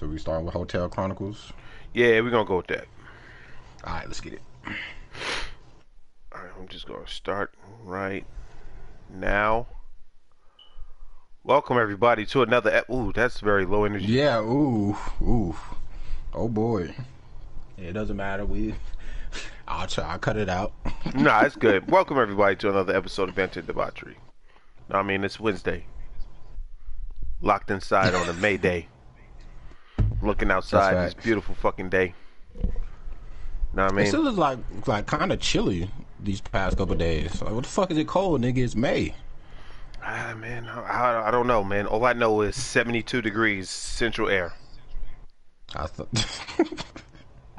[0.00, 1.52] So we start with Hotel Chronicles.
[1.92, 2.86] Yeah, we're gonna go with that.
[3.84, 4.40] All right, let's get it.
[4.66, 7.52] All right, I'm just gonna start
[7.84, 8.24] right
[9.12, 9.66] now.
[11.44, 12.70] Welcome everybody to another.
[12.70, 14.06] ep- Ooh, that's very low energy.
[14.06, 14.40] Yeah.
[14.40, 14.96] Ooh.
[15.20, 15.54] Ooh.
[16.32, 16.94] Oh boy.
[17.76, 18.46] It doesn't matter.
[18.46, 18.76] We.
[19.68, 20.04] I'll try.
[20.04, 20.72] I'll cut it out.
[21.14, 21.90] nah, it's good.
[21.90, 24.16] Welcome everybody to another episode of Venture Debauchery.
[24.88, 25.84] Know I mean, it's Wednesday.
[27.42, 28.88] Locked inside on a May Day.
[30.22, 32.14] Looking outside this beautiful fucking day.
[33.72, 34.06] Know what I It mean?
[34.06, 37.40] still is like like kind of chilly these past couple days.
[37.40, 38.58] Like, what the fuck is it cold, nigga?
[38.58, 39.14] It's May.
[40.02, 41.86] Ah, man, I, I, don't know, man.
[41.86, 44.52] All I know is 72 degrees central air.
[45.74, 46.08] I thought.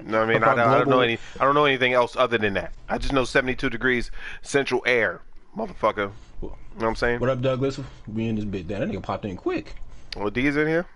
[0.04, 0.44] What I mean?
[0.44, 1.20] I, don't- I don't know any.
[1.40, 2.74] I don't know anything else other than that.
[2.90, 4.10] I just know 72 degrees
[4.42, 5.22] central air,
[5.56, 6.12] motherfucker.
[6.42, 7.20] You know what I'm saying?
[7.20, 7.80] what up, Douglas?
[8.08, 8.68] We in this bit.
[8.70, 9.76] That nigga popped in quick.
[10.18, 10.88] Well, D's in here.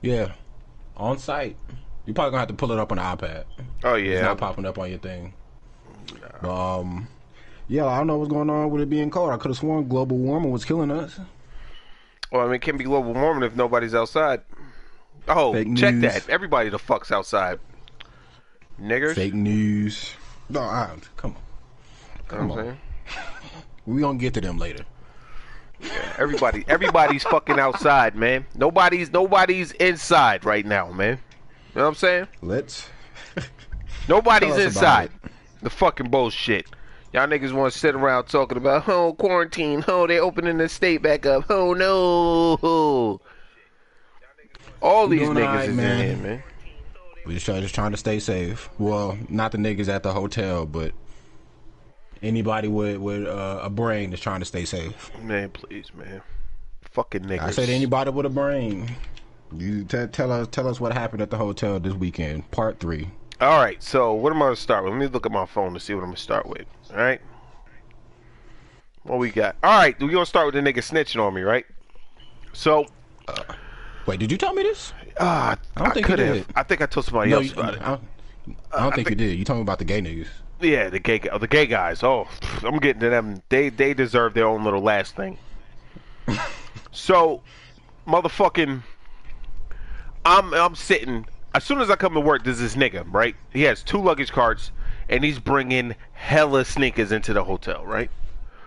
[0.00, 0.32] Yeah.
[0.96, 1.56] On site.
[2.06, 3.44] You probably gonna have to pull it up on the iPad.
[3.84, 5.34] Oh yeah, It's not popping up on your thing.
[6.42, 7.06] Um,
[7.68, 9.30] yeah, I don't know what's going on with it being cold.
[9.30, 11.20] I could have sworn global warming was killing us.
[12.32, 14.42] Well, I mean, it can't be global warming if nobody's outside.
[15.28, 16.12] Oh, Fake check news.
[16.12, 16.28] that.
[16.28, 17.60] Everybody the fuck's outside.
[18.80, 19.14] Niggers.
[19.14, 20.14] Fake news.
[20.48, 21.36] No, I, come on.
[21.36, 22.66] You know Come what I'm on.
[22.66, 22.78] saying?
[23.86, 24.84] We gonna get to them later.
[26.18, 28.46] Everybody, everybody's fucking outside, man.
[28.54, 31.18] Nobody's, nobody's inside right now, man.
[31.74, 32.28] You know what I'm saying?
[32.42, 32.88] Let's.
[34.08, 35.10] Nobody's Tell us about inside.
[35.62, 36.66] The fucking bullshit.
[37.12, 41.02] Y'all niggas want to sit around talking about, oh, quarantine, oh, they opening the state
[41.02, 43.20] back up, oh, no.
[44.80, 46.00] All these niggas alright, is man.
[46.00, 46.42] in here, man.
[47.26, 48.70] We just, try, just trying to stay safe.
[48.78, 50.92] Well, not the niggas at the hotel, but
[52.22, 55.10] anybody with with uh, a brain is trying to stay safe.
[55.22, 56.22] Man, please, man.
[56.82, 57.40] Fucking niggas.
[57.40, 58.90] I said anybody with a brain.
[59.56, 62.50] You t- tell us tell us what happened at the hotel this weekend.
[62.50, 63.10] Part three.
[63.40, 64.92] All right, so what am I going to start with?
[64.92, 66.66] Let me look at my phone to see what I'm going to start with.
[66.90, 67.20] All right?
[69.04, 69.56] What we got?
[69.62, 71.64] All right, we're going to start with the nigga snitching on me, right?
[72.52, 72.86] So,
[74.04, 74.92] Wait, did you tell me this?
[75.18, 76.34] uh, I don't think you could have.
[76.34, 76.46] did.
[76.54, 77.80] I think I told somebody No, else you, about it.
[77.80, 77.98] I,
[78.74, 79.38] I don't think, you did.
[79.38, 80.28] You told me about the gay niggas.
[80.60, 82.02] Yeah, the gay, the gay guys.
[82.02, 82.28] Oh,
[82.62, 83.42] I'm getting to them.
[83.48, 85.38] They, they deserve their own little last thing.
[86.92, 87.42] so,
[88.06, 88.82] motherfucking,
[90.24, 91.26] I'm, I'm sitting.
[91.54, 93.34] As soon as I come to work, there's this nigga, right?
[93.52, 94.70] He has two luggage carts,
[95.08, 98.10] and he's bringing hella sneakers into the hotel, right?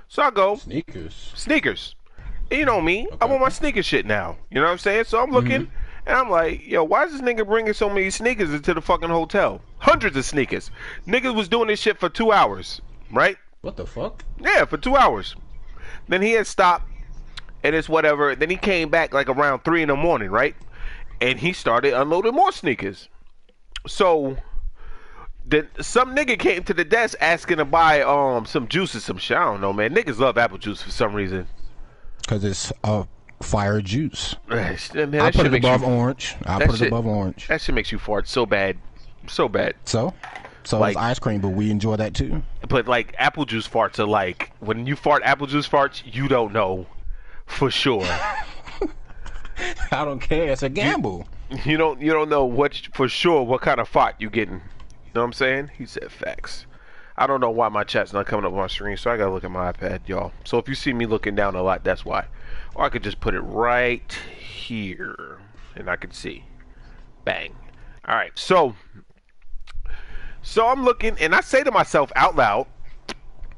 [0.07, 1.31] So I go Sneakers.
[1.35, 1.95] sneakers.
[2.51, 4.37] You know me, I'm on my sneaker shit now.
[4.51, 5.05] You know what I'm saying?
[5.05, 5.82] So I'm looking, mm-hmm.
[6.05, 9.09] And I'm like, yo, why is this nigga bringing so many sneakers into the fucking
[9.09, 9.61] hotel?
[9.77, 10.71] Hundreds of sneakers.
[11.07, 12.81] Niggas was doing this shit for two hours,
[13.11, 13.37] right?
[13.61, 14.23] What the fuck?
[14.39, 15.35] Yeah, for two hours.
[16.07, 16.89] Then he had stopped,
[17.63, 18.35] and it's whatever.
[18.35, 20.55] Then he came back like around three in the morning, right?
[21.21, 23.07] And he started unloading more sneakers.
[23.87, 24.37] So
[25.45, 29.37] then some nigga came to the desk asking to buy um some juices, some shit.
[29.37, 29.95] I don't know, man.
[29.95, 31.47] Niggas love apple juice for some reason.
[32.21, 33.03] Because it's uh,
[33.43, 34.35] fire juice.
[34.49, 34.77] Man,
[35.15, 36.35] I put it above you, orange.
[36.45, 37.47] I put it shit- above orange.
[37.47, 38.77] that shit makes you fart so bad,
[39.27, 39.75] so bad.
[39.85, 40.13] So,
[40.63, 42.41] so Like- it's ice cream, but we enjoy that too.
[42.67, 46.53] But like apple juice farts are like when you fart apple juice farts, you don't
[46.53, 46.87] know
[47.45, 48.05] for sure.
[49.91, 50.49] I don't care.
[50.51, 51.27] It's a gamble.
[51.65, 54.55] You don't you don't know what for sure what kind of fart you getting.
[54.55, 54.61] You
[55.15, 55.71] know what I'm saying?
[55.77, 56.65] He said facts.
[57.15, 59.31] I don't know why my chat's not coming up on my screen, so I gotta
[59.31, 60.31] look at my iPad, y'all.
[60.45, 62.25] So if you see me looking down a lot, that's why.
[62.75, 65.39] Or I could just put it right here,
[65.75, 66.43] and I can see.
[67.23, 67.55] Bang.
[68.07, 68.31] All right.
[68.35, 68.75] So,
[70.41, 72.65] so I'm looking, and I say to myself out loud,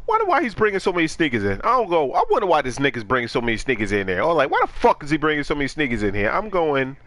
[0.08, 2.12] "Wonder why he's bringing so many sneakers in?" I don't go.
[2.14, 4.22] I wonder why this nigga's bringing so many sneakers in there.
[4.22, 6.30] Or like, why the fuck is he bringing so many sneakers in here?
[6.30, 6.98] I'm going.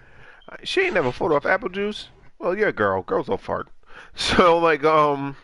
[0.64, 2.08] She ain't never photo off apple juice.
[2.38, 3.02] Well, yeah, girl.
[3.02, 3.68] Girls don't fart.
[4.14, 5.36] So like, um,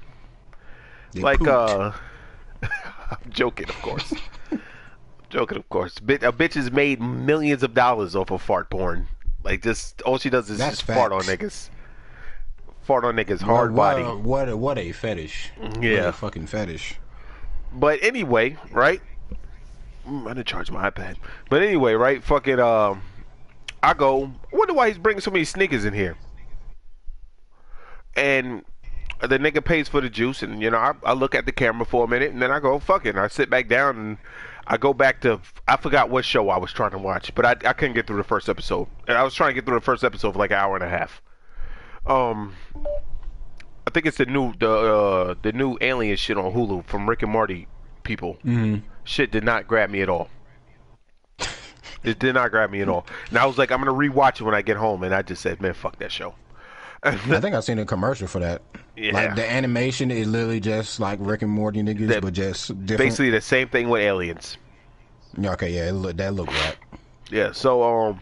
[1.13, 1.51] They like, pooped.
[1.51, 1.93] uh,
[3.11, 4.15] I'm joking, of course.
[5.35, 5.97] Joking, of course.
[5.99, 6.01] A
[6.33, 9.09] bitch has made millions of dollars off of fart porn.
[9.43, 11.69] Like, just all she does is That's just fart on niggas.
[12.83, 14.03] Fart on niggas, hard what, body.
[14.05, 15.51] What a, what a fetish.
[15.59, 16.09] What Yeah.
[16.09, 16.97] a fucking fetish.
[17.73, 19.01] But anyway, right?
[20.07, 21.17] Mm, I didn't charge my iPad.
[21.51, 22.23] But anyway, right?
[22.23, 23.03] Fucking, um,
[23.83, 24.31] I go.
[24.53, 26.17] I wonder why he's bringing so many sneakers in here.
[28.17, 28.65] And
[29.21, 31.85] the nigga pays for the juice, and you know, I, I look at the camera
[31.85, 33.11] for a minute, and then I go, fuck it.
[33.11, 34.19] And I sit back down, and
[34.67, 35.41] I go back to.
[35.69, 38.17] I forgot what show I was trying to watch, but I, I couldn't get through
[38.17, 38.89] the first episode.
[39.07, 40.85] And I was trying to get through the first episode for like an hour and
[40.85, 41.23] a half.
[42.07, 42.55] Um,
[43.87, 47.23] I think it's the new the uh, the new alien shit on Hulu from Rick
[47.23, 47.69] and Morty
[48.03, 48.35] people.
[48.45, 48.87] Mm-hmm.
[49.05, 50.29] Shit did not grab me at all.
[52.03, 53.07] It did not grab me at all.
[53.31, 55.41] And I was like, I'm gonna rewatch it when I get home, and I just
[55.41, 56.35] said, man, fuck that show.
[57.05, 58.63] I think I've seen a commercial for that.
[58.97, 59.13] Yeah.
[59.13, 63.11] Like the animation is literally just like Rick and Morty niggas, That- but just different.
[63.11, 64.57] Basically the same thing with aliens.
[65.37, 66.77] Yeah, okay, yeah, it look, that look right.
[67.31, 68.21] Yeah, so um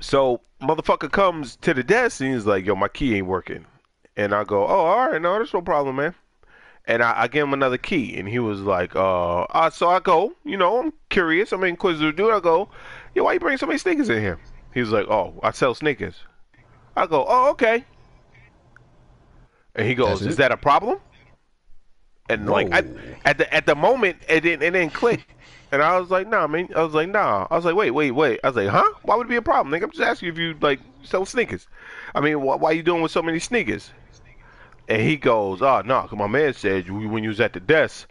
[0.00, 3.66] so motherfucker comes to the desk and he's like, Yo, my key ain't working.
[4.16, 6.14] And I go, Oh, all right, no, there's no problem, man.
[6.86, 10.00] And I, I give him another key and he was like, uh, uh so I
[10.00, 12.68] go, you know, I'm curious, I'm inquisitive dude, I go,
[13.14, 14.38] Yo, why you bring so many sneakers in here?
[14.72, 16.16] He was like, Oh, I sell sneakers.
[16.96, 17.84] I go, Oh, okay.
[19.74, 20.98] And he goes, Is that a problem?
[22.28, 22.84] And like I,
[23.24, 25.26] at the at the moment it didn't it didn't click.
[25.72, 26.68] And I was like, nah, man.
[26.76, 27.46] I was like, nah.
[27.50, 28.40] I was like, wait, wait, wait.
[28.44, 28.84] I was like, huh?
[29.04, 29.72] Why would it be a problem?
[29.74, 31.66] Nigga, I'm just asking if you like sell sneakers.
[32.14, 33.90] I mean, wh- why you doing with so many sneakers?
[34.86, 37.54] And he goes, ah, oh no, 'cause my man said you, when you was at
[37.54, 38.06] the desk,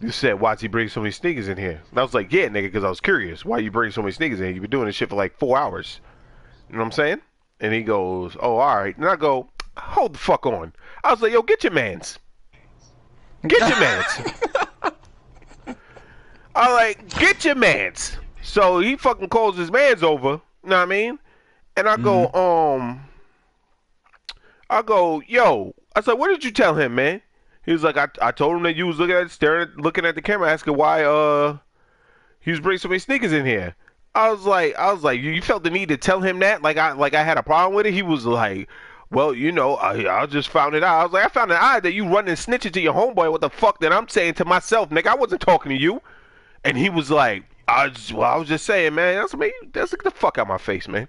[0.00, 1.82] you said why'd he bring so many sneakers in here?
[1.90, 3.44] And I was like, yeah, nigga, because I was curious.
[3.44, 4.46] Why you bring so many sneakers in?
[4.46, 4.54] here?
[4.54, 6.00] You been doing this shit for like four hours.
[6.68, 7.20] You know what I'm saying?
[7.62, 8.96] And he goes, oh, all right.
[8.96, 9.48] And I go,
[9.78, 10.74] hold the fuck on.
[11.02, 12.18] I was like, yo, get your mans.
[13.46, 14.06] Get your mans.
[16.54, 18.16] I like, get your mans.
[18.42, 20.28] So he fucking calls his mans over,
[20.64, 21.18] you know what I mean?
[21.76, 23.00] And I go, um,
[24.68, 25.74] I go, yo.
[25.94, 27.22] I said, what did you tell him, man?
[27.64, 30.04] He was like, I, I told him that you was looking at staring, at, looking
[30.04, 31.58] at the camera, asking why uh
[32.40, 33.76] he was bringing so many sneakers in here.
[34.14, 36.76] I was like, I was like, you, felt the need to tell him that, like
[36.76, 37.94] I like I had a problem with it.
[37.94, 38.68] He was like,
[39.10, 41.00] well, you know, I I just found it out.
[41.00, 43.30] I was like, I found it out that you running snitching to your homeboy.
[43.30, 43.80] What the fuck?
[43.80, 46.02] That I'm saying to myself, nigga, I wasn't talking to you.
[46.64, 49.16] And he was like, I just, well, I was just saying, man.
[49.16, 49.52] That's me.
[49.72, 51.08] That's the fuck out my face, man.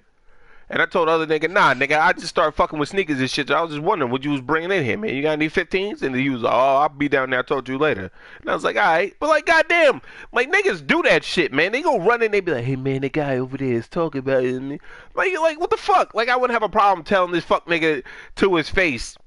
[0.70, 3.30] And I told the other nigga, nah, nigga, I just started fucking with sneakers and
[3.30, 3.52] shit.
[3.52, 5.14] I was just wondering what you was bringing in here, man.
[5.14, 6.02] You got any 15s?
[6.02, 7.40] And he was like, oh, I'll be down there.
[7.40, 8.10] I told you later.
[8.42, 9.14] And I was like, all right.
[9.20, 10.02] But, like, goddamn,
[10.32, 11.74] like, niggas do that shit, man.
[11.74, 14.20] They gonna run in, they be like, hey, man, the guy over there is talking
[14.20, 14.56] about it.
[14.56, 14.80] And
[15.16, 16.16] Like, like, what the fuck?
[16.16, 18.04] Like, I wouldn't have a problem telling this fuck nigga
[18.38, 19.18] to his face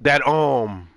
[0.00, 0.88] that, um,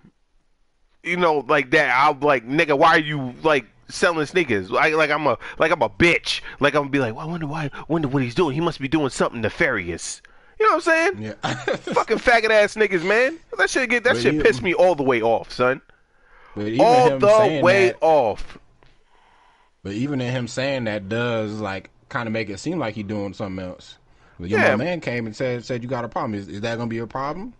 [1.03, 1.95] you know, like that.
[1.95, 4.71] I'm like, nigga, why are you, like, selling sneakers.
[4.71, 6.41] Like like I'm a like I'm a bitch.
[6.59, 8.53] Like I'm gonna be like, well, I wonder why wonder what he's doing.
[8.55, 10.21] He must be doing something nefarious.
[10.59, 11.21] You know what I'm saying?
[11.43, 11.53] Yeah.
[11.75, 13.39] Fucking faggot ass niggas, man.
[13.57, 15.81] That shit get that But shit pissed me all the way off, son.
[16.55, 18.57] All the way that, off.
[19.83, 23.03] but even in him saying that does like kind of make it seem like he
[23.03, 23.97] doing something else.
[24.39, 24.75] But your Yeah.
[24.75, 26.35] man came and said said you got a problem.
[26.35, 27.53] Is, is that gonna be a problem?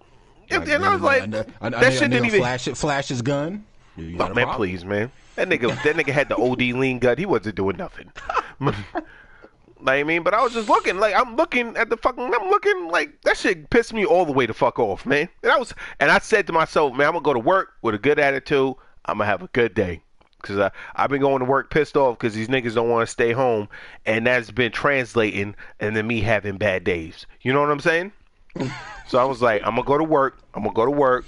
[0.50, 3.66] And- and I was like, a- that nigga- shit didn't even- flash flash his gun.
[3.98, 4.56] Oh, man, problem?
[4.58, 5.12] please, man.
[5.36, 7.18] That nigga, that nigga had the OD lean gut.
[7.18, 8.12] He wasn't doing nothing.
[8.60, 12.50] like I mean, but I was just looking, like I'm looking at the fucking, I'm
[12.50, 15.30] looking like that shit pissed me all the way to fuck off, man.
[15.44, 17.96] And I was, and I said to myself, man, I'm gonna go to work with
[17.96, 18.76] a good attitude.
[19.06, 20.04] I'm gonna have a good day.
[20.42, 23.12] Cause I I've been going to work pissed off because these niggas don't want to
[23.12, 23.70] stay home,
[24.06, 27.28] and that's been translating into me having bad days.
[27.42, 28.12] You know what I'm saying?
[29.08, 30.40] so I was like, I'm gonna go to work.
[30.56, 31.26] I'm gonna go to work,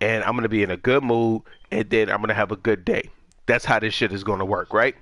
[0.00, 2.84] and I'm gonna be in a good mood, and then I'm gonna have a good
[2.84, 3.10] day.
[3.50, 4.94] That's how this shit is gonna work, right?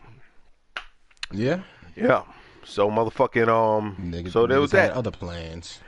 [1.30, 1.60] Yeah.
[1.96, 2.22] Yeah.
[2.64, 3.96] So motherfucking um.
[4.00, 4.92] Niggas, so there was that.
[4.92, 5.80] other plans.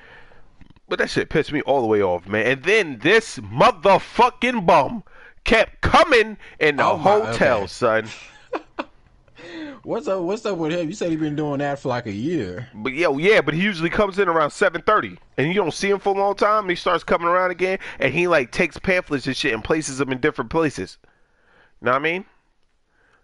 [0.89, 2.47] But that shit pissed me all the way off, man.
[2.47, 5.05] And then this motherfucking bum
[5.45, 7.67] kept coming in the Oh my- hotel, okay.
[7.69, 8.09] son.
[9.83, 10.21] What's up?
[10.23, 10.87] What's up with him?
[10.89, 12.69] You said he been doing that for like a year.
[12.75, 15.89] But yo, yeah, but he usually comes in around seven thirty, and you don't see
[15.89, 16.65] him for a long time.
[16.65, 19.96] And he starts coming around again, and he like takes pamphlets and shit and places
[19.96, 20.99] them in different places.
[21.81, 22.25] You know what I mean?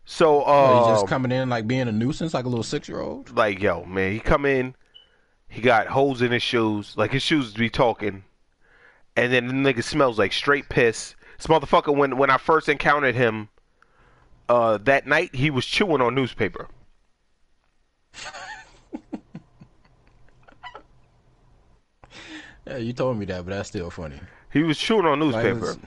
[0.09, 3.01] So, uh, he just coming in like being a nuisance, like a little six year
[3.01, 3.37] old.
[3.37, 4.75] like yo, man, he come in,
[5.49, 8.23] he got holes in his shoes, like his shoes be talking,
[9.17, 11.17] and then the nigga smells like straight piss.
[11.37, 13.49] This motherfucker, when when I first encountered him,
[14.49, 16.69] uh, that night he was chewing on newspaper.
[22.67, 24.19] Yeah, you told me that, but that's still funny.
[24.53, 25.61] He was chewing on newspaper.
[25.61, 25.79] was,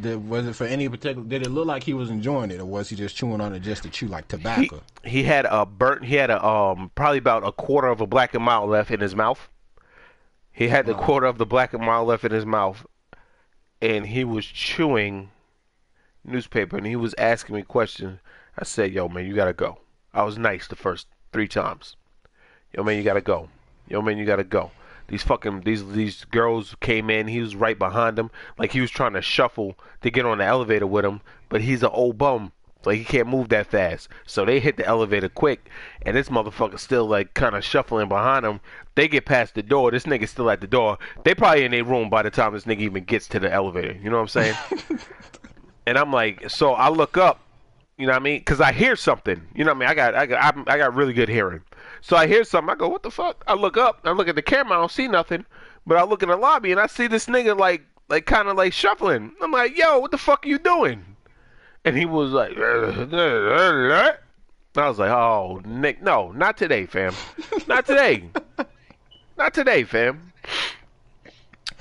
[0.00, 1.26] did, was it for any particular?
[1.26, 3.60] Did it look like he was enjoying it, or was he just chewing on it
[3.60, 4.82] just to chew like he, tobacco?
[5.04, 6.04] he had a burnt.
[6.04, 9.00] He had a um probably about a quarter of a black and mild left in
[9.00, 9.48] his mouth.
[10.52, 12.86] He had the quarter of the black and mild left in his mouth,
[13.82, 15.30] and he was chewing
[16.24, 18.20] newspaper, and he was asking me questions.
[18.58, 19.80] I said, "Yo, man, you gotta go."
[20.14, 21.96] I was nice the first three times.
[22.72, 23.50] Yo, man, you gotta go.
[23.88, 24.70] Yo, man, you gotta go.
[25.08, 27.28] These fucking these these girls came in.
[27.28, 30.44] He was right behind them, like he was trying to shuffle to get on the
[30.44, 31.20] elevator with him.
[31.48, 32.52] But he's an old bum,
[32.84, 34.08] like he can't move that fast.
[34.26, 35.70] So they hit the elevator quick,
[36.02, 38.60] and this motherfucker still like kind of shuffling behind him.
[38.94, 39.90] They get past the door.
[39.90, 40.98] This nigga's still at the door.
[41.24, 43.92] They probably in their room by the time this nigga even gets to the elevator.
[43.92, 44.56] You know what I'm saying?
[45.86, 47.40] and I'm like, so I look up,
[47.98, 48.38] You know what I mean?
[48.40, 49.42] Because I hear something.
[49.54, 49.88] You know what I mean?
[49.88, 51.62] I got I got I'm, I got really good hearing.
[52.00, 52.70] So I hear something.
[52.70, 53.44] I go, what the fuck?
[53.46, 54.00] I look up.
[54.04, 54.76] I look at the camera.
[54.76, 55.44] I don't see nothing.
[55.86, 58.56] But I look in the lobby and I see this nigga like like kind of
[58.56, 59.32] like shuffling.
[59.40, 61.04] I'm like, yo, what the fuck are you doing?
[61.84, 64.16] And he was like, I
[64.88, 67.14] was like, oh, Nick, no, not today, fam.
[67.66, 68.28] Not today.
[69.38, 70.32] not today, fam.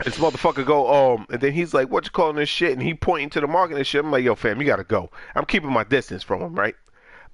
[0.03, 2.74] This motherfucker go, um, and then he's like, what you calling this shit?
[2.74, 4.03] And he pointing to the market and shit.
[4.03, 5.10] I'm like, yo, fam, you gotta go.
[5.36, 6.75] I'm keeping my distance from him, right?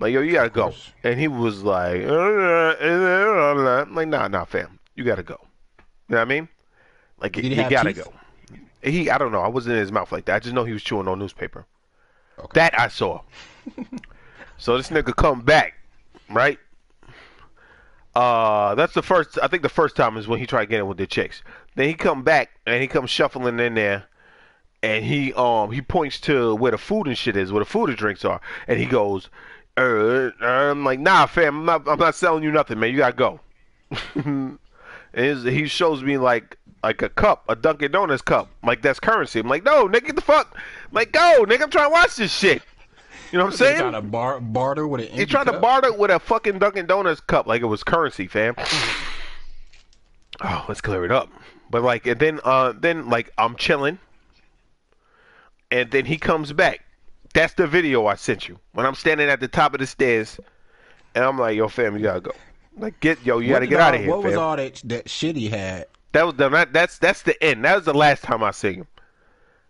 [0.02, 0.74] Like, yo, you gotta go.
[1.04, 5.38] And he was like, uh, uh, uh, I'm like, nah, nah, fam, you gotta go.
[6.10, 6.50] You know what I mean?
[7.20, 8.04] Like, Did he you gotta teeth?
[8.04, 8.14] go.
[8.82, 9.42] He, I don't know.
[9.42, 10.36] I wasn't in his mouth like that.
[10.36, 11.68] I just know he was chewing on newspaper.
[12.40, 12.50] Okay.
[12.56, 13.22] That I saw.
[14.58, 15.76] so this nigga come back,
[16.32, 16.58] right?
[18.16, 19.38] Uh, that's the first.
[19.44, 21.44] I think the first time is when he tried getting with the chicks.
[21.76, 24.06] Then he come back and he comes shuffling in there,
[24.82, 27.90] and he um he points to where the food and shit is, where the food
[27.90, 29.30] and drinks are, and he goes,
[29.78, 32.92] uh, I'm like, nah, fam, I'm not, I'm not selling you nothing, man.
[32.92, 33.40] You gotta go.
[35.14, 39.40] and he shows me like like a cup, a Dunkin' Donuts cup, like that's currency.
[39.40, 42.16] I'm like, no, nigga, get the fuck, I'm like, go, nigga, I'm trying to watch
[42.16, 42.62] this shit.
[43.32, 43.78] You know what I'm saying?
[43.78, 47.22] trying to bar- barter with an He tried to barter with a fucking Dunkin' Donuts
[47.22, 48.56] cup like it was currency, fam.
[50.44, 51.30] Oh, let's clear it up.
[51.70, 54.00] But like, and then, uh, then like, I'm chilling,
[55.70, 56.84] and then he comes back.
[57.34, 60.40] That's the video I sent you when I'm standing at the top of the stairs,
[61.16, 62.32] and I'm like, "Yo, fam, you gotta go.
[62.78, 64.82] Like, get yo, you What gotta get all- out of here, What was all that
[64.86, 65.88] that shit he had?
[66.14, 67.64] That was the that, that's that's the end.
[67.66, 68.88] That was the last time I seen him.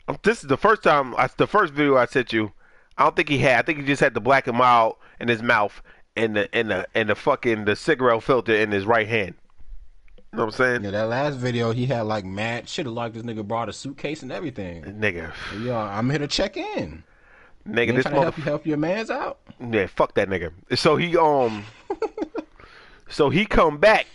[0.07, 1.15] Um, This is the first time.
[1.17, 2.51] I, the first video I sent you.
[2.97, 3.59] I don't think he had.
[3.59, 5.81] I think he just had the black and mild in his mouth
[6.15, 9.35] and the and the and the fucking the cigarette filter in his right hand.
[10.33, 12.87] You know what I'm saying, Yeah, that last video he had like mad shit.
[12.87, 14.83] Like this nigga brought a suitcase and everything.
[14.83, 15.33] nigga?
[15.61, 17.03] yeah, I'm here to check in.
[17.67, 18.37] Nigga, this to help motherfucker.
[18.37, 19.39] you help your man's out.
[19.59, 20.51] Yeah, fuck that nigga.
[20.75, 21.63] So he um,
[23.09, 24.07] so he come back.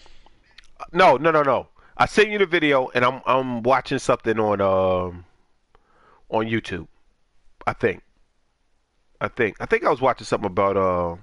[0.93, 1.69] No, no, no, no.
[1.97, 5.25] I sent you the video, and I'm I'm watching something on um
[6.29, 6.89] on YouTube.
[7.67, 8.03] I think.
[9.21, 9.57] I think.
[9.61, 11.17] I think I was watching something about uh.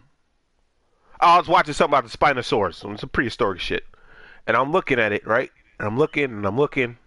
[1.20, 3.00] I was watching something about the Spinosaurus.
[3.00, 3.84] Some prehistoric shit,
[4.48, 5.52] and I'm looking at it right.
[5.80, 6.98] And I'm looking and I'm looking,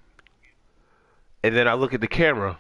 [1.43, 2.59] and then I look at the camera,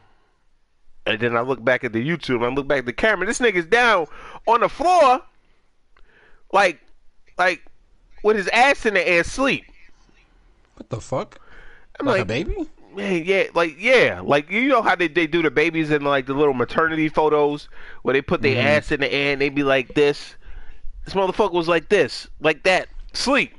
[1.07, 3.27] and then I look back at the YouTube and I look back at the camera.
[3.27, 4.07] This nigga's down
[4.47, 5.23] on the floor,
[6.53, 6.81] like,
[7.39, 7.65] like,
[8.23, 9.65] with his ass in the air, asleep.
[10.75, 11.41] What the fuck?
[11.99, 12.69] I'm Like, like, a baby?
[12.95, 16.27] man, yeah, like, yeah, like, you know how they, they do the babies in like
[16.27, 17.69] the little maternity photos
[18.03, 18.67] where they put their mm-hmm.
[18.67, 20.35] ass in the air and they be like this.
[21.05, 23.55] This motherfucker was like this, like that, sleep.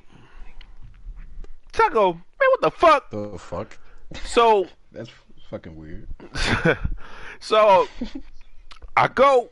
[1.71, 3.09] Taco, man, what the fuck?
[3.09, 3.77] The fuck?
[4.25, 5.09] So That's
[5.49, 6.07] fucking weird.
[7.39, 7.88] so
[8.96, 9.50] I go,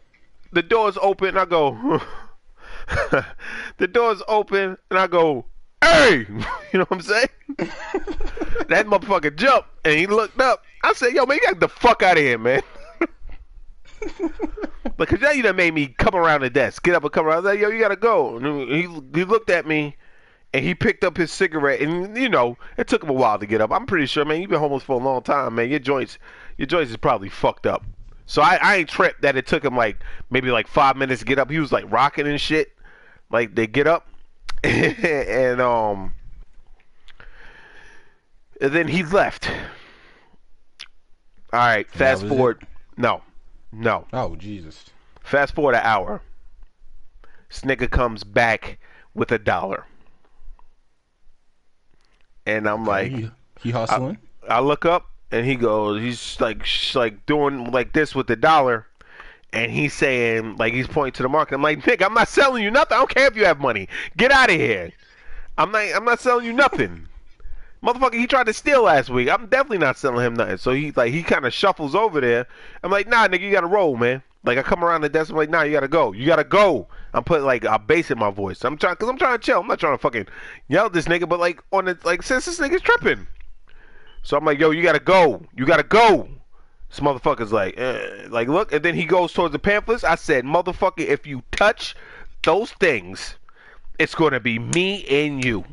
[0.51, 2.01] the door's open, I go,
[3.77, 5.45] the door's open, and I go,
[5.83, 7.27] hey, you know what I'm saying?
[7.57, 10.63] that motherfucker jumped, and he looked up.
[10.83, 12.61] I said, yo, man, you got the fuck out of here, man.
[14.97, 17.33] Because now you done made me come around the desk, get up and come around.
[17.33, 18.37] I was like, yo, you gotta go.
[18.37, 18.81] And he,
[19.13, 19.95] he looked at me,
[20.53, 23.45] and he picked up his cigarette, and you know, it took him a while to
[23.45, 23.71] get up.
[23.71, 25.69] I'm pretty sure, man, you've been homeless for a long time, man.
[25.69, 26.17] Your joints,
[26.57, 27.83] your joints is probably fucked up.
[28.25, 29.97] So I, I ain't tripped that it took him like
[30.29, 31.49] maybe like five minutes to get up.
[31.49, 32.73] He was like rocking and shit,
[33.29, 34.07] like they get up,
[34.63, 36.13] and um,
[38.59, 39.49] and then he left.
[41.53, 42.35] All right, fast was it?
[42.35, 42.67] forward.
[42.97, 43.21] No,
[43.71, 44.07] no.
[44.11, 44.85] Oh Jesus.
[45.23, 46.21] Fast forward an hour.
[47.49, 48.79] Snicker comes back
[49.13, 49.85] with a dollar.
[52.45, 53.31] And I'm like, he,
[53.61, 54.19] he hustling.
[54.47, 58.87] I look up and he goes, he's like, like doing like this with the dollar.
[59.53, 61.55] And he's saying, like, he's pointing to the market.
[61.55, 62.95] I'm like, nigga, I'm not selling you nothing.
[62.95, 63.87] I don't care if you have money.
[64.17, 64.91] Get out of here.
[65.57, 67.07] I'm not, I'm not selling you nothing.
[67.81, 69.29] Motherfucker, he tried to steal last week.
[69.29, 70.57] I'm definitely not selling him nothing.
[70.57, 72.47] So he like he kind of shuffles over there.
[72.83, 74.23] I'm like, nah, nigga, you gotta roll, man.
[74.43, 76.11] Like I come around the desk, I'm like, nah, you gotta go.
[76.11, 76.87] You gotta go.
[77.13, 78.63] I'm putting like a bass in my voice.
[78.65, 79.61] I'm trying, cause I'm trying to chill.
[79.61, 80.27] I'm not trying to fucking
[80.67, 83.27] yell at this nigga, but like on the like since this nigga's tripping.
[84.25, 85.43] So I'm like, yo, you gotta go.
[85.55, 86.27] You gotta go.
[86.89, 88.25] This motherfucker's like, eh.
[88.29, 90.03] like look, and then he goes towards the pamphlets.
[90.03, 91.95] I said, motherfucker, if you touch
[92.41, 93.35] those things,
[93.99, 95.63] it's gonna be me and you.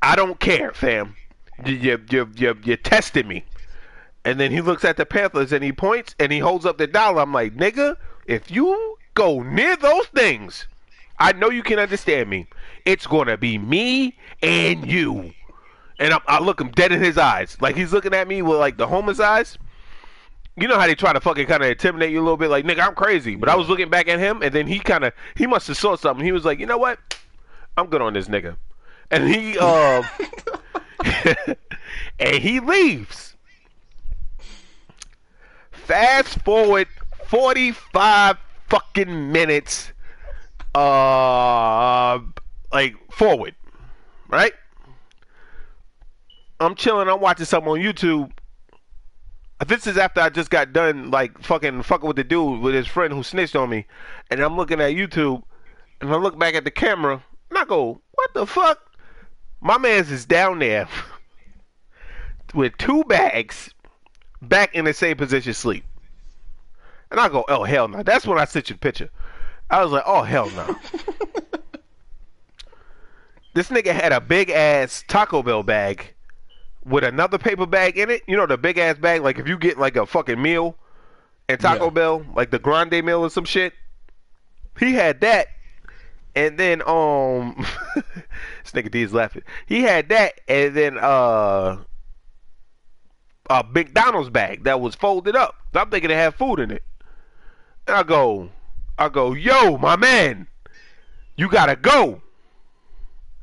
[0.00, 1.16] I don't care, fam.
[1.64, 3.44] You, you, you, you, you tested me.
[4.24, 6.86] And then he looks at the pamphlets and he points and he holds up the
[6.86, 7.22] dollar.
[7.22, 7.96] I'm like, nigga,
[8.26, 10.68] if you go near those things,
[11.18, 12.46] I know you can understand me.
[12.84, 15.32] It's gonna be me and you.
[15.98, 18.58] And I, I look him dead in his eyes, like he's looking at me with
[18.58, 19.56] like the homeless eyes.
[20.56, 22.64] you know how they try to fucking kind of intimidate you a little bit, like
[22.64, 23.34] nigga, I'm crazy.
[23.34, 25.76] But I was looking back at him, and then he kind of he must have
[25.76, 26.24] saw something.
[26.24, 26.98] He was like, you know what,
[27.76, 28.56] I'm good on this nigga,
[29.10, 30.02] and he uh,
[32.18, 33.34] and he leaves.
[35.70, 36.88] Fast forward
[37.26, 38.38] 45
[38.68, 39.92] fucking minutes,
[40.74, 42.18] uh,
[42.72, 43.54] like forward,
[44.28, 44.52] right?
[46.58, 47.08] I'm chilling.
[47.08, 48.30] I'm watching something on YouTube.
[49.66, 52.86] This is after I just got done, like fucking fucking with the dude with his
[52.86, 53.86] friend who snitched on me,
[54.30, 55.42] and I'm looking at YouTube,
[56.00, 58.78] and I look back at the camera, and I go, "What the fuck?"
[59.60, 60.88] My man's is down there
[62.54, 63.70] with two bags,
[64.42, 65.84] back in the same position, sleep.
[67.10, 69.10] And I go, "Oh hell no!" That's when I sent you the picture.
[69.70, 70.66] I was like, "Oh hell no!"
[73.54, 76.14] this nigga had a big ass Taco Bell bag
[76.86, 78.22] with another paper bag in it.
[78.26, 80.76] You know the big ass bag, like if you get like a fucking meal
[81.48, 81.90] and Taco Yeah.
[81.90, 83.72] Bell, like the grande meal or some shit.
[84.78, 85.48] He had that,
[86.34, 87.64] and then um,
[87.94, 89.42] this nigga D is laughing.
[89.66, 91.78] He had that, and then uh,
[93.48, 95.54] a McDonald's bag that was folded up.
[95.74, 96.82] I'm thinking it had food in it.
[97.86, 98.50] And I go,
[98.98, 100.46] I go, yo, my man,
[101.36, 102.20] you gotta go.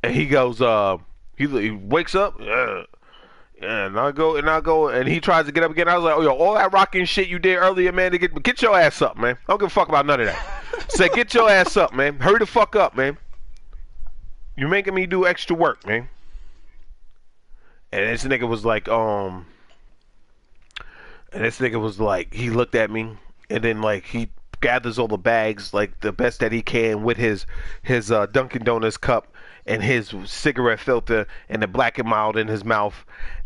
[0.02, 0.98] And he goes, uh,
[1.36, 2.82] he, he wakes up, yeah,
[3.64, 5.88] and I go, and I go, and he tries to get up again.
[5.88, 8.42] I was like, oh, yo, all that rocking shit you did earlier, man, to get,
[8.42, 9.36] get your ass up, man.
[9.46, 10.64] I don't give a fuck about none of that.
[10.88, 12.18] Say, get your ass up, man.
[12.18, 13.16] Hurry the fuck up, man.
[14.56, 16.08] You're making me do extra work, man.
[17.92, 19.46] And this nigga was like, um,
[21.32, 23.16] and this nigga was like, he looked at me,
[23.50, 24.30] and then like he
[24.60, 27.46] gathers all the bags, like the best that he can, with his
[27.82, 29.32] his uh, Dunkin' Donuts cup
[29.66, 33.04] and his cigarette filter and the black and mild in his mouth,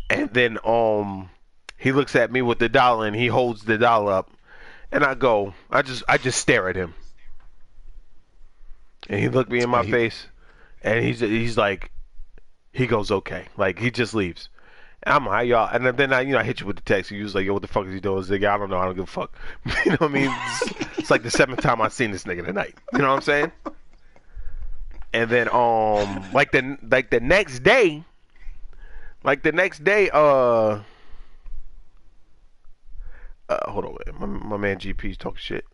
[0.09, 1.29] and then um,
[1.77, 4.31] he looks at me with the dollar and he holds the dollar up,
[4.91, 6.93] and I go, I just I just stare at him,
[9.09, 10.27] and he looked me in my He- face,
[10.83, 11.91] and he's he's like,
[12.73, 14.49] he goes okay, like he just leaves.
[15.03, 17.09] And I'm like, y'all, and then I, you know, I hit you with the text.
[17.09, 18.21] You was like, yo, what the fuck is he doing?
[18.21, 18.79] Like, I don't know.
[18.79, 19.33] I don't give a fuck.
[19.85, 20.29] you know what I mean?
[20.29, 22.75] It's, it's like the seventh time I've seen this nigga tonight.
[22.91, 23.51] You know what I'm saying?
[25.13, 28.03] And then, um, like the like the next day,
[29.23, 30.81] like the next day, uh,
[33.49, 35.65] uh hold on, my my man GP's talking shit.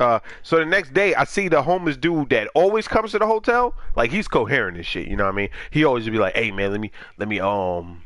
[0.00, 3.26] Uh, so the next day, I see the homeless dude that always comes to the
[3.26, 3.74] hotel.
[3.96, 5.08] Like he's coherent and shit.
[5.08, 5.50] You know what I mean?
[5.70, 8.02] He always be like, "Hey man, let me let me um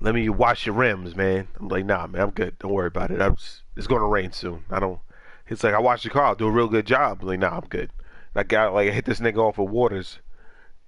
[0.00, 2.56] let me wash your rims, man." I'm like, "Nah, man, I'm good.
[2.60, 3.20] Don't worry about it.
[3.20, 4.64] I'm just, it's gonna rain soon.
[4.70, 5.00] I don't."
[5.46, 6.26] He's like, "I washed your car.
[6.26, 7.90] I'll do a real good job." I'm like, "Nah, I'm good."
[8.34, 10.20] I got like I hit this nigga off with waters,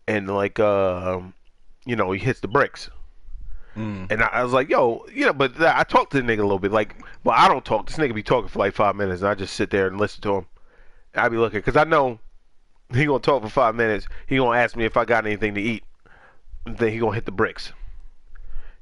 [0.07, 1.35] and like um,
[1.85, 2.91] you know, he hits the bricks.
[3.77, 4.11] Mm.
[4.11, 6.43] And I, I was like, yo, you know, but I talked to the nigga a
[6.43, 6.73] little bit.
[6.73, 7.87] Like, well, I don't talk.
[7.87, 10.21] This nigga be talking for like five minutes, and I just sit there and listen
[10.23, 10.47] to him.
[11.15, 12.19] I be looking because I know
[12.95, 14.07] he gonna talk for five minutes.
[14.27, 15.85] He gonna ask me if I got anything to eat.
[16.67, 17.73] Then he gonna hit the bricks.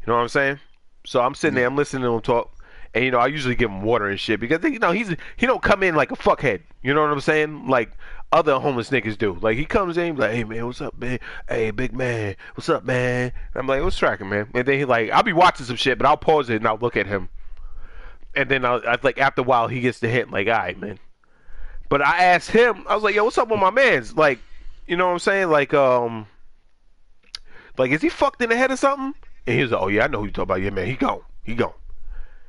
[0.00, 0.58] You know what I'm saying?
[1.06, 2.52] So I'm sitting there, I'm listening to him talk,
[2.94, 5.46] and you know I usually give him water and shit because you know he's he
[5.46, 6.60] don't come in like a fuckhead.
[6.82, 7.68] You know what I'm saying?
[7.68, 7.92] Like
[8.32, 9.36] other homeless niggas do.
[9.40, 11.18] Like he comes in, like, "Hey man, what's up, man?
[11.48, 14.84] Hey big man, what's up, man?" And I'm like, "What's tracking, man?" And then he
[14.84, 17.28] like, I'll be watching some shit, but I'll pause it and I'll look at him,
[18.34, 20.78] and then I'll, I like after a while he gets the hint, like, "All right,
[20.78, 20.98] man."
[21.88, 24.38] But I asked him, I was like, "Yo, what's up with my man's?" Like,
[24.86, 25.50] you know what I'm saying?
[25.50, 26.26] Like, um,
[27.78, 29.14] like is he fucked in the head or something?
[29.46, 30.62] And he was like, "Oh yeah, I know who you talking about.
[30.62, 31.72] Yeah, man, he gone, he gone.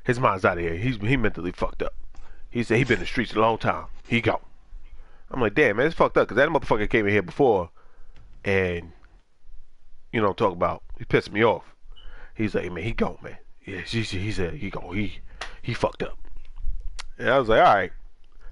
[0.03, 0.75] His mind's out of here.
[0.75, 1.95] He's he mentally fucked up."
[2.51, 3.85] He said he been in the streets a long time.
[4.07, 4.41] He gone.
[5.33, 7.69] I'm like, damn, man, it's fucked up because that motherfucker came in here before,
[8.43, 8.91] and
[10.11, 11.63] you know, talk about he pissed me off.
[12.35, 13.37] He's like, man, he gone, man.
[13.65, 14.95] Yeah, he, he said he gone.
[14.95, 15.19] He
[15.61, 16.17] he fucked up.
[17.17, 17.91] And I was like, all right.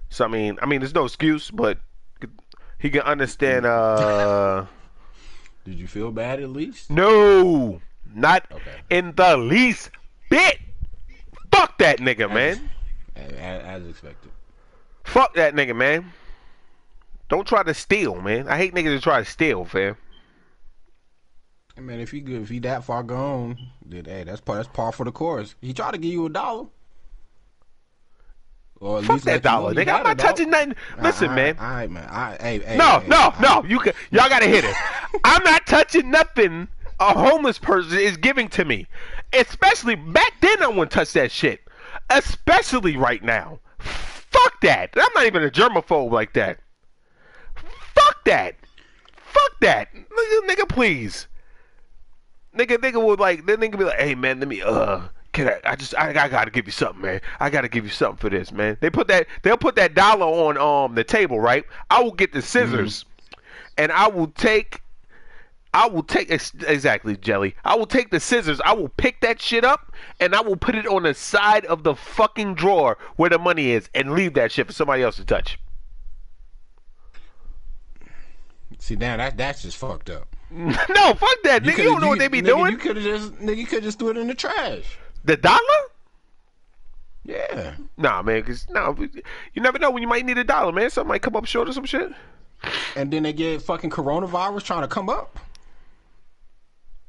[0.09, 1.77] So I mean, I mean, there's no excuse, but
[2.77, 3.65] he can understand.
[3.65, 4.65] Uh,
[5.65, 6.89] Did you feel bad at least?
[6.89, 7.81] no,
[8.13, 8.71] not Okay.
[8.89, 9.91] in the least
[10.29, 10.59] bit.
[11.51, 12.69] Fuck that nigga, man.
[13.15, 14.31] As, as expected.
[15.03, 16.11] Fuck that nigga, man.
[17.29, 18.47] Don't try to steal, man.
[18.47, 19.95] I hate niggas that try to steal, fam.
[21.77, 24.67] I mean, if he good, if he that far gone, then hey, that's par that's
[24.67, 25.55] par for the course.
[25.61, 26.67] He tried to give you a dollar.
[28.81, 29.93] Or at Fuck least that dollar, nigga.
[29.93, 30.75] I'm not touching nothing.
[31.01, 31.57] Listen, All man.
[31.57, 32.09] All right, man.
[32.09, 33.63] Right, hey, hey, No, hey, no, all no.
[33.65, 34.75] You can, y'all gotta hit it.
[35.23, 36.67] I'm not touching nothing
[36.99, 38.87] a homeless person is giving to me.
[39.33, 41.61] Especially back then, I wouldn't touch that shit.
[42.09, 43.59] Especially right now.
[43.79, 44.91] Fuck that.
[44.95, 46.59] I'm not even a germaphobe like that.
[47.93, 48.55] Fuck that.
[49.15, 49.93] Fuck that.
[49.93, 51.27] Nigga, nigga, please.
[52.55, 55.59] Nigga, nigga would like, the nigga be like, hey man, let me, uh, can I,
[55.71, 57.21] I just I, I gotta give you something, man.
[57.39, 58.77] I gotta give you something for this, man.
[58.81, 61.63] They put that they'll put that dollar on um the table, right?
[61.89, 63.05] I will get the scissors,
[63.77, 64.81] and I will take.
[65.71, 67.55] I will take ex- exactly jelly.
[67.63, 68.59] I will take the scissors.
[68.65, 71.83] I will pick that shit up and I will put it on the side of
[71.83, 75.25] the fucking drawer where the money is and leave that shit for somebody else to
[75.25, 75.59] touch.
[78.79, 80.35] See, now that that's just fucked up.
[80.51, 81.61] no, fuck that.
[81.63, 82.71] nigga, you don't know what they be nigga, doing.
[82.71, 84.97] You could have just nigga, you could just threw it in the trash.
[85.25, 85.59] The dollar?
[87.25, 87.75] Yeah.
[87.97, 88.95] Nah, man, cause no,
[89.53, 90.89] you never know when you might need a dollar, man.
[90.89, 92.11] Something might come up short or some shit.
[92.95, 95.39] And then they get fucking coronavirus trying to come up.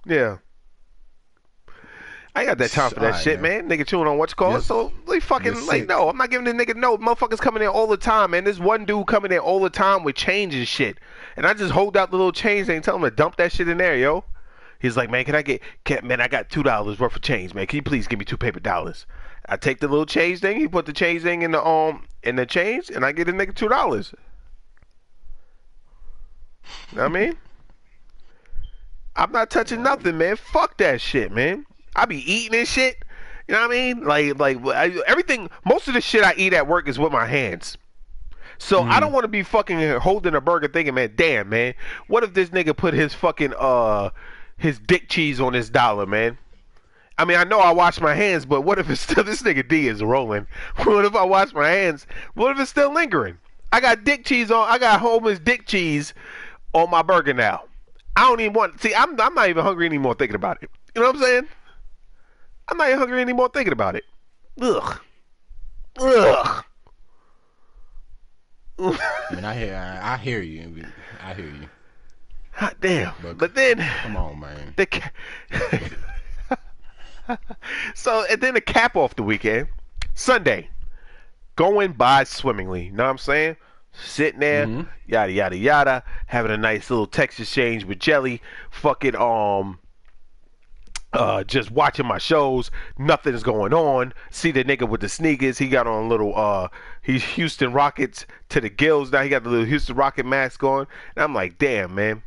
[0.05, 0.39] Yeah.
[2.35, 3.69] I got that time for that Alright, shit, man.
[3.69, 4.55] Nigga chewing on what's called.
[4.55, 4.67] Yes.
[4.67, 5.89] So like fucking You're like sick.
[5.89, 6.97] no, I'm not giving the nigga no.
[6.97, 8.45] Motherfuckers coming in all the time, man.
[8.45, 10.99] This one dude coming in all the time with change and shit.
[11.37, 13.53] And I just hold out the little change thing and tell him to dump that
[13.53, 14.25] shit in there, yo.
[14.79, 17.53] He's like, man, can I get, can, man, I got two dollars worth of change,
[17.53, 17.67] man.
[17.67, 19.07] Can you please give me two paper dollars?
[19.47, 20.59] I take the little change thing.
[20.59, 23.33] He put the change thing in the um in the change, and I get the
[23.33, 24.15] nigga two dollars.
[26.93, 27.37] Know what I mean?
[29.17, 30.37] I'm not touching nothing, man.
[30.37, 31.67] Fuck that shit, man.
[31.97, 32.97] I be eating and shit.
[33.49, 34.05] You know what I mean?
[34.05, 35.51] Like, like I, everything.
[35.65, 37.77] Most of the shit I eat at work is with my hands.
[38.59, 41.73] So I don't want to be fucking holding a burger, thinking, man, damn, man,
[42.09, 44.11] what if this nigga put his fucking uh
[44.59, 46.37] his dick cheese on his dollar, man?
[47.17, 49.67] I mean, I know I wash my hands, but what if it's still this nigga
[49.67, 50.47] D is rolling?
[50.85, 52.07] What if I wash my hands?
[52.35, 53.39] What if it's still lingering?
[53.73, 54.69] I got dick cheese on.
[54.69, 56.13] I got Homer's dick cheese
[56.75, 57.65] on my burger now.
[58.15, 58.81] I don't even want.
[58.81, 60.71] See, I'm I'm not even hungry anymore thinking about it.
[60.95, 61.49] You know what I'm saying?
[62.71, 64.05] I'm not even hungry anymore thinking about it.
[64.61, 65.01] Ugh.
[65.99, 66.65] Ugh.
[68.79, 70.85] I mean, I hear, I, I hear you.
[71.23, 71.69] I hear you.
[72.53, 73.13] Hot damn.
[73.23, 74.75] But- But then Come on, man.
[74.77, 75.11] the ca-
[77.95, 79.69] so and then the cap off the weekend,
[80.15, 80.69] Sunday,
[81.57, 82.87] going by swimmingly.
[82.87, 83.57] You know what I'm saying?
[83.93, 84.89] Sitting there, Mhm.
[85.07, 89.79] yada yada yada, having a nice little text exchange with Jelly, fucking um.
[91.13, 94.13] Uh, just watching my shows, nothing's going on.
[94.31, 96.69] See the nigga with the sneakers, he got on a little uh,
[97.03, 99.23] he's Houston Rockets to the gills now.
[99.23, 102.23] He got the little Houston Rocket mask on, and I'm like, damn man,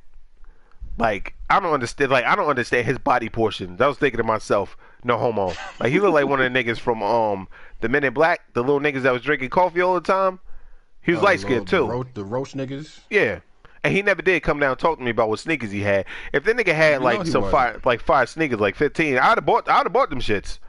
[0.97, 2.11] like I don't understand.
[2.11, 3.79] Like I don't understand his body portions.
[3.79, 5.53] I was thinking to myself, no homo.
[5.79, 7.47] Like he looked like one of the niggas from um
[7.79, 10.39] the Men in Black, the little niggas that was drinking coffee all the time.
[11.01, 11.77] He was Oh, light skinned too.
[11.77, 12.99] The, ro- the roach niggas.
[13.09, 13.39] Yeah.
[13.83, 16.05] And he never did come down and talk to me about what sneakers he had.
[16.31, 19.45] If that nigga had You like some fire, like five sneakers, like fifteen, I'd have
[19.45, 19.67] bought.
[19.67, 20.59] I'd have bought them shits.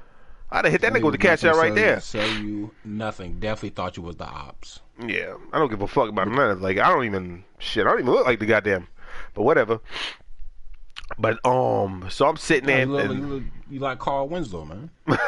[0.50, 2.00] I'd have hit that nigga with the cash out right there.
[2.00, 3.40] Sell you nothing.
[3.40, 4.80] Definitely thought you was the ops.
[5.04, 7.86] Yeah, I don't give a fuck about none of Like I don't even shit.
[7.86, 8.88] I don't even look like the goddamn.
[9.34, 9.80] But whatever.
[11.18, 12.80] But um, so I'm sitting there.
[12.80, 14.90] you, look, and- you, look, you like Carl Winslow, man.
[15.06, 15.18] Damn,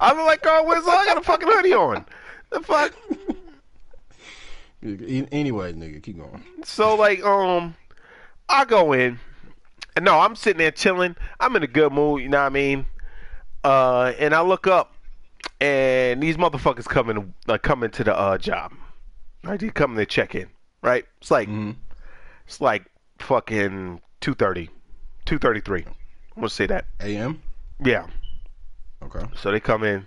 [0.00, 0.92] I look like Carl Winslow.
[0.92, 2.04] I got a fucking hoodie on.
[2.50, 2.92] The fuck.
[4.82, 6.42] Anyway, nigga, keep going.
[6.64, 7.74] So like, um,
[8.48, 9.18] I go in,
[9.96, 11.16] and no, I'm sitting there chilling.
[11.38, 12.22] I'm in a good mood.
[12.22, 12.86] You know what I mean?
[13.62, 14.94] Uh, and I look up,
[15.60, 18.72] and these motherfuckers coming, like, coming to the uh job.
[19.44, 20.48] Right, they coming to check in.
[20.82, 21.04] Right?
[21.20, 21.76] It's like, Mhm.
[22.46, 22.84] it's like
[23.18, 24.70] fucking two thirty,
[25.26, 25.84] two thirty three.
[25.86, 25.94] I'm
[26.36, 26.86] gonna say that.
[27.00, 27.42] AM.
[27.84, 28.06] Yeah.
[29.02, 29.26] Okay.
[29.36, 30.06] So they come in,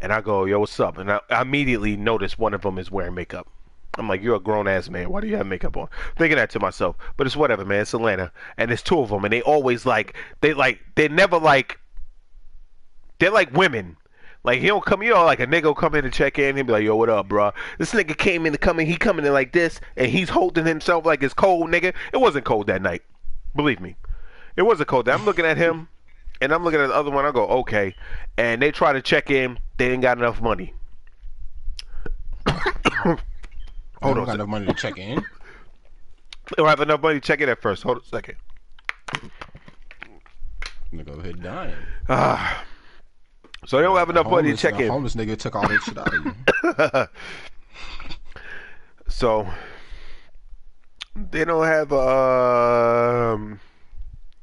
[0.00, 2.90] and I go, "Yo, what's up?" And I, I immediately notice one of them is
[2.90, 3.46] wearing makeup.
[3.98, 5.10] I'm like, "You're a grown ass man.
[5.10, 7.80] Why do you have makeup on?" Thinking that to myself, but it's whatever, man.
[7.80, 11.38] It's Atlanta, and there's two of them, and they always like, they like, they never
[11.38, 11.78] like,
[13.18, 13.96] they're like women.
[14.44, 16.56] Like he don't come, you know, like a nigga will come in to check in.
[16.56, 18.86] He'll be like, "Yo, what up, bro?" This nigga came in to come in.
[18.86, 21.94] He coming in like this, and he's holding himself like it's cold, nigga.
[22.12, 23.02] It wasn't cold that night,
[23.54, 23.96] believe me.
[24.56, 25.06] It wasn't cold.
[25.06, 25.88] That I'm looking at him,
[26.40, 27.24] and I'm looking at the other one.
[27.24, 27.94] I go, okay.
[28.36, 29.58] And they try to check in.
[29.78, 30.74] They ain't got enough money.
[34.02, 34.26] Hold on.
[34.26, 35.24] got enough money to check in.
[36.50, 37.82] They don't have enough money to check in at first.
[37.84, 38.34] Hold on a second.
[40.92, 41.74] Nigga over here dying.
[42.08, 42.64] Ah.
[43.64, 44.88] So they don't have enough money to check in.
[44.88, 47.06] Homeless nigga took all that shit out of you.
[49.08, 49.48] So
[51.14, 53.60] they don't have um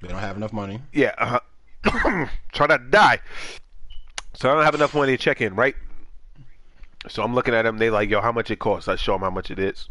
[0.02, 0.82] They don't have enough money.
[0.93, 1.39] yeah, uh,
[2.54, 3.19] try not to die.
[4.36, 5.76] So I don't have enough money to check in, right?
[7.08, 7.78] So I'm looking at them.
[7.78, 8.88] They like, yo, how much it costs?
[8.88, 9.88] I show them how much it is.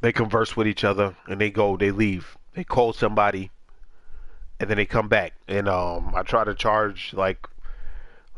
[0.00, 1.76] They converse with each other, and they go.
[1.76, 2.36] They leave.
[2.54, 3.50] They call somebody,
[4.58, 5.34] and then they come back.
[5.48, 7.46] And um, I try to charge like,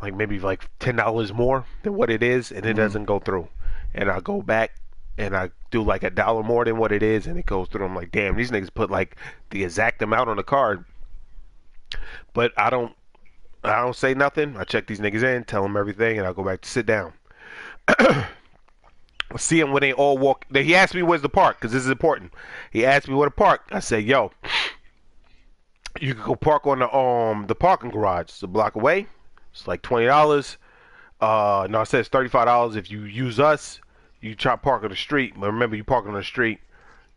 [0.03, 3.49] like maybe like ten dollars more than what it is, and it doesn't go through.
[3.95, 4.73] And I go back,
[5.17, 7.85] and I do like a dollar more than what it is, and it goes through.
[7.85, 9.17] I'm like, damn, these niggas put like
[9.51, 10.85] the exact amount on the card.
[12.35, 12.95] But I don't
[13.65, 14.57] I don't say nothing.
[14.57, 17.13] I check these niggas in, tell them everything, and I go back to sit down.
[19.37, 20.47] See him when they all walk.
[20.53, 22.33] He asked me where's the park because this is important.
[22.73, 23.63] He asked me where to park.
[23.71, 24.33] I said, "Yo,
[26.01, 28.25] you can go park on the um the parking garage.
[28.25, 29.07] It's a block away.
[29.53, 30.57] It's like twenty dollars.
[31.21, 33.81] Uh, no, I said it's thirty five dollars if you use us.
[34.21, 36.61] You try to park on the street, but remember you park on the street.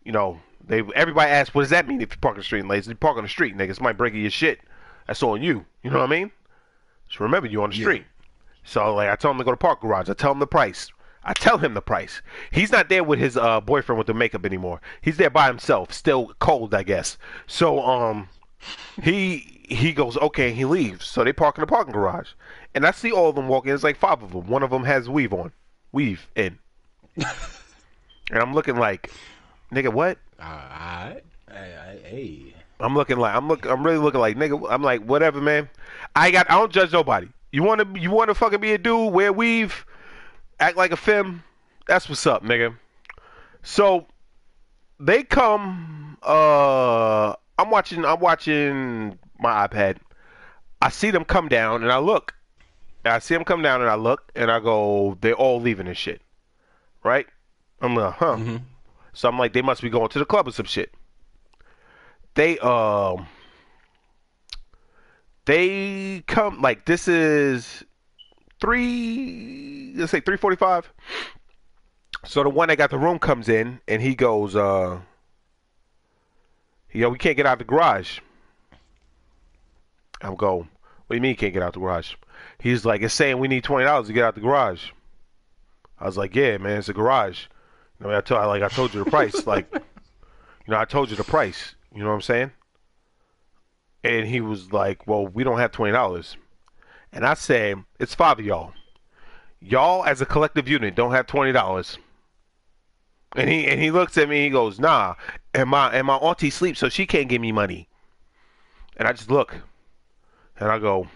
[0.04, 2.66] You know they everybody asks what does that mean if you park on the street,
[2.66, 2.88] ladies?
[2.88, 4.60] You park on the street, niggas might break your shit.
[5.08, 5.66] That's on you.
[5.84, 6.32] You know what I mean?
[7.10, 8.06] So remember you on the street.
[8.64, 10.10] So like I tell him to go to park garage.
[10.10, 10.92] I tell him the price.
[11.24, 12.22] I tell him the price.
[12.50, 14.82] He's not there with his uh, boyfriend with the makeup anymore.
[15.02, 17.18] He's there by himself, still cold, I guess.
[17.46, 18.30] So um,
[19.02, 20.52] he he goes okay.
[20.52, 21.06] He leaves.
[21.06, 22.30] So they park in the parking garage,
[22.74, 23.72] and I see all of them walking.
[23.72, 24.48] It's like five of them.
[24.48, 25.52] One of them has weave on,
[25.92, 26.58] weave in,
[27.18, 27.28] and
[28.32, 29.12] I'm looking like,
[29.72, 30.18] nigga, what?
[30.42, 31.24] Alright.
[31.50, 32.56] Hey.
[32.80, 34.66] I'm looking like I'm look I'm really looking like nigga.
[34.70, 35.70] I'm like whatever, man.
[36.16, 37.28] I got I don't judge nobody.
[37.52, 39.86] You want to you want to fucking be a dude, wear weave,
[40.60, 41.44] act like a femme.
[41.88, 42.78] That's what's up, nigga.
[43.64, 44.08] So
[45.00, 46.18] they come.
[46.24, 48.06] Uh, I'm watching.
[48.06, 49.98] I'm watching my iPad.
[50.82, 52.34] I see them come down, and I look.
[53.04, 55.88] And I see them come down, and I look, and I go, they're all leaving
[55.88, 56.22] this shit,
[57.04, 57.26] right?
[57.82, 58.38] I'm like, huh.
[59.14, 60.94] So I'm like, they must be going to the club or some shit.
[62.36, 63.28] They um.
[65.46, 67.84] They come like this is
[68.60, 69.94] three.
[69.96, 70.92] Let's say three forty-five.
[72.26, 75.00] So the one that got the room comes in, and he goes, uh.
[76.94, 78.20] Yo, we can't get out the garage.
[80.22, 80.58] I'm go.
[80.58, 80.68] What
[81.10, 82.14] do you mean you can't get out the garage?
[82.60, 84.92] He's like, it's saying we need twenty dollars to get out the garage.
[86.00, 87.46] I was like, yeah, man, it's a garage.
[88.00, 89.46] You know, I told, like, I told you the price.
[89.46, 89.82] like, you
[90.68, 91.76] know, I told you the price.
[91.94, 92.52] You know what I'm saying?
[94.04, 96.38] And he was like, well, we don't have twenty dollars.
[97.14, 98.74] And I said, it's five of y'all.
[99.60, 101.98] Y'all, as a collective unit, don't have twenty dollars.
[103.36, 104.44] And he and he looks at me.
[104.44, 105.16] He goes, "Nah."
[105.54, 107.88] And my and my auntie sleeps, so she can't give me money.
[108.98, 109.56] And I just look,
[110.60, 111.08] and I go,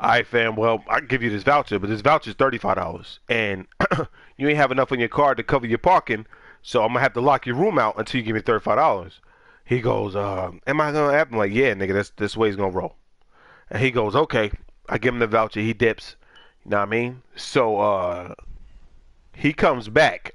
[0.00, 0.56] "All right, fam.
[0.56, 3.66] Well, I can give you this voucher, but this voucher is thirty five dollars, and
[4.38, 6.26] you ain't have enough on your card to cover your parking.
[6.62, 8.76] So I'm gonna have to lock your room out until you give me thirty five
[8.76, 9.20] dollars."
[9.68, 11.92] He goes, uh, "Am I gonna have?" I'm like, "Yeah, nigga.
[11.92, 12.96] That's this way he's gonna roll."
[13.70, 14.50] And he goes, "Okay."
[14.88, 15.60] I give him the voucher.
[15.60, 16.16] He dips.
[16.64, 17.22] You know what I mean?
[17.36, 18.34] So uh,
[19.34, 20.34] he comes back.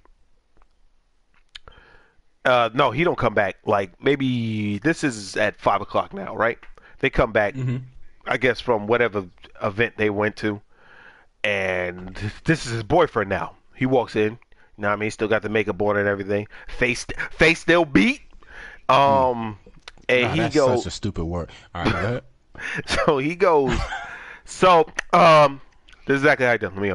[2.46, 3.58] Uh, no, he don't come back.
[3.66, 6.60] Like maybe this is at five o'clock now, right?
[7.00, 7.56] They come back,
[8.26, 9.26] I guess, from whatever
[9.62, 10.62] event they went to,
[11.44, 12.16] and
[12.46, 13.56] this is his boyfriend now.
[13.76, 14.38] He walks in.
[14.78, 15.12] You know what I mean?
[15.12, 16.48] Still got the makeup on and everything.
[16.68, 18.22] Face, face still beat.
[18.90, 19.58] Um,
[20.10, 20.84] and Nah, he that's goes.
[20.84, 21.50] such a stupid word.
[21.74, 22.24] All right, go ahead.
[22.88, 23.78] So he goes.
[24.46, 25.60] so um,
[26.06, 26.72] this is exactly how he does.
[26.74, 26.92] Let me.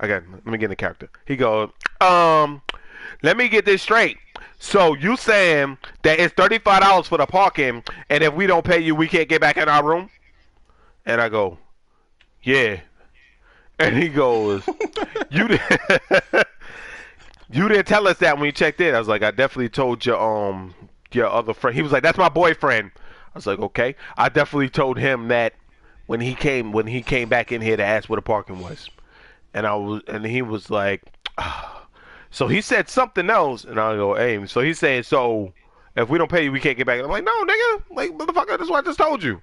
[0.00, 0.22] I got.
[0.30, 1.08] Let me get in the character.
[1.26, 1.70] He goes.
[2.00, 2.60] Um,
[3.22, 4.18] let me get this straight.
[4.58, 8.64] So you saying that it's thirty five dollars for the parking, and if we don't
[8.64, 10.10] pay you, we can't get back in our room?
[11.06, 11.56] And I go,
[12.42, 12.80] yeah.
[13.78, 14.64] And he goes,
[15.30, 15.80] you didn't.
[17.48, 18.92] You didn't tell us that when you checked in.
[18.94, 20.74] I was like, I definitely told your um
[21.16, 21.74] your other friend.
[21.74, 22.92] He was like, that's my boyfriend.
[22.96, 23.96] I was like, okay.
[24.16, 25.54] I definitely told him that
[26.06, 28.88] when he came when he came back in here to ask where the parking was,
[29.52, 31.02] and I was and he was like,
[32.30, 34.44] so he said something else, and I go, hey.
[34.46, 35.52] So he's saying, so
[35.96, 37.00] if we don't pay you, we can't get back.
[37.00, 39.42] I'm like, no, nigga, like motherfucker, that's what I just told you.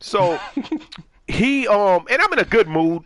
[0.00, 0.38] So
[1.28, 3.04] he um and I'm in a good mood.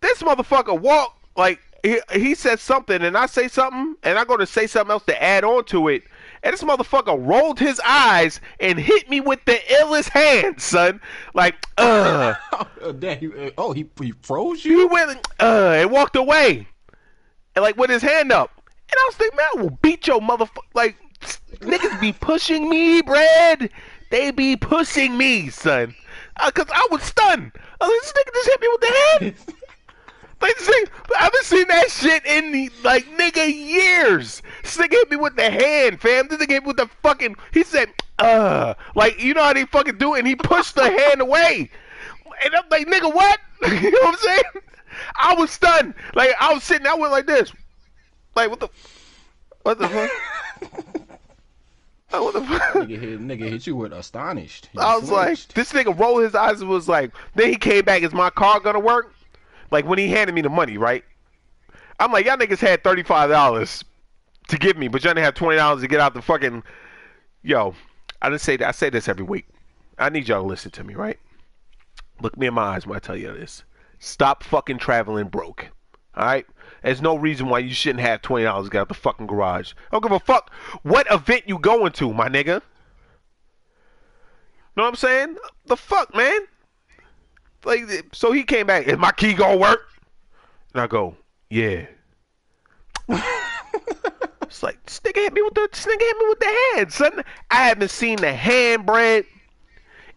[0.00, 4.36] This motherfucker walk like he, he said something and I say something and I go
[4.36, 6.02] to say something else to add on to it.
[6.42, 11.00] And this motherfucker rolled his eyes and hit me with the illest hand, son.
[11.34, 12.34] Like, uh.
[12.80, 14.78] oh, damn, he, uh, oh, he, he froze you?
[14.78, 16.66] He went, and, uh, and walked away.
[17.54, 18.50] And like with his hand up.
[18.90, 20.58] And I was thinking, man, I will beat your motherfucker.
[20.74, 20.96] Like,
[21.58, 23.70] niggas be pushing me, Brad.
[24.10, 25.94] They be pushing me, son.
[26.38, 27.52] Uh, Cause I was stunned.
[27.80, 29.34] I was like, this nigga just hit me with the hand.
[30.40, 34.42] Like I haven't seen that shit in the, like nigga years.
[34.62, 36.28] This nigga hit me with the hand, fam.
[36.28, 37.36] This nigga hit me with the fucking.
[37.52, 40.90] He said, "Uh," like you know how they fucking do it, and he pushed the
[40.90, 41.70] hand away.
[42.42, 43.38] And I'm like, nigga, what?
[43.82, 44.42] you know what I'm saying?
[45.16, 45.94] I was stunned.
[46.14, 47.52] Like I was sitting, I went like this,
[48.34, 48.68] like what the,
[49.62, 50.10] what the fuck?
[52.12, 52.74] Like, what the fuck?
[52.74, 54.68] nigga, hit, nigga hit you with astonished.
[54.72, 57.84] He I was like, this nigga rolled his eyes and was like, then he came
[57.84, 59.14] back, is my car gonna work?
[59.70, 61.04] Like when he handed me the money, right?
[61.98, 63.84] I'm like, y'all niggas had $35
[64.48, 66.62] to give me, but y'all didn't have $20 to get out the fucking.
[67.42, 67.74] Yo,
[68.22, 68.68] I didn't say that.
[68.68, 69.46] I say this every week.
[69.98, 71.18] I need y'all to listen to me, right?
[72.22, 73.64] Look me in my eyes when I tell you this.
[73.98, 75.68] Stop fucking traveling broke.
[76.14, 76.46] All right?
[76.82, 79.72] There's no reason why you shouldn't have twenty dollars to get out the fucking garage.
[79.72, 80.50] I don't give a fuck
[80.82, 82.62] what event you going to, my nigga.
[84.76, 85.36] Know what I'm saying?
[85.66, 86.40] The fuck, man.
[87.64, 88.86] Like, so he came back.
[88.86, 89.88] Is my key gonna work?
[90.72, 91.16] And I go,
[91.50, 91.86] yeah.
[93.08, 96.92] it's like this nigga hit me with the this nigga hit me with the hand,
[96.92, 97.24] son.
[97.50, 99.24] I haven't seen the hand bread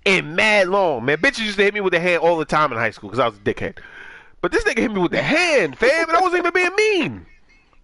[0.06, 1.18] in mad long, man.
[1.18, 3.20] Bitches used to hit me with the hand all the time in high school because
[3.20, 3.78] I was a dickhead.
[4.42, 7.26] But this nigga hit me with the hand, fam, and I wasn't even being mean.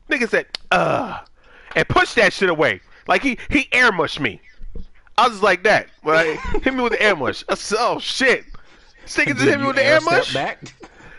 [0.09, 1.19] Nigga said, uh,
[1.75, 2.81] and pushed that shit away.
[3.07, 4.41] Like he he air mushed me.
[5.17, 5.87] I was like that.
[6.03, 6.39] Right?
[6.61, 7.43] hit me with the air mush.
[7.49, 8.45] I said, oh shit.
[9.09, 10.33] This to him with the air mush.
[10.33, 10.59] Back?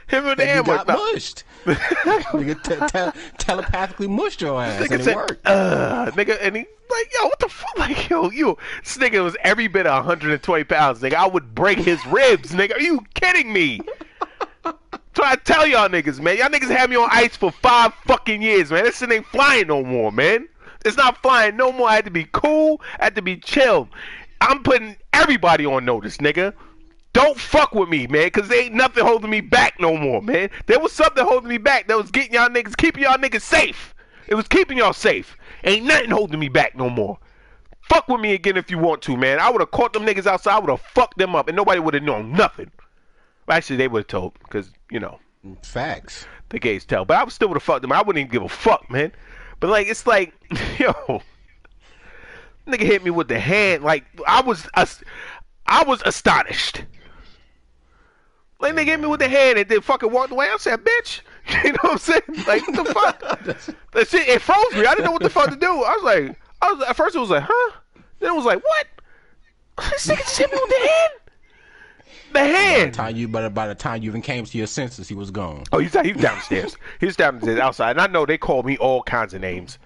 [0.08, 0.66] Hit me with the mush.
[0.66, 0.96] got No.
[1.12, 1.44] mushed.
[1.66, 5.46] Nigga te- te- telepathically mushed your ass, Nigga and it worked.
[5.46, 9.36] uh, nigga, and he like, yo, what the fuck, like, yo, you, this nigga was
[9.42, 11.14] every bit of 120 pounds, nigga.
[11.14, 12.74] I would break his ribs, nigga.
[12.76, 13.80] Are you kidding me?
[15.16, 18.40] So I tell y'all niggas, man, y'all niggas had me on ice for five fucking
[18.42, 18.84] years, man.
[18.84, 20.48] This shit ain't flying no more, man.
[20.84, 21.88] It's not flying no more.
[21.88, 22.80] I had to be cool.
[23.00, 23.88] I had to be chill.
[24.40, 26.54] I'm putting everybody on notice, nigga.
[27.12, 30.48] Don't fuck with me, man, because there ain't nothing holding me back no more, man.
[30.66, 33.94] There was something holding me back that was getting y'all niggas, keeping y'all niggas safe.
[34.28, 35.36] It was keeping y'all safe.
[35.64, 37.18] Ain't nothing holding me back no more.
[37.82, 39.40] Fuck with me again if you want to, man.
[39.40, 40.52] I would have caught them niggas outside.
[40.54, 42.70] I would have fucked them up, and nobody would have known nothing.
[43.48, 45.18] Well, actually, they would have told, because, you know,
[45.64, 46.26] Facts.
[46.50, 47.04] the gays tell.
[47.04, 47.90] But I would still would have fucked them.
[47.90, 49.10] I wouldn't even give a fuck, man.
[49.58, 50.32] But like, it's like,
[50.78, 51.22] yo,
[52.68, 53.82] nigga hit me with the hand.
[53.82, 55.02] Like I was, as-
[55.66, 56.84] I was astonished.
[58.60, 60.48] Like nigga hit me with the hand and then fucking walked away.
[60.52, 61.20] I said, bitch,
[61.64, 62.22] you know what I'm saying?
[62.46, 63.20] Like what the fuck?
[63.92, 64.84] that shit, it froze me.
[64.86, 65.66] I didn't know what the fuck to do.
[65.66, 67.76] I was like, I was at first it was like, huh?
[68.20, 68.86] Then it was like, what?
[69.92, 71.12] This nigga just hit me with the hand.
[72.28, 72.94] The By the hand.
[72.94, 75.64] time you, but by the time you even came to your senses, he was gone.
[75.72, 76.76] Oh, he's he was downstairs.
[77.00, 79.78] he was downstairs outside, and I know they called me all kinds of names.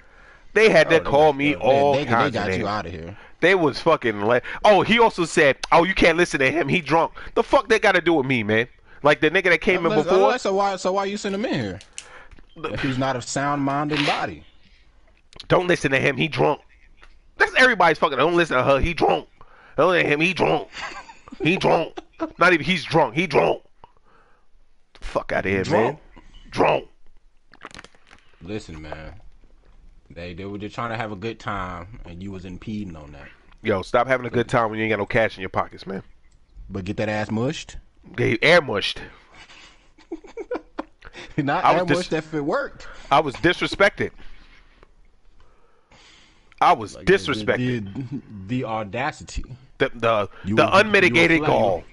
[0.52, 2.58] They had to Oh, call got- me they- all they, they kinds of got names.
[2.58, 3.16] you out of here.
[3.44, 6.66] They was fucking like, oh, he also said, oh, you can't listen to him.
[6.66, 7.12] He drunk.
[7.35, 8.68] The fuck they got to do with me, man?
[9.02, 10.14] Like the nigga that came in before.
[10.14, 10.76] unless- so why?
[10.76, 11.78] So why you send him in here?
[12.57, 14.44] If he's not of sound mind and body.
[15.48, 16.16] Don't listen to him.
[16.16, 16.62] He drunk.
[17.37, 18.16] That's everybody's fucking.
[18.16, 18.80] Don't listen to her.
[18.80, 19.28] He drunk.
[19.76, 20.20] Don't listen to him.
[20.20, 20.68] He drunk.
[21.42, 21.98] He drunk.
[22.38, 22.64] Not even.
[22.64, 23.14] He's drunk.
[23.14, 23.62] He drunk.
[25.02, 25.98] Fuck out of here, man.
[26.50, 26.87] Drunk.
[28.40, 29.20] Listen, man.
[30.14, 33.12] They they were just trying to have a good time, and you was impeding on
[33.12, 33.29] that.
[33.62, 35.87] Yo, stop having a good time when you ain't got no cash in your pockets,
[35.87, 36.03] man.
[36.70, 37.77] But get that ass mushed.
[38.16, 39.00] Get air mushed.
[41.37, 42.87] Not I was air dis- if it worked.
[43.11, 44.11] I was disrespected.
[46.61, 47.92] I was Like, disrespected.
[48.11, 49.44] The, the audacity.
[49.79, 51.85] The the, You the were- unmitigated gall.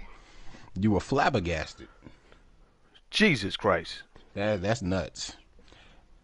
[0.80, 1.88] You were flabbergasted.
[3.10, 4.04] Jesus Christ.
[4.36, 5.36] That that's nuts.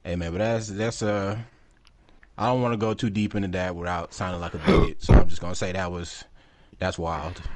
[0.03, 1.37] Hey man, but that's that's uh
[2.37, 5.13] I don't want to go too deep into that without sounding like a bigot, so
[5.15, 6.23] I'm just gonna say that was
[6.79, 7.41] that's wild.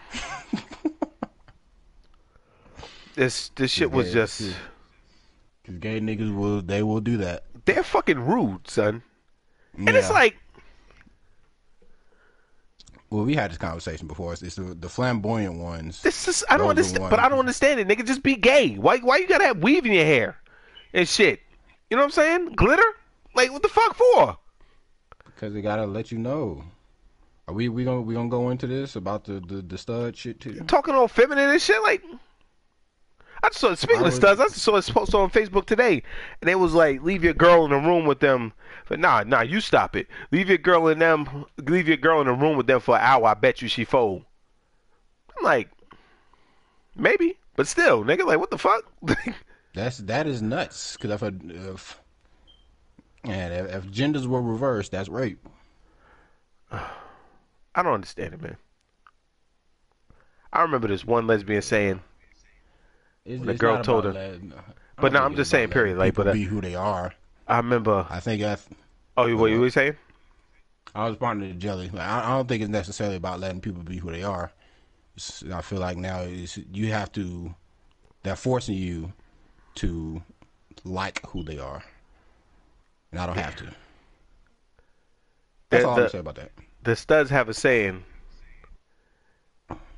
[3.16, 4.40] This this shit was Yeah, just.
[5.66, 7.44] Cause gay niggas will they will do that.
[7.66, 9.04] they're fucking rude, son.
[9.78, 9.96] And Yeah.
[10.00, 10.38] it's like
[13.10, 14.32] well, we had this conversation before.
[14.32, 16.02] It's, it's the, the flamboyant ones.
[16.02, 18.06] this is I don't understand, but I don't understand it, nigga.
[18.08, 18.76] Just be gay.
[18.76, 20.38] Why why you gotta have weave in your hair
[20.94, 21.42] and shit?
[21.90, 22.54] You know what I'm saying?
[22.56, 22.96] Glitter?
[23.36, 24.38] Like what the fuck for?
[25.42, 26.64] Because they gotta let you know.
[27.48, 30.40] Are we we gonna we gonna go into this about the the, the stud shit
[30.40, 30.54] too?
[30.68, 31.82] Talking all feminine and shit.
[31.82, 32.04] Like
[33.42, 36.04] I just saw speaking I of studs, I just saw a post on Facebook today,
[36.42, 38.54] and it was like, leave your girl in a room with them.
[38.88, 40.06] But nah, nah, you stop it.
[40.32, 41.48] Leave your girl in them.
[41.58, 43.26] Leave your girl in a room with them for an hour.
[43.26, 44.24] I bet you she fold.
[45.36, 45.72] I'm like,
[46.96, 48.84] maybe, but still, nigga, like, what the fuck?
[49.74, 50.98] That's that is nuts.
[50.98, 51.34] Because if, a,
[51.72, 52.01] if
[53.24, 55.40] and if, if genders were reversed, that's rape.
[56.72, 58.58] I don't understand it, man.
[60.54, 62.02] I remember this one lesbian saying,
[63.26, 64.12] It's, The it's girl told her.
[64.14, 67.14] But don't no, think I'm just saying, period, like, but, uh, be who they are.
[67.48, 68.06] I remember.
[68.10, 68.58] I think I,
[69.18, 69.96] Oh, what you were saying?
[70.96, 71.90] I was of the jelly.
[71.90, 74.52] Like, I, I don't think it's necessarily about letting people be who they are.
[75.16, 77.54] It's, I feel like now it's, you have to.
[78.24, 79.14] They're forcing you
[79.76, 80.22] to
[80.84, 81.84] like who they are,
[83.12, 83.66] and I don't have to.
[85.70, 86.52] That's The- all I'm the- say about that.
[86.84, 88.04] the studs have a saying.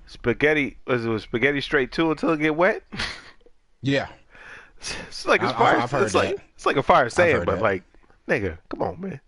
[0.05, 2.83] Spaghetti was it was spaghetti straight too until it get wet.
[3.85, 4.07] Yeah,
[4.79, 5.77] It's like it's I- fire.
[5.77, 7.61] I've heard it's like it's like a fire saying, but that.
[7.61, 7.83] like,
[8.29, 9.19] nigga, come on, man.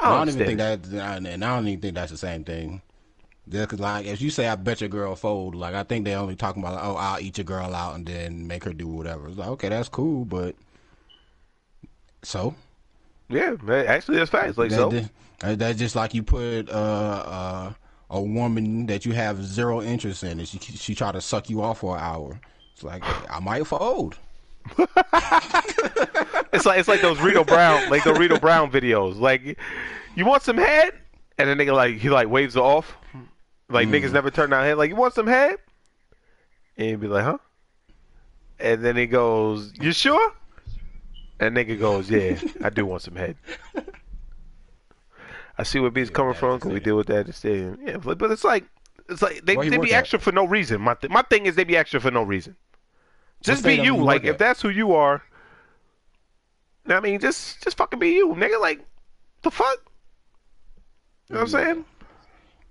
[0.00, 2.42] I I don't, don't even think that, and I don't even think that's the same
[2.42, 2.82] thing.
[3.46, 5.54] Yeah, cause like as you say, I bet your girl fold.
[5.54, 8.04] Like I think they only talking about, like, oh, I'll eat your girl out and
[8.04, 9.28] then make her do whatever.
[9.28, 10.56] It's like okay, that's cool, but
[12.22, 12.54] so
[13.28, 14.58] Yeah, man, actually, that's facts.
[14.58, 17.72] Like that, so, that- that's just like you put uh, uh,
[18.10, 21.62] a woman that you have zero interest in, and she she try to suck you
[21.62, 22.40] off for an hour.
[22.74, 24.18] It's like I might fold.
[26.52, 29.18] it's like it's like those Rito Brown, like the Rito Brown videos.
[29.18, 29.58] Like,
[30.14, 30.92] you want some head,
[31.38, 32.96] and then nigga like he like waves it off.
[33.68, 34.76] Like niggas never turn down head.
[34.76, 35.56] Like, you want some head?
[36.76, 37.38] And he'd be like, huh?
[38.60, 40.32] And then he goes, you sure?
[41.42, 43.36] And nigga goes, yeah, I do want some head.
[45.58, 46.58] I see where B's coming from.
[46.58, 47.78] because we deal with that at the stadium?
[47.84, 48.64] Yeah, but, but it's like
[49.08, 49.98] it's like they, Where they work be at?
[50.00, 50.80] extra for no reason.
[50.80, 52.54] My th- my thing is they be extra for no reason.
[53.42, 54.00] Just be stadium you.
[54.00, 54.38] you Like if at?
[54.38, 55.22] that's who you are.
[56.86, 58.60] I mean, just just fucking be you, nigga.
[58.60, 58.80] Like
[59.42, 59.78] the fuck.
[61.28, 61.84] You know what I'm saying?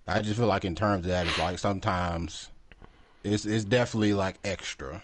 [0.07, 2.49] I just feel like in terms of that, it's like sometimes
[3.23, 5.03] it's it's definitely like extra.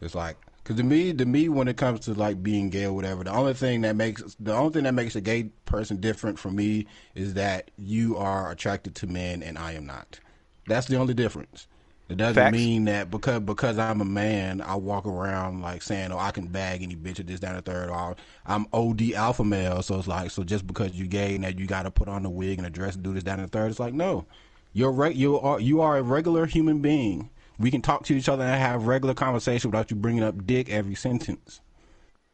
[0.00, 0.36] It's like
[0.70, 3.32] because to me, to me, when it comes to like being gay or whatever, the
[3.32, 6.86] only thing that makes the only thing that makes a gay person different from me
[7.16, 10.20] is that you are attracted to men and I am not.
[10.68, 11.66] That's the only difference.
[12.08, 12.52] It doesn't Facts.
[12.52, 16.46] mean that because because I'm a man, I walk around like saying, "Oh, I can
[16.46, 17.90] bag any bitch at this, down the third.
[17.90, 18.14] Or
[18.46, 21.82] I'm OD alpha male, so it's like, so just because you're gay, now you got
[21.82, 23.72] to put on a wig and a dress and do this, down the third.
[23.72, 24.24] It's like, no,
[24.72, 27.28] you're re- you are you are a regular human being.
[27.60, 30.70] We can talk to each other and have regular conversation without you bringing up dick
[30.70, 31.60] every sentence.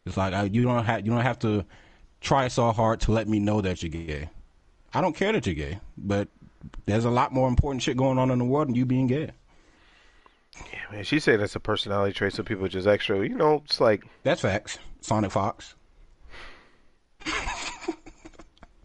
[0.06, 1.64] It's like I, you don't have you don't have to
[2.20, 4.30] try so hard to let me know that you're gay.
[4.94, 6.28] I don't care that you're gay, but
[6.86, 9.32] there's a lot more important shit going on in the world than you being gay.
[10.72, 11.04] Yeah, man.
[11.04, 12.32] She said that's a personality trait.
[12.32, 13.26] Some people are just extra.
[13.26, 14.78] You know, it's like That's facts.
[15.00, 15.74] Sonic Fox.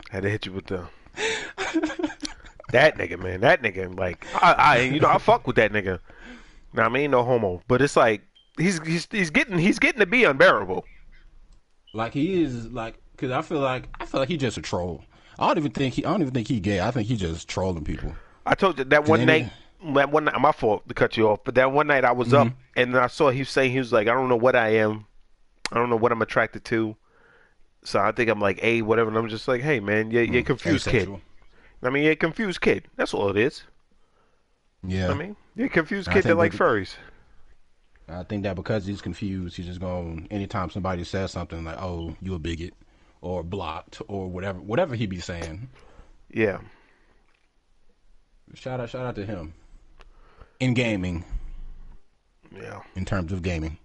[0.09, 0.87] had to hit you with the
[2.71, 3.41] that nigga, man.
[3.41, 5.99] That nigga, like I, I you know, I fuck with that nigga.
[6.73, 8.21] Now I mean, no homo, but it's like
[8.57, 10.85] he's he's he's getting he's getting to be unbearable.
[11.93, 15.03] Like he is like, cause I feel like I feel like he's just a troll.
[15.37, 16.05] I don't even think he.
[16.05, 16.79] I don't even think he gay.
[16.79, 18.13] I think he just trolling people.
[18.45, 19.51] I told you that one night.
[19.95, 22.27] That one night, my fault to cut you off, but that one night I was
[22.27, 22.49] mm-hmm.
[22.49, 24.55] up and then I saw he was saying he was like, I don't know what
[24.55, 25.07] I am,
[25.71, 26.95] I don't know what I'm attracted to,
[27.83, 29.09] so I think I'm like a whatever.
[29.09, 31.09] And I'm just like, hey man, you're, you're a mm, confused kid.
[31.81, 32.89] I mean, you're a confused kid.
[32.95, 33.63] That's all it is.
[34.85, 35.11] Yeah.
[35.11, 36.95] I mean, you're a confused kid that like furries.
[38.09, 40.27] I think that because he's confused, he's just going.
[40.31, 42.73] Anytime somebody says something like, "Oh, you a bigot,"
[43.21, 45.69] or blocked, or whatever, whatever he be saying.
[46.33, 46.59] Yeah.
[48.53, 49.53] Shout out, shout out to him.
[50.59, 51.23] In gaming,
[52.53, 52.81] Yeah.
[52.95, 53.77] in terms of gaming.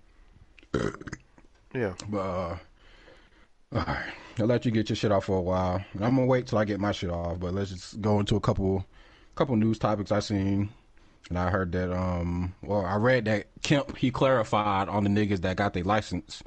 [1.74, 1.92] Yeah.
[2.09, 2.57] But uh,
[3.72, 5.84] all right, I'll let you get your shit off for a while.
[5.92, 7.38] And I'm gonna wait till I get my shit off.
[7.38, 8.86] But let's just go into a couple,
[9.34, 10.70] couple news topics I seen.
[11.29, 15.41] And I heard that, um, well, I read that Kemp he clarified on the niggas
[15.41, 16.43] that got their license,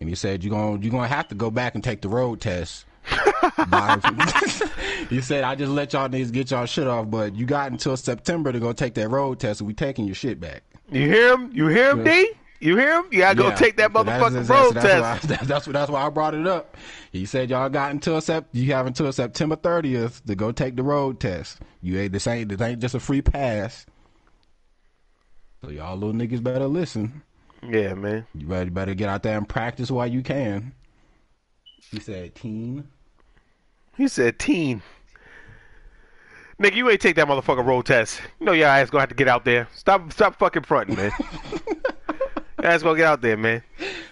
[0.00, 2.40] and he said you're gonna you're gonna have to go back and take the road
[2.40, 2.84] test.
[5.10, 7.96] He said I just let y'all niggas get y'all shit off, but you got until
[7.96, 10.62] September to go take that road test, and we taking your shit back.
[10.90, 11.50] You hear him?
[11.52, 12.30] You hear him, D?
[12.60, 13.06] You hear him?
[13.10, 13.54] You gotta go Yeah.
[13.56, 15.28] take that motherfucking that's- road that's test.
[15.30, 16.76] Why, that's that's why I brought it up.
[17.10, 20.82] He said y'all got until sep- you have until September 30th to go take the
[20.84, 21.58] road test.
[21.82, 23.84] You ain't this ain't this ain't just a free pass.
[25.62, 27.22] So y'all little niggas better listen.
[27.62, 28.26] Yeah, man.
[28.34, 30.72] You better, better get out there and practice while you can.
[31.90, 32.88] He said, "Teen."
[33.96, 34.82] He said teen.
[36.58, 38.20] Nigga, you ain't take that motherfucking road test.
[38.40, 39.68] You know your ass gonna have to get out there.
[39.74, 41.12] Stop stop fucking fronting, man.
[42.62, 43.62] your ass gonna get out there, man.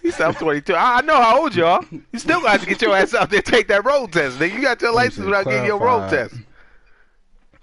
[0.02, 0.74] He said I'm 22.
[0.74, 1.82] I, I know how old you are.
[1.90, 4.52] You still got to get your ass out there take that road test, nigga.
[4.52, 6.34] You got your license said without getting your road test.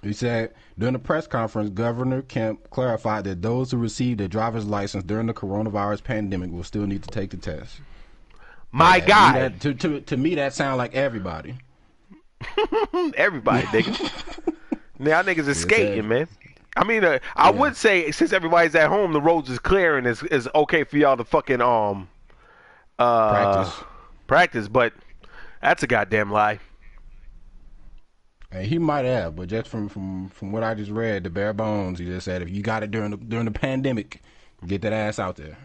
[0.02, 4.66] He said during the press conference, Governor Kemp clarified that those who received a driver's
[4.66, 7.80] license during the coronavirus pandemic will still need to take the test.
[8.72, 9.36] My God.
[9.36, 11.56] that- to, to, to me, that sounds like everybody.
[13.16, 14.54] Everybody, nigga.
[15.00, 16.28] now niggas is skating, said- man.
[16.76, 20.06] I mean, uh, I would say since everybody's at home, the roads is clear and
[20.06, 22.08] it's, it's okay for y'all to fucking um
[23.00, 23.84] uh Practice.
[24.28, 24.94] practice, but
[25.60, 26.60] that's a goddamn lie.
[28.58, 31.54] And he might have, but just from, from, from what I just read, the bare
[31.54, 34.24] bones, he just said if you got it during the during the pandemic,
[34.66, 35.58] get that ass out there.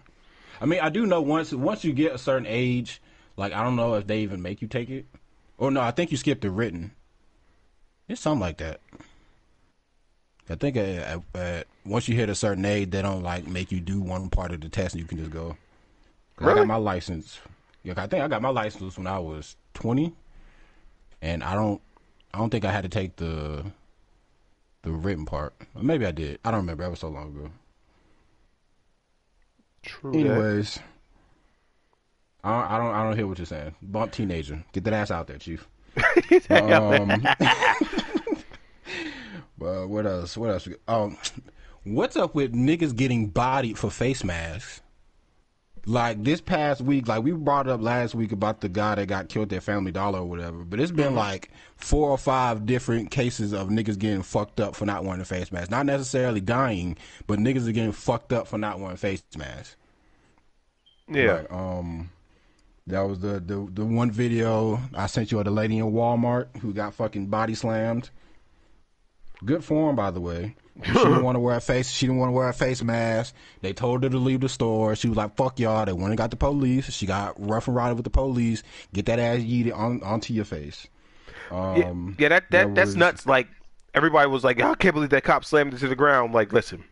[0.61, 3.01] I mean, I do know once once you get a certain age,
[3.39, 5.07] like I don't know if they even make you take it,
[5.57, 6.93] or no, I think you skip the written.
[8.09, 8.81] It's something like that.
[10.51, 10.81] I think uh,
[11.35, 14.29] uh, uh, once you hit a certain age, they don't like make you do one
[14.29, 15.57] part of the test, and you can just go.
[16.37, 16.61] 'Cause I Really?
[16.61, 17.41] got my license.
[17.87, 20.13] I think I got my license when I was twenty,
[21.23, 21.81] and I don't.
[22.35, 23.65] I don't think I had to take the
[24.83, 25.55] the written part.
[25.81, 26.41] Maybe I did.
[26.45, 26.83] I don't remember.
[26.83, 27.51] That was so long ago.
[29.83, 30.13] True.
[30.13, 30.79] Anyways,
[32.45, 33.75] I don't, I don't I don't hear what you're saying.
[33.83, 35.69] Bump teenager, get that ass out there, chief.
[36.51, 37.23] um,
[39.59, 40.37] but what else?
[40.37, 40.69] What else?
[40.89, 41.19] Um,
[41.85, 44.81] what's up with niggas getting bodied for face masks?
[45.85, 49.29] Like this past week, like we brought up last week about the guy that got
[49.29, 50.59] killed at Family Dollar or whatever.
[50.59, 54.87] But it's been like four or five different cases of niggas getting fucked up for
[54.87, 55.73] not wearing a face mask.
[55.73, 59.75] Not necessarily dying, but niggas are getting fucked up for not wearing face masks.
[61.09, 61.33] Yeah.
[61.33, 62.11] Like, um,
[62.87, 66.57] that was the, the the one video I sent you of the lady in Walmart
[66.59, 68.11] who got fucking body slammed.
[69.45, 70.55] Good form, by the way.
[70.85, 71.91] She didn't want to wear a face.
[71.91, 73.35] She didn't want to wear a face mask.
[73.61, 74.97] They told her to leave the store.
[74.97, 76.91] She was like, "Fuck y'all." They went and got the police.
[76.93, 78.63] She got rough and rowdy with the police.
[78.95, 80.87] Get that ass yeeted on onto your face.
[81.51, 83.27] Um, yeah, yeah, that, that there that's was- nuts.
[83.27, 83.49] Like
[83.95, 86.33] everybody was like, I can't believe that cop slammed into the ground.
[86.33, 86.85] Like, listen,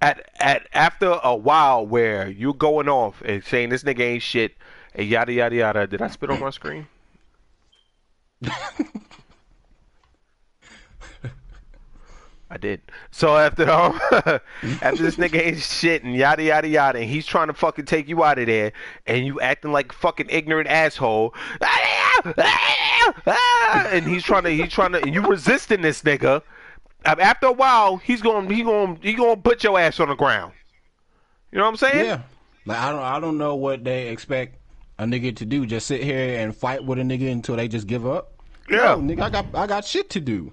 [0.00, 4.54] at at after a while where you're going off and saying this nigga ain't shit
[4.94, 5.86] and yada yada yada.
[5.88, 6.86] Did I spit on my screen?
[12.50, 12.80] I did.
[13.10, 14.00] So after um,
[14.80, 18.08] after this nigga ain't shit and yada yada yada, and he's trying to fucking take
[18.08, 18.72] you out of there,
[19.06, 21.34] and you acting like fucking ignorant asshole,
[23.92, 26.42] and he's trying to he's trying to and you resisting this nigga.
[27.04, 30.08] Um, After a while, he's going he going he going to put your ass on
[30.08, 30.52] the ground.
[31.52, 32.04] You know what I'm saying?
[32.04, 32.22] Yeah,
[32.64, 34.56] like I don't I don't know what they expect
[34.98, 35.66] a nigga to do.
[35.66, 38.32] Just sit here and fight with a nigga until they just give up.
[38.70, 38.96] Yeah.
[38.96, 40.52] No, nigga, I got I got shit to do.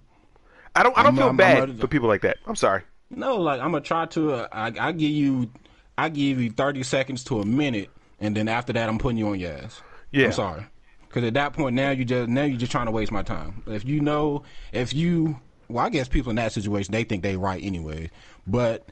[0.75, 2.37] I don't I don't I'm- feel I'm- bad I'm for people like that.
[2.45, 2.81] I'm sorry.
[3.09, 4.31] No, like I'm gonna try to.
[4.33, 5.49] Uh, I I give you,
[5.97, 9.27] I give you thirty seconds to a minute, and then after that, I'm putting you
[9.29, 9.81] on your ass.
[10.11, 10.25] Yeah.
[10.25, 10.65] I'm sorry,
[11.07, 13.63] because at that point now you just now you're just trying to waste my time.
[13.67, 17.37] If you know, if you, well, I guess people in that situation they think they
[17.37, 18.11] right anyway,
[18.47, 18.87] but.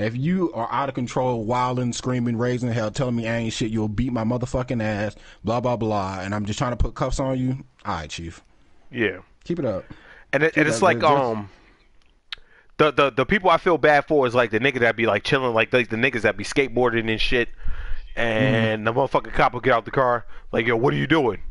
[0.00, 3.72] If you are out of control, wilding, screaming, raising hell, telling me I ain't shit,
[3.72, 7.18] you'll beat my motherfucking ass, blah blah blah, and I'm just trying to put cuffs
[7.18, 7.64] on you.
[7.84, 8.40] All right, chief,
[8.92, 9.18] Yeah.
[9.42, 9.84] keep it up.
[10.32, 11.48] And it, and it's like um
[12.76, 15.24] the, the the people I feel bad for is like the nigga that be like
[15.24, 17.48] chilling like like the niggas that be skateboarding and shit.
[18.14, 21.42] And the motherfucking cop will get out the car like yo what are you doing?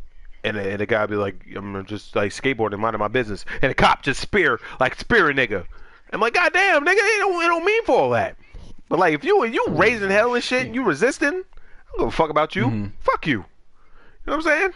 [0.43, 3.45] And the, and the guy be like I'm just like skateboarding minding my business.
[3.61, 5.65] And the cop just spear like spear a nigga.
[6.13, 8.37] I'm like god damn nigga it don't, it don't mean for all that.
[8.89, 12.07] But like if you you raising hell and shit and you resisting I don't give
[12.07, 12.91] a fuck about you.
[12.99, 13.39] Fuck you.
[13.39, 13.45] You
[14.27, 14.73] know what I'm saying?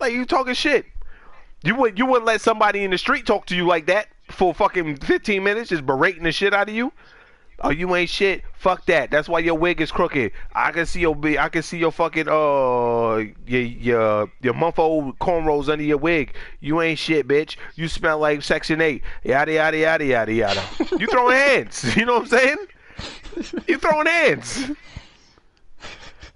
[0.00, 0.86] Like you talking shit
[1.64, 4.54] you would you wouldn't let somebody in the street talk to you like that for
[4.54, 6.92] fucking 15 minutes, just berating the shit out of you.
[7.60, 8.42] Oh, you ain't shit.
[8.54, 9.10] Fuck that.
[9.10, 10.32] That's why your wig is crooked.
[10.54, 15.18] I can see your I can see your fucking uh your your your month old
[15.20, 16.34] cornrows under your wig.
[16.60, 17.56] You ain't shit, bitch.
[17.76, 19.02] You smell like Section Eight.
[19.22, 20.62] Yada yada yada yada yada.
[20.98, 21.96] you throwing hands.
[21.96, 22.56] You know what I'm saying?
[23.68, 24.70] You throwing hands.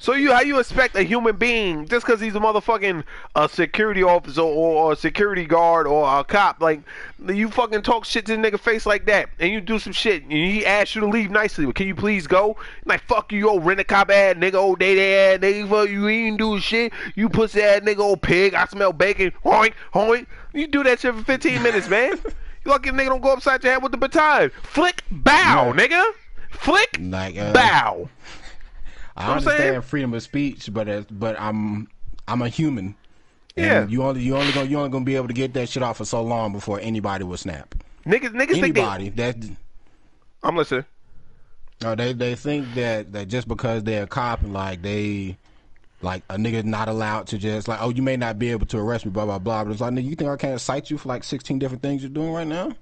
[0.00, 3.02] So you how you expect a human being just because he's a motherfucking
[3.34, 6.82] a security officer or, or a security guard or a cop like
[7.26, 10.22] you fucking talk shit to the nigga face like that and you do some shit
[10.22, 12.56] and he asks you to leave nicely but can you please go?
[12.84, 16.06] Like fuck you old rent a cop ass nigga old day ass nigga fuck you
[16.06, 16.92] ain't do shit.
[17.16, 20.26] You pussy ass nigga old pig I smell bacon hoink hoink.
[20.54, 22.20] You do that shit for 15 minutes man.
[22.64, 24.50] You lucky nigga don't go upside your head with the baton.
[24.62, 26.12] Flick bow nigga.
[26.50, 28.08] Flick Like uh, bow
[29.18, 29.52] I I'm saying?
[29.56, 31.88] understand freedom of speech, but as, but I'm
[32.26, 32.94] I'm a human.
[33.56, 33.86] And Yeah.
[33.88, 35.96] You only you only gonna you only gonna be able to get that shit off
[35.98, 37.74] for so long before anybody will snap.
[38.06, 39.36] niggas niggas think they Anybody that
[40.42, 40.84] I'm listening.
[41.82, 45.36] No, they they think that that just because they're a cop and like they
[46.00, 48.78] like a nigga not allowed to just like oh you may not be able to
[48.78, 50.98] arrest me blah blah blah but it's like nigga you think I can't cite you
[50.98, 52.72] for like sixteen different things you're doing right now?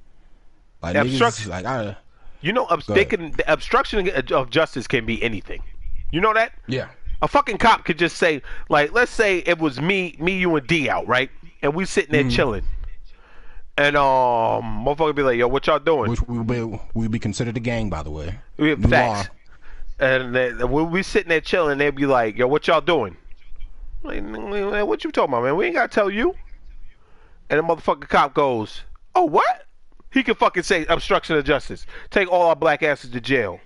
[0.82, 1.50] Like niggas, Obstruction.
[1.50, 1.96] like I
[2.42, 5.62] You know, obs- Go they can the obstruction of justice can be anything.
[6.10, 6.52] You know that?
[6.66, 6.88] yeah
[7.22, 10.66] A fucking cop could just say, like, let's say it was me, me, you, and
[10.66, 11.30] D out, right?
[11.62, 12.64] And we sitting there chilling,
[13.76, 17.56] and um, motherfucker be like, "Yo, what y'all doing?" which will be will be considered
[17.56, 18.38] a gang by the way.
[18.56, 19.28] We have facts.
[19.28, 20.06] law.
[20.08, 23.16] And then we we sitting there chilling, they'd be like, "Yo, what y'all doing?"
[24.02, 24.22] Like,
[24.86, 25.56] what you talking about, man?
[25.56, 26.34] We ain't gotta tell you.
[27.50, 28.82] And the motherfucking cop goes,
[29.14, 29.64] "Oh, what?"
[30.12, 31.86] He can fucking say obstruction of justice.
[32.10, 33.60] Take all our black asses to jail.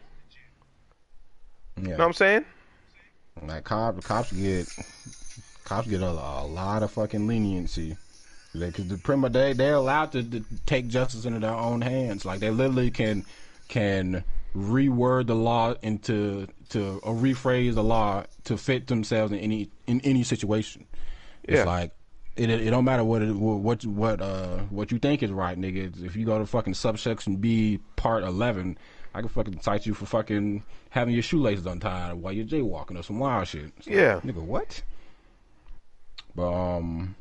[1.82, 1.90] Yeah.
[1.90, 2.44] You know what I'm saying?
[3.46, 4.68] Like cops, cops get
[5.64, 7.96] cops get a, a lot of fucking leniency
[8.52, 12.24] because the prima they they're allowed to, to take justice into their own hands.
[12.24, 13.24] Like they literally can
[13.68, 14.24] can
[14.54, 20.00] reword the law into to or rephrase the law to fit themselves in any in
[20.02, 20.86] any situation.
[21.48, 21.58] Yeah.
[21.58, 21.92] It's like
[22.36, 26.04] it, it don't matter what it, what what uh what you think is right, nigga.
[26.04, 28.78] If you go to fucking subsection B, part eleven,
[29.14, 33.02] I can fucking cite you for fucking having your shoelaces untied while you're jaywalking or
[33.02, 33.72] some wild shit.
[33.80, 34.20] So, Yeah.
[34.20, 34.82] nigga, what?
[36.34, 37.16] But um,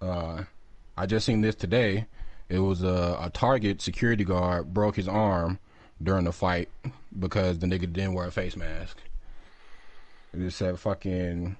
[0.00, 0.42] uh,
[0.96, 2.06] I just seen this today.
[2.48, 5.58] It was a, a Target security guard broke his arm
[6.02, 6.68] during the fight
[7.18, 8.98] because the nigga didn't wear a face mask.
[10.34, 11.56] It just said fucking.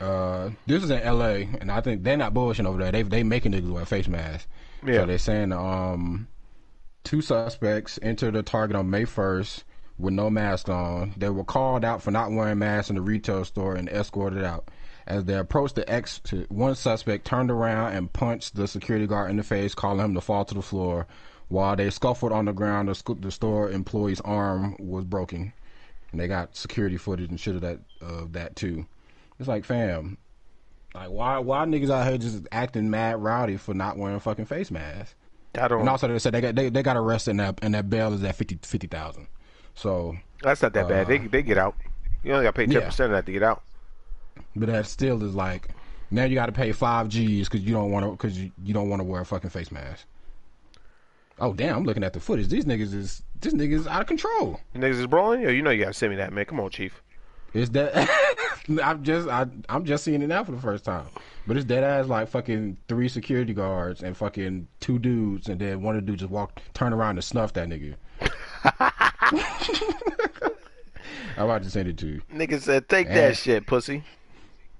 [0.00, 1.48] Uh, this is in L.A.
[1.60, 2.92] and I think they're not bullshitting over there.
[2.92, 4.46] They they making niggas wear face masks.
[4.84, 5.00] Yeah.
[5.00, 6.28] So they're saying um,
[7.06, 9.62] two suspects entered a Target on May first
[9.96, 11.14] with no mask on.
[11.16, 14.68] They were called out for not wearing masks in the retail store and escorted out.
[15.06, 19.36] As they approached the exit, one suspect turned around and punched the security guard in
[19.36, 21.06] the face, calling him to fall to the floor.
[21.46, 25.52] While they scuffled on the ground, the, the store employee's arm was broken,
[26.10, 28.84] and they got security footage and shit of that of that too.
[29.38, 30.18] It's like, fam,
[30.92, 34.72] like why why niggas out here just acting mad rowdy for not wearing fucking face
[34.72, 35.14] masks?
[35.58, 35.80] I don't.
[35.80, 38.12] And also they said they got they, they got arrested and that and that bail
[38.12, 39.26] is at 50 50,000.
[39.74, 41.06] So, That's not that bad.
[41.08, 41.74] They uh, they get out.
[42.24, 42.86] You only got to pay ten Yeah.
[42.88, 43.62] percent of that to get out.
[44.54, 45.68] but that still is like
[46.10, 48.72] now you got to pay 5 Gs cuz you don't want to cuz you, you
[48.74, 50.06] don't want to wear a fucking face mask.
[51.38, 52.48] Oh damn, I'm looking at the footage.
[52.48, 54.60] These niggas is this niggas is out of control.
[54.74, 55.42] You niggas is brawling?
[55.42, 56.46] Yo, you know you gotta send me that, man.
[56.46, 57.02] Come on, chief.
[57.52, 57.92] Is that
[58.82, 61.06] I'm just I I'm just seeing it now for the first time.
[61.46, 65.82] But it's dead ass like fucking three security guards and fucking two dudes and then
[65.82, 67.94] one of the dudes just walked turn around and snuff that nigga.
[71.38, 72.22] I'm about to send it to you.
[72.34, 73.14] Nigga said, take Eh.
[73.14, 74.02] that shit, pussy.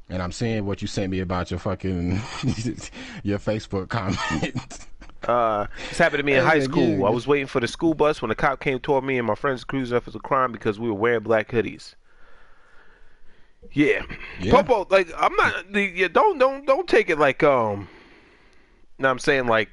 [0.08, 2.12] And I'm seeing what you sent me about your fucking
[3.22, 4.86] your Facebook comments.
[5.26, 7.04] Uh, this happened to me in high school.
[7.04, 9.34] I was waiting for the school bus when a cop came toward me and my
[9.34, 11.94] friends accused us of a crime because we were wearing black hoodies.
[13.72, 14.02] Yeah,
[14.40, 14.52] Yeah.
[14.52, 15.72] Popo, like I'm not.
[15.72, 17.88] The, yeah, don't don't don't take it like um.
[18.98, 19.68] now I'm saying like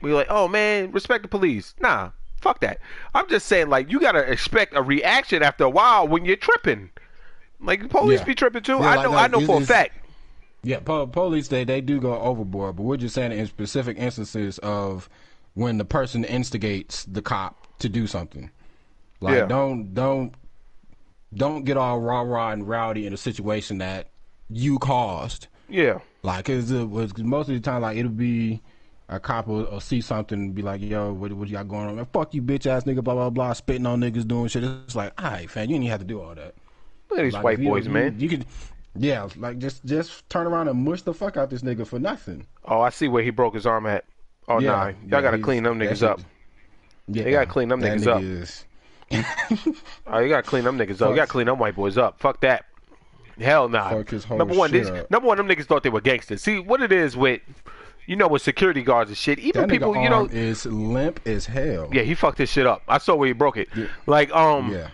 [0.00, 1.74] we like, oh man, respect the police.
[1.80, 2.10] Nah,
[2.40, 2.78] fuck that.
[3.14, 6.90] I'm just saying like you gotta expect a reaction after a while when you're tripping.
[7.60, 8.24] Like the police Yeah.
[8.26, 8.74] be tripping too.
[8.74, 9.10] Yeah, I like, know.
[9.12, 9.94] like, I know for a fact.
[10.62, 14.58] Yeah, po- police they they do go overboard, but we're just saying in specific instances
[14.58, 15.08] of
[15.54, 18.50] when the person instigates the cop to do something.
[19.20, 19.46] Like Yeah.
[19.46, 20.34] don't don't
[21.34, 24.08] don't get all rah rah and rowdy in a situation that
[24.48, 25.48] you caused.
[25.68, 25.98] Yeah.
[26.22, 26.56] Like, it
[26.88, 28.62] was most of the time, like it'll be
[29.08, 31.86] a cop will, will see something and be like, "Yo, what, what you got going
[31.88, 31.96] on?
[31.96, 34.64] Man, fuck you, bitch ass nigga." Blah blah blah, spitting on niggas, doing shit.
[34.64, 36.54] It's like, all right, fam, you didn't have to do all that.
[37.10, 38.18] Look at these Like, white you- boys, you, man.
[38.18, 38.46] You could,
[38.96, 42.46] yeah, like just just turn around and mush the fuck out this nigga for nothing.
[42.64, 44.04] Oh, I see where he broke his arm at.
[44.48, 44.84] Oh, Yeah, nah.
[44.86, 46.20] Y'all yeah, gotta clean them niggas up.
[47.06, 48.22] Yeah, They gotta clean them niggas nigga up.
[48.22, 48.64] Is,
[50.06, 51.10] Oh, you gotta clean them niggas up.
[51.10, 52.18] You gotta clean them white boys up.
[52.18, 52.64] Fuck that.
[53.38, 53.90] Hell nah.
[53.90, 55.10] Fuck his whole Number one, this, up.
[55.10, 56.42] number one, them niggas thought they were gangsters.
[56.42, 57.40] See what it is with,
[58.06, 59.38] you know, with security guards and shit.
[59.38, 61.88] Even that people, you know, is limp as hell.
[61.92, 62.82] yeah, he fucked his shit up.
[62.88, 63.68] I saw where he broke it.
[64.06, 64.88] Like, um, yeah.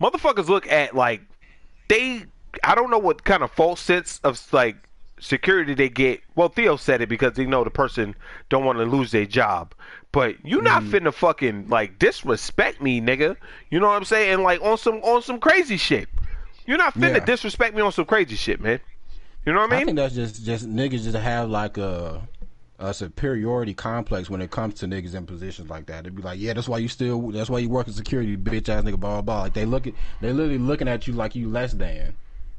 [0.00, 1.20] motherfuckers look at like
[1.88, 2.24] they
[2.62, 4.76] I don't know what kind of false sense of like
[5.24, 6.20] security they get.
[6.36, 8.14] Well, Theo said it because they know the person
[8.50, 9.74] don't want to lose their job.
[10.12, 11.06] But you not Mm-hmm.
[11.08, 13.36] finna fucking like disrespect me, nigga.
[13.70, 14.42] You know what I'm saying?
[14.42, 16.08] Like on some on some crazy shit.
[16.66, 17.24] You're not finna Yeah.
[17.24, 18.80] disrespect me on some crazy shit, man.
[19.44, 19.82] You know what I mean?
[19.82, 22.22] I think that's just just niggas just have like a
[22.78, 26.04] a superiority complex when it comes to niggas in positions like that.
[26.04, 28.68] They'd be like, yeah, that's why you still, that's why you work in security, bitch
[28.68, 29.40] ass nigga, blah blah blah.
[29.42, 32.14] Like they look at, they literally looking at you like you less than.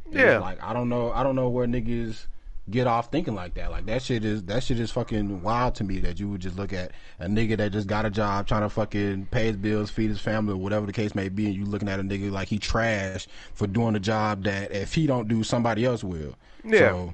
[0.06, 0.40] And Yeah.
[0.40, 2.28] Like I don't know, I don't know where niggas
[2.70, 3.70] get off thinking like that.
[3.72, 6.58] Like that shit is that shit is fucking wild to me that you would just
[6.58, 9.92] look at a nigga that just got a job trying to fucking pay his bills,
[9.92, 12.32] feed his family, or whatever the case may be, and you looking at a nigga
[12.32, 16.36] like he trash for doing a job that if he don't do, somebody else will.
[16.64, 16.80] Yeah.
[16.80, 17.14] So,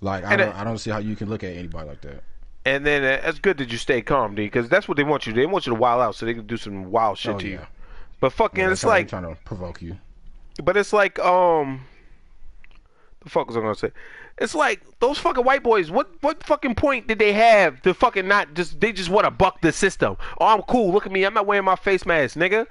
[0.00, 2.00] like I And don't, it- I don't see how you can look at anybody like
[2.02, 2.22] that.
[2.66, 5.26] And then uh, it's good that you stay calm, D, because that's what they want
[5.26, 5.34] you.
[5.34, 5.38] to.
[5.40, 7.46] They want you to wild out so they can do some wild shit Oh, to
[7.48, 7.60] you.
[8.20, 9.98] But fucking, Yeah, it's like trying to provoke you.
[10.62, 11.84] But it's like, um,
[13.22, 13.90] the fuck was I gonna say?
[14.38, 15.90] It's like those fucking white boys.
[15.90, 18.80] What what fucking point did they have to fucking not just?
[18.80, 20.16] They just want to buck the system.
[20.40, 20.92] Oh, I'm cool.
[20.92, 21.24] Look at me.
[21.24, 22.66] I'm not wearing my face mask, nigga.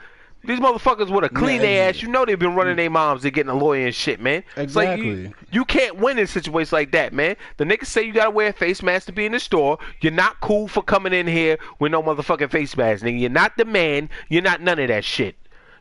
[0.45, 2.01] These motherfuckers would have cleaned their ass.
[2.01, 2.77] You know they've been running mm.
[2.77, 3.21] their moms.
[3.21, 4.43] They're getting a lawyer and shit, man.
[4.57, 5.45] It's like you, Exactly.
[5.51, 7.37] you can't win in situations like that, man.
[7.55, 9.77] The niggas say you gotta wear a face mask to be in the store.
[10.01, 13.21] You're not cool for coming in here with no motherfucking face mask, nigga.
[13.21, 14.09] You're not the man.
[14.27, 15.37] You're not none of that shit.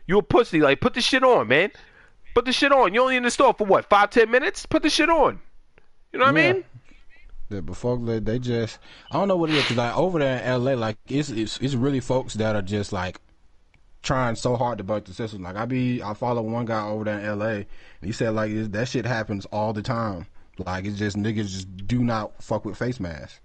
[0.07, 0.61] You a pussy.
[0.61, 1.72] Like put the shit on, man.
[2.33, 2.95] Put the shit on.
[2.95, 3.89] You're only in the store for what?
[3.89, 4.64] Five, ten minutes?
[4.64, 5.41] Put the shit on.
[6.13, 6.53] You know what I Yeah.
[6.53, 6.65] mean?
[7.49, 8.79] The before they, they just
[9.11, 11.59] I don't know what it is 'cause, like over there in LA like it's, it's
[11.59, 13.21] it's really folks that are just like
[14.03, 15.43] trying so hard to buck the system.
[15.43, 17.67] Like I be I follow one guy over there in LA and
[18.03, 20.27] he said like that shit happens all the time.
[20.59, 23.41] Like it's just niggas just do not fuck with face masks.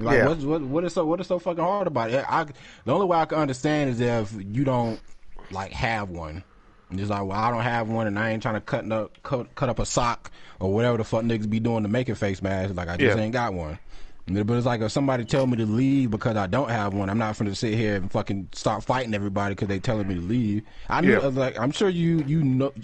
[0.00, 0.26] Like Yeah.
[0.28, 2.24] what's, what what is so what is so fucking hard about it?
[2.28, 2.44] I
[2.84, 5.00] the only way I can understand is if you don't
[5.50, 6.42] like have one.
[6.90, 9.54] It's like, well, I don't have one, and I ain't trying to cut up cut,
[9.54, 10.30] cut up a sock
[10.60, 12.74] or whatever the fuck niggas be doing to make a face mask.
[12.74, 13.22] Like I just Yeah.
[13.22, 13.78] ain't got one.
[14.30, 17.16] But it's like if somebody tell me to leave because I don't have one, I'm
[17.16, 20.20] not going to sit here and fucking start fighting everybody because they telling me to
[20.20, 20.64] leave.
[20.90, 21.28] I knew, Yeah.
[21.28, 22.74] like, I'm sure you you know,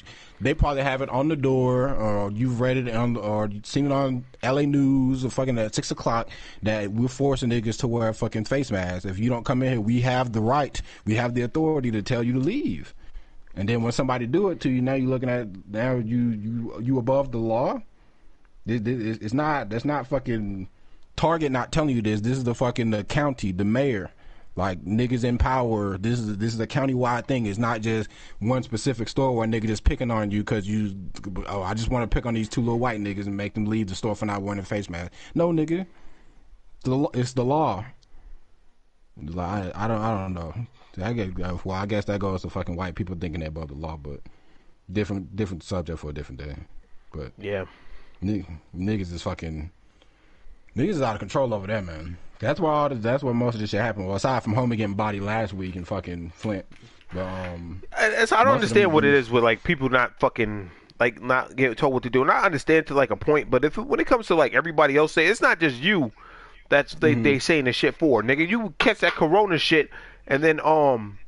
[0.40, 3.92] they probably have it on the door, or you've read it on, or seen it
[3.92, 4.64] on L.A.
[4.64, 6.30] News, or fucking at six o'clock
[6.62, 9.04] that we're forcing niggas to wear fucking face masks.
[9.04, 12.00] If you don't come in here, we have the right, we have the authority to
[12.00, 12.94] tell you to leave.
[13.56, 16.80] And then when somebody do it to you, now you're looking at now you you
[16.80, 17.80] you above the law.
[18.66, 19.68] It's not.
[19.68, 20.68] That's not fucking
[21.16, 21.52] Target.
[21.52, 22.20] Not telling you this.
[22.20, 24.10] This is the fucking the county, the mayor.
[24.56, 25.98] Like niggas in power.
[25.98, 27.46] This is this is a county wide thing.
[27.46, 30.96] It's not just one specific store where a nigga just picking on you because you.
[31.46, 33.66] Oh, I just want to pick on these two little white niggas and make them
[33.66, 35.12] leave the store for not wearing a face mask.
[35.34, 35.86] No, nigga.
[37.14, 37.84] It's the law.
[39.38, 40.00] I, I don't.
[40.00, 40.54] I don't know.
[41.02, 41.36] I get.
[41.38, 44.20] Well, I guess that goes to fucking white people thinking they're above the law, but
[44.92, 46.54] different different subject for a different day.
[47.12, 47.64] But Yeah.
[48.20, 49.70] Nig- niggas is fucking
[50.76, 52.16] niggas is out of control over there, man.
[52.40, 54.06] That's why all this, that's where most of this shit happened.
[54.06, 56.66] Well, aside from homie getting body last week in fucking Flint,
[57.12, 59.32] but um, I, it's- I don't understand what it do.
[59.32, 60.70] with like people not fucking
[61.00, 62.22] like not getting told what to do.
[62.22, 64.96] And I understand to like a point, but if when it comes to like everybody
[64.96, 66.12] else say it's not just you
[66.68, 67.22] that's they Mm-hmm.
[67.22, 68.48] they saying this shit for, nigga.
[68.48, 69.90] You catch that corona shit
[70.26, 71.18] and then um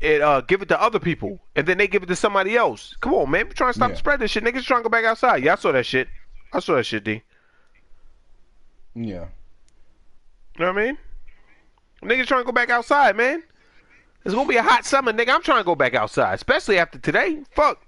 [0.00, 2.94] it uh give it to other people and then they give it to somebody else.
[3.00, 3.94] Come on, man, We're trying to stop Yeah.
[3.94, 4.44] the spread this shit.
[4.44, 5.42] Niggas trying to go back outside.
[5.44, 6.08] Yeah, I saw that shit.
[6.52, 7.22] I saw that shit, D.
[8.94, 9.26] yeah,
[10.58, 10.98] You know what I mean?
[12.02, 13.42] Niggas trying to go back outside, man.
[14.24, 15.30] It's gonna be a hot summer, nigga.
[15.34, 17.42] I'm trying to go back outside, especially after today.
[17.54, 17.80] Fuck,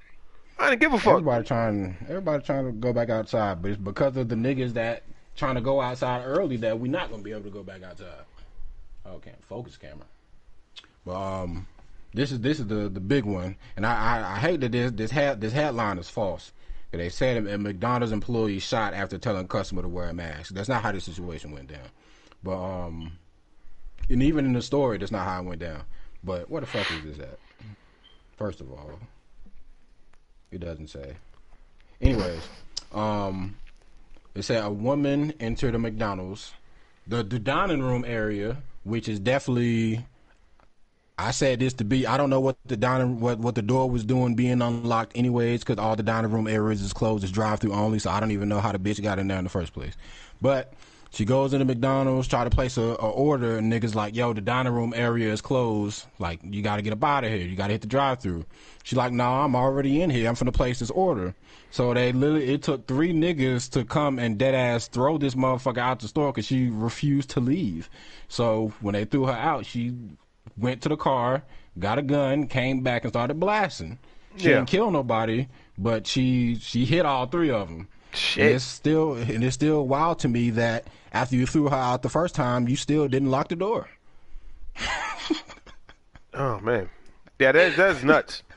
[0.58, 1.12] I didn't give a fuck.
[1.14, 5.02] everybody trying everybody trying to go back outside, but it's because of the niggas that
[5.36, 8.24] trying to go outside early that we not gonna be able to go back outside.
[9.06, 10.06] Okay, focus camera.
[11.04, 11.66] But um,
[12.14, 14.92] this is this is the the big one, and I I, I hate that this
[14.92, 16.52] this head this headline is false.
[16.92, 20.52] They said a McDonald's employee shot after telling customer to wear a mask.
[20.52, 21.88] That's not how the situation went down.
[22.42, 23.12] But um,
[24.10, 25.84] and even in the story, that's not how it went down.
[26.22, 27.38] But what the fuck is this at?
[28.36, 28.98] First of all,
[30.50, 31.14] it doesn't say.
[32.00, 32.42] Anyways,
[32.92, 33.56] um,
[34.34, 36.52] it said a woman entered a McDonald's,
[37.06, 40.04] the the dining room area, which is definitely.
[41.18, 42.06] I said this to be.
[42.06, 45.60] I don't know what the dining what what the door was doing being unlocked anyways,
[45.60, 47.22] because all the dining room areas is closed.
[47.22, 49.38] It's drive through only, so I don't even know how the bitch got in there
[49.38, 49.94] in the first place.
[50.40, 50.74] But
[51.12, 54.40] she goes into McDonald's, try to place a, a order, and niggas like, yo, the
[54.40, 56.06] dining room area is closed.
[56.18, 57.46] Like, you got to get up out of here.
[57.46, 58.46] You got to hit the drive through.
[58.82, 60.26] She like, nah, I'm already in here.
[60.26, 61.34] I'm finna place this order.
[61.70, 65.78] So they literally, it took three niggas to come and dead ass throw this motherfucker
[65.78, 67.90] out the store because she refused to leave.
[68.28, 69.92] So when they threw her out, she
[70.56, 71.42] went to the car,
[71.78, 73.98] got a gun, came back and started blasting.
[74.36, 74.56] She Yeah.
[74.56, 77.88] didn't kill nobody, but she she hit all three of them.
[78.14, 78.44] Shit.
[78.46, 82.02] And it's still and it's still wild to me that after you threw her out
[82.02, 83.88] the first time, you still didn't lock the door.
[86.34, 86.88] Oh man,
[87.38, 88.42] yeah, that that's nuts.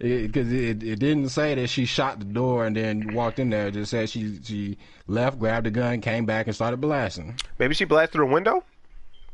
[0.00, 3.68] Because it, it, didn't say that she shot the door and then walked in there.
[3.68, 7.36] It just said she she left, grabbed a gun, came back, and started blasting.
[7.60, 8.64] Maybe she blasted through a window.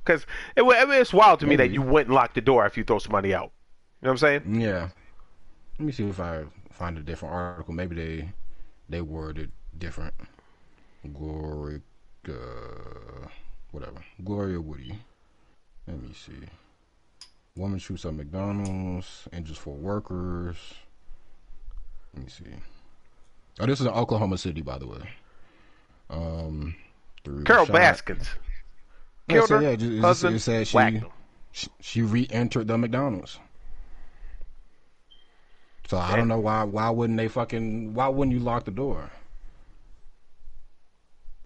[0.09, 0.24] Because
[0.56, 2.78] it, wa- I mean, it's wild to me that you wouldn't lock the door if
[2.78, 3.52] you throw somebody out.
[4.00, 4.61] You know what I'm saying?
[4.61, 4.88] Yeah.
[5.78, 7.74] Let me see if I find a different article.
[7.74, 8.28] Maybe they
[8.88, 10.14] they worded different.
[11.12, 11.82] Glory,
[12.26, 12.32] uh,
[13.72, 14.02] whatever.
[14.24, 14.98] Gloria Woody.
[15.86, 16.32] Let me see.
[17.54, 20.56] Woman shoots at McDonald's, injures four workers.
[22.14, 22.44] Let me see.
[23.61, 25.11] Oh, this is in Oklahoma City, by the way.
[26.09, 26.74] Um,
[27.44, 28.28] Carole shot- Baskins
[29.28, 30.36] Yeah, killed so, her yeah, it just- it just- husband.
[30.36, 31.02] it said she,
[31.52, 33.38] she she re-entered the McDonald's.
[35.88, 39.10] So I don't know why why wouldn't they fucking why wouldn't you lock the door?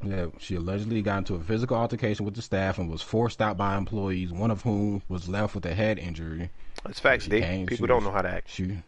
[0.04, 3.56] Yeah, she allegedly got into a physical altercation with the staff and was forced out
[3.56, 6.50] by employees, one of whom was left with a head injury.
[6.84, 7.40] That's facts, D.
[7.40, 8.50] People she don't know how to act.
[8.50, 8.78] She,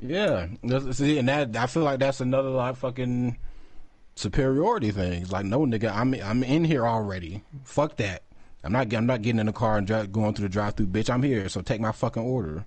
[0.00, 0.46] yeah,
[0.92, 3.36] see, and that I feel like that's another like fucking
[4.16, 5.22] superiority thing.
[5.22, 7.42] It's like, no, nigga, I'm I'm in here already.
[7.64, 8.22] Fuck that.
[8.64, 11.08] I'm not I'm not getting in the car and dri- going through the drive-through, bitch.
[11.08, 12.64] I'm here, so take my fucking order.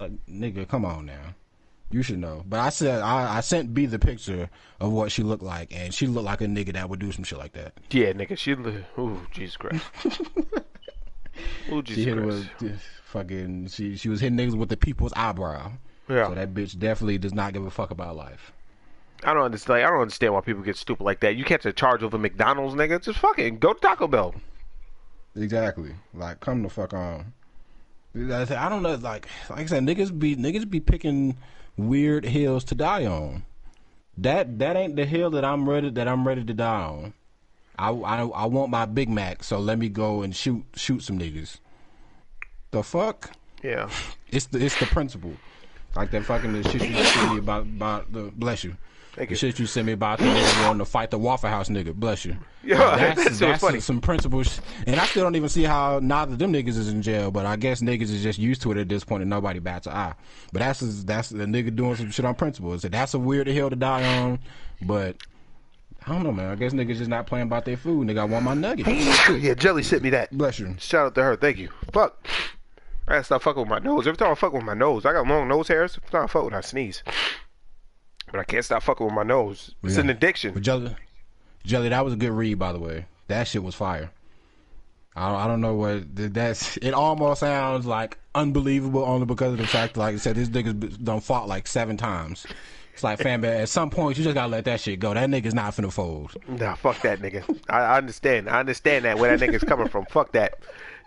[0.00, 1.34] Like, nigga, come on now.
[1.90, 2.42] You should know.
[2.48, 4.48] But I said I, I sent B the picture
[4.80, 7.22] of what she looked like, and she looked like a nigga that would do some
[7.24, 7.74] shit like that.
[7.90, 8.38] Yeah, nigga.
[8.38, 8.52] She.
[8.52, 9.84] Ooh, Jesus Christ.
[11.70, 12.48] Ooh, She Jesus hit Christ.
[12.62, 13.66] with fucking.
[13.68, 15.72] She she was hitting niggas with the people's eyebrow.
[16.08, 16.28] Yeah.
[16.28, 18.52] So that bitch definitely does not give a fuck about life.
[19.24, 19.84] I don't understand.
[19.84, 21.36] I don't understand why people get stupid like that.
[21.36, 23.02] You catch a charge over McDonald's, nigga.
[23.02, 24.34] Just fucking go to Taco Bell.
[25.36, 25.94] Exactly.
[26.14, 27.32] Like, come the fuck on.
[28.14, 28.94] I say- I don't know.
[28.96, 31.36] Like, like I said, niggas be niggas be picking
[31.76, 33.44] weird hills to die on.
[34.18, 37.14] That that ain't the hill that I'm ready that I'm ready to die on.
[37.78, 41.18] I, I, I want my Big Mac, so let me go and shoot shoot some
[41.18, 41.58] niggas.
[42.70, 43.30] The fuck?
[43.62, 43.88] Yeah.
[44.32, 45.34] It's the it's the principle.
[45.94, 48.76] Like that fucking the shit you sent me about about the bless you.
[49.14, 49.36] Thank the you.
[49.36, 51.94] shit you sent me about the nigga wanting to fight the Waffle House nigga.
[51.94, 52.34] Bless you.
[52.64, 53.80] Yeah, Like, that shit was funny.
[53.80, 57.02] Some principles, and I still don't even see how neither of them niggas is in
[57.02, 57.30] jail.
[57.30, 59.86] But I guess niggas is just used to it at this point, and nobody bats
[59.86, 60.14] an eye.
[60.52, 62.78] But that's that's the nigga doing some shit on principle.
[62.78, 64.38] So that's a weird hill to die on.
[64.80, 65.16] But
[66.06, 66.50] I don't know, man.
[66.50, 68.06] I guess niggas just not playing about their food.
[68.08, 68.88] Nigga, I want my nuggets.
[69.42, 70.30] yeah, Jelly sent me that.
[70.36, 70.74] Bless you.
[70.78, 71.36] Shout out to her.
[71.36, 71.68] Thank you.
[71.92, 72.26] Fuck.
[73.06, 74.06] I gotta stop fucking with my nose.
[74.06, 75.98] Every time I fuck with my nose, I got long nose hairs.
[75.98, 77.02] Every time I fuck with, I sneeze.
[78.32, 79.74] But I can't stop fucking with my nose.
[79.84, 80.54] It's an addiction.
[80.54, 80.96] But Jelly,
[81.64, 83.04] Jelly, that was a good read, by the way.
[83.28, 84.10] That shit was fire.
[85.14, 86.78] I, I don't know what that's.
[86.78, 90.96] It almost sounds like unbelievable only because of the fact, like I said, this nigga's
[90.96, 92.46] done fought like seven times.
[92.94, 95.14] It's like, fam, at some point you just gotta let that shit go.
[95.14, 96.34] That nigga's not finna fold.
[96.48, 97.58] Nah, fuck that nigga.
[97.68, 98.48] I, I understand.
[98.48, 100.06] I understand that where that nigga's coming from.
[100.06, 100.54] Fuck that.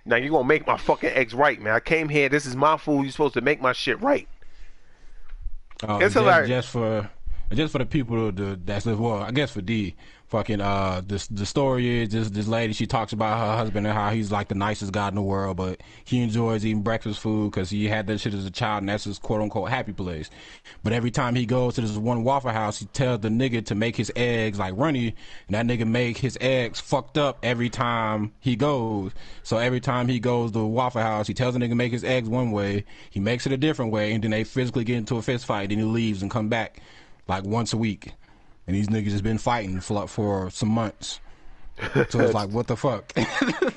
[0.05, 1.73] Now you gonna make my fucking eggs right, man.
[1.73, 2.29] I came here.
[2.29, 3.03] This is my food.
[3.03, 4.27] You supposed to make my shit right.
[5.83, 6.49] Uh, It's just, hilarious.
[6.49, 7.09] just for
[7.53, 9.95] just for the people to, that's well, I guess for D,
[10.35, 13.95] fucking uh, the the story is this this lady she talks about her husband and
[13.95, 17.51] how he's like the nicest guy in the world, but he enjoys eating breakfast food
[17.51, 20.29] because he had that shit as a child and that's his quote unquote happy place.
[20.83, 23.75] But every time he goes to this one Waffle House, he tells the nigga to
[23.75, 25.15] make his eggs like runny,
[25.47, 29.13] and that nigga make his eggs fucked up every time he goes.
[29.43, 31.93] So every time he goes to the Waffle House, he tells the nigga to make
[31.93, 34.97] his eggs one way, he makes it a different way, and then they physically get
[34.97, 36.81] into a fist fight, and he leaves and come back
[37.25, 38.11] like once a week.
[38.67, 41.19] And these niggas has been fighting for for some months.
[42.09, 43.07] So it's like, what the fuck?
[43.13, 43.73] Nigga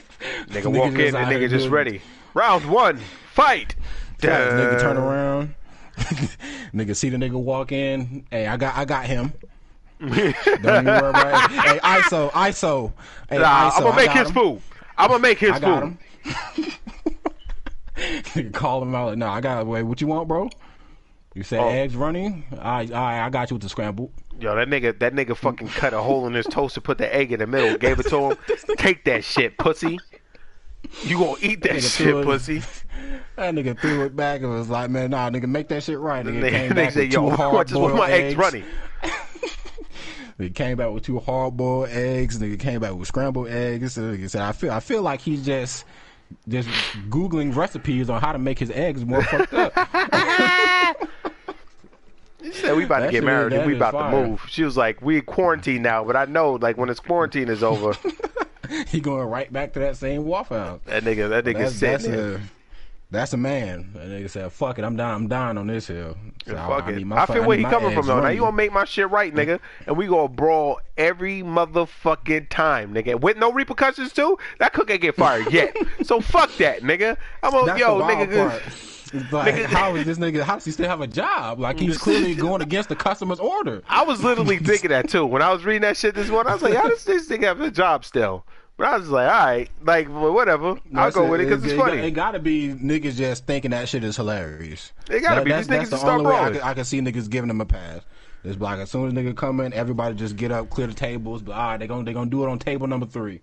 [0.49, 2.01] Niggas walk in nigga just doing- ready.
[2.35, 3.01] Round one,
[3.33, 3.75] fight.
[4.21, 5.55] nigga turn around.
[6.73, 8.25] nigga see the nigga walk in.
[8.31, 9.33] Hey, I got I got him.
[10.01, 11.57] Don't even worry about it.
[11.59, 12.93] Hey, ISO, ISO.
[13.29, 14.35] Hey, Nah, ISO, I'm gonna make his him.
[14.35, 14.63] food.
[14.97, 15.99] I'm gonna make his I got food.
[16.65, 16.73] him.
[17.97, 19.09] Nigga call him out.
[19.09, 19.67] Like, no, I got.
[19.67, 20.49] Wait, what you want, bro?
[21.35, 21.69] You said Oh.
[21.69, 22.45] eggs running.
[22.61, 24.13] I, I, I got you with the scramble.
[24.41, 27.13] Yo, that nigga, that nigga fucking cut a hole in his toast and put the
[27.13, 27.77] egg in the middle.
[27.77, 28.37] Gave it to him.
[28.77, 29.99] Take that shit, pussy.
[31.03, 32.63] You gonna eat that Nigga shit, pussy?
[33.35, 36.25] That nigga threw it back and was like, "Man, nah, nigga, make that shit right."
[36.25, 38.37] Nigga Nigga, came back with yo, hard just boiled my eggs eggs.
[38.37, 38.65] running.
[40.39, 42.39] He came back with two hard boiled eggs.
[42.39, 43.97] Nigga came back with scrambled eggs.
[43.99, 45.85] Nigga said, "I feel, I feel like he's just,
[46.47, 46.69] just
[47.09, 49.73] googling recipes on how to make his eggs more fucked up."
[52.43, 54.45] She said we about to get married and we is about to move.
[54.49, 57.95] She was like, we quarantine now, but I know like when this quarantine is over,
[58.89, 60.81] he going right back to that same waffle house.
[60.87, 62.41] that nigga, that nigga That's, sitting that's a,
[63.11, 63.91] that's a man.
[63.95, 65.15] That nigga said, "Fuck it, I'm down.
[65.15, 66.15] I'm dying on this hill."
[66.47, 66.97] So Yeah, fuck I, it.
[66.97, 68.21] need my I fu- feel where need he coming from eggs though.
[68.21, 72.93] Now you gonna make my shit right, nigga, and we gonna brawl every motherfucking time,
[72.95, 74.39] nigga, with no repercussions too.
[74.59, 77.17] That cook ain't get fired yet, so fuck that, nigga.
[77.43, 78.98] I'm gonna That's yo, the wild nigga.
[79.13, 80.43] It's like, Nigga- how is this nigga?
[80.43, 81.59] How does he still have a job?
[81.61, 83.83] Like he's clearly going against the customer's order.
[83.89, 86.51] I was literally thinking that too when I was reading that shit this morning.
[86.51, 88.45] I was like, how does this nigga have a job still?
[88.77, 90.77] But I was like, all right, like well, whatever.
[90.95, 92.11] I'll go with it because it's It, funny.
[92.13, 94.93] got to be niggas just thinking that shit is hilarious.
[95.11, 95.51] It gotta That- be.
[95.51, 97.61] That's, These niggas that's the only way I can, I can see niggas giving them
[97.61, 98.03] a pass.
[98.45, 101.43] It's like as soon as nigga come in, everybody just get up, clear the tables.
[101.43, 103.41] But all right, they gonna they gonna do it on table number three.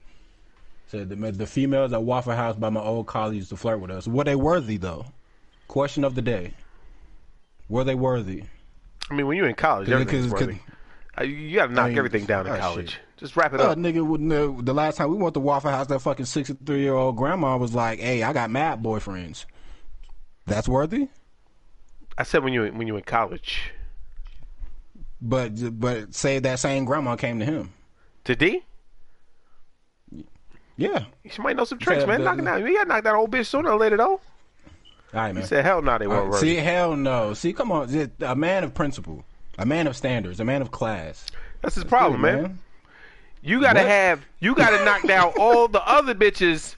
[0.88, 3.92] Said the the females at Waffle House by my old college used to flirt with
[3.92, 4.08] us.
[4.08, 5.06] Were they worthy though?
[5.68, 6.54] Question of the day.
[7.70, 8.44] Were they worthy?
[9.10, 10.58] I mean, when you're in college, everything's worthy.
[11.22, 12.92] You you gotta knock I mean, everything down in oh, college.
[12.92, 13.00] shit.
[13.18, 13.78] Just wrap it Uh, up.
[13.78, 14.66] nigga.
[14.66, 17.74] The last time we went to Waffle House, that fucking sixty-three year old grandma was
[17.74, 19.46] like, "Hey, I got mad boyfriends."
[20.46, 21.08] That's worthy.
[22.18, 23.72] I said when you when you were in college.
[25.22, 27.74] But but say that same grandma came to him.
[28.26, 28.64] To D,
[30.78, 31.06] Yeah.
[31.30, 32.24] she might know some tricks, man.
[32.24, 32.66] Knock it down.
[32.66, 34.20] You gotta knock that old bitch sooner or later, though.
[35.16, 35.44] All right, man.
[35.44, 36.42] He said, hell no, they weren't right.
[36.42, 37.34] See, hell no.
[37.34, 38.10] See, come on.
[38.20, 39.24] A man of principle,
[39.58, 41.26] a man of standards, a man of class.
[41.62, 42.60] That's his problem, Good, man.
[43.42, 43.88] You gotta What?
[43.88, 46.76] have, you gotta knock down all the other bitches.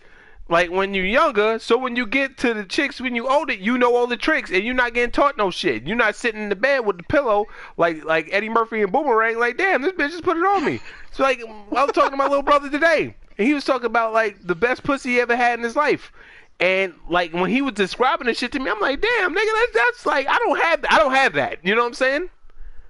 [0.49, 3.77] Like when you're younger, so when you get to the chicks when you older, you
[3.77, 5.83] know all the tricks, and you're not getting taught no shit.
[5.85, 9.39] You're not sitting in the bed with the pillow like like Eddie Murphy and Boomerang.
[9.39, 10.79] Like, damn, this bitch just put it on me.
[11.11, 11.41] So like,
[11.75, 14.55] I was talking to my little brother today, and he was talking about like the
[14.55, 16.13] best pussy he ever had in his life.
[16.59, 19.73] And like when he was describing this shit to me, I'm like, damn, nigga, that's
[19.73, 21.59] that's like I don't have I don't have that.
[21.63, 22.29] You know what I'm saying?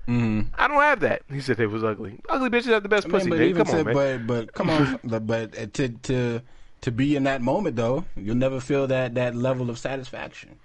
[0.08, 0.42] Mm-hmm.
[0.58, 1.24] I don't have that.
[1.30, 2.18] He said it was ugly.
[2.30, 3.30] Ugly bitches have the best I pussy.
[3.30, 3.94] but Come on, said, man.
[3.94, 6.42] but but come on, but, uh, to to
[6.80, 10.58] to be in that moment though, you'll never feel that that level of satisfaction.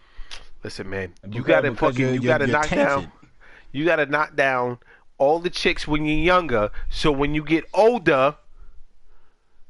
[0.62, 2.86] Listen, man, you gotta fucking, you're- you you're- gotta knock tainted.
[2.86, 3.12] down,
[3.72, 4.78] you gotta knock down
[5.18, 6.70] all the chicks when you're younger.
[6.88, 8.36] So when you get older,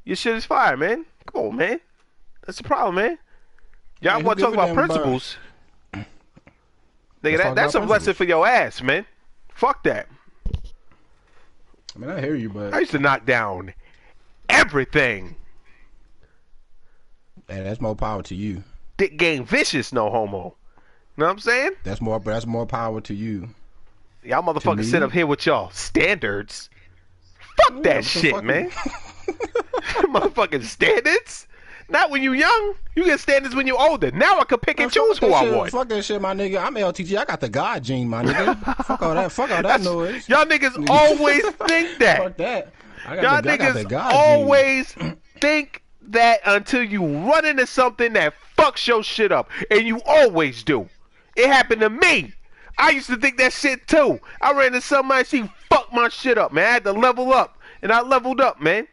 [0.04, 1.06] your shit is fire, man.
[1.32, 1.80] Come on, man.
[2.46, 3.18] That's the problem, man.
[4.00, 5.36] Y'all want to talk about uh, give a damn about- principles?
[7.22, 9.06] Nigga, that, that's a blessing for your ass, man.
[9.54, 10.08] Fuck that.
[11.94, 13.74] I mean, I hear you, but I used to knock down
[14.48, 15.36] everything.
[17.48, 18.64] hey, that's more power to you.
[18.96, 20.56] Dick game vicious, no homo.
[21.16, 21.72] You know what I'm saying?
[21.84, 23.50] That's more, but that's more power to you.
[24.24, 26.70] Y'all motherfuckers sit up here with y'all standards.
[27.56, 28.70] Fuck that shit, fuck man.
[30.08, 31.46] motherfucking standards?
[31.92, 32.74] Not when you young.
[32.96, 34.10] You get standards when you're older.
[34.10, 35.70] Now I can pick and choose who I shit, want.
[35.72, 36.62] Fuck that shit, my nigga.
[36.64, 37.16] I'm LTG.
[37.18, 38.58] I got the God gene, my nigga.
[38.86, 39.30] fuck all that.
[39.32, 40.28] Fuck all that That's- noise.
[40.28, 42.18] Y'all niggas always think that.
[42.18, 42.72] Fuck that.
[43.06, 44.20] I got Y'all the, I got the niggas God gene.
[44.20, 44.94] always
[45.40, 49.50] think that until you run into something that fucks your shit up.
[49.70, 50.88] And you always do.
[51.36, 52.32] It happened to me.
[52.78, 54.18] I used to think that shit too.
[54.40, 56.64] I ran into somebody, she fucked my shit up, man.
[56.66, 57.58] I had to level up.
[57.82, 58.86] And I leveled up, man.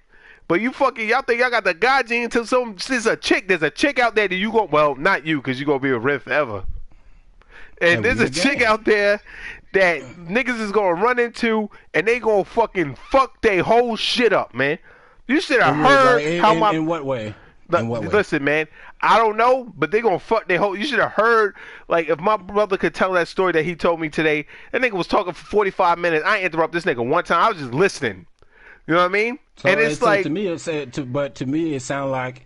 [0.49, 3.47] But you fucking, y'all think y'all got the God gene until some, there's a chick,
[3.47, 5.83] there's a chick out there that you go, well, not you, because you going to
[5.83, 6.65] be a Red forever.
[7.81, 9.21] And Yeah, there's a chick out there
[9.73, 14.53] that niggas is gonna run into, and they gonna fucking fuck they whole shit up,
[14.53, 14.79] man.
[15.27, 17.33] You should have heard like, in, how in, my in what way?
[17.69, 18.07] Li- In what way?
[18.07, 18.67] listen, man.
[19.01, 20.75] I don't know, but they gonna fuck their whole.
[20.75, 21.55] You should have heard.
[21.87, 24.93] Like, if my brother could tell that story that he told me today, that nigga
[24.93, 26.25] was talking for forty five minutes.
[26.25, 27.41] I ain't interrupt this nigga one time.
[27.41, 28.25] I was just listening.
[28.87, 29.39] You know what I mean?
[29.59, 32.11] So and it's so like to me, it said, to, but to me, it sounded
[32.11, 32.45] like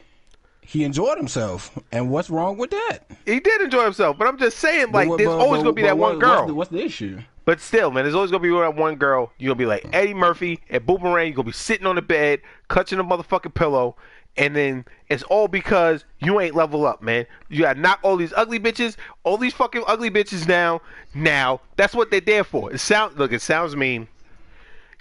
[0.62, 1.78] he enjoyed himself.
[1.92, 3.00] And what's wrong with that?
[3.26, 5.74] he did enjoy himself, but I'm just saying, like, But- there's but- always but- gonna
[5.74, 6.30] be but that one girl.
[6.38, 7.20] What's the, what's the issue?
[7.46, 9.32] But still, man, there's always gonna be that one girl.
[9.38, 11.28] You're gonna be like Eddie Murphy at Boomerang.
[11.28, 12.40] You're gonna be sitting on the bed,
[12.70, 13.98] clutching a motherfucking pillow,
[14.38, 17.26] and then it's all because you ain't level up, man.
[17.50, 18.96] You gotta knock all these ugly bitches,
[19.26, 20.80] all these fucking ugly bitches down.
[21.14, 22.72] Now, that's what they're there for.
[22.74, 24.08] It sounds look, it sounds mean.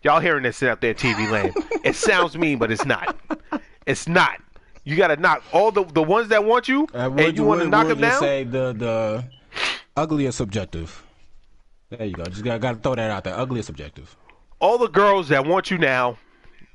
[0.03, 1.55] Y'all hearing this out there, TV land?
[1.85, 3.17] it sounds mean, but it's not.
[3.87, 4.41] It's not.
[4.85, 7.69] You gotta knock all the the ones that want you, Uh, and you want to
[7.69, 8.19] knock them down.
[8.21, 9.25] Say the the
[9.97, 11.05] ugly is subjective.
[11.91, 12.25] There you go.
[12.25, 13.37] Just got, got to throw that out there.
[13.37, 14.17] Ugly is subjective.
[14.61, 16.17] all the girls that want you now,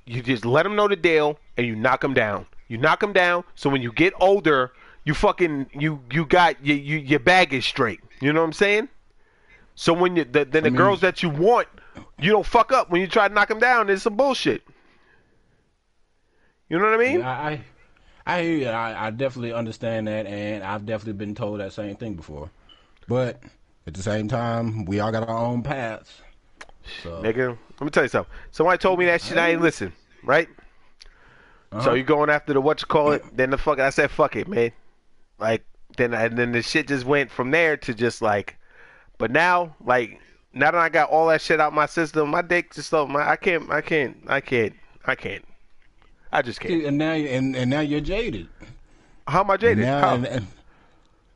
[0.05, 2.45] you just let them know the deal and you knock them down.
[2.69, 4.71] You knock them down so when you get older,
[5.05, 7.99] you fucking you you got you, you your bag is straight.
[8.21, 8.87] You know what I'm saying?
[9.75, 11.67] So when you the, then the mean- girls that you want,
[12.19, 13.89] you don't fuck up when you try to knock him down.
[13.89, 14.63] It's some bullshit.
[16.69, 17.21] You know what I mean?
[17.21, 17.61] I, I
[18.25, 18.67] I hear you.
[18.67, 22.49] I, I definitely understand that, and I've definitely been told that same thing before.
[23.07, 23.41] But
[23.85, 26.21] at the same time, we all got our own paths.
[27.03, 28.33] So Nigga, let me tell you something.
[28.51, 29.37] Somebody told me that shit.
[29.37, 29.93] I ain't listen.
[30.23, 30.49] Right?
[31.71, 31.93] So Uh-huh.
[31.93, 33.23] you going after the what you call it?
[33.35, 34.71] Then the fuck I said fuck it, man.
[35.39, 38.57] Like then and then the shit just went from there to just like,
[39.17, 40.19] but now like
[40.59, 43.27] now that I got all that shit out my system, my dick just so my
[43.29, 44.73] I can't I can't I can't
[45.05, 45.45] I can't.
[46.31, 46.83] I just can't.
[46.85, 48.47] and now and, and now you're jaded.
[49.27, 49.85] How am I jaded?
[49.85, 50.15] Now, How?
[50.15, 50.47] and, and-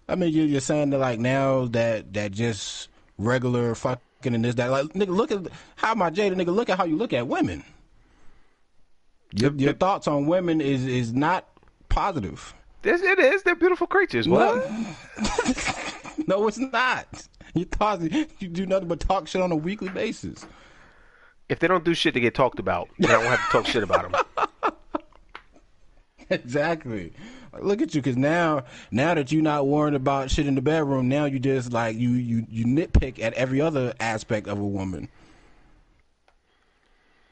[0.10, 4.56] I mean, you, you're saying that like now that that just regular fucking and this
[4.56, 5.48] that like nigga, look at
[5.78, 6.54] how am I jaded, nigga?
[6.54, 7.64] Look at how you look at women.
[9.34, 11.48] Your, your thoughts on women is is not
[11.88, 12.54] positive.
[12.82, 13.44] This, it is.
[13.44, 14.28] They're beautiful creatures.
[14.28, 14.70] What?
[16.28, 17.08] No, it's not.
[17.56, 18.06] You thoughts
[18.40, 20.46] you do nothing but talk shit on a weekly basis.
[21.50, 23.66] If they don't do shit to get talked about, then I don't have to talk
[23.66, 24.22] shit about them.
[26.32, 27.12] Exactly.
[27.60, 31.10] Look at you, because now, now that you're not worried about shit in the bedroom,
[31.10, 35.10] now you just like you you you nitpick at every other aspect of a woman,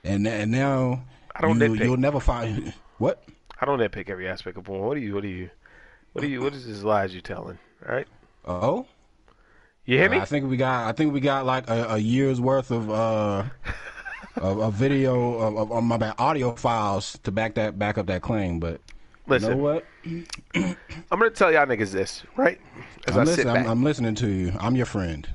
[0.04, 1.86] and and now I don't you, nitpick.
[1.86, 3.24] You'll never find what.
[3.62, 4.82] I don't nitpick every aspect of porn.
[4.82, 5.16] What are you?
[5.16, 5.50] What are you?
[6.12, 6.42] What are you?
[6.42, 7.58] What is this lies you telling?
[7.88, 8.08] All right.
[8.44, 8.86] Oh,
[9.86, 10.20] You hear me?
[10.20, 10.88] I think we got.
[10.88, 13.44] I think we got like a, a year's worth of uh
[14.36, 18.08] of, of video of, of, of my bad audio files to back that back up
[18.08, 18.60] that claim.
[18.60, 18.82] But
[19.28, 19.86] Listen, you know what?
[21.12, 22.60] I'm gonna tell y'all niggas this, right?
[23.08, 24.54] As I'm, I sit back, I'm, I'm listening to you.
[24.60, 25.28] I'm your friend.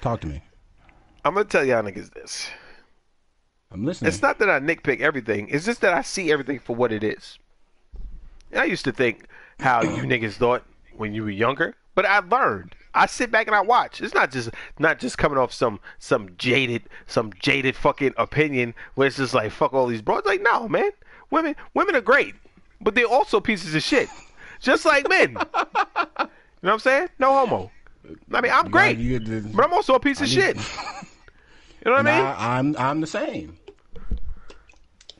[0.00, 0.42] Talk to me.
[1.24, 2.48] I'm gonna tell y'all niggas this.
[3.72, 4.08] I'm listening.
[4.08, 5.48] It's not that I nitpick everything.
[5.48, 7.38] It's just that I see everything for what it is.
[8.54, 9.26] I used to think
[9.58, 10.64] how you niggas thought
[10.96, 12.74] when you were younger, but I learned.
[12.94, 14.00] I sit back and I watch.
[14.00, 19.06] It's not just not just coming off some some jaded some jaded fucking opinion where
[19.06, 20.22] it's just like fuck all these bros.
[20.24, 20.90] Like no, man.
[21.30, 22.34] Women women are great,
[22.80, 24.08] but they're also pieces of shit,
[24.60, 25.30] just like men.
[25.30, 25.46] you know
[26.60, 27.08] what I'm saying?
[27.20, 27.70] No homo.
[28.32, 30.56] I mean, I'm great, get the- but I'm also a piece of need- shit.
[31.82, 32.26] You know what And I mean?
[32.26, 33.56] I, I'm I'm the same.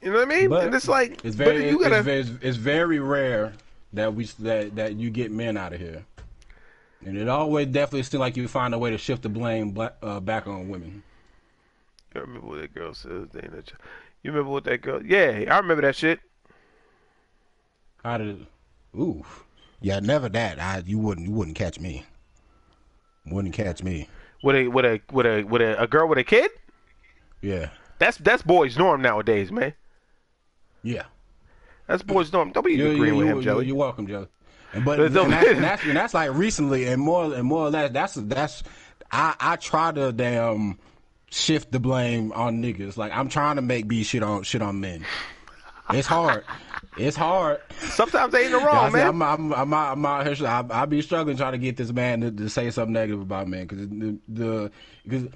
[0.03, 0.49] you know what I mean?
[0.51, 1.99] But and it's like, it's very you gotta.
[2.01, 3.53] it's, it's, it's very rare
[3.93, 6.05] that we that that you get men out of here,
[7.05, 9.97] and it always definitely seems like you find a way to shift the blame black,
[10.03, 11.03] uh, back on women.
[12.15, 13.31] I remember what that girl said.
[13.33, 13.63] Dana.
[14.23, 15.05] You remember what that girl?
[15.05, 16.21] Yeah, I remember that shit.
[18.05, 18.47] How did?
[18.99, 19.25] Ooh,
[19.81, 20.59] yeah, never that.
[20.59, 22.05] I you wouldn't you wouldn't catch me.
[23.27, 24.09] Wouldn't catch me.
[24.43, 26.51] With a with a with a with a, a girl with a kid.
[27.43, 29.73] Yeah, That's that's boys' norm nowadays, man.
[30.83, 31.05] yeah.
[31.87, 32.53] That's boys' norm.
[32.53, 33.67] Don't be You, agreeing you, with you, him, Jelly.
[33.67, 34.29] You're welcome, Joe.
[34.73, 37.67] And but But and that's, and that's and that's like recently and more and more
[37.67, 38.63] or less that's that's
[39.11, 40.79] I I try to damn
[41.31, 42.97] shift the blame on niggas.
[42.97, 45.05] Like I'm trying to make B shit on shit on men.
[45.93, 46.45] It's hard.
[46.97, 47.61] It's hard.
[47.81, 49.09] Sometimes they ain't the wrong, man.
[49.09, 50.47] I'm, I'm, I'm, I'm out here.
[50.47, 53.49] I, I be struggling trying to get this man to, to say something negative about
[53.49, 54.71] men because the the
[55.05, 55.29] because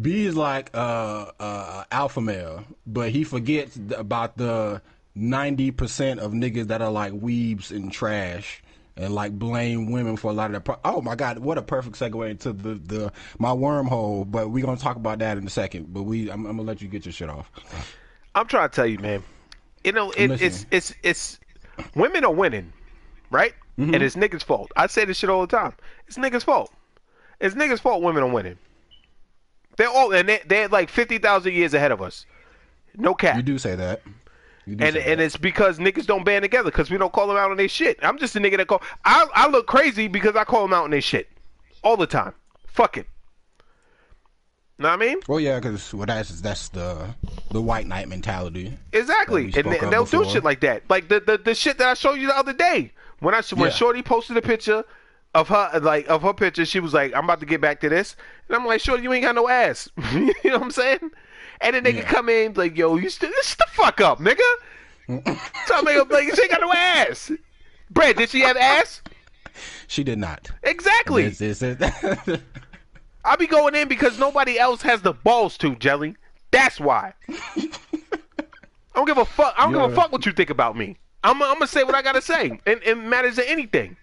[0.00, 4.82] B is like uh, uh, alpha male, but he forgets about the
[5.14, 8.62] ninety percent of niggas that are like weebs and trash
[8.96, 10.64] and like blame women for a lot of that.
[10.64, 14.30] Pro- oh my god, what a perfect segue into the, the my wormhole.
[14.30, 15.92] But we're gonna talk about that in a second.
[15.92, 17.50] But we, I'm, I'm gonna let you get your shit off.
[18.34, 19.22] I'm trying to tell you, man.
[19.84, 21.40] You know, it, it's it's it's
[21.94, 22.72] women are winning,
[23.30, 23.54] right?
[23.78, 23.94] Mm-hmm.
[23.94, 24.70] And it's niggas' fault.
[24.76, 25.74] I say this shit all the time.
[26.06, 26.72] It's niggas' fault.
[27.40, 28.02] It's niggas' fault.
[28.02, 28.56] Women are winning.
[29.76, 32.26] They're all and they, they're like fifty thousand years ahead of us.
[32.96, 33.36] No cap.
[33.36, 34.02] You do say that.
[34.66, 35.20] And and that.
[35.20, 37.98] it's because niggas don't band together because we don't call them out on their shit.
[38.02, 38.82] I'm just a nigga that call.
[39.04, 41.28] I I look crazy because I call them out on their shit
[41.82, 42.32] all the time.
[42.66, 43.06] Fuck it.
[44.78, 45.18] Know what I mean?
[45.28, 47.14] Well, yeah, because well, that's that's the
[47.50, 48.76] the white knight mentality.
[48.92, 51.94] Exactly, and, and they'll do shit like that, like the, the the shit that I
[51.94, 52.90] showed you the other day
[53.20, 53.70] when I when Yeah.
[53.70, 54.84] Shorty posted a picture
[55.32, 56.64] of her like of her picture.
[56.64, 58.16] She was like, "I'm about to get back to this,"
[58.48, 61.10] and I'm like, "Shorty, you ain't got no ass." you know what I'm saying?
[61.60, 62.02] And then they Yeah.
[62.02, 64.40] can come in like, "Yo, you still shut the fuck up, nigga."
[65.66, 67.30] so I'm like, she ain't got no ass.
[67.90, 69.02] Brad, did she have ass?
[69.86, 70.50] She did not.
[70.62, 71.24] Exactly.
[71.26, 72.40] It's- it's- it's-
[73.24, 76.16] I be going in because nobody else has the balls to, Jelly.
[76.50, 77.14] That's why.
[77.28, 77.38] I
[78.94, 79.54] don't give a fuck.
[79.56, 80.96] I don't give You're- a fuck what you think about me.
[81.22, 83.96] I'm, I'm gonna say what I gotta say, and it matters to anything.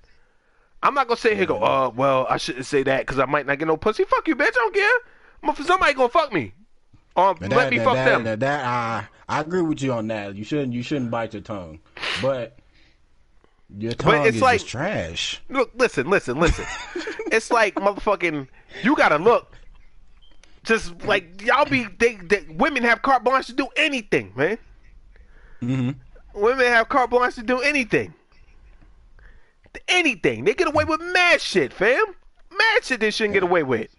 [0.84, 3.26] I'm not gonna sit here and go, uh, well, I shouldn't say that because I
[3.26, 4.04] might not get no pussy.
[4.06, 4.48] Fuck you, bitch.
[4.48, 5.56] I don't care.
[5.66, 6.54] Somebody gonna fuck me.
[7.16, 8.24] Um, And let me that, fuck that, them.
[8.24, 10.36] That, that, I I agree with you on that.
[10.36, 11.80] You shouldn't you shouldn't bite your tongue,
[12.22, 12.58] but
[13.78, 15.42] your tongue it's is like- just trash.
[15.50, 16.66] Look, listen, listen, listen.
[17.32, 18.48] it's like motherfucking.
[18.84, 19.56] You gotta look.
[20.64, 24.58] Just like y'all be, they, they women have carte blanche to do anything, man.
[25.62, 26.40] Mm-hmm.
[26.40, 28.14] Women have carte blanche to do anything.
[29.88, 30.44] Anything.
[30.44, 32.04] They get away with mad shit, fam.
[32.56, 33.90] Mad shit they shouldn't get away with.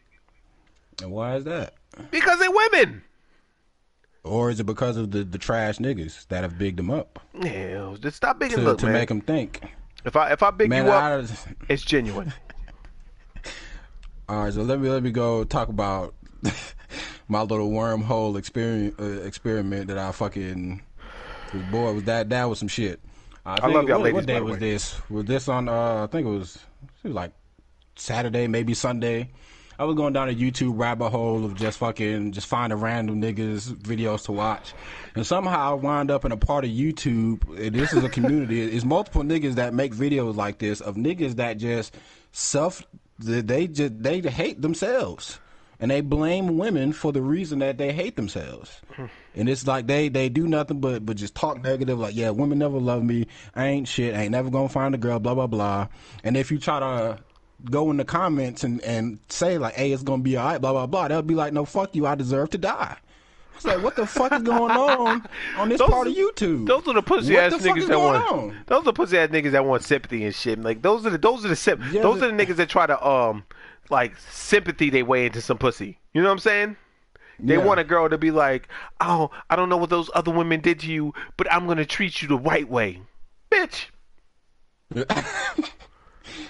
[1.03, 1.75] And why is that?
[2.11, 3.03] Because they women.
[4.25, 7.95] Or is it because of the, the trash niggas that have bigged them up Yeah,
[8.01, 8.93] just stop big and to, look, to man.
[8.95, 9.61] make them think?
[10.05, 11.27] if I if I big Man, you up, I,
[11.69, 12.33] it's genuine.
[14.29, 14.53] all right.
[14.53, 16.15] So let me let me go talk about
[17.29, 20.83] my little wormhole experience uh, experiment that I fucking.
[21.71, 23.01] Boy, was that that was some shit.
[23.45, 24.59] I, think- love y'all what, ladies, What day was way.
[24.61, 25.11] this?
[25.11, 25.69] Was this on?
[25.69, 26.57] Uh, I think it was.
[27.05, 27.33] It was like
[27.97, 29.31] Saturday, maybe Sunday.
[29.83, 33.75] I was going down a YouTube rabbit hole of just fucking just finding random niggas
[33.79, 34.75] videos to watch,
[35.17, 37.43] and somehow I wound up in a part of YouTube.
[37.59, 38.63] And this is a community.
[38.77, 41.97] it's multiple niggas that make videos like this of niggas that just
[42.31, 42.87] self.
[43.19, 45.41] They just they hate themselves
[45.81, 48.81] and they blame women for the reason that they hate themselves.
[48.95, 49.07] Hmm.
[49.35, 51.99] And it's like they they do nothing but but just talk negative.
[51.99, 53.27] Like yeah, women never love me.
[53.57, 54.15] I ain't shit.
[54.15, 55.19] I ain't never gonna find a girl.
[55.19, 55.89] Blah blah blah.
[56.23, 57.19] And if you try to
[57.71, 60.61] go in the comments and and say like, hey, it's gonna be alright.
[60.61, 61.09] Blah blah blah.
[61.09, 62.07] They'll be like, no, fuck you.
[62.07, 62.97] I deserve to die.
[63.55, 66.67] It's like, what the fuck is going on on this Those- part of YouTube?
[66.67, 68.31] Those are the pussy What ass the niggas that want.
[68.33, 68.57] on?
[68.67, 70.59] Those are the pussy ass niggas that want sympathy and shit.
[70.61, 72.69] Like those are the those are the sim- Yeah, those the- are the niggas that
[72.69, 73.45] try to um
[73.91, 75.99] like sympathy they way into some pussy.
[76.15, 76.77] You know what I'm saying?
[77.39, 77.65] They Yeah.
[77.65, 78.69] want a girl to be like,
[79.01, 82.23] oh, I don't know what those other women did to you, but I'm gonna treat
[82.23, 83.01] you the right way,
[83.51, 83.87] bitch.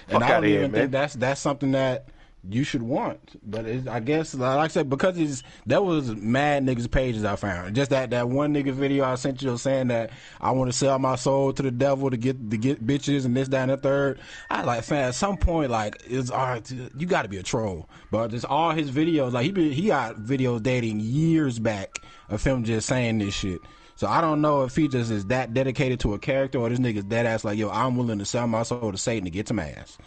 [0.09, 0.81] and I don't here, even man.
[0.81, 2.09] think that's that's something that
[2.49, 3.39] you should want.
[3.49, 7.35] But it, I guess, like I said, because it's that was mad niggas pages I
[7.35, 7.75] found.
[7.75, 10.11] Just that that one nigga video I sent you saying that
[10.41, 13.35] I want to sell my soul to the devil to get to get bitches and
[13.35, 14.19] this, that, and the third.
[14.49, 16.71] I like, fam, at some point, like it's all right.
[16.71, 17.89] You got to be a troll.
[18.11, 21.99] But just all his videos, like he been, he got videos dating years back
[22.29, 23.61] of him just saying this shit.
[24.03, 26.77] So I don't know if he just is that dedicated to a character or this
[26.77, 29.47] nigga's dead ass like, yo, I'm willing to sell my soul to Satan to get
[29.47, 29.97] some ass.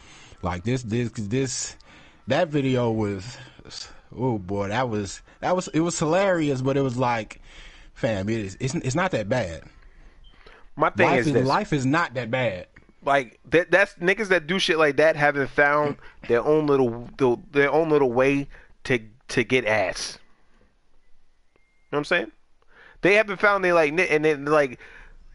[0.42, 1.76] Like this, this, this,
[2.26, 3.38] that video was,
[4.14, 7.40] oh boy, that was that was it was hilarious, but it was like,
[7.94, 9.62] fam, it is it's, it's not that bad.
[10.76, 11.46] My thing Life is is this.
[11.46, 12.66] life is not that bad.
[13.02, 15.96] like that that's niggas that do shit like that haven't found
[16.28, 17.08] their own little
[17.50, 18.46] their own little way
[18.84, 18.98] to
[19.28, 20.18] to get ass.
[21.54, 21.60] You
[21.92, 22.32] know what I'm saying?
[23.02, 24.78] They haven't found they like and then like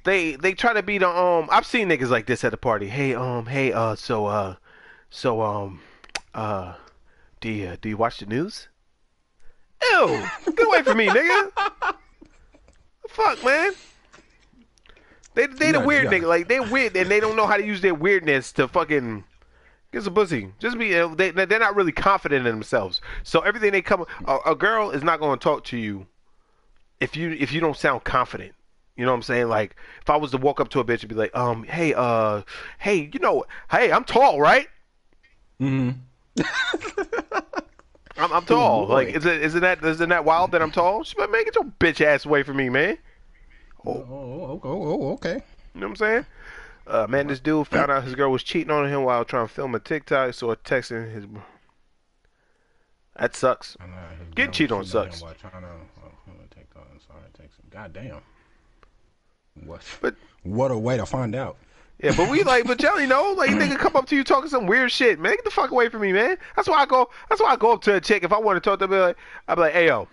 [0.03, 2.87] they they try to be the um I've seen niggas like this at a party.
[2.87, 4.55] Hey um hey uh so uh
[5.09, 5.81] so um
[6.33, 6.75] uh
[7.39, 8.67] do you do you watch the news?
[9.91, 11.51] Ew, get away from me, nigga.
[13.07, 13.71] Fuck, man.
[15.33, 16.27] They they the weird nigga.
[16.27, 19.23] Like they weird and they don't know how to use their weirdness to fucking
[19.91, 20.53] get some pussy.
[20.59, 23.01] Just be uh, they they're not really confident in themselves.
[23.23, 26.07] So everything they come a, a girl is not going to talk to you
[27.01, 28.53] if you if you don't sound confident.
[28.95, 29.49] You know what I'm saying?
[29.49, 31.93] Like if I was to walk up to a bitch and be like, um, hey,
[31.93, 32.43] uh,
[32.77, 34.67] hey, you know, hey, I'm tall, right?
[35.59, 36.41] Mm-hmm.
[38.17, 38.87] I'm, I'm tall.
[38.87, 41.03] Like, is it isn't that isn't that wild that I'm tall?
[41.03, 42.97] She like, man, get your bitch ass away from me, man.
[43.85, 45.41] Oh, oh, oh, oh, okay.
[45.73, 46.25] You know what I'm saying?
[46.85, 49.53] Uh, man, this dude found out his girl was cheating on him while trying to
[49.53, 51.25] film a TikTok, so texting his.
[53.17, 53.77] That sucks.
[53.79, 55.21] I know, his Getting cheated on cheated on him sucks.
[55.23, 56.81] while trying to- oh, I'm gonna take that.
[57.71, 57.93] Sorry, text him.
[57.93, 59.67] God damn.
[59.67, 59.81] What?
[60.01, 61.57] But- what a way to find out.
[62.01, 64.65] Yeah, but we like, but Jelly, no, like nigga come up to you talking some
[64.65, 65.35] weird shit, man.
[65.35, 66.37] Get the fuck away from me, man.
[66.55, 67.09] That's why I go.
[67.29, 69.07] That's why I go up to a chick if I want to talk to her.
[69.07, 69.17] Like,
[69.47, 70.07] I'm like, hey yo,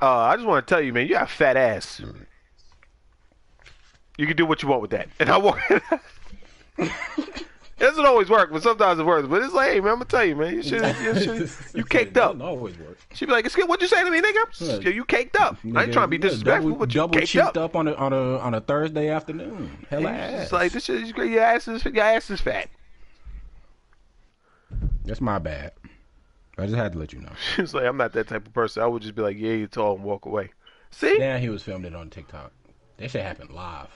[0.00, 2.00] uh, I just want to tell you, man, you got a fat ass.
[4.16, 5.60] You can do what you want with that, and I walk.
[7.78, 9.28] It doesn't always work, but sometimes it works.
[9.28, 11.84] But it's like, hey man, I'm gonna tell you, man, you should, you, should, you
[11.84, 12.32] caked up.
[12.32, 12.96] Doesn't always work.
[13.12, 14.82] She be like, "Excuse, what you say to me, nigga?
[14.82, 14.88] Yeah.
[14.88, 15.58] You caked up.
[15.74, 17.76] I ain't trying to be disrespectful, double, but you double caked up." up.
[17.76, 19.70] on a on a on a Thursday afternoon.
[19.90, 20.44] Hell ass.
[20.44, 21.32] It's like this shit is great.
[21.32, 22.70] Your ass is your ass is fat.
[25.04, 25.72] That's my bad.
[26.58, 27.32] I just had to let you know.
[27.56, 28.82] She's like, I'm not that type of person.
[28.82, 30.50] I would just be like, yeah, you're tall and walk away.
[30.90, 32.52] See, Now he was filming it on TikTok.
[32.96, 33.90] That shit happened live.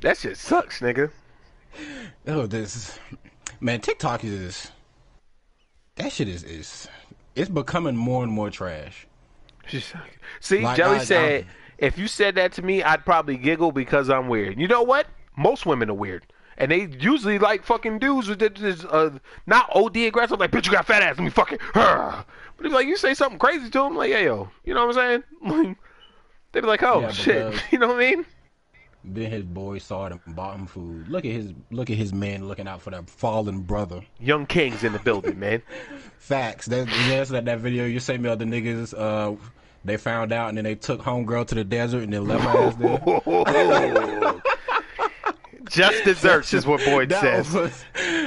[0.00, 1.10] that shit sucks, nigga.
[2.26, 2.98] Oh, this
[3.60, 4.70] man, TikTok is
[5.96, 6.88] that shit is is
[7.34, 9.06] it's becoming more and more trash.
[10.40, 11.46] See, Like, Jelly I- said, I-
[11.78, 14.58] if you said that to me, I'd probably giggle because I'm weird.
[14.60, 15.06] You know what?
[15.36, 16.26] Most women are weird.
[16.58, 19.10] And they usually like fucking dudes with just uh,
[19.46, 21.60] not OD aggressive, like, bitch, you got fat ass, let me fuck it.
[21.74, 24.96] But if like you say something crazy to them, like, hey, yo, you know what
[24.96, 25.76] I'm saying?
[26.52, 27.54] They'd be like, oh, Yeah, shit.
[27.72, 28.26] You know what I mean?
[29.04, 31.08] Then his boy saw it and bought him food.
[31.08, 34.02] Look at his look at his man looking out for that fallen brother.
[34.20, 35.60] Young King's in the building, man.
[36.18, 36.66] Facts.
[36.66, 38.94] That, that's that that video you sent me of the niggas.
[38.96, 39.36] Uh,
[39.84, 42.58] they found out and then they took homegirl to the desert and then left her
[42.58, 44.42] ass there.
[45.68, 47.52] Just desserts is what Boyd That says.
[47.54, 47.84] was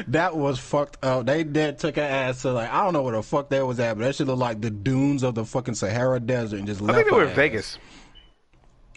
[0.08, 1.26] that was fucked up.
[1.28, 3.80] They did took her ass to like I don't know where the fuck that was
[3.80, 6.82] at, but that shit looked like the dunes of the fucking Sahara Desert and just
[6.82, 6.98] I left.
[6.98, 7.36] think they were in.
[7.36, 7.78] Vegas.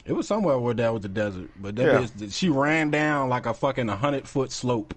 [0.08, 1.98] It was somewhere where that was the desert, but that Yeah.
[2.26, 4.94] bitch, she ran down like a fucking hundred foot slope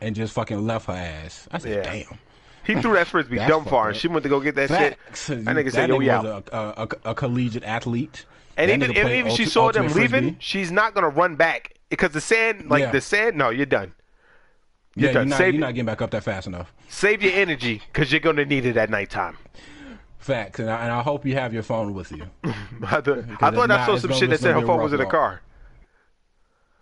[0.00, 1.48] and just fucking left her ass.
[1.50, 1.92] I said, Yeah.
[1.92, 2.18] damn.
[2.64, 5.26] He threw that frisbee dumb far, and she went to go get that Facts.
[5.26, 5.44] shit.
[5.44, 8.24] That nigga said, "Yo, we out." a, a, a, collegiate athlete.
[8.56, 10.36] And That even, even if she saw them leaving, frisbee.
[10.38, 12.90] she's not gonna run back because the sand, like Yeah.
[12.92, 13.36] the sand.
[13.36, 13.92] No, you're done.
[14.96, 16.72] Yeah, You're you're not, Save- you're not getting back up that fast enough.
[16.88, 19.36] Save your energy because you're gonna need it at nighttime.
[20.24, 22.22] Facts, and I, and I hope you have your phone with you.
[22.44, 25.04] I thought, I, thought I saw some shit that said her phone was in the
[25.04, 25.42] car.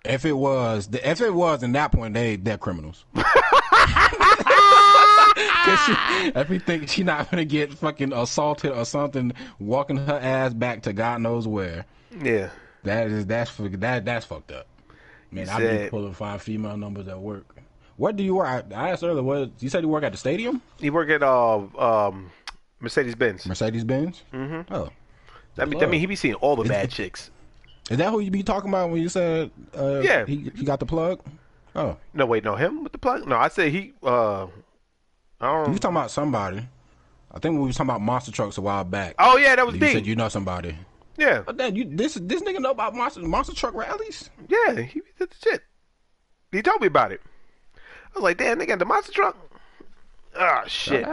[0.04, 3.04] If it was, if it was, in that point, they they're criminals.
[5.64, 5.92] 'Cause she,
[6.36, 10.82] if you think she not gonna get fucking assaulted or something, walking her ass back
[10.82, 11.84] to God knows where,
[12.22, 12.50] Yeah,
[12.84, 14.66] that is that's that that's fucked up.
[15.32, 17.56] Man, I be said- pulling five female numbers at work.
[17.96, 18.46] What do you work?
[18.46, 19.22] I, I asked earlier.
[19.22, 20.62] What you said you work at the stadium?
[20.78, 22.30] You work at uh um
[22.82, 23.46] Mercedes Benz.
[23.46, 24.22] Mercedes Benz.
[24.34, 24.74] Mm-hmm.
[24.74, 24.90] Oh,
[25.54, 27.30] That mean, that mean he be seeing all the bad chicks.
[27.90, 29.50] is that who you be talking about when you said?
[29.76, 30.26] Uh, Yeah.
[30.26, 31.20] he he got the plug.
[31.74, 33.26] Oh, No, wait, no, him with the plug.
[33.26, 33.94] No, I said he.
[34.02, 35.78] uh I you was don't.
[35.80, 36.68] talking about somebody.
[37.34, 39.14] I think we was talking about monster trucks a while back.
[39.18, 39.92] Oh yeah, that was you D.
[39.92, 40.76] said you know somebody.
[41.16, 44.28] yeah, But then you this this nigga know about monster monster truck rallies.
[44.48, 45.62] yeah, he did the shit.
[46.52, 47.20] He told me about it.
[47.76, 47.80] I
[48.18, 49.36] was like, damn, they got the monster truck.
[50.36, 51.06] Ah, shit.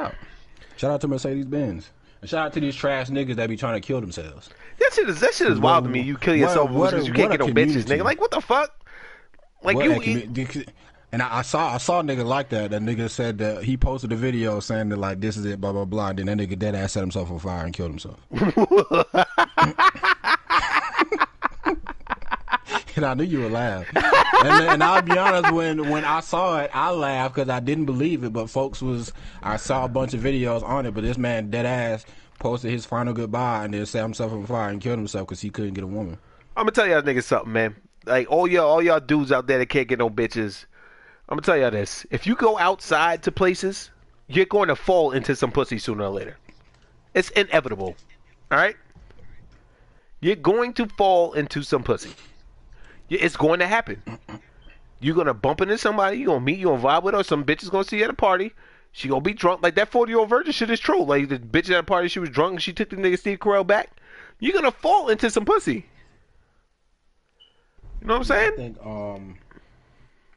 [0.80, 1.02] Shout out.
[1.02, 1.92] To Mercedes Benz.
[2.22, 4.50] And shout out to these trash niggas that be trying to kill themselves.
[4.80, 6.02] That shit is that shit is wild to me.
[6.02, 8.04] You kill yourself because you can't get a no bitches, nigga.
[8.04, 8.74] Like what the fuck?
[9.62, 10.66] Like What you,
[11.12, 12.72] and I, I saw I saw a nigga like that.
[12.72, 15.74] That nigga said that he posted a video saying that like this is it, blah
[15.74, 16.10] blah blah.
[16.10, 18.20] And Then that nigga dead ass set himself on fire and killed himself.
[23.04, 23.88] and I knew you would laugh.
[23.96, 27.86] and, and I'll be honest, when when I saw it, I laughed because I didn't
[27.86, 28.34] believe it.
[28.34, 31.66] But folks was, I saw a bunch of videos on it, but this man dead
[31.66, 32.06] ass
[32.40, 35.50] posted his final goodbye and then set himself on fire and killed himself because he
[35.50, 36.18] couldn't get a woman.
[36.56, 37.76] I'm gonna tell y'all niggas something, man.
[38.06, 40.66] Like all y'all, all y'all dudes out there that can't get no bitches.
[41.28, 43.92] I'm gonna tell y'all this: if you go outside to places,
[44.30, 46.38] you're going to fall into some pussy sooner or later.
[47.14, 47.96] It's inevitable.
[48.52, 48.76] All right.
[50.22, 52.12] You're going to fall into some pussy.
[53.10, 54.02] It's going to happen.
[55.02, 56.18] You're gonna bump into somebody.
[56.18, 56.60] You're gonna meet.
[56.60, 57.24] You gonna vibe with her.
[57.24, 58.54] Some bitch is gonna see you at a party.
[58.92, 59.64] She gonna be drunk.
[59.64, 61.04] Like that 40 year old virgin shit is true.
[61.04, 63.40] Like the bitch at a party, she was drunk and she took the nigga Steve
[63.40, 63.92] Carell back.
[64.40, 65.86] You're gonna fall into some pussy.
[68.02, 68.54] You know what I'm saying?
[68.54, 69.38] I think um,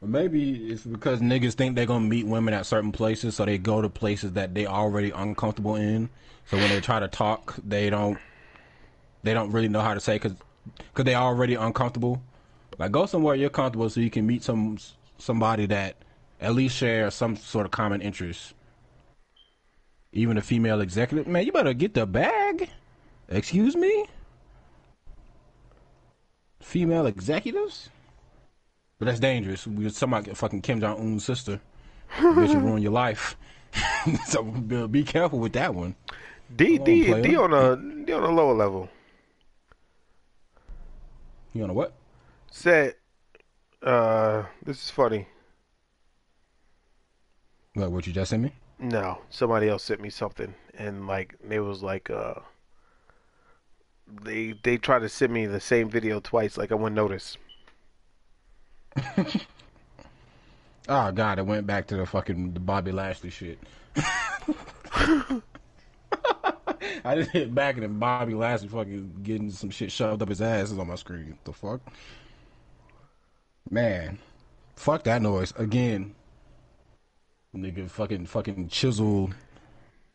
[0.00, 3.82] maybe it's because niggas think they're gonna meet women at certain places, so they go
[3.82, 6.08] to places that they already uncomfortable in.
[6.46, 8.18] So when they try to talk, they don't
[9.24, 10.34] they don't really know how to say because
[10.76, 12.22] because they already uncomfortable.
[12.78, 14.78] Like go somewhere you're comfortable so you can meet some
[15.18, 15.96] somebody that
[16.40, 18.54] at least share some sort of common interest.
[20.12, 22.68] Even a female executive, man, you better get the bag.
[23.28, 24.06] Excuse me.
[26.60, 27.90] Female executives,
[28.98, 29.66] but that's dangerous.
[29.66, 31.60] We somebody fucking Kim Jong Un's sister.
[32.16, 33.36] Bitch, you ruin your life.
[34.26, 35.96] so be careful with that one.
[36.54, 38.88] D D D on a D on a lower level.
[41.52, 41.94] You know what?
[42.54, 42.96] Said,
[43.82, 45.26] uh, this is funny.
[47.72, 47.90] What?
[47.90, 48.52] What you just sent me?
[48.78, 52.34] No, somebody else sent me something, and like it was like, uh,
[54.22, 56.58] they they tried to send me the same video twice.
[56.58, 57.38] Like I wouldn't notice.
[60.90, 61.38] oh God!
[61.38, 63.58] It went back to the fucking the Bobby Lashley shit.
[67.04, 70.42] I just hit back and then Bobby Lashley fucking getting some shit shoved up his
[70.42, 71.38] ass is on my screen.
[71.44, 71.80] The fuck?
[73.70, 74.18] Man.
[74.76, 75.52] Fuck that noise.
[75.56, 76.14] Again.
[77.54, 79.34] Nigga fucking fucking chiseled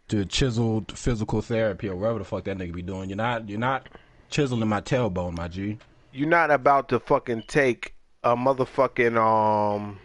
[0.07, 3.09] to chiseled physical therapy or whatever the fuck that nigga be doing.
[3.09, 3.89] You're not you're not
[4.29, 5.77] chiseling my tailbone, my G.
[6.11, 7.93] You're not about to fucking take
[8.23, 9.99] a motherfucking um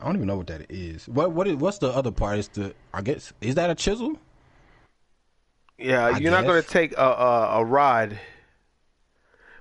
[0.00, 1.06] I don't even know what that is.
[1.08, 2.38] What what is what's the other part?
[2.38, 4.18] Is the I guess is that a chisel?
[5.78, 6.30] Yeah, I you're guess.
[6.32, 8.18] not gonna take a, a, a rod.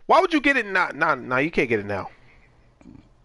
[0.06, 0.90] Why would you get it now?
[0.94, 2.10] Now, now you can't get it now.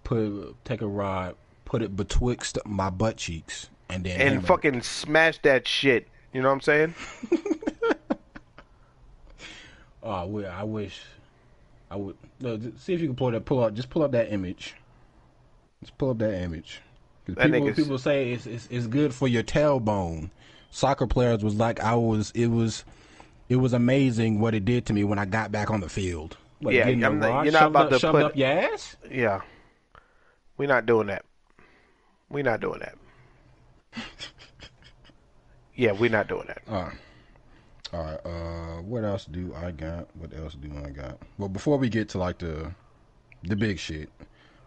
[0.09, 1.35] Put take a rod,
[1.67, 4.85] put it betwixt my butt cheeks, and then and fucking it.
[4.85, 6.09] smash that shit.
[6.33, 6.95] You know what I'm saying?
[10.03, 11.03] oh, I wish, I wish
[11.91, 13.75] I would no, see if you can pull that pull up.
[13.75, 14.75] Just pull up that image.
[15.83, 16.81] Just pull up that image.
[17.27, 20.31] That people, people say it's, it's it's good for your tailbone
[20.71, 22.31] soccer players was like I was.
[22.31, 22.83] It was
[23.51, 26.39] it was amazing what it did to me when I got back on the field.
[26.61, 28.97] What, yeah, I'm not, you're not about up, to put up your ass.
[29.11, 29.43] Yeah,
[30.59, 31.25] we're not doing that.
[32.29, 32.97] We're not doing that.
[35.75, 36.63] yeah, we're not doing that.
[36.69, 36.97] All right.
[37.93, 38.27] All right.
[38.27, 40.09] Uh, what else do I got?
[40.17, 41.19] What else do I got?
[41.39, 42.73] Well, before we get to like the
[43.45, 44.11] the big shit,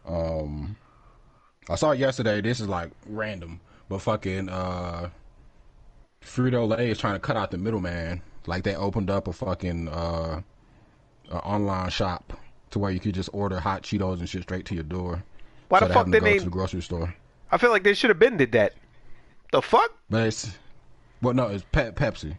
[0.08, 0.76] um,
[1.70, 2.42] I saw yesterday.
[2.42, 3.60] This is like random,
[3.90, 5.10] but fucking uh,
[6.24, 8.22] Frito Lay is trying to cut out the middleman.
[8.48, 10.42] Like they opened up a fucking uh,
[11.30, 12.34] a online shop
[12.72, 15.24] to where you could just order hot Cheetos and shit straight to your door.
[15.72, 17.16] Why the fuck did they to the grocery store?
[17.50, 18.74] I feel like they should have been did that.
[19.54, 19.90] The fuck?
[20.10, 20.52] But it's
[21.22, 22.38] well, no, it's Pe- Pepsi.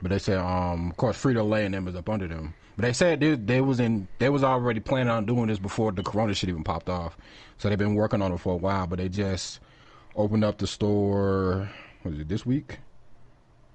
[0.00, 2.54] But they said, um, of course, Frito Lay and them is up under them.
[2.76, 5.90] But they said they, they was in they was already planning on doing this before
[5.90, 7.16] the Corona shit even popped off.
[7.58, 8.86] So they've been working on it for a while.
[8.86, 9.58] But they just
[10.14, 11.68] opened up the store.
[12.04, 12.78] Was it this week?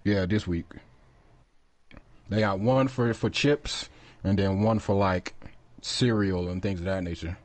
[0.06, 0.68] Yeah, this week.
[2.30, 3.90] They got one for for chips
[4.24, 5.34] and then one for like
[5.82, 7.38] cereal and things of that nature.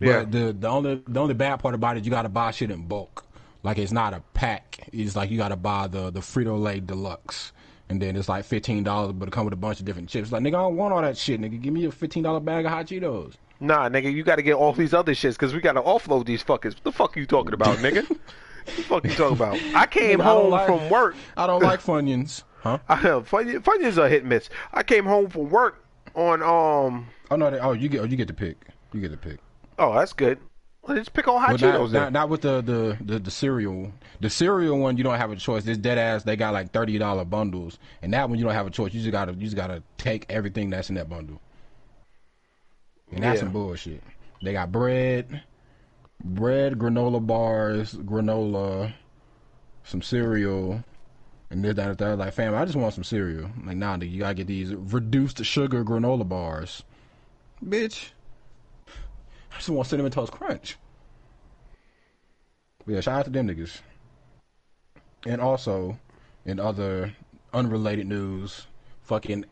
[0.00, 0.20] Yeah.
[0.20, 2.70] But the the only the only bad part about it, you got to buy shit
[2.70, 3.24] in bulk.
[3.62, 4.88] Like it's not a pack.
[4.92, 7.52] It's like you got to buy the the Frito Lay Deluxe,
[7.88, 10.32] and then it's like fifteen dollars, but it come with a bunch of different chips.
[10.32, 11.40] Like nigga, I don't want all that shit.
[11.40, 13.34] Nigga, give me a fifteen dollar bag of hot Cheetos.
[13.60, 16.26] Nah, nigga, you got to get all these other shits because we got to offload
[16.26, 16.74] these fuckers.
[16.74, 18.06] What the fuck are you talking about, nigga?
[18.64, 19.60] What the fuck you talking about?
[19.74, 21.16] I came Nigga, home I like, from work.
[21.36, 22.44] I don't like Funyuns.
[22.62, 22.78] Huh?
[22.88, 24.48] I have Funyuns, Funyuns are hit and miss.
[24.72, 25.84] I came home from work
[26.14, 27.06] on um.
[27.30, 27.50] Oh no!
[27.50, 28.56] They, oh, you get oh you get to pick.
[28.94, 29.38] You get to pick.
[29.78, 30.38] Oh, that's good.
[30.82, 31.92] Well, just pick all hot well, Cheetos.
[31.92, 33.92] Not, not, not, with the, the, the, the cereal.
[34.20, 35.64] The cereal one, you don't have a choice.
[35.64, 38.66] This dead ass, they got like thirty dollar bundles, and that one you don't have
[38.66, 38.92] a choice.
[38.92, 41.40] You just gotta you just gotta take everything that's in that bundle.
[43.12, 43.40] And that's yeah.
[43.44, 44.02] some bullshit.
[44.42, 45.42] They got bread,
[46.22, 48.92] bread, granola bars, granola,
[49.84, 50.84] some cereal,
[51.50, 52.18] and this, that, and that.
[52.18, 53.50] Like, fam, I just want some cereal.
[53.64, 56.82] Like, nah, you gotta get these reduced sugar granola bars.
[57.64, 58.10] Bitch,
[59.54, 60.76] I just want cinnamon toast crunch.
[62.84, 63.80] But yeah, shout out to them niggas.
[65.26, 65.98] And also,
[66.44, 67.14] in other
[67.52, 68.66] unrelated news,
[69.02, 69.44] fucking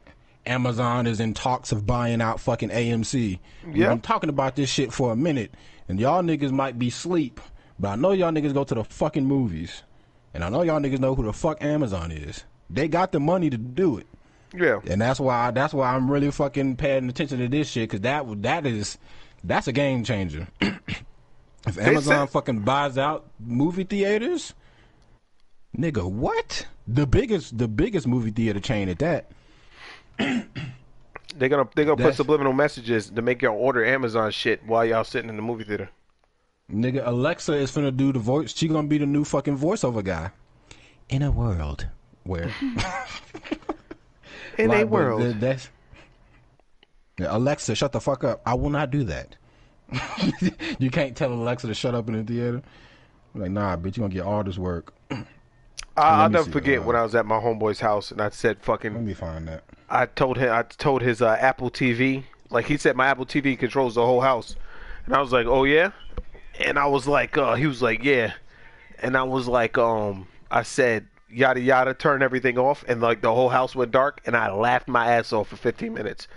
[0.45, 3.39] Amazon is in talks of buying out fucking AMC.
[3.73, 3.91] Yeah.
[3.91, 5.55] I'm talking about this shit for a minute,
[5.89, 7.41] and y'all niggas might be sleep,
[7.79, 9.83] but I know y'all niggas go to the fucking movies,
[10.35, 12.45] and I know y'all niggas know who the fuck Amazon is.
[12.69, 14.07] They got the money to do it,
[14.53, 14.81] Yeah.
[14.89, 18.43] and that's why that's why I'm really fucking paying attention to this shit because that
[18.43, 18.99] that is
[19.45, 20.47] that's a game changer.
[20.61, 24.55] if Amazon fucking buys out movie theaters,
[25.77, 26.67] nigga, what?
[26.87, 29.31] The biggest the biggest movie theater chain at that.
[30.19, 35.05] They're gonna they're gonna put subliminal messages to make y'all order Amazon shit while y'all
[35.05, 35.89] sitting in the movie theater.
[36.71, 38.55] Nigga, Alexa is finna do the voice.
[38.55, 40.31] She gonna be the new fucking voiceover guy.
[41.09, 41.87] In a world
[42.25, 42.51] where
[44.59, 45.41] In Like, a world.
[45.41, 45.69] that's
[47.19, 48.43] Alexa, shut the fuck up.
[48.47, 49.37] I will not do that.
[50.79, 52.63] you can't tell Alexa to shut up in the theater.
[53.35, 54.95] Like, nah, bitch, you gonna get all this work.
[55.11, 55.25] I,
[55.97, 58.95] I'll never forget uh, when I was at my homeboy's house and I said "Fucking."
[58.95, 59.65] Let me find that.
[59.91, 63.59] I told him I told his uh, Apple TV like he said my Apple TV
[63.59, 64.55] controls the whole house,
[65.07, 65.91] and I was like, oh yeah,
[66.61, 68.35] and I was like, uh, he was like, yeah,
[69.01, 73.35] and I was like, um, I said yada yada, turn everything off, and like the
[73.35, 76.29] whole house went dark, and I laughed my ass off for 15 minutes.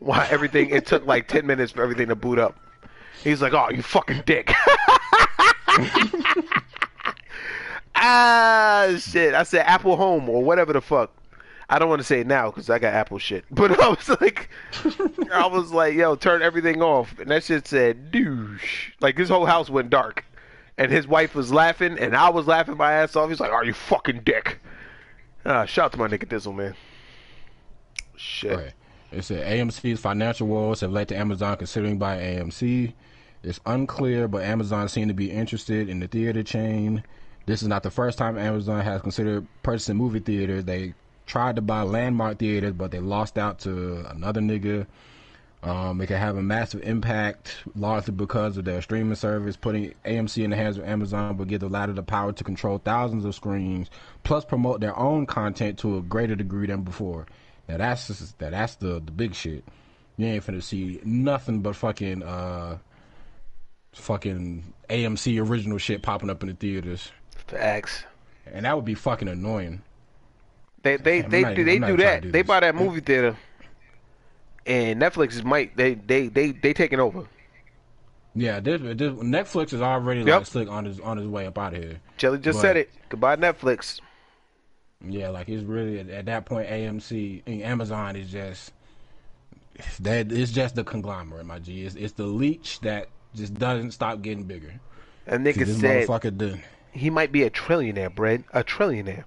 [0.00, 0.70] Why everything?
[0.70, 2.58] It took like 10 minutes for everything to boot up.
[3.22, 4.50] He's like, oh, you fucking dick.
[7.94, 9.34] ah shit!
[9.34, 11.12] I said Apple Home or whatever the fuck.
[11.68, 13.44] I don't want to say it now because I got Apple shit.
[13.50, 14.48] But I was like,
[15.32, 18.92] I was like, yo, turn everything off, and that shit said douche.
[19.00, 20.24] Like his whole house went dark,
[20.78, 23.28] and his wife was laughing, and I was laughing my ass off.
[23.28, 24.60] He's like, "Are you fucking dick?"
[25.44, 26.74] Ah, shout out to my nigga Dizzle, man.
[28.16, 28.56] Shit.
[28.56, 28.72] Right.
[29.12, 32.92] It said AMC's financial woes have led to Amazon considering buying AMC.
[33.42, 37.02] It's unclear, but Amazon seemed to be interested in the theater chain.
[37.46, 40.64] This is not the first time Amazon has considered purchasing movie theaters.
[40.64, 40.94] They
[41.26, 44.86] tried to buy Landmark Theaters, but they lost out to another nigga.
[45.62, 50.42] Um, it can have a massive impact, largely because of their streaming service, putting AMC
[50.42, 53.34] in the hands of Amazon, but give the latter the power to control thousands of
[53.34, 53.90] screens,
[54.22, 57.26] plus promote their own content to a greater degree than before.
[57.70, 59.64] Now that's just, that that's the the big shit.
[60.16, 62.78] You ain't finna see nothing but fucking uh,
[63.92, 67.10] fucking AMC original shit popping up in the theaters,
[67.46, 68.04] Facts.
[68.46, 69.82] and that would be fucking annoying.
[70.82, 72.22] They they I'm they not do they do that.
[72.22, 73.36] do they buy that movie theater,
[74.66, 77.26] and Netflix is might they they they they taking over.
[78.34, 80.38] Yeah, this, this, Netflix is already Yep.
[80.38, 82.00] like slick on his on his way up out of here.
[82.16, 82.90] Jelly just But- said it.
[83.08, 84.00] Goodbye Netflix.
[85.08, 88.72] Yeah, like it's really at, at that point, AMC and Amazon is just
[90.00, 90.30] that.
[90.32, 91.84] It's just the conglomerate, my G.
[91.84, 94.80] It's, it's the leech that just doesn't stop getting bigger.
[95.26, 96.62] And nigga this said motherfucker done,
[96.92, 98.44] he might be a trillionaire, Brad.
[98.52, 99.24] A trillionaire.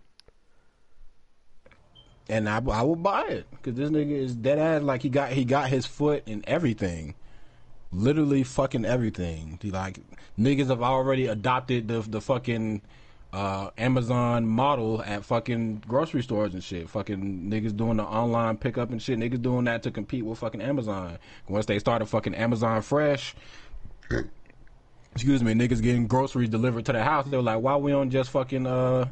[2.30, 4.82] and I I will buy it because this nigga is dead ass.
[4.82, 7.16] Like he got he got his foot in everything,
[7.91, 9.60] literally fucking everything.
[9.64, 10.00] Like
[10.38, 12.82] niggas have already adopted the the fucking.
[13.34, 16.88] Uh, Amazon model at fucking grocery stores and shit.
[16.88, 19.18] Fucking niggas doing the online pickup and shit.
[19.18, 21.18] Niggas doing that to compete with fucking Amazon.
[21.47, 23.34] Once they started fucking Amazon Fresh,
[25.14, 27.26] excuse me, niggas getting groceries delivered to the house.
[27.26, 29.05] They were like, why we don't just fucking uh,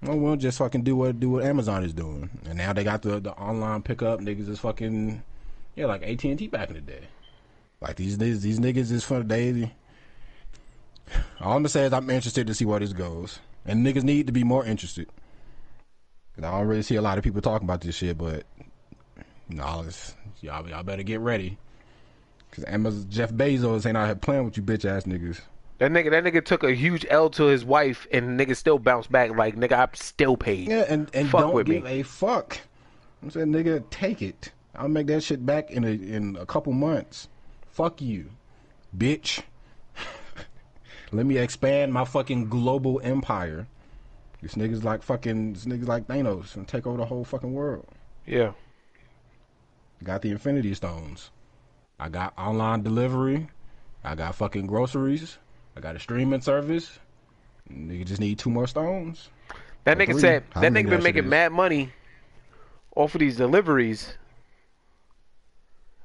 [0.00, 2.28] why we don't just fucking do what do what Amazon is doing?
[2.44, 4.20] And now they got the the online pickup.
[4.20, 5.22] Niggas is fucking
[5.76, 7.08] yeah, like AT and T back in the day.
[7.80, 9.72] Like these these these niggas is for the day.
[11.40, 14.26] All I'm gonna say is I'm interested to see where this goes, and niggas need
[14.26, 15.08] to be more interested.
[16.34, 18.44] 'Cause I don't really see a lot of people talking about this shit, but
[19.48, 21.58] no, it's, y'all y'all better get ready.
[22.50, 25.40] Cause Amazon, Jeff Bezos ain't out here playing with you bitch ass niggas.
[25.78, 29.10] That nigga that nigga took a huge L to his wife and nigga still bounced
[29.12, 30.68] back like nigga I'm still paid.
[30.68, 32.00] Yeah, and and Fuck don't give me.
[32.00, 32.58] a fuck.
[33.22, 34.52] I'm saying, nigga, take it.
[34.74, 37.28] I'll make that shit back in a in a couple months.
[37.70, 38.30] Fuck you,
[38.96, 39.42] bitch.
[41.12, 43.66] Let me expand my fucking global empire.
[44.42, 47.86] This niggas like fucking this niggas like Thanos and take over the whole fucking world.
[48.26, 48.52] Yeah.
[50.02, 51.30] Got the Infinity Stones.
[51.98, 53.48] I got online delivery.
[54.02, 55.38] I got fucking groceries.
[55.76, 56.98] I got a streaming service.
[57.72, 59.30] Nigga just need two more stones.
[59.84, 60.20] That nigga three.
[60.20, 61.30] said How that nigga been making is.
[61.30, 61.90] mad money
[62.94, 64.14] off of these deliveries.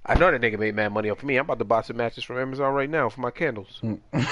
[0.06, 1.36] I know that nigga made mad money off of me.
[1.38, 3.80] I'm about to buy some matches from Amazon right now for my candles.
[3.84, 4.00] Mm.
[4.12, 4.28] While we sitting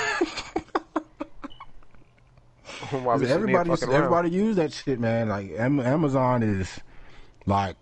[2.63, 5.29] here everybody, everybody use that shit, man.
[5.29, 6.79] Like Amazon is
[7.45, 7.75] like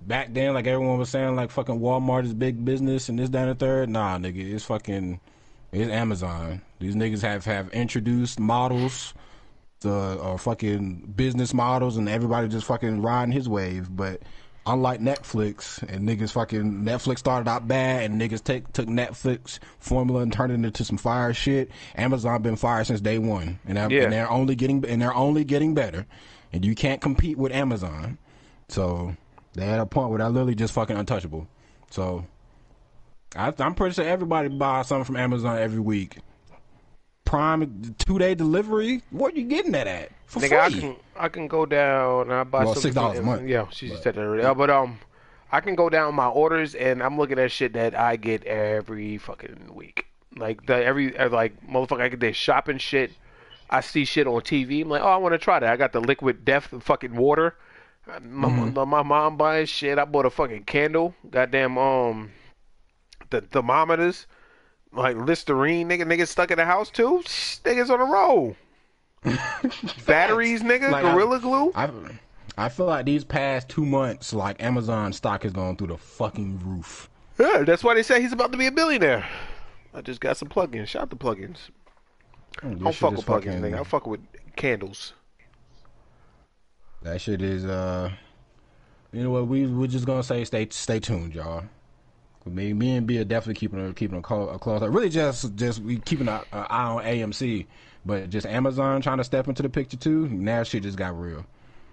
[0.00, 3.48] back then, like everyone was saying, like fucking Walmart is big business and this, that,
[3.48, 3.88] and the third.
[3.88, 5.20] Nah, nigga, it's fucking
[5.72, 6.62] it's Amazon.
[6.78, 9.14] These niggas have have introduced models,
[9.80, 13.94] the uh, fucking business models, and everybody just fucking riding his wave.
[13.94, 14.22] But
[14.66, 20.20] unlike Netflix, and niggas fucking Netflix started out bad, and niggas take took Netflix formula
[20.20, 21.70] and turned it into some fire shit.
[21.96, 24.02] Amazon been fire since day one, and, they're- Yeah.
[24.04, 26.06] and they're only getting and they're only getting better.
[26.52, 28.18] And you can't compete with Amazon.
[28.68, 29.16] So
[29.54, 31.46] they had a point where they're literally just fucking untouchable.
[31.90, 32.26] So
[33.36, 36.18] I, I'm pretty sure everybody buys something from Amazon every week.
[37.30, 39.02] Prime two day delivery.
[39.10, 42.42] What you getting that at for Nigga, I can I can go down and I
[42.42, 43.48] buy Well, something $6 a month.
[43.48, 44.42] Yeah, she just said that already.
[44.42, 44.98] Uh, but um,
[45.52, 49.16] I can go down my orders and I'm looking at shit that I get every
[49.18, 50.06] fucking week.
[50.36, 53.12] Like the every uh, like motherfucker, I get this shopping shit.
[53.70, 54.82] I see shit on TV.
[54.82, 55.70] I'm like, oh, I want to try that.
[55.70, 57.54] I got the liquid death fucking water.
[58.12, 58.90] Uh, My, Mm-hmm.
[58.90, 60.00] my mom buying shit.
[60.00, 61.14] I bought a fucking candle.
[61.30, 62.32] Goddamn um,
[63.30, 64.26] the thermometers.
[64.92, 67.22] Like Listerine, nigga, niggas stuck in the house too.
[67.26, 68.56] Shh, Niggas on the roll.
[70.06, 71.72] Batteries, nigga, Like, I- gorilla glue.
[71.74, 71.90] I
[72.58, 76.60] I feel like these past two months, like Amazon stock has gone through the fucking
[76.64, 77.08] roof.
[77.38, 79.26] Yeah, that's why they say he's about to be a billionaire.
[79.94, 80.88] I just got some plugins.
[80.88, 81.56] Shout out the plugins.
[82.62, 83.80] I don't fuck with plugins, fucking- nigga.
[83.80, 84.20] I fuck with
[84.56, 85.14] candles.
[87.02, 88.10] That shit is uh
[89.12, 91.64] you know what we we're just gonna say stay stay tuned, y'all.
[92.46, 94.86] Me, me and B are definitely keeping a keeping a, clo- a close eye.
[94.86, 97.66] Really, just just we keeping an eye on AMC,
[98.04, 100.26] but just Amazon trying to step into the picture too.
[100.28, 101.44] Now shit just got real.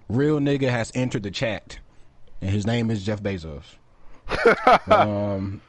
[0.08, 1.78] Real nigga has entered the chat,
[2.40, 3.64] and his name is Jeff Bezos.
[4.90, 5.60] um.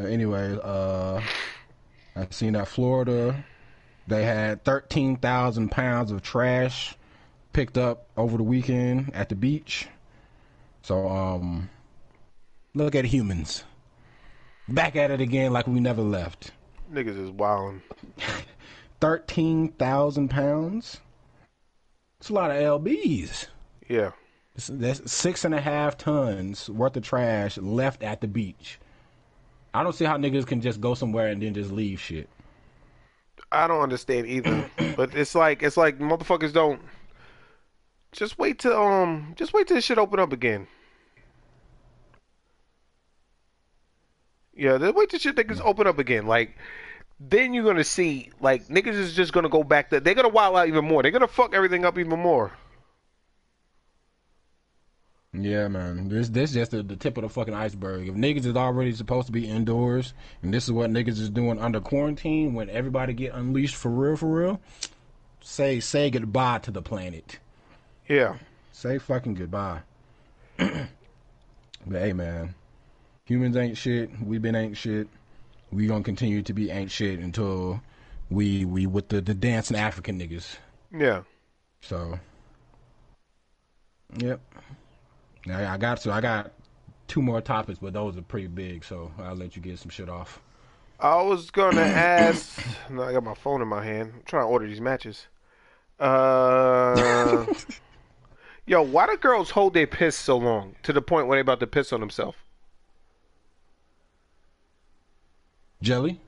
[0.00, 1.20] Anyway, uh,
[2.14, 3.44] I've seen that Florida,
[4.06, 6.96] they had thirteen thousand pounds of trash
[7.52, 9.88] picked up over the weekend at the beach.
[10.82, 11.68] So, um,
[12.74, 13.64] look at humans.
[14.68, 16.52] Back at it again like we never left.
[16.92, 17.80] Niggas is wildin'.
[19.00, 20.98] 13,000 pounds?
[22.20, 23.46] It's a lot of LBs.
[23.88, 24.12] Yeah.
[24.56, 28.78] It's- That's six and a half tons worth of trash left at the beach.
[29.72, 32.28] I don't see how niggas can just go somewhere and then just leave shit.
[33.52, 34.68] I don't understand either.
[34.96, 36.80] but it's like it's like motherfuckers don't
[38.12, 40.66] just wait till um just wait till this shit open up again.
[44.58, 46.26] Yeah, wait till shit niggas open up again.
[46.26, 46.56] Like
[47.20, 50.56] then you're gonna see like niggas is just gonna go back to they're gonna wild
[50.56, 51.02] out even more.
[51.02, 52.52] They're gonna fuck everything up even more.
[55.32, 56.08] Yeah, man.
[56.08, 58.08] This this just the, the tip of the fucking iceberg.
[58.08, 60.12] If niggas is already supposed to be indoors,
[60.42, 64.16] and this is what niggas is doing under quarantine, when everybody get unleashed for real,
[64.16, 64.60] for real,
[65.40, 67.38] say say goodbye to the planet.
[68.08, 68.38] Yeah.
[68.72, 69.80] Say fucking goodbye.
[70.56, 70.88] but
[71.86, 72.54] hey, man,
[73.28, 74.10] humans ain't shit.
[74.24, 75.06] We been ain't shit.
[75.70, 77.80] We gonna continue to be ain't shit until
[78.30, 80.56] we we with the the dancing African niggas.
[80.90, 81.22] Yeah.
[81.82, 82.18] So,
[84.16, 84.40] yep.
[85.44, 86.52] Now I got so I got
[87.06, 88.82] two more topics, but those are pretty big.
[88.82, 90.40] So I'll let you get some shit off.
[90.98, 92.58] I was gonna ask.
[92.88, 94.12] no, I got my phone in my hand.
[94.16, 95.26] I'm trying to order these matches.
[96.00, 97.44] Uh,
[98.66, 101.60] yo, why do girls hold their piss so long to the point where they about
[101.60, 102.38] to piss on themselves?
[105.82, 106.20] Jelly.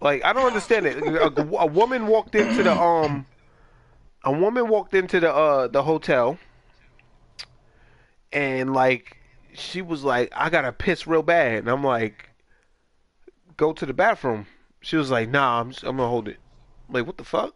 [0.00, 0.98] Like I don't understand it.
[0.98, 3.26] A, a woman walked into the um,
[4.22, 6.38] a woman walked into the uh the hotel,
[8.32, 9.18] and like
[9.54, 12.30] she was like, "I gotta piss real bad," and I'm like,
[13.56, 14.46] "Go to the bathroom."
[14.80, 16.38] She was like, "Nah, I'm I'm gonna hold it."
[16.88, 17.54] like, what the fuck?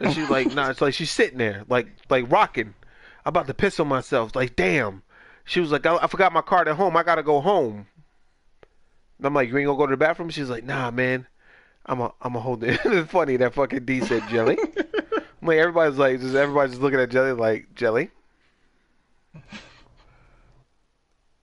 [0.00, 2.74] And she's like, "Nah." It's like she's sitting there, like like rocking.
[3.24, 4.34] I'm about to piss on myself.
[4.34, 5.02] Like, damn.
[5.44, 6.96] She was like, I, I forgot my card at home.
[6.96, 7.86] I gotta go home.
[9.22, 10.30] And I'm like, you ain't gonna go to the bathroom?
[10.30, 11.28] She's like, nah, man.
[11.86, 12.80] I'm a, I'm a hold it.
[12.84, 14.58] it's funny that fucking D said jelly.
[14.60, 18.10] I'm like, everybody's like, just everybody's just looking at jelly like jelly.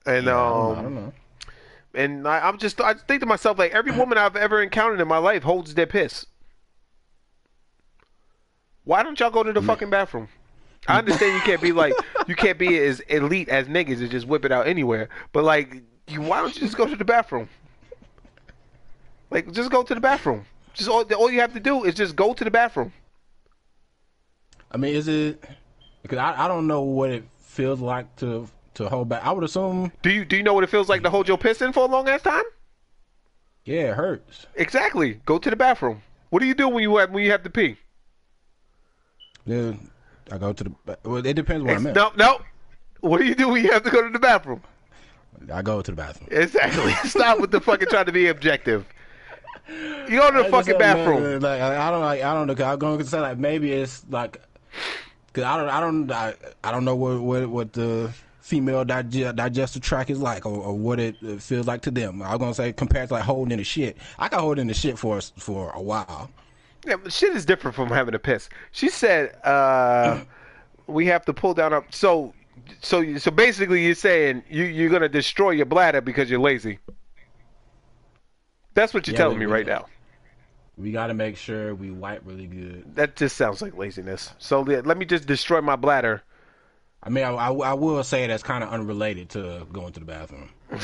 [0.04, 1.12] And I um, I don't know.
[1.94, 5.08] and I, I'm just, I think to myself like, every woman I've ever encountered in
[5.08, 6.26] my life holds their piss.
[8.84, 10.28] Why don't y'all go to the fucking bathroom?
[10.86, 11.94] I understand you can't be like,
[12.26, 15.08] you can't be as elite as niggas and just whip it out anywhere.
[15.32, 17.48] But like, you, why don't you just go to the bathroom?
[19.30, 20.44] Like, just go to the bathroom.
[20.74, 22.92] Just all, all you have to do is just go to the bathroom.
[24.70, 25.42] I mean, is it?
[26.02, 29.24] Because I, I don't know what it feels like to to hold back.
[29.24, 31.38] I would assume, Do you do you know what it feels like to hold your
[31.38, 32.44] piss in for a long ass time?
[33.64, 34.46] yeah, it hurts.
[34.54, 35.20] Exactly.
[35.26, 36.02] Go to the bathroom.
[36.30, 37.76] What do you do when you have when you have to pee?
[39.46, 39.90] Then
[40.30, 40.98] I go to the.
[41.04, 41.94] Well, it depends where I'm at.
[41.94, 42.40] No, no.
[43.00, 44.62] What do you do when you have to go to the bathroom?
[45.52, 46.28] I go to the bathroom.
[46.30, 46.92] Exactly.
[47.08, 48.86] Stop with the fucking trying to be objective.
[50.08, 51.40] You go to the fucking bathroom.
[51.40, 52.64] Like I don't like I don't know.
[52.64, 54.40] I'm going to say like maybe it's like
[55.26, 56.34] because I don't I don't I,
[56.64, 60.76] I don't know what what what the female dig- digestive tract is like or, or
[60.76, 62.20] what it feels like to them.
[62.22, 63.96] I was gonna say compared to like holding in the shit.
[64.18, 66.30] I got hold in the shit for for a while.
[66.86, 68.48] Yeah, but shit is different from having a piss.
[68.72, 70.20] She said, uh,
[70.86, 72.32] "We have to pull down our." So,
[72.80, 76.78] so, so basically, you're saying you you're gonna destroy your bladder because you're lazy.
[78.74, 79.86] That's what you're Yeah, telling we- me we- right now.
[80.76, 82.94] We got to make sure we wipe really good.
[82.94, 84.32] That just sounds like laziness.
[84.38, 86.22] So let let me just destroy my bladder.
[87.02, 90.06] I mean, I, I, I will say that's kind of unrelated to going to the
[90.06, 90.48] bathroom.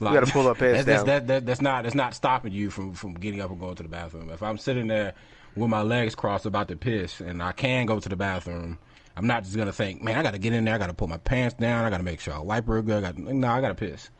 [0.00, 1.06] We gotta pull our pants that's, that's, down.
[1.06, 3.84] that, that, that's not that's not stopping you from, from getting up and going to
[3.84, 4.30] the bathroom.
[4.30, 5.14] If I'm sitting there
[5.54, 8.78] with my legs crossed about to piss and I can go to the bathroom,
[9.16, 11.18] I'm not just gonna think, man, I gotta get in there, I gotta pull my
[11.18, 13.04] pants down, I gotta make sure I wipe real good.
[13.04, 14.10] I got no, I gotta piss.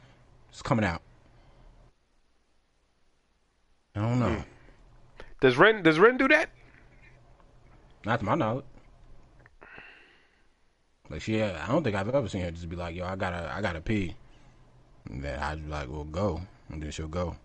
[0.51, 1.03] It's coming out.
[3.95, 4.31] I don't know.
[4.31, 4.41] Hmm.
[5.41, 6.49] Does Ren does Ren do that?
[8.05, 8.65] Not to my knowledge.
[11.11, 13.53] Like she, I don't think I've ever seen her just be like, "Yo, I gotta,
[13.55, 14.15] I gotta pee."
[15.11, 16.41] And then I'd be like, "Well, go,"
[16.71, 17.37] and then she'll go.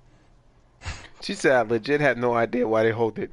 [1.22, 3.32] She said I legit had no idea why they hold it.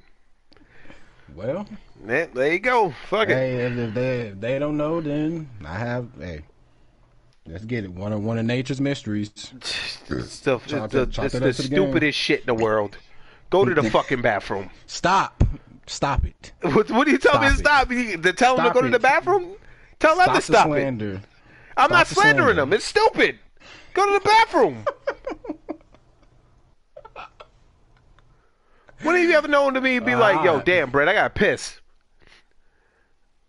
[1.36, 1.66] Well,
[2.03, 2.95] There, there you go.
[3.11, 3.35] Fuck it.
[3.36, 6.09] hey, if, if they if they don't know, then I have.
[6.19, 6.45] Hey,
[7.47, 7.93] let's get it.
[7.93, 9.31] One of one of nature's mysteries.
[9.55, 11.71] It's the, it's Chalk the, it- it's it the up to game.
[11.71, 12.97] stupidest shit in the world.
[13.51, 14.71] Go to the fucking bathroom.
[14.87, 15.45] Stop,
[15.87, 16.53] stop it.
[16.62, 18.23] What, what do you tell me to Stop stop?
[18.23, 19.57] To tell them to Stop go to the bathroom?
[20.01, 21.21] Tell them Stop to the stop it.
[21.77, 22.61] I'm not Stop the slandering slander.
[22.62, 22.73] them.
[22.73, 23.39] It's stupid.
[23.95, 24.85] Go to the bathroom.
[29.03, 30.62] what have you ever known to me be like, yo, ah.
[30.62, 31.81] damn, Brett, I got to piss.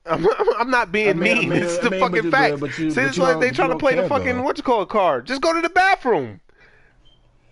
[0.06, 0.26] I'm,
[0.60, 1.50] I'm not being I mean- I mean.
[1.50, 2.60] mean- it's the mean, fucking fact.
[2.60, 4.44] but you- See, but it's like they trying to play the fucking though.
[4.44, 5.26] what you call it card.
[5.26, 6.40] Just go to the bathroom.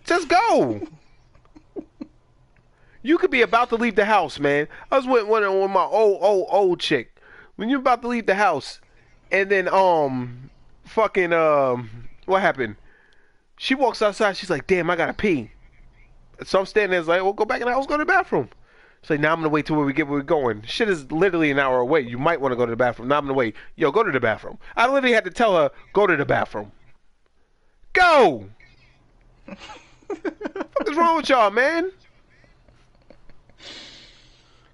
[0.04, 0.86] Just go.
[3.02, 4.66] You could be about to leave the house, man.
[4.90, 7.20] I was with one with my old old old chick.
[7.56, 8.80] When you're about to leave the house,
[9.30, 10.50] and then um,
[10.86, 12.76] fucking um, what happened?
[13.58, 14.36] She walks outside.
[14.38, 15.50] She's like, "Damn, I gotta pee."
[16.44, 18.48] So I'm standing there, like, "Well, go back in the house, go to the bathroom."
[19.10, 20.62] Like, now I'm gonna wait till where we get where we're going.
[20.62, 22.00] Shit is literally an hour away.
[22.00, 23.08] You might want to go to the bathroom.
[23.08, 23.54] Now I'm gonna wait.
[23.76, 24.58] Yo, go to the bathroom.
[24.76, 26.72] I literally had to tell her, go to the bathroom.
[27.92, 28.48] Go.
[29.46, 31.90] what is wrong with y'all, man?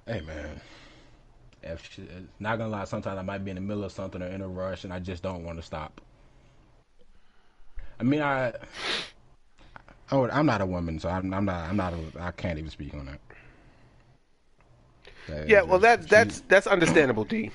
[0.07, 0.61] Hey man,
[1.63, 2.03] if she,
[2.41, 4.49] not gonna lie, sometimes I might be in the middle of something or in a
[4.49, 6.01] rush, and I just don't want to stop.
[8.01, 8.55] I mean, I,
[10.11, 12.71] oh, I'm not a woman, so I'm, I'm not, I'm not, a, I can't even
[12.71, 13.21] speak on that.
[15.31, 17.51] That- Yeah, well, that's she- that's that's understandable, D.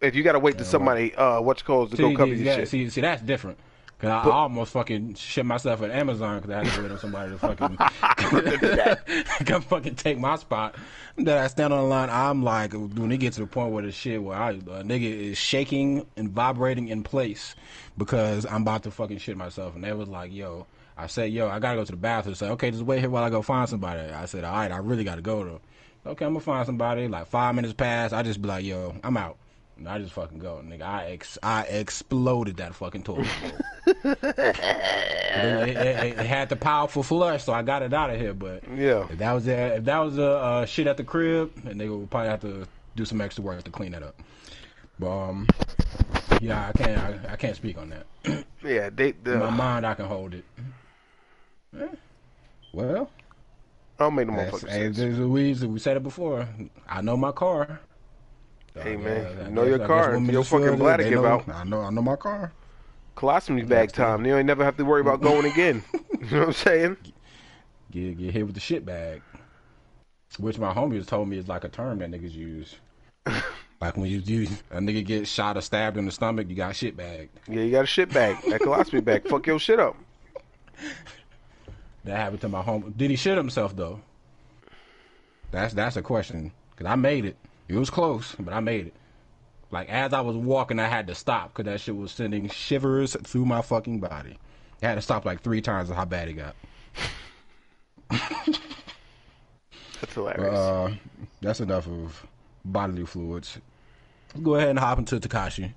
[0.00, 2.46] If you gotta wait till somebody, uh, what's called to go see, cover see, your
[2.46, 2.68] yeah, shit.
[2.68, 3.58] see, see, that's different.
[3.98, 6.98] Cause I, I almost fucking shit myself at Amazon because I had to wait on
[6.98, 7.76] somebody to fucking
[9.46, 10.76] come fucking take my spot.
[11.16, 13.82] That I stand on the line, I'm like, when it gets to the point where
[13.82, 17.56] the shit where I, a nigga is shaking and vibrating in place
[17.96, 20.66] because I'm about to fucking shit myself, and they was like, yo.
[21.00, 22.34] I said, yo, I gotta go to the bathroom.
[22.34, 24.00] So okay, just wait here while I go find somebody.
[24.00, 25.60] I said, all right, I really gotta go though.
[26.06, 27.08] Okay, I'm gonna find somebody.
[27.08, 29.36] Like five minutes pass, I just be like, yo, I'm out.
[29.76, 30.82] And I just fucking go, nigga.
[30.82, 33.28] I ex- I exploded that fucking toilet
[33.86, 34.16] it,
[35.68, 38.34] it- it- it had the powerful flush, so I got it out of here.
[38.34, 39.06] But Yeah.
[39.10, 41.88] if that was a, if that was a uh, shit at the crib, and they
[41.88, 42.66] would probably have to
[42.96, 44.20] do some extra work to clean that up.
[44.98, 45.46] But um,
[46.40, 48.44] yeah, I can't I, I can't speak on that.
[48.64, 49.14] Yeah, they.
[49.26, 50.44] In my mind, I can hold it.
[51.78, 51.86] Eh,
[52.72, 53.10] Well,
[53.98, 54.96] I'll make the motherfucker hey, sense.
[54.96, 56.48] there's a reason we said it before.
[56.88, 57.80] I know my car.
[58.74, 60.16] So Hey, man, I know guess- your car.
[60.18, 61.48] Your fucking bladder give know- out.
[61.48, 62.52] I know I know my car.
[63.16, 64.24] Colostomy bag time.
[64.24, 65.82] You ain't never have to worry about going again.
[66.20, 66.96] you know what I'm saying?
[67.90, 69.22] Get get hit with the shit bag.
[70.38, 72.76] Which my homies told me is like a term that niggas use.
[73.80, 76.76] like when you you a nigga get shot or stabbed in the stomach, you got
[76.76, 77.30] shit bagged.
[77.48, 78.36] Yeah, you got a shit bag.
[78.48, 79.26] That colostomy bag.
[79.26, 79.96] Fuck your shit up.
[82.04, 82.94] That happened to my home.
[82.96, 84.00] Did he shit himself though?
[85.50, 86.52] That's that's a question.
[86.76, 87.36] Cause I made it.
[87.68, 88.94] It was close, but I made it.
[89.70, 93.16] Like as I was walking, I had to stop because that shit was sending shivers
[93.24, 94.38] through my fucking body.
[94.82, 96.54] I had to stop like three times of how bad it got.
[100.00, 100.54] That's hilarious.
[100.54, 100.94] Uh,
[101.40, 102.26] that's enough of
[102.64, 103.58] bodily fluids.
[104.32, 105.72] Let's go ahead and hop into Tekashi.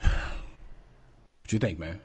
[1.42, 2.00] What you think, man?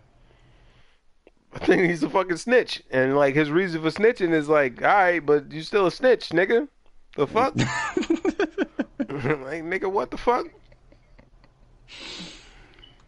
[1.60, 4.88] I think he's a fucking snitch, and like his reason for snitching is like, all
[4.88, 6.68] right, but you still a snitch, nigga.
[7.16, 7.56] The fuck?
[7.58, 10.48] like, nigga, what the fuck?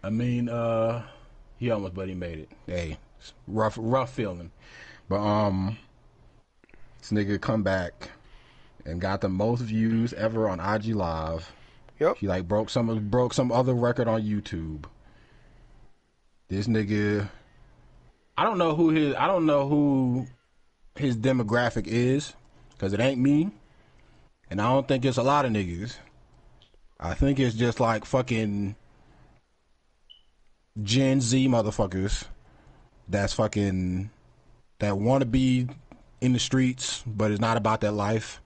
[0.01, 1.03] I mean, uh,
[1.57, 2.49] he almost, but he made it.
[2.65, 2.97] Hey,
[3.47, 4.51] rough, rough feeling.
[5.09, 5.77] But um,
[6.99, 8.09] this nigga come back
[8.85, 11.51] and got the most views ever on IG Live.
[11.99, 12.17] Yep.
[12.17, 14.85] He like broke some broke some other record on YouTube.
[16.47, 17.29] This nigga,
[18.39, 20.25] I don't know who his I don't know who
[20.95, 22.33] his demographic is
[22.71, 23.51] because it ain't me,
[24.49, 25.97] and I don't think it's a lot of niggas.
[27.01, 28.77] I think it's just like fucking
[30.81, 32.27] Gen Z motherfuckers
[33.09, 34.09] that's fucking
[34.79, 35.67] that want to be
[36.21, 38.39] in the streets, but it's not about that life.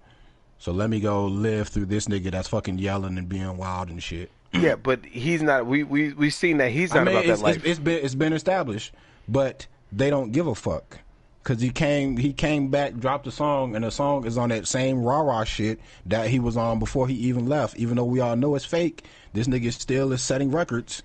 [0.58, 4.02] So let me go live through this nigga that's fucking yelling and being wild and
[4.02, 4.32] shit.
[4.54, 5.68] Yeah, but he's not.
[5.68, 7.56] We we we seen that he's not I mean, about that life.
[7.58, 8.92] it's, it's been it's been established,
[9.28, 11.00] but they don't give a fuck
[11.44, 14.68] because he came he came back, dropped a song, and the song is on that
[14.68, 17.78] same rah rah shit that he was on before he even left.
[17.78, 21.04] Even though we all know it's fake, this nigga still is setting records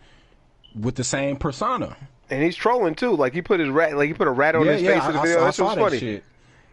[0.79, 1.97] with the same persona.
[2.31, 3.15] and he's trolling too.
[3.17, 5.07] Like he put his rat, like he put a rat on yeah, his yeah, face
[5.09, 5.39] in the video.
[5.39, 5.99] I, I That shit saw was that funny.
[5.99, 6.25] shit.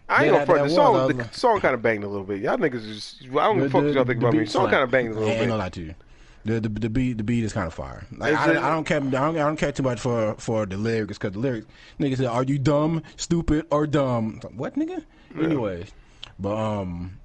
[0.08, 0.64] I ain't Yeah, gonna front.
[0.64, 1.16] The song, was.
[1.16, 2.42] The song kind of banged a little bit.
[2.42, 4.44] Y'all niggas just, I don't give a fuck what y'all think about me.
[4.44, 5.58] The song kind of banged a little I ain't gonna bit.
[5.58, 5.96] lie to you.
[6.46, 8.06] The, the the beat the beat is kind of fire.
[8.16, 8.98] Like, I, it- I don't care.
[8.98, 11.66] I don't, I don't care too much for for the lyrics because the lyrics
[12.00, 15.04] nigga said, "Are you dumb, stupid, or dumb?" Like, what nigga?
[15.38, 15.92] Anyways,
[16.40, 17.18] but um,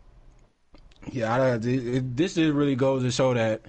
[1.13, 3.61] yeah, I, it, it, this just really goes to show that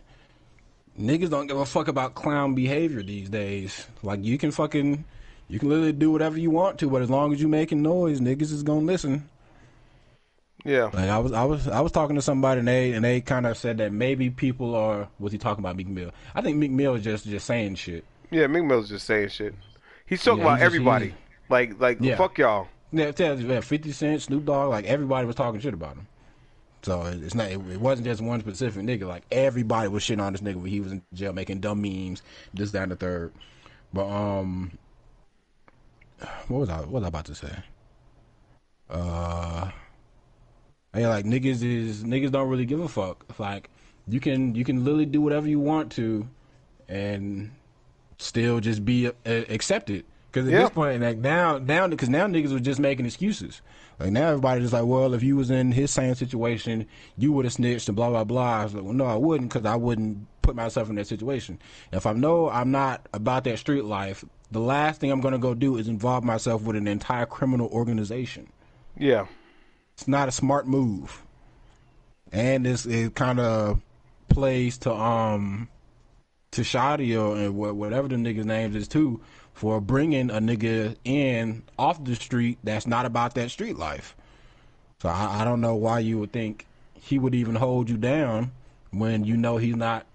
[0.99, 3.87] niggas don't give a fuck about clown behavior these days.
[4.03, 5.03] Like you can fucking
[5.49, 8.21] you can literally do whatever you want to, but as long as you making noise,
[8.21, 9.27] niggas is gonna listen.
[10.63, 13.19] Yeah, Like I was, I was, I was talking to somebody, and they and they
[13.21, 15.07] kind of said that maybe people are.
[15.19, 16.11] Was he talking about Meek Mill?
[16.35, 18.05] I think Meek Mill is just just saying shit.
[18.29, 18.45] yeah.
[18.47, 19.55] Meek Mill's just saying shit.
[20.05, 21.05] He's talking Yeah, about he just- everybody.
[21.07, 21.13] he-
[21.49, 22.15] Like like Yeah.
[22.15, 22.67] fuck y'all.
[22.91, 26.07] Yeah, yeah, Fifty Cent, Snoop Dogg, like everybody was talking shit about him.
[26.83, 27.47] So it- it's not.
[27.49, 29.07] It, it wasn't just one specific nigga.
[29.07, 32.21] Like everybody was shitting on this nigga when he was in jail making dumb memes,
[32.53, 33.33] this, that, and the third.
[33.93, 34.77] But um,
[36.49, 36.79] what was I?
[36.81, 37.55] What was I about to say?
[38.89, 39.71] Uh,
[40.95, 43.25] yeah, like niggas is niggas don't really give a fuck.
[43.39, 43.69] Like
[44.07, 46.27] you can you can literally do whatever you want to,
[46.89, 47.51] and
[48.17, 50.05] still just be uh, accepted.
[50.31, 50.61] Because at Yeah.
[50.61, 53.61] this point, like now, now, because now niggas was just making excuses.
[53.99, 56.85] Like now, everybody's just like, well, if you was in his same situation,
[57.17, 58.61] you would have snitched and blah blah blah.
[58.61, 61.59] I was like, well, no, I wouldn't, because I wouldn't put myself in that situation.
[61.91, 65.53] If I know I'm not about that street life, the last thing I'm gonna go
[65.53, 68.47] do is involve myself with an entire criminal organization.
[68.97, 69.27] Yeah,
[70.01, 71.21] It's not a smart move,
[72.31, 73.79] and it's, it kind of
[74.29, 75.69] plays to um
[76.49, 79.21] to Shotti or and whatever the nigga's names is too
[79.53, 84.15] for bringing a nigga in off the street that's not about that street life.
[85.03, 86.65] So I, I don't know why you would think
[86.95, 88.53] he would even hold you down
[88.89, 90.07] when you know he's not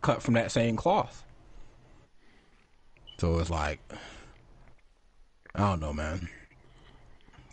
[0.00, 1.24] cut from that same cloth.
[3.18, 3.80] So it's like,
[5.56, 6.28] I don't know, man.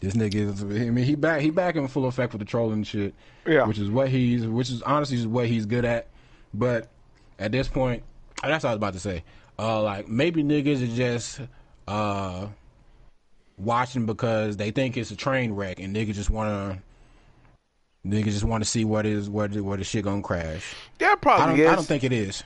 [0.02, 2.74] This nigga is, I mean, he back, he back in full effect with the trolling
[2.74, 3.14] and shit.
[3.46, 3.66] Yeah.
[3.66, 6.08] Which is what he's, which is honestly is what he's good at.
[6.54, 6.90] But
[7.38, 8.02] at this point,
[8.42, 9.24] that's what I was about to say.
[9.60, 11.42] Uh, like maybe niggas are just,
[11.88, 12.48] uh,
[13.58, 16.82] watching because they think it's a train wreck and niggas just wanna,
[18.06, 20.74] niggas just want to see what is, the- where the shit gonna crash.
[21.00, 21.72] yeah, I probably don't, is.
[21.72, 22.44] I don't think it is.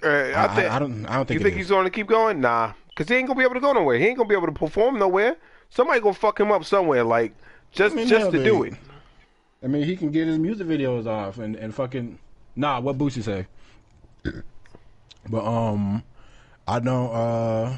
[0.00, 0.70] Uh, I, I, think.
[0.70, 1.62] I, I don't, I don't think you think is.
[1.62, 2.40] he's going to keep going?
[2.40, 3.98] Nah, because he ain't gonna be able to go nowhere.
[3.98, 5.36] He ain't gonna be able to perform nowhere.
[5.74, 7.34] Somebody gonna fuck him up somewhere, like
[7.72, 8.74] just I mean, just hell, to do it.
[9.60, 12.18] I mean, he can get his music videos off and, and fucking
[12.54, 12.78] nah.
[12.78, 13.46] What Boosie say?
[15.28, 16.04] But um,
[16.68, 17.10] I don't.
[17.12, 17.76] uh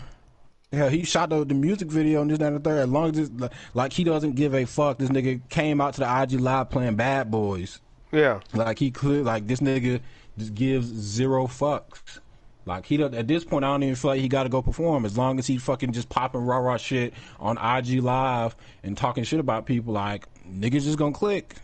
[0.70, 2.80] Yeah, he shot the, the music video and this that, and the third.
[2.80, 4.98] As long as it's like, like he doesn't give a fuck.
[4.98, 7.80] This nigga came out to the IG live playing Bad Boys.
[8.12, 10.00] Yeah, Like he could, Like this nigga
[10.36, 12.20] just gives zero fucks.
[12.66, 15.04] Like he at this point, I don't even feel like he got to go perform.
[15.04, 19.22] As long as he fucking just popping rah rah shit on IG live and talking
[19.22, 21.54] shit about people, like niggas just gonna click.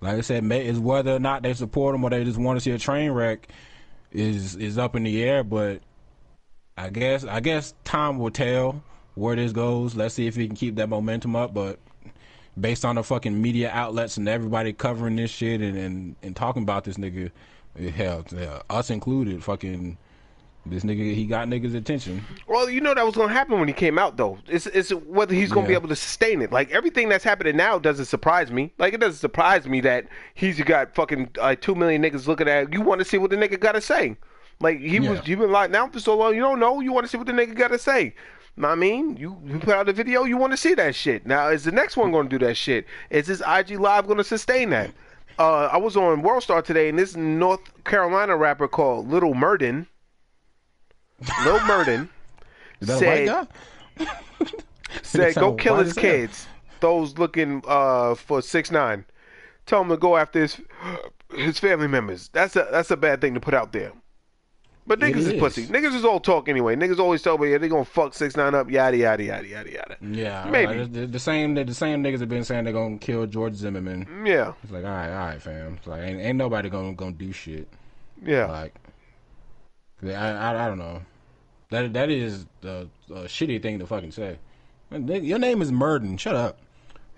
[0.00, 2.56] Like I said, may, is whether or not they support him or they just want
[2.56, 3.48] to see a train wreck
[4.10, 5.44] is is up in the air.
[5.44, 5.82] But
[6.78, 8.82] I guess I guess time will tell
[9.16, 9.96] where this goes.
[9.96, 11.52] Let's see if he can keep that momentum up.
[11.52, 11.78] But
[12.58, 16.62] based on the fucking media outlets and everybody covering this shit and and, and talking
[16.62, 17.30] about this nigga,
[17.94, 19.98] hell, yeah, us included, fucking
[20.70, 22.24] this nigga, he got niggas' attention.
[22.46, 24.38] Well, you know that was gonna happen when he came out, though.
[24.48, 26.52] It's it's whether he's gonna be able to sustain it.
[26.52, 28.72] Like everything that's happening now doesn't surprise me.
[28.78, 32.72] Like it doesn't surprise me that he's got fucking uh, two million niggas looking at.
[32.72, 34.16] You want to see what the nigga got to say?
[34.60, 36.34] Like he was, you've been locked down for so long.
[36.34, 36.80] You don't know.
[36.80, 38.14] You want to see what the nigga got to say.
[38.64, 41.26] I mean, you, you put out the video, you want to see that shit.
[41.26, 42.86] Now, is the next one going to do that shit?
[43.10, 44.90] Is this IG Live going to sustain that?
[45.38, 49.86] Uh, I was on World Star today, and this North Carolina rapper called Little Murden
[51.44, 52.08] Lil Murden,
[52.82, 53.48] said,
[55.02, 56.46] said go kill his kids.
[56.80, 59.04] Those looking uh, for six nine.
[59.66, 60.60] Tell him to go after his
[61.34, 62.30] his family members.
[62.32, 63.92] That's a that's a bad thing to put out there.
[64.86, 65.26] But niggas is.
[65.28, 65.40] is.
[65.40, 65.66] pussy.
[65.66, 66.74] Niggas is all talk anyway.
[66.74, 68.70] Niggas always tell me yeah, they gonna fuck six nine up.
[68.70, 69.96] Yada yada yada yada yada.
[70.00, 70.78] Yeah, Maybe.
[70.78, 74.06] like, the, the same the same niggas have been saying they're gonna kill George Zimmerman.
[74.24, 75.74] Yeah, It's like, all right, all right, fam.
[75.76, 77.68] It's like, ain't, ain't nobody gonna gonna do shit.
[78.24, 78.46] yeah.
[78.46, 78.74] Like,
[80.02, 81.02] I, I, I don't know.
[81.70, 84.38] That that is the a shitty thing to fucking say.
[84.90, 86.16] Your name is Murden.
[86.16, 86.58] Shut up.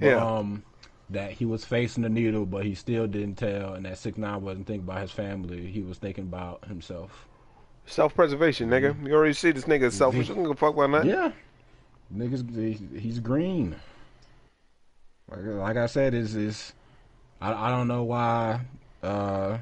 [0.01, 0.17] Yeah.
[0.17, 0.65] Um,
[1.11, 4.43] that he was facing the needle, but he still didn't tell, and that six nine
[4.43, 5.67] wasn't thinking about his family.
[5.67, 7.27] He was thinking about himself.
[7.87, 9.07] Self preservation, nigga.
[9.07, 10.31] You already see this nigga is selfish.
[10.31, 11.07] I don't give a fuck about that.
[11.07, 11.33] Yeah,
[12.17, 13.77] niggas, he's green.
[15.29, 16.73] Like, like I said, is is
[17.41, 18.61] I I don't know why
[19.03, 19.59] uh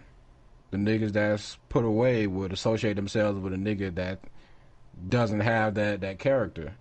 [0.71, 4.21] the niggas that's put away would associate themselves with a nigga that
[5.09, 6.75] doesn't have that that character.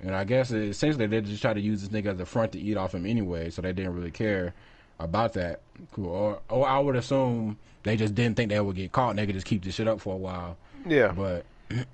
[0.00, 2.60] And I guess essentially they just try to use this nigga as a front to
[2.60, 4.52] eat off him anyway, so they didn't really care
[4.98, 5.60] about that.
[5.92, 6.08] Cool.
[6.08, 9.26] Or or I would assume they just didn't think they would get caught and they
[9.26, 10.56] could just keep this shit up for a while.
[10.86, 11.12] Yeah.
[11.12, 11.84] But I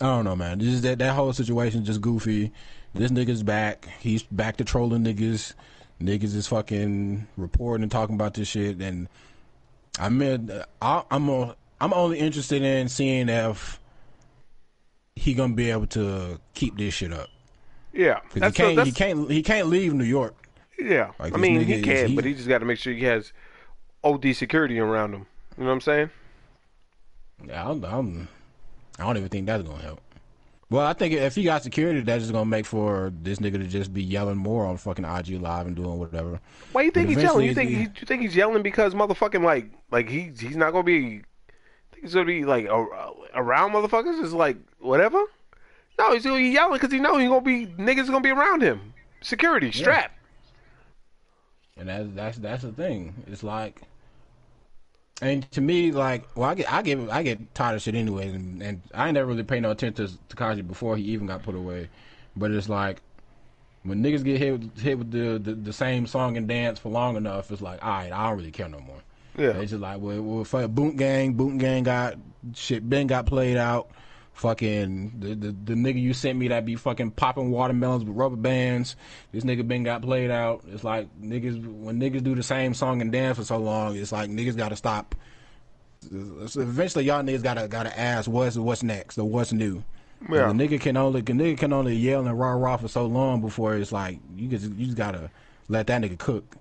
[0.00, 0.58] don't know, man.
[0.58, 2.52] This is that that whole situation is just goofy.
[2.94, 3.88] This nigga's back.
[4.00, 5.54] He's back to trolling niggas.
[6.00, 8.80] Niggas is fucking reporting and talking about this shit.
[8.80, 9.08] And
[9.98, 10.50] I mean,
[10.82, 13.80] I, I'm a, I'm only interested in seeing if
[15.16, 17.28] he gonna be able to keep this shit up.
[17.92, 18.86] Yeah, That's he can't.
[18.86, 19.30] he can't.
[19.30, 20.34] He can't leave New York.
[20.78, 21.12] Yeah.
[21.20, 23.04] Like, I mean, nigga he can, he- but he just got to make sure he
[23.04, 23.32] has
[24.02, 25.26] OD security around him.
[25.56, 26.10] You know what I'm saying?
[27.44, 28.28] I don't, I'm,
[28.98, 30.00] I don't even think that's gonna help.
[30.74, 33.66] Well, I think if he got security, that's just gonna make for this nigga to
[33.68, 36.40] just be yelling more on fucking IG live and doing whatever.
[36.72, 37.46] Why you think But he's yelling?
[37.46, 40.82] You think he, you think he's yelling because motherfucking like like he's he's not gonna
[40.82, 41.22] be
[41.92, 44.20] think he's gonna be like around motherfuckers?
[44.20, 45.22] It's like whatever.
[45.96, 48.60] No, he's gonna be yelling because he know he's gonna be niggas gonna be around
[48.60, 48.94] him.
[49.20, 50.10] Security strap.
[51.76, 53.14] And that's that's that's the thing.
[53.28, 53.82] It's like,
[55.22, 58.34] and to me, like, well, I get I get I get tired of shit anyways,
[58.34, 61.42] and, and I ain't never really paid no attention to Tekashi before he even got
[61.42, 61.88] put away.
[62.36, 63.00] But it's like
[63.84, 66.88] when niggas get hit with, hit with the, the the same song and dance for
[66.88, 69.02] long enough, it's like, all right, I don't really care no more.
[69.36, 69.50] Yeah.
[69.50, 72.14] it's just like, well, well fuck, Boot Gang, Boot Gang got
[72.54, 73.90] shit, Ben got played out.
[74.34, 78.36] Fucking the, the the nigga you sent me that be fucking popping watermelons with rubber
[78.36, 78.96] bands.
[79.32, 80.64] This nigga been got played out.
[80.66, 84.10] It's like niggas when niggas do the same song and dance for so long, it's
[84.12, 85.14] like niggas got to stop.
[86.48, 89.84] So eventually, y'all niggas gotta gotta ask what's what's next or what's new.
[90.28, 90.48] Yeah.
[90.48, 93.40] The nigga can only the nigga can only yell and rah rah for so long
[93.40, 95.30] before it's like you just you just gotta
[95.68, 96.56] let that nigga cook.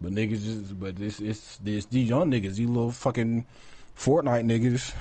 [0.00, 3.44] But niggas just but this it's this these young niggas, these little fucking
[4.00, 4.92] Fortnite niggas,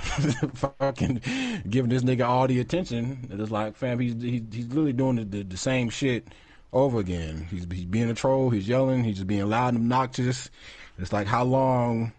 [0.80, 1.22] fucking
[1.70, 3.30] giving this nigga all the attention.
[3.32, 6.28] It's like, fam, he's he's, he's literally doing the, the, the same shit
[6.74, 7.48] over again.
[7.50, 8.50] He's he's being a troll.
[8.50, 9.06] He's yelling.
[9.06, 10.50] He's just being loud and obnoxious.
[10.98, 12.12] It's like how long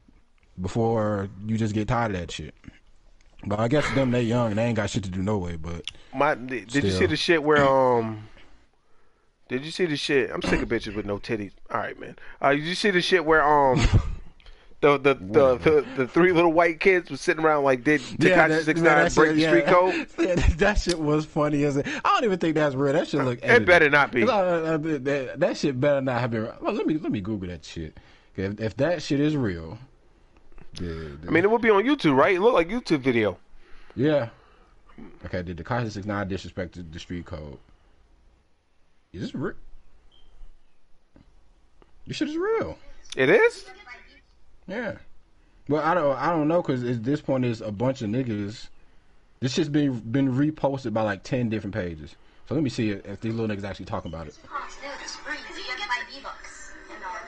[0.58, 2.54] before you just get tired of that shit?
[3.44, 5.56] But I guess them they young and they ain't got shit to do no way.
[5.56, 5.82] But
[6.14, 8.26] My did did you see the shit where um
[9.50, 10.30] did you see the shit?
[10.30, 11.52] I'm sick of bitches with no titties.
[11.70, 12.16] All right, man.
[12.40, 13.86] Uh, did you see the shit where um
[14.80, 18.48] the the the, the, the three little white kids was sitting around like did Tekashi
[18.48, 19.72] that- Six man, Nine break shit- the street yeah.
[19.72, 20.06] code?
[20.18, 21.86] Yeah, that shit was funny as it.
[21.86, 22.92] I don't even think that's real.
[22.92, 23.40] That shit look.
[23.42, 24.24] It better not be.
[24.24, 26.48] That, that shit better not have been.
[26.60, 27.98] Well, let me let me Google that shit.
[28.36, 29.76] If, if that shit is real,
[30.78, 32.36] I mean, it would be on YouTube, right?
[32.36, 33.36] It looked like YouTube video.
[33.94, 34.28] yeah.
[35.24, 37.56] Okay, did the Six Nine disrespect the, the street code?
[39.12, 39.54] Is this real?
[42.06, 42.76] This shit is real.
[43.16, 43.64] It is.
[44.70, 44.96] Yeah.
[45.68, 48.68] Well, I don't I don't know because at this point is a bunch of niggas.
[49.40, 52.14] This shit's been been reposted by like ten different pages.
[52.48, 54.36] So let me see if, if these little niggas actually talking about it.
[55.02, 55.36] It's free.
[55.56, 56.72] You get buy V-Bucks.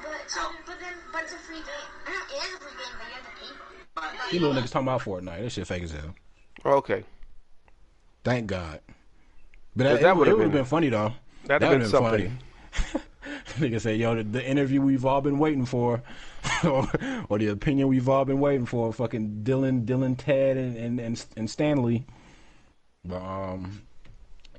[0.02, 1.66] But, So- but then, but it's a free game.
[2.06, 3.86] It is a free game, but you have to pay for it.
[3.94, 5.43] But These little niggas talking about Fortnite.
[5.43, 6.14] That shit fake as hell.
[6.64, 7.05] Okay,
[8.24, 8.81] Thank God.
[8.86, 8.94] But
[9.77, 11.12] But that, that would've been- been funny though.
[11.47, 12.39] that'd have That been would've something.
[12.73, 13.05] funny.
[13.59, 16.02] Nigga say, yo, the, the interview we've all been waiting for,
[16.64, 16.89] or,
[17.28, 18.93] or the opinion we've all been waiting for.
[18.93, 22.06] Fucking Dylan, Dylan, Ted, and and and, and Stanley.
[23.05, 23.82] But um,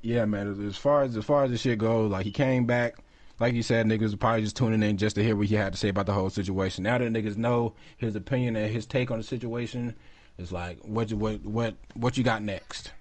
[0.01, 0.65] yeah, man.
[0.67, 2.95] As, far as as far as the shit goes, like he came back.
[3.39, 5.73] Like you said, niggas were probably just tuning in just to hear what he had
[5.73, 6.83] to say about the whole situation.
[6.83, 9.95] Now that niggas know his opinion and his take on the situation,
[10.37, 12.91] it's like, what you what what what you got next?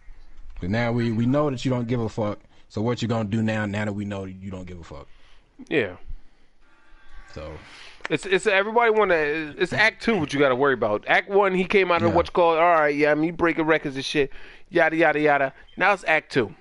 [0.60, 2.40] 'Cause now we we know that you don't give a fuck.
[2.68, 3.66] So what you gonna do now?
[3.66, 5.06] Now that we know you don't give a fuck.
[5.68, 5.97] Yeah.
[7.34, 7.52] So
[8.10, 9.55] It's it's everybody want to.
[9.59, 11.05] It's Act Two what you got to worry about.
[11.06, 12.14] Act One, he came out of Yeah.
[12.16, 12.59] what's called.
[12.59, 14.30] All right, yeah, he breaking records and shit,
[14.70, 15.55] yada yada yada.
[15.76, 16.40] Now it's Act Two.
[16.40, 16.55] You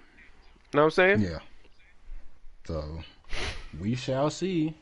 [0.76, 1.22] Know what I'm saying?
[1.22, 1.40] Yeah.
[2.66, 3.00] So
[3.80, 4.74] we shall see.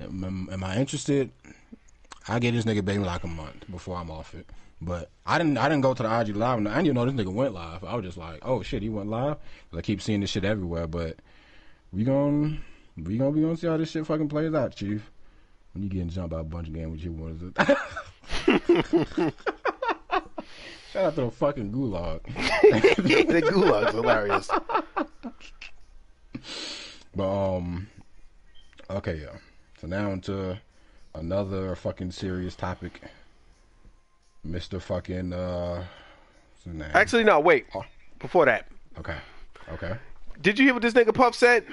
[0.00, 1.30] Am, am I interested?
[2.28, 4.46] I get this nigga baby like a month before I'm off it.
[4.82, 5.56] But I didn't.
[5.56, 6.58] I didn't go to the IG live.
[6.58, 7.84] and I didn't even know this nigga went live.
[7.84, 9.36] I was just like, oh shit, he went live.
[9.74, 10.86] I keep seeing this shit everywhere.
[10.86, 11.18] But
[11.92, 12.60] we gon'
[12.96, 15.10] we gonna be gonna see how this shit fucking plays out, chief.
[15.72, 19.34] When you getting jumped by a bunch of games with you, what is it?
[20.92, 22.20] Shout out to the fucking gulag.
[23.26, 24.48] the gulag's hilarious.
[27.16, 27.88] But um,
[28.90, 29.36] okay, yeah.
[29.80, 30.56] So now into
[31.14, 33.00] another fucking serious topic.
[34.44, 35.84] Mister fucking uh,
[36.52, 36.90] what's his name?
[36.94, 37.40] Actually, no.
[37.40, 37.66] Wait.
[38.20, 38.68] Before that,
[38.98, 39.16] okay,
[39.72, 39.96] okay.
[40.40, 41.66] did you hear what this nigga Puff said?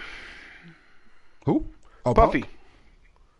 [1.45, 1.65] Who?
[2.05, 2.49] Oh, Puffy, Puff-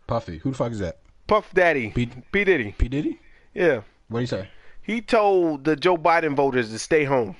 [0.06, 0.38] Puffy.
[0.38, 0.98] Who the fuck is that?
[1.26, 2.74] Puff Daddy, P, P Diddy.
[2.76, 3.20] P Diddy?
[3.54, 4.48] Yeah, What do you say?
[4.82, 7.36] he told the Joe Biden voters to stay home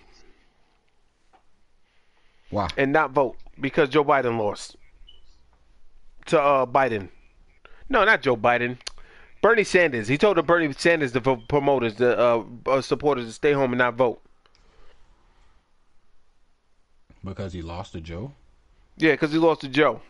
[2.51, 2.68] Wow.
[2.76, 4.76] and not vote because Joe Biden lost
[6.26, 7.09] to uh, Biden.
[7.89, 8.78] No, not Joe Biden.
[9.43, 10.06] Bernie Sanders.
[10.06, 13.78] He told the Bernie Sanders, the promoters, the uh, uh, supporters, to stay home and
[13.78, 14.22] not vote.
[17.24, 18.32] Because he lost to Joe.
[18.98, 20.01] Yeah, because he lost to Joe.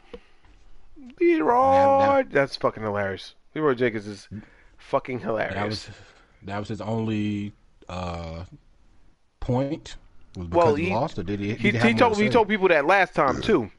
[1.21, 2.25] Leeroy.
[2.31, 3.35] That's fucking hilarious.
[3.55, 4.29] Leeroy Jenkins is
[4.79, 5.55] fucking hilarious.
[5.55, 5.91] That was
[6.45, 7.53] that was his only
[7.89, 8.45] uh
[9.41, 9.97] point.
[10.37, 11.55] Was because Well, he, he- lost, or did he?
[11.55, 13.71] He, have he told to he told people that last time too.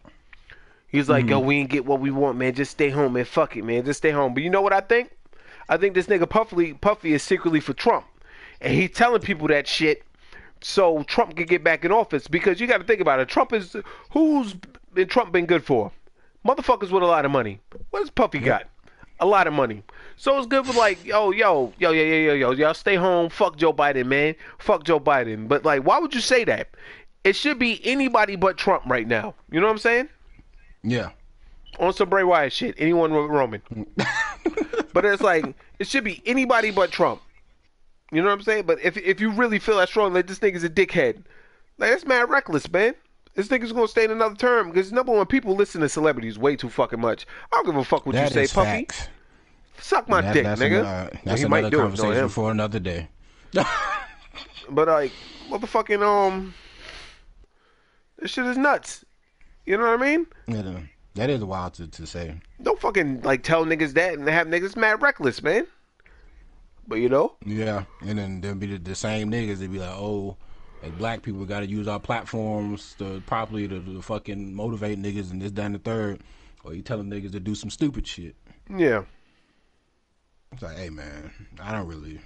[0.88, 1.30] He's like, Mm-hmm.
[1.32, 2.54] yo, we ain't get what we want, man.
[2.54, 3.26] Just stay home, man.
[3.26, 3.84] Fuck it, man.
[3.84, 4.34] Just stay home.
[4.36, 5.10] But you know what I think?
[5.68, 8.06] I think this nigga Puffy Puffy is secretly for Trump,
[8.62, 10.04] and he telling people that shit
[10.62, 12.28] so Trump can get back in office.
[12.28, 13.28] Because you got to think about it.
[13.28, 13.76] Trump is
[14.12, 14.54] who's
[14.94, 15.92] been Trump been good for?
[16.46, 17.60] Motherfuckers with a lot of money.
[17.90, 18.68] What does Puffy got?
[19.20, 19.84] A lot of money.
[20.18, 23.30] So it's good for like, yo, yo, yo, yo, yo, yo, yo, y'all stay home.
[23.30, 24.36] Fuck Joe Biden, man.
[24.60, 25.48] Fuck Joe Biden.
[25.48, 26.70] But like, why would you say that?
[27.24, 29.36] It should be anybody but Trump right now.
[29.50, 30.10] You know what I'm saying?
[30.84, 31.12] Yeah.
[31.80, 32.76] On some Bray Wyatt shit.
[32.78, 33.62] Anyone with Roman.
[34.94, 37.22] but it's like it should be anybody but Trump.
[38.12, 38.66] You know what I'm saying?
[38.66, 41.24] But if if you really feel that strong, like this nigga's a dickhead,
[41.78, 42.94] like that's mad reckless, man.
[43.36, 46.56] This nigga's gonna stay in another term because number one, people listen to celebrities way
[46.56, 47.26] too fucking much.
[47.52, 48.70] I don't give a fuck what That you say, Puffy.
[48.86, 49.08] facts.
[49.80, 50.80] Suck my That- dick, that's nigga.
[50.82, 52.30] Another, that's he might another do it, conversation him.
[52.30, 53.08] for another day.
[54.70, 55.12] But like,
[55.50, 56.54] motherfucking um,
[58.18, 59.04] this shit is nuts.
[59.66, 60.26] You know what I mean?
[60.48, 60.80] Yeah,
[61.16, 62.40] that is wild to, to say.
[62.62, 65.68] Don't fucking like tell niggas that and have niggas mad reckless, man.
[66.88, 69.94] But you know, Yeah, and then there'll be the, the same niggas that be like,
[69.96, 70.38] oh,
[70.84, 75.32] as black people got to use our platforms to properly to, to fucking motivate niggas
[75.32, 76.22] and this, that, and the third.
[76.64, 78.36] Or you telling niggas to do some stupid shit.
[78.70, 79.04] yeah.
[80.52, 82.20] It's like, hey man, I don't really.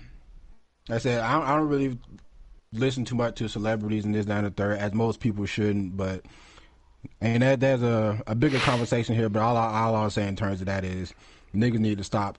[0.90, 1.98] I said I don't, I don't really
[2.74, 5.96] listen too much to celebrities and this, that, and the third, as most people shouldn't.
[5.96, 6.26] But
[7.22, 9.30] and that there's a, a bigger conversation here.
[9.30, 11.14] But all I, all I'll say in terms of that is
[11.56, 12.38] niggas need to stop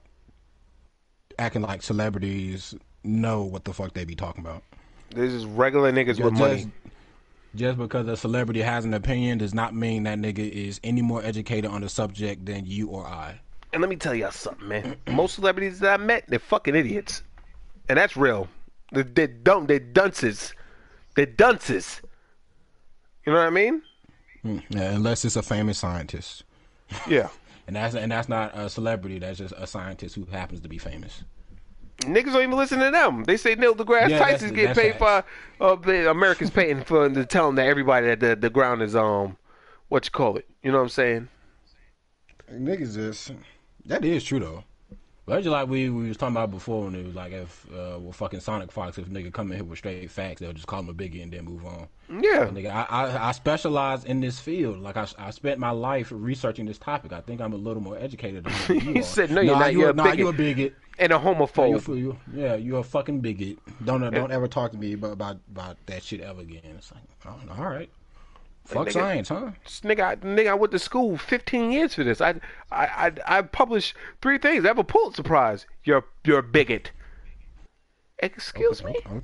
[1.39, 4.63] acting like celebrities know what the fuck they be talking about.
[5.11, 6.71] This is regular niggas with just, money.
[7.55, 11.23] just because a celebrity has an opinion does not mean that nigga is any more
[11.25, 13.41] educated on the subject than you or I.
[13.73, 14.97] And let me tell y'all something, man.
[15.11, 17.23] Most celebrities that I met, they're fucking idiots,
[17.89, 18.49] and that's real.
[18.93, 19.67] They're, they're dumb.
[19.67, 20.55] They're dunces.
[21.17, 22.01] They're dunces.
[23.27, 23.83] You know what I mean?
[24.45, 26.45] Mm, Yeah, unless it's a famous scientist.
[27.09, 27.29] Yeah.
[27.67, 29.19] And that's and that's not a celebrity.
[29.19, 31.23] That's just a scientist who happens to be famous.
[32.03, 33.25] Niggas don't even listen to them.
[33.25, 35.25] They say Neil deGrasse Yeah, Tyson's getting that's paid for.
[35.61, 38.95] Uh, the Americans paying for to tell them that everybody that the, the ground is
[38.95, 39.37] um,
[39.89, 40.49] what you call it?
[40.63, 41.29] You know what I'm saying?
[42.53, 43.33] Niggas just
[43.87, 44.65] that is true though.
[45.29, 47.67] But that's just like we, we was talking about before when it was like if
[47.71, 50.67] uh, well fucking Sonic Fox if nigga come in here with straight facts they'll just
[50.67, 51.87] call him a biggie and then move on.
[52.09, 52.47] Yeah.
[52.47, 54.79] Nigga, I, I I specialize in this field.
[54.81, 57.13] Like I, I spent my life researching this topic.
[57.13, 59.73] I think I'm a little more educated than you He said, "No, you're Nah, not.
[59.75, 60.75] You You're a, nah, bigot." you a bigot.
[61.01, 61.81] And a Nah, you a homophobe.
[61.83, 61.97] fool.
[61.99, 63.59] You- yeah, you're a fucking bigot.
[63.85, 66.63] Don't uh, don't ever talk to me about about, about that shit ever again.
[66.77, 67.91] It's like, oh, all right.
[68.69, 68.93] Fuck nigga.
[68.93, 69.51] science, huh?
[69.65, 72.21] Nigga, I, nigga, I went to school 15 years for this.
[72.21, 72.35] I,
[72.71, 74.65] I, I, I published three things.
[74.65, 75.65] I have a Pulitzer Prize.
[75.85, 76.91] You're, you're a bigot.
[78.19, 78.95] Excuse me.
[79.07, 79.21] Oh, oh.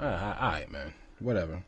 [0.00, 0.94] All right, all right, man.
[1.18, 1.60] Whatever.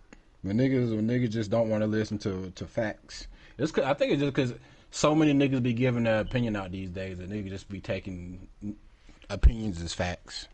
[0.43, 3.27] When niggas, when niggas just don't want to listen to to facts,
[3.59, 4.55] it's I think it's just because
[4.93, 8.47] so many niggas be giving their opinion out these days, and niggas just be taking
[9.29, 10.47] opinions as facts.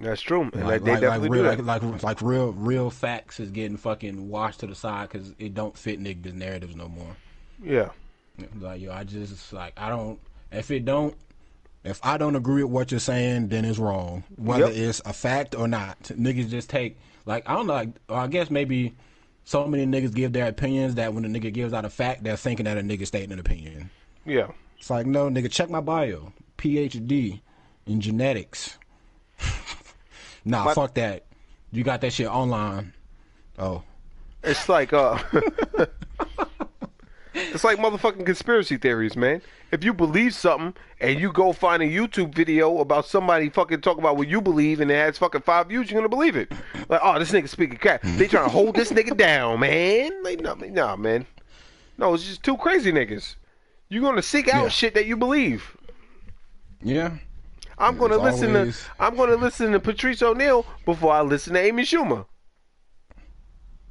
[0.00, 0.42] That's true.
[0.52, 1.82] And Like, they like, like definitely real, do like, that.
[1.86, 5.76] like, like real, real facts is getting fucking washed to the side because it don't
[5.76, 7.16] fit niggas' narratives no more.
[7.62, 7.90] yeah.
[8.60, 10.18] Like yo, I just like I don't.
[10.50, 11.14] If it don't,
[11.84, 14.24] if I don't agree with what you're saying, then it's wrong.
[14.36, 14.74] Whether Yep.
[14.76, 17.74] it's a fact or not, niggas just take like I don't know.
[17.74, 18.96] Like, or I guess maybe
[19.44, 22.36] so many niggas give their opinions that when a nigga gives out a fact, they're
[22.36, 23.88] thinking that a nigga stating an opinion.
[24.26, 24.48] Yeah.
[24.80, 27.40] It's like no, nigga, check my bio, PhD
[27.86, 28.78] in genetics.
[30.44, 31.24] Nah, But- fuck that.
[31.72, 32.92] You got that shit online.
[33.58, 33.82] Oh,
[34.42, 35.18] It's like uh
[37.36, 39.42] It's like motherfucking conspiracy theories, man.
[39.72, 43.98] If you believe something and you go find a YouTube video about somebody fucking talking
[44.04, 46.52] about what you believe and it has fucking five views, you're gonna believe it.
[46.88, 48.02] Like, oh, this nigga speaking crap.
[48.02, 50.22] They trying to hold this nigga down, man.
[50.22, 51.26] Like, no, nah, man.
[51.98, 53.34] No, it's just two crazy niggas.
[53.88, 54.68] You're gonna seek out Yeah.
[54.68, 55.76] shit that you believe.
[56.82, 57.16] yeah.
[57.78, 61.60] I'm gonna listen always- to I'm gonna listen to Patrice O'Neal before I listen to
[61.60, 62.26] Amy Schumer.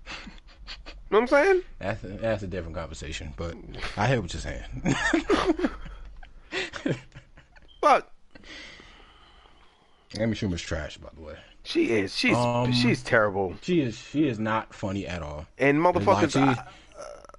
[0.07, 1.61] know what I'm saying?
[1.80, 3.55] That's a, that's a different conversation, but
[3.97, 4.64] I hear what you're saying.
[7.81, 8.10] Fuck.
[10.19, 11.35] Amy Schumer's trash, by the way.
[11.64, 12.15] She is.
[12.15, 13.55] She's Um, she's terrible.
[13.61, 15.45] She is she is not funny at all.
[15.57, 16.65] And motherfuckers, Like, I-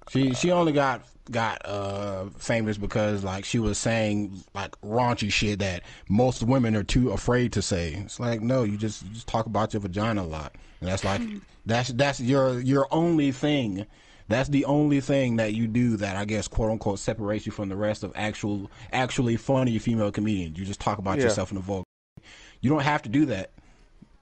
[0.09, 1.01] she, she she only got
[1.31, 6.83] got uh famous because like she was saying like raunchy shit that most women are
[6.83, 7.93] too afraid to say.
[8.05, 11.03] It's like no, you just you just talk about your vagina a lot, and that's
[11.03, 11.21] like
[11.65, 13.85] that's that's your your only thing.
[14.27, 17.69] That's the only thing that you do that I guess quote unquote separates you from
[17.69, 20.57] the rest of actual actually funny female comedians.
[20.57, 21.25] You just talk about Yeah.
[21.25, 21.85] yourself in the vulgar.
[22.61, 23.51] You don't have to do that.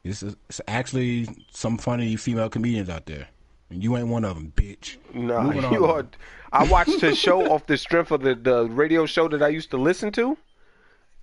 [0.03, 3.27] It's, it's actually some funny female comedians out there.
[3.73, 4.97] And you ain't one of them, bitch.
[5.13, 5.91] nah, Moving you on.
[5.91, 6.07] are.
[6.51, 9.71] I watched the show off the strength of the the radio show that I used
[9.71, 10.37] to listen to.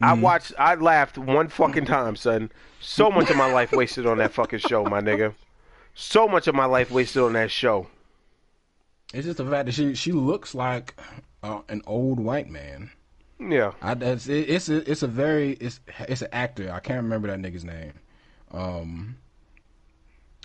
[0.03, 0.23] I Mm-hmm.
[0.23, 0.53] watched.
[0.59, 2.51] I laughed one fucking time, son.
[2.81, 5.35] So much of my life wasted on that fucking show, my nigga.
[5.95, 7.87] So much of my life wasted on that show.
[9.13, 10.99] It's just the fact that she she looks like
[11.43, 12.91] uh, an old white man.
[13.39, 13.73] Yeah.
[13.81, 16.73] I, that's, it, it's a, it's a very it's it's an actor.
[16.73, 17.93] I can't remember that nigga's name.
[18.53, 19.17] Um,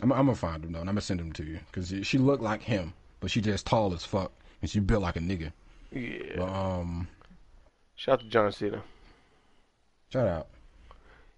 [0.02, 2.18] I'm, I'm gonna find him though, and I'm gonna send him to you because she,
[2.18, 4.32] looked like him, but she just tall as fuck
[4.62, 5.52] and she built like a nigga.
[5.92, 6.34] Yeah.
[6.38, 7.08] But, um,
[7.96, 8.82] Shout out to John Cena.
[10.12, 10.48] shout out.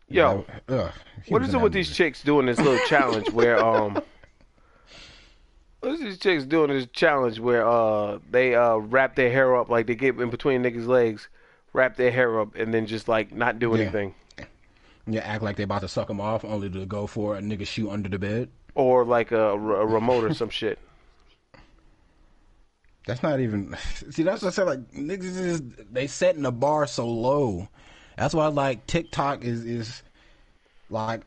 [0.10, 0.92] Yo, Ugh,
[1.28, 4.02] what is it with that these chicks doing this little challenge where um
[5.82, 9.70] what is these chicks doing this challenge where uh they uh wrap their hair up
[9.70, 11.28] like they get in between niggas' legs,
[11.74, 13.82] wrap their hair up and then just like not do Yeah.
[13.84, 14.16] anything.
[15.08, 17.66] Yeah, act like they about to suck him off, only to go for a nigga
[17.66, 18.50] shoot under the bed.
[18.76, 20.80] Or like a, a remote or some shit.
[23.08, 23.76] That's not even.
[24.12, 24.68] See, that's what I said.
[24.68, 25.62] Like niggas is
[25.92, 27.70] they setting the bar so low.
[28.18, 30.04] That's why like TikTok is is
[30.90, 31.22] like.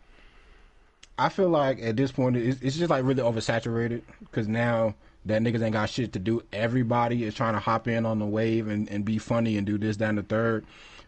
[1.18, 4.94] I feel like at this point it's, it's just like really oversaturated because now
[5.26, 6.42] that niggas ain't got shit to do.
[6.52, 9.76] Everybody is trying to hop in on the wave and, and be funny and do
[9.76, 10.64] this, down the third.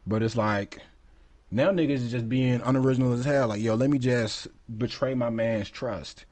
[0.06, 0.82] But it's like
[1.52, 3.48] now niggas is just being unoriginal as hell.
[3.48, 4.48] Like yo, let me just
[4.78, 6.24] betray my man's trust.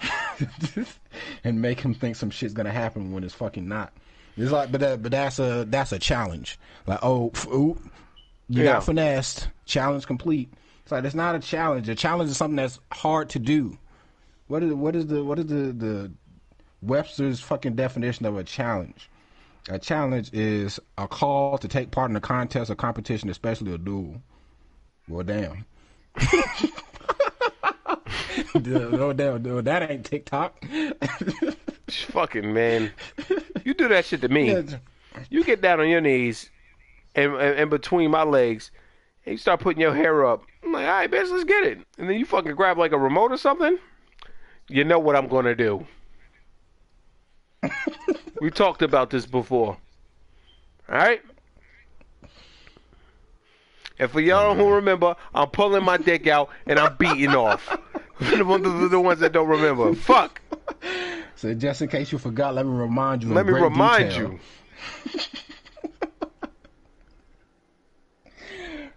[1.44, 3.92] and make him think some shit's gonna happen when it's fucking not.
[4.36, 6.58] It's like, but that, but that's a that's a challenge.
[6.86, 7.78] Like, oh, oop,
[8.48, 8.74] you Yeah.
[8.74, 9.48] got finessed.
[9.64, 10.52] Challenge complete.
[10.82, 11.88] It's like it's not a challenge.
[11.88, 13.78] A challenge is something that's hard to do.
[14.48, 16.12] What is what is the what is the the
[16.82, 19.08] Webster's fucking definition of a challenge?
[19.70, 23.78] A challenge is a call to take part in a contest or competition, especially a
[23.78, 24.20] duel.
[25.08, 25.64] Well, damn.
[28.54, 30.64] no, damn, no, that ain't TikTok.
[31.88, 32.92] Fucking man.
[33.64, 34.64] You do that shit to me.
[35.30, 36.50] You get down on your knees
[37.14, 38.70] and, and, and between my legs
[39.26, 40.44] and you start putting your hair up.
[40.62, 41.78] I'm like, all right, bitch, let's get it.
[41.98, 43.78] And then you fucking grab like a remote or something.
[44.68, 45.86] You know what I'm gonna do.
[48.40, 49.76] we talked about this before.
[50.88, 51.20] All right.
[53.98, 57.76] And for y'all who remember, I'm pulling my dick out and I'm beating off.
[58.20, 60.40] the, the, the ones that don't remember, fuck.
[61.36, 63.32] So just in case you forgot, let me remind you.
[63.32, 64.38] Let me remind detail.
[65.12, 65.20] you.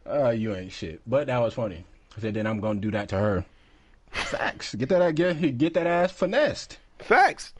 [0.06, 1.02] Uh, you ain't shit.
[1.08, 1.84] But that was funny.
[2.16, 3.46] I said, then I'm gonna do that to her.
[4.12, 4.76] Facts.
[4.76, 7.54] Get that get get that ass finessed, Facts.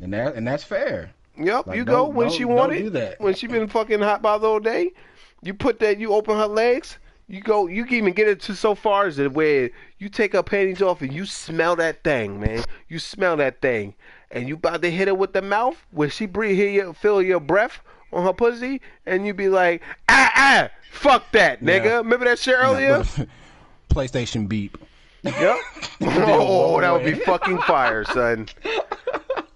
[0.00, 1.12] and that and that's fair.
[1.38, 2.78] Yep, Like, you go when she wanted.
[2.82, 3.20] do that.
[3.20, 4.90] When she been fucking hot by the whole day,
[5.42, 5.98] you put that.
[5.98, 6.98] You open her legs.
[7.28, 7.66] You go.
[7.66, 10.82] You can even get it to so far as it where you take her panties
[10.82, 12.64] off and you smell that thing, man.
[12.88, 13.94] You smell that thing,
[14.30, 17.22] and you about to hit her with the mouth where she breathe, hear you feel
[17.22, 17.80] your breath
[18.12, 21.84] on her pussy, and you be like, ah ah, fuck that, nigga.
[21.84, 21.96] Yeah.
[21.96, 23.04] Remember that shit earlier?
[23.90, 24.78] PlayStation beep.
[25.22, 25.56] Yep.
[26.02, 28.48] oh, that would be fucking fire, son.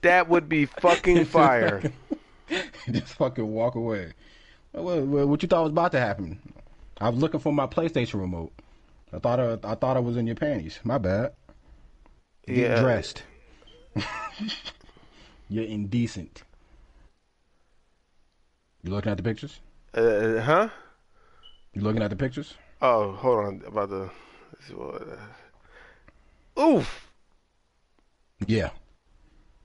[0.03, 1.93] That would be fucking fire.
[2.91, 4.13] Just fucking walk away.
[4.77, 6.39] What, you thought was about to happen?
[7.01, 8.53] I was looking for my PlayStation remote.
[9.13, 10.79] I thought I, I thought I was in your panties.
[10.85, 11.33] My bad.
[12.47, 12.81] Get Yeah.
[12.81, 13.23] dressed.
[15.49, 16.43] You're indecent.
[18.83, 19.61] You looking at the pictures?
[19.95, 20.69] Uh, huh?
[21.73, 22.55] You looking at the pictures?
[22.83, 23.63] Oh, hold on.
[23.67, 24.11] About the.
[24.59, 25.03] this is what,
[26.57, 27.11] uh, Oof.
[28.47, 28.71] Yeah.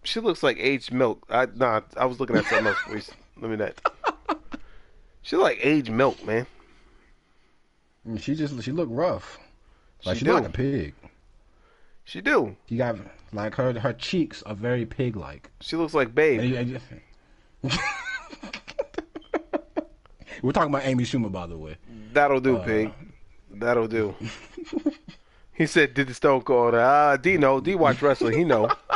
[0.03, 1.25] She looks like aged milk.
[1.29, 1.81] I nah.
[1.97, 2.77] I was looking at something else.
[2.89, 3.09] Wait,
[3.39, 3.81] Let me that.
[5.22, 6.48] She like aged milk, man.
[8.18, 9.38] She just she look rough.
[10.06, 10.41] Like She she, look do.
[10.43, 10.93] like a pig.
[12.03, 12.56] She do.
[12.68, 12.98] She got
[13.31, 15.52] like her her cheeks are very pig like.
[15.61, 16.80] She looks like Babe.
[20.41, 21.77] We're talking about Amy Schumer, by the way.
[22.14, 22.91] That'll do, Uh, pig.
[23.52, 24.15] That'll do.
[25.53, 27.60] he said, "Did the Stone Cold?" Ah, D know.
[27.61, 28.35] D watch wrestling.
[28.39, 28.68] He know.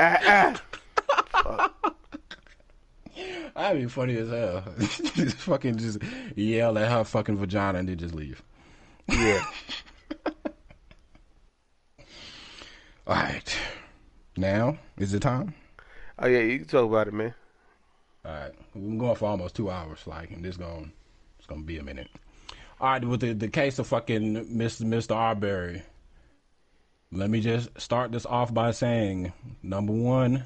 [0.00, 0.58] ah,
[1.34, 1.70] ah.
[3.54, 4.64] That'd be funny as hell.
[4.78, 5.98] just fucking just
[6.36, 8.42] yell at her fucking vagina and then just leave.
[9.08, 9.44] Yeah.
[13.06, 13.56] All right.
[14.36, 15.54] Now is the time.
[16.18, 17.34] Oh yeah, you can talk about it, man.
[18.24, 20.92] All right, we've been going for almost two hours, like, and this going
[21.38, 22.08] it's gonna be a minute.
[22.80, 24.82] All right, with the the case of fucking Mr.
[24.82, 25.16] Mr.
[25.16, 25.82] Arbery,
[27.10, 29.32] let me just start this off by saying,
[29.62, 30.44] number one,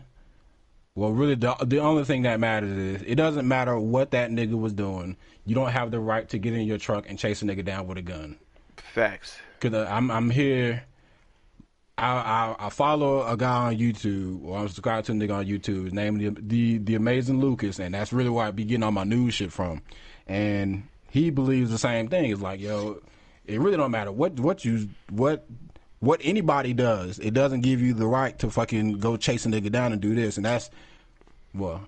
[0.97, 4.59] well, really, the the only thing that matters is it doesn't matter what that nigga
[4.59, 5.17] was doing.
[5.45, 7.87] You don't have the right to get in your truck and chase a nigga down
[7.87, 8.37] with a gun.
[8.77, 9.37] Facts.
[9.59, 10.85] Cause uh, I'm I'm here.
[11.99, 15.47] I, I I follow a guy on YouTube, or I'm subscribed to a nigga on
[15.47, 15.85] YouTube.
[15.85, 18.93] His name the, the the amazing Lucas, and that's really where I be getting all
[18.93, 19.83] my news shit from.
[20.29, 22.31] And he believes the same thing.
[22.31, 23.01] It's like, yo,
[23.47, 25.45] it really don't matter what what you what
[26.05, 27.19] what anybody does.
[27.19, 30.15] It doesn't give you the right to fucking go chase a nigga down and do
[30.15, 30.37] this.
[30.37, 30.71] And that's
[31.55, 31.87] well,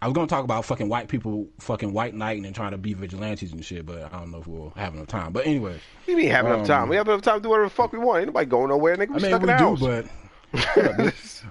[0.00, 2.92] I was gonna talk about fucking white people, fucking white knighting and trying to be
[2.92, 5.32] vigilantes and shit, but I don't know if we'll have enough time.
[5.32, 5.78] But anyway.
[6.08, 6.88] You mean have enough time?
[6.88, 8.18] We have enough time to do whatever the fuck we want.
[8.18, 9.10] Ain't nobody going nowhere, nigga.
[9.10, 9.80] We I mean, stuck we in do, house.
[9.80, 10.06] but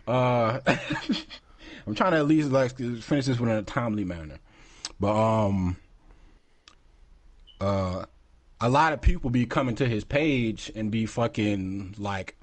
[0.08, 0.76] up, uh,
[1.88, 4.38] I'm trying to at least like finish this within a timely manner.
[5.00, 5.78] But um,
[7.60, 8.06] uh,
[8.62, 12.36] a lot of people be coming to his page and be fucking like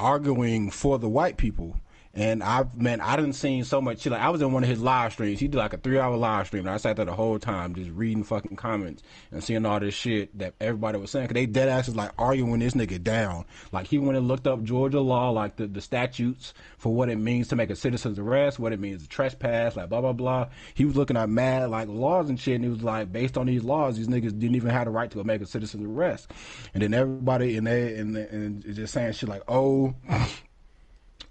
[0.00, 1.76] arguing for the white people.
[2.14, 4.12] And I've man, I didn't seen so much shit.
[4.12, 5.40] Like I was in one of his live streams.
[5.40, 7.74] He did like a three hour live stream, and I sat there the whole time
[7.74, 11.28] just reading fucking comments and seeing all this shit that everybody was saying.
[11.28, 13.46] Cause they dead asses like arguing this nigga down.
[13.72, 17.16] Like he went and looked up Georgia law, like the the statutes for what it
[17.16, 20.48] means to make a citizen's arrest, what it means to trespass, like blah blah blah.
[20.74, 23.46] He was looking at mad like laws and shit, and he was like, based on
[23.46, 26.30] these laws, these niggas didn't even have the right to make a citizen's arrest.
[26.74, 29.94] And then everybody and they and, and just saying shit like, oh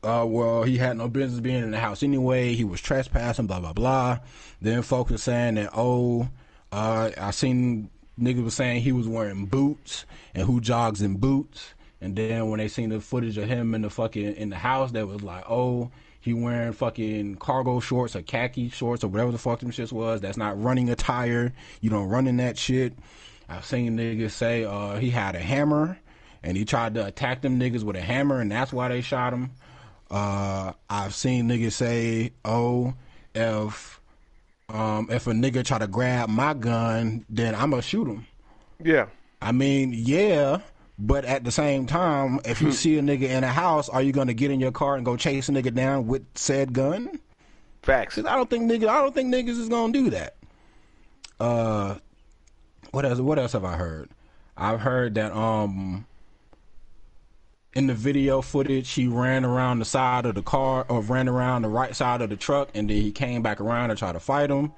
[0.04, 2.54] uh, well, he had no business being in the house anyway.
[2.54, 4.20] He was trespassing, blah blah blah.
[4.62, 6.28] Then folks were saying that, oh,
[6.72, 11.74] uh, I seen niggas was saying he was wearing boots and who jogs in boots.
[12.00, 14.92] And then when they seen the footage of him in the fucking in the house,
[14.92, 19.38] they was like, oh, he wearing fucking cargo shorts or khaki shorts or whatever the
[19.38, 20.22] fuck them shits was.
[20.22, 21.54] That's not running attire.
[21.80, 22.94] You don't run in that shit.
[23.50, 26.00] I've seen niggas say uh, he had a hammer
[26.42, 29.34] and he tried to attack them niggas with a hammer and that's why they shot
[29.34, 29.52] him.
[30.12, 32.94] Uh, I've seen niggas say, "Oh,
[33.34, 34.02] if
[34.70, 38.28] um, if a nigga try to grab my gun, then I'ma shoot him."
[38.84, 39.08] yeah.
[39.44, 40.60] I mean, yeah,
[41.00, 44.12] but at the same time, if you see a nigga in a house, are you
[44.12, 47.20] gonna get in your car and go chase a nigga down with said gun?
[47.82, 48.20] Facts.
[48.20, 50.36] I don't think niggas, I don't think niggas is gonna do that.
[51.40, 51.96] Uh,
[52.92, 53.20] what else?
[53.20, 54.10] What else have I heard?
[54.56, 56.06] I've heard that um,
[57.74, 61.62] in the video footage, he ran around the side of the car or ran around
[61.62, 64.20] the right side of the truck, and then he came back around to try to
[64.20, 64.74] fight him,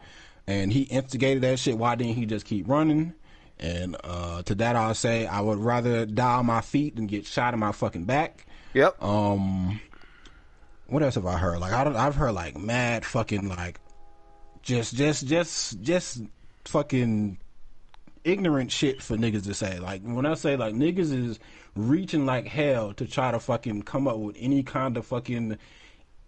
[0.46, 1.78] and he instigated that shit.
[1.78, 3.14] Why didn't he just keep running?
[3.60, 7.26] And uh, to that, I'll say I would rather die on my feet than get
[7.26, 8.46] shot in my fucking back.
[8.74, 9.02] Yep.
[9.02, 9.80] Um,
[10.88, 11.60] what else have I heard?
[11.60, 13.80] Like I don't, I've heard like mad fucking like
[14.62, 16.22] just just just just
[16.66, 17.38] fucking
[18.24, 19.80] ignorant shit for niggas to say.
[19.80, 21.40] Like when I say like niggas is
[21.76, 25.58] reaching like hell to try to fucking come up with any kind of fucking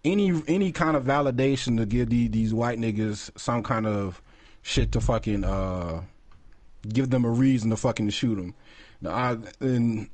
[0.04, 4.20] any any kind of validation to give these, these white niggas some kind of
[4.62, 6.02] shit to fucking uh
[6.88, 8.54] give them a reason to fucking shoot them.
[9.00, 10.08] Now, I and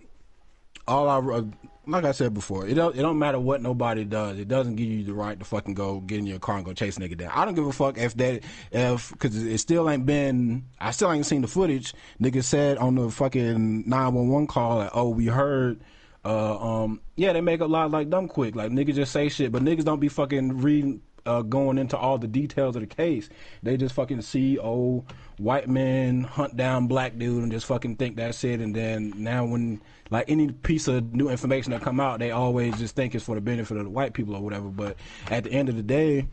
[0.86, 1.42] all I uh,
[1.86, 4.38] like I said before, it don't it don't matter what nobody does.
[4.38, 6.72] It doesn't give you the right to fucking go get in your car and go
[6.72, 7.32] chase nigga down.
[7.34, 10.66] I don't give a fuck if that if because it still ain't been.
[10.80, 11.94] I still ain't seen the footage.
[12.20, 15.80] Nigga said on the fucking nine one one call that oh we heard.
[16.24, 18.54] Uh, um, yeah, they make a lot like dumb quick.
[18.54, 22.18] Like niggas just say shit, but niggas don't be fucking reading uh, going into all
[22.18, 23.28] the details of the case.
[23.62, 28.16] They just fucking see old white men hunt down black dude and just fucking think
[28.16, 28.60] that's it.
[28.60, 29.80] And then now when
[30.10, 33.34] like any piece of new information that come out, they always just think it's for
[33.34, 34.68] the benefit of the white people or whatever.
[34.68, 34.96] But
[35.30, 36.28] at the end of the day,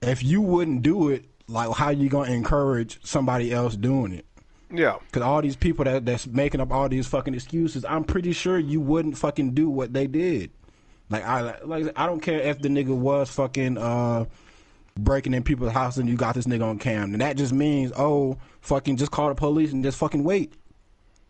[0.00, 4.26] if you wouldn't do it, like how you gonna encourage somebody else doing it?
[4.72, 4.96] Yeah.
[5.06, 8.58] Because all these people that that's making up all these fucking excuses, I'm pretty sure
[8.58, 10.50] you wouldn't fucking do what they did.
[11.10, 14.24] Like I like I don't care if the nigga was fucking uh
[14.96, 17.92] breaking in people's house and you got this nigga on cam, and that just means
[17.96, 20.54] oh fucking just call the police and just fucking wait.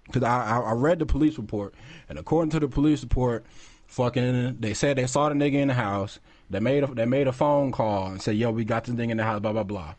[0.06, 1.74] Because I, I I read the police report,
[2.08, 3.44] and according to the police report,
[3.86, 6.20] fucking they said they saw the nigga in the house.
[6.50, 9.10] They made a they made a phone call and said yo we got this thing
[9.10, 9.94] in the house blah blah blah.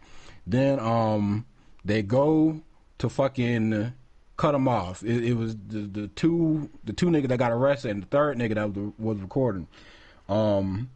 [0.47, 1.45] Then um
[1.83, 2.61] they go
[2.99, 3.93] to fucking
[4.37, 5.03] cut him off.
[5.03, 8.37] It, it was the, the two the two niggas that got arrested and the third
[8.37, 9.67] nigga that was, was recording.
[10.27, 10.89] Um,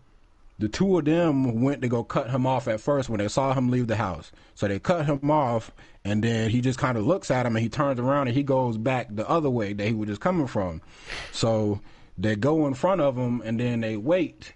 [0.59, 3.53] the two of them went to go cut him off at first when they saw
[3.53, 4.31] him leave the house.
[4.55, 5.71] So they cut him off,
[6.03, 8.43] and then he just kind of looks at him and he turns around and he
[8.43, 10.81] goes back the other way that he was just coming from.
[11.31, 11.79] So
[12.17, 14.53] they go in front of him and then they wait,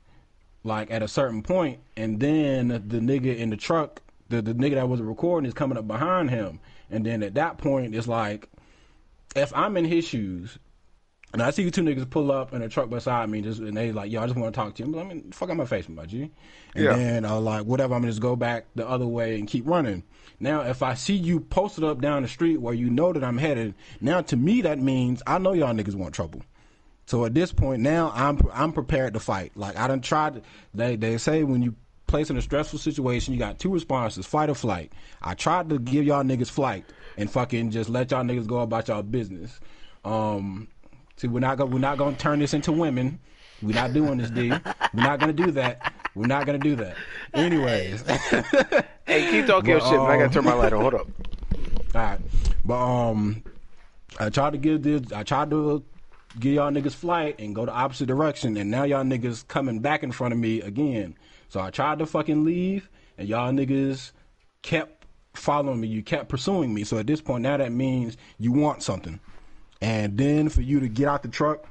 [0.65, 4.75] like at a certain point, and then the nigga in the truck, the, the nigga
[4.75, 6.59] that was recording is coming up behind him.
[6.91, 8.49] And then at that point, it's like,
[9.35, 10.57] if I'm in his shoes
[11.33, 13.75] and I see you two niggas pull up in a truck beside me, just and
[13.75, 14.99] they like, yo, I just want to talk to you.
[14.99, 16.31] I mean, fuck out my face, my G.
[16.75, 16.95] And Yeah.
[16.95, 20.03] then I like, whatever, I'm gonna just go back the other way and keep running.
[20.39, 23.37] Now, if I see you posted up down the street where you know that I'm
[23.37, 26.41] headed, now to me that means I know y'all niggas want trouble.
[27.05, 29.51] So at this point now, I'm I'm prepared to fight.
[29.55, 30.35] Like I done tried.
[30.35, 30.41] To,
[30.73, 31.75] they they say when you
[32.07, 34.93] place in a stressful situation, you got two responses: fight or flight.
[35.21, 36.85] I tried to give y'all niggas flight
[37.17, 39.59] and fucking just let y'all niggas go about y'all business.
[40.05, 40.67] Um,
[41.17, 43.19] see, we're not gonna we're not gonna turn this into women.
[43.61, 44.49] We're not doing this, D.
[44.93, 45.79] We're not gonna do that.
[46.15, 46.97] We're not gonna do that.
[47.33, 48.03] Anyways.
[49.05, 49.99] Hey, keep talking your Well, shit.
[49.99, 50.09] man.
[50.11, 50.81] I gotta um, turn my light on.
[50.81, 51.07] Hold up.
[51.95, 52.19] All right,
[52.63, 53.43] but um,
[54.17, 55.11] I tried to give this.
[55.11, 55.83] I tried to
[56.39, 60.03] give y'all niggas flight and go the opposite direction, and now y'all niggas coming back
[60.03, 61.15] in front of me again.
[61.49, 64.13] So I tried to fucking leave, and y'all niggas
[64.61, 65.02] kept
[65.33, 65.87] following me.
[65.87, 66.83] You kept pursuing me.
[66.83, 69.19] So at this point, now that means you want something,
[69.81, 71.65] and then for you to get out the truck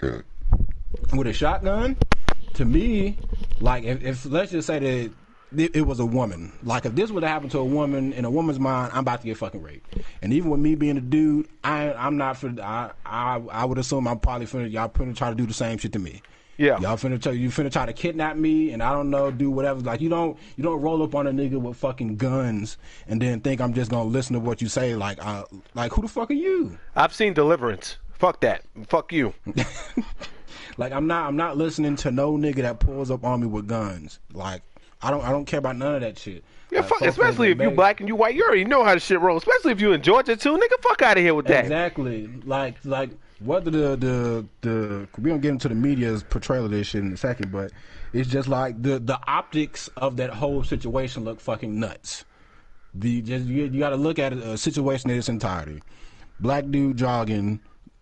[0.00, 1.96] with a shotgun,
[2.54, 3.18] to me,
[3.60, 5.12] like if, if let's just say that
[5.56, 8.24] it, it was a woman, like if this would have happened to a woman in
[8.24, 9.96] a woman's mind, I'm about to get fucking raped.
[10.22, 13.78] And even with me being a dude, I I'm not for I I I would
[13.78, 16.22] assume I'm probably finna y'all finna try to do the same shit to me.
[16.58, 16.78] Yeah.
[16.80, 19.80] Y'all finna try, you finna try to kidnap me and I don't know, do whatever.
[19.80, 23.40] Like you don't you don't roll up on a nigga with fucking guns and then
[23.40, 24.94] think I'm just gonna listen to what you say.
[24.96, 26.78] Like uh, like who the fuck are you?
[26.94, 27.98] I've seen Deliverance.
[28.12, 28.62] Fuck that.
[28.88, 29.34] Fuck you.
[30.78, 33.66] Like I'm not I'm not listening to no nigga that pulls up on me with
[33.66, 34.18] guns.
[34.32, 34.62] Like
[35.02, 36.44] I don't I don't care about none of that shit.
[36.70, 37.02] Yeah, Like, fuck.
[37.02, 39.42] Especially if you black and you white, you already know how the shit rolls.
[39.42, 40.82] Especially if you in Georgia too, nigga.
[40.82, 41.64] Fuck out of here with that.
[41.64, 42.28] Exactly.
[42.44, 46.88] Like like whether the the the we don't get into the media's portrayal of this
[46.88, 47.72] shit in a second, but
[48.12, 52.24] it's just like the the optics of that whole situation look fucking nuts.
[52.94, 55.82] The just you, you got to look at a situation in its entirety.
[56.40, 57.60] Black dude jogging,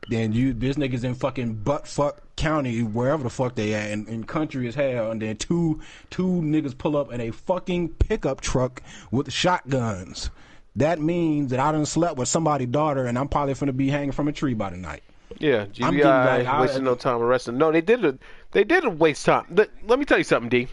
[0.09, 4.07] then you this nigga's in fucking butt fuck county wherever the fuck they at, and,
[4.09, 5.81] and country as hell, and then two
[6.11, 10.31] two niggas pull up in a fucking pickup truck with shotguns.
[10.77, 14.13] That means that I done slept with somebody's daughter, and I'm probably finna be hanging
[14.13, 15.03] from a tree by the night.
[15.39, 17.59] Yeah, GBI like, I- wasting no time arresting.
[17.59, 18.19] No, they did it.
[18.53, 19.47] They didn't waste time.
[19.51, 20.69] Let, let me tell you something, D.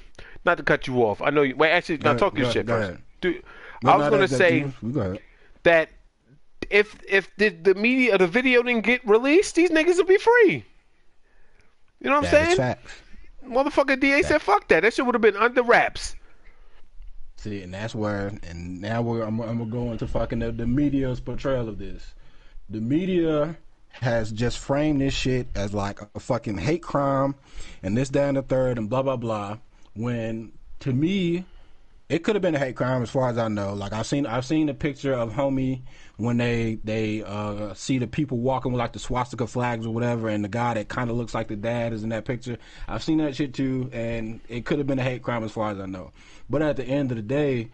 [0.46, 1.22] Not to cut you off.
[1.22, 1.56] I know you.
[1.56, 2.90] Wait, actually, now talk your shit go first.
[2.90, 3.02] ahead.
[3.22, 3.44] Dude,
[3.84, 5.18] No, I was that- that- say you- you go
[5.64, 5.90] that
[6.70, 10.66] if if the, the media the video didn't get released, these niggas would be free.
[12.00, 12.58] You know what I'm saying?
[12.58, 12.92] facts.
[13.46, 14.82] Motherfucker, DA said fuck that.
[14.82, 16.16] That shit would have been under wraps.
[17.38, 20.68] See, and that's where, and now we're, I'm, I'm gonna go into fucking the, the
[20.68, 22.14] media's portrayal of this.
[22.70, 23.58] The media
[23.94, 27.36] has just framed this shit as like a fucking hate crime,
[27.84, 29.58] and this, that, and the third, and blah blah blah.
[29.94, 31.46] When to me,
[32.10, 33.74] it could have been a hate crime as far as I know.
[33.74, 35.82] Like I've seen, I've seen a picture of homie
[36.18, 40.28] when they they uh, see the people walking with like the swastika flags or whatever,
[40.30, 42.58] and the guy that kind of looks like the dad is in that picture.
[42.88, 45.72] I've seen that shit too, and it could have been a hate crime as far
[45.72, 46.12] as I know.
[46.50, 47.70] But at the end of the day,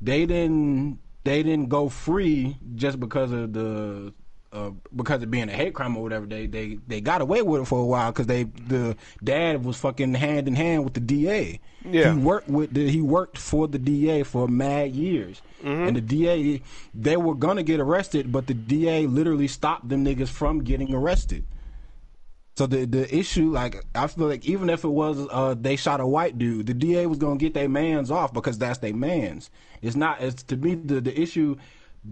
[0.00, 4.14] they didn't they didn't go free just because of the
[4.52, 6.26] uh, because of being a hate crime or whatever.
[6.26, 9.76] They they they got away with it for a while because they the dad was
[9.78, 11.60] fucking hand in hand with the DA.
[11.84, 12.12] Yeah.
[12.12, 16.62] he worked with the, he worked for the DA for mad years, and the DA
[16.94, 21.44] they were gonna get arrested, but the DA literally stopped them niggas from getting arrested.
[22.56, 26.00] So the the issue, like I feel like even if it was uh they shot
[26.00, 29.50] a white dude, the DA was gonna get their man's off because that's their man's.
[29.80, 30.20] It's not.
[30.20, 31.56] It's to me the the issue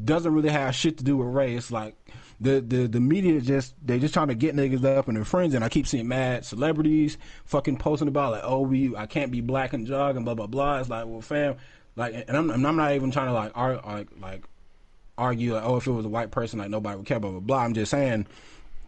[0.05, 1.70] doesn't really have shit to do with race.
[1.70, 1.97] Like
[2.40, 5.55] the the the media just they just trying to get niggas up and their friends.
[5.55, 9.40] And I keep seeing mad celebrities fucking posting about like, oh we I can't be
[9.40, 10.78] black and jog and blah blah blah.
[10.78, 11.56] It's like well fam,
[11.97, 14.44] like and I'm and I'm not even trying to like like like
[15.16, 17.40] argue like oh if it was a white person like nobody would care blah blah
[17.40, 17.59] blah.
[17.59, 18.27] I'm just saying.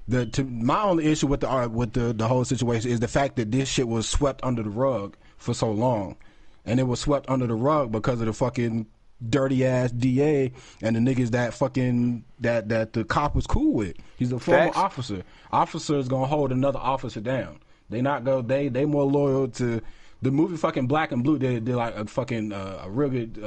[0.08, 3.06] The to my only issue with the uh, with the the whole situation is the
[3.06, 6.16] fact that this shit was swept under the rug for so long,
[6.64, 8.86] and it was swept under the rug because of the fucking
[9.28, 10.52] dirty ass DA
[10.82, 13.96] and the niggas that fucking that that the cop was cool with.
[14.16, 14.76] He's a former Facts.
[14.78, 15.22] officer.
[15.52, 17.58] Officer is gonna hold another officer down.
[17.90, 18.40] They not go.
[18.42, 19.80] They they more loyal to
[20.22, 21.38] the movie fucking Black and Blue.
[21.38, 23.38] They did like a fucking uh, a real good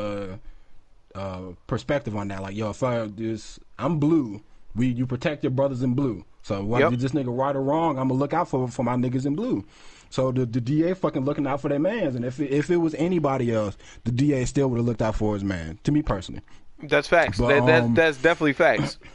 [1.15, 2.41] uh, uh, perspective on that.
[2.41, 4.41] Like yo, if I this I'm blue.
[4.75, 6.25] We you protect your brothers in blue.
[6.41, 6.99] So whether Yep.
[6.99, 9.63] this nigga right or wrong, I'm gonna look out for for my niggas in blue.
[10.13, 12.77] So the the DA fucking looking out for their mans, and if it, if it
[12.77, 15.79] was anybody else, the DA still would have looked out for his man.
[15.85, 16.41] To me personally.
[16.83, 17.39] That's facts.
[17.39, 18.99] But, that, that, um, that's definitely facts.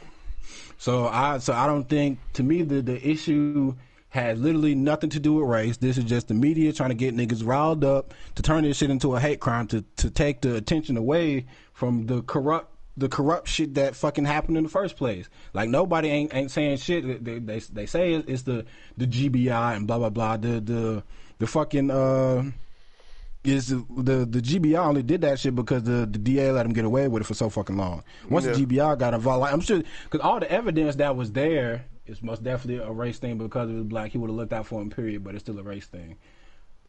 [0.81, 3.75] So I so I don't think to me the the issue
[4.09, 5.75] has literally nothing to do with race.
[5.75, 8.89] This is just the media trying to get niggas riled up to turn this shit
[8.89, 13.47] into a hate crime to to take the attention away from the corrupt the corrupt
[13.47, 15.29] shit that fucking happened in the first place.
[15.53, 17.23] Like nobody ain't ain't saying shit.
[17.23, 18.65] They they, they say it's the
[18.97, 20.37] the GBI and blah blah blah.
[20.37, 21.03] The the
[21.39, 22.43] the fucking uh
[23.43, 26.73] is the, the the GBI only did that shit because the, the DA let him
[26.73, 28.03] get away with it for so fucking long.
[28.29, 28.51] Once Yeah.
[28.51, 32.21] the GBI got involved, like, I'm sure because all the evidence that was there is
[32.21, 34.11] most definitely a race thing because it was black.
[34.11, 35.23] He would have looked out for him, period.
[35.23, 36.17] But it's still a race thing.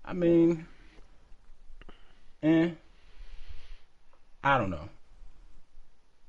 [0.04, 0.66] I mean,
[2.42, 2.70] eh,
[4.42, 4.88] I don't know.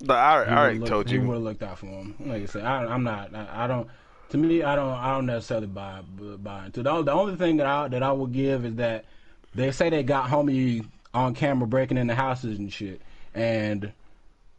[0.03, 2.15] But I, I already looked- told he would have looked out for him.
[2.19, 3.33] Like I said, I, I'm not.
[3.35, 3.87] I, I don't.
[4.29, 4.89] To me, I don't.
[4.91, 6.01] I don't necessarily buy
[6.39, 6.83] buy into.
[6.83, 9.05] The, the only thing that I that I would give is that
[9.53, 13.01] they say they got homie on camera breaking into houses and shit,
[13.35, 13.91] and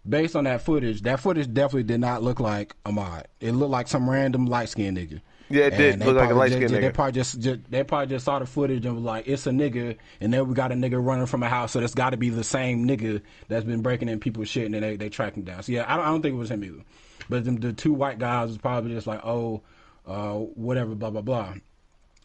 [0.09, 3.25] based on that footage, that footage definitely did not look like Ahmaud.
[3.41, 5.21] It looked like some random light skinned nigga.
[5.53, 7.85] Yeah, it did And look like a probably light-skinned just- They probably just, just they
[7.85, 10.73] probably just saw the footage and was like, it's a nigga, and then we got
[10.73, 13.65] a nigga running from a house, so that's got to be the same nigga that's
[13.65, 15.63] been breaking in people's shit, and then they they track him down.
[15.63, 16.83] So yeah, I don't, I don't think it was him either.
[17.29, 19.63] But the, the two white guys was probably just like, oh,
[20.07, 21.55] uh, whatever, blah blah blah.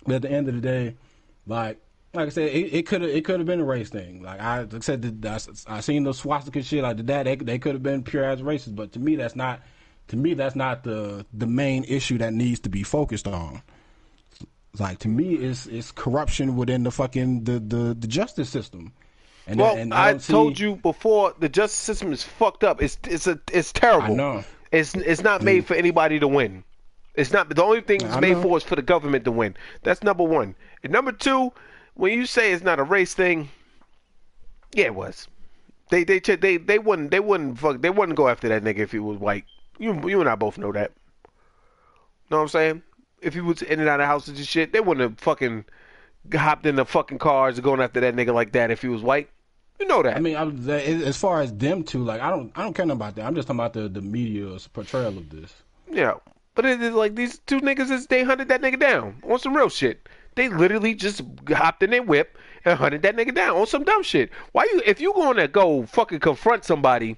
[0.05, 0.95] But at the end of the day,
[1.45, 1.79] like
[2.13, 4.23] like I said, it, could have it could have been a race thing.
[4.23, 7.23] Like I like I said, the, I, I seen the swastika shit like that.
[7.23, 9.61] They they could have been pure as racist, but to me that's not.
[10.09, 13.61] To me, that's not the the main issue that needs to be focused on.
[14.79, 18.93] Like to me, it's it's corruption within the fucking the the, the justice system.
[19.47, 22.81] And Well, and I, see- told you before, the justice system is fucked up.
[22.81, 24.13] It's it's a it's terrible.
[24.13, 24.43] I know.
[24.71, 26.63] It's it's not made for anybody to win.
[27.15, 29.55] It's not the only thing it's I made for is for the government to win.
[29.83, 30.55] That's number one.
[30.83, 31.51] And number two,
[31.95, 33.49] when you say it's not a race thing,
[34.73, 35.27] yeah, it was.
[35.89, 38.91] They they they they wouldn't they wouldn't fuck they wouldn't go after that nigga if
[38.91, 39.45] he was white.
[39.79, 40.91] You you and I both know that.
[42.29, 42.83] Know what I'm saying?
[43.21, 45.65] If he was in and out of houses and shit, they wouldn't have fucking
[46.33, 49.01] hopped in the fucking cars and going after that nigga like that if he was
[49.01, 49.29] white.
[49.79, 50.17] You know that.
[50.17, 53.15] I mean, I'm, as far as them two, like I don't I don't care about
[53.15, 53.25] that.
[53.25, 55.53] I'm just talking about the the media's portrayal of this.
[55.89, 56.15] Yeah,
[56.55, 59.55] but it is like these two niggas is they hunted that nigga down on some
[59.55, 60.09] real shit.
[60.35, 64.03] They literally just hopped in their whip and hunted that nigga down on some dumb
[64.03, 64.31] shit.
[64.51, 67.17] Why you if you gonna go fucking confront somebody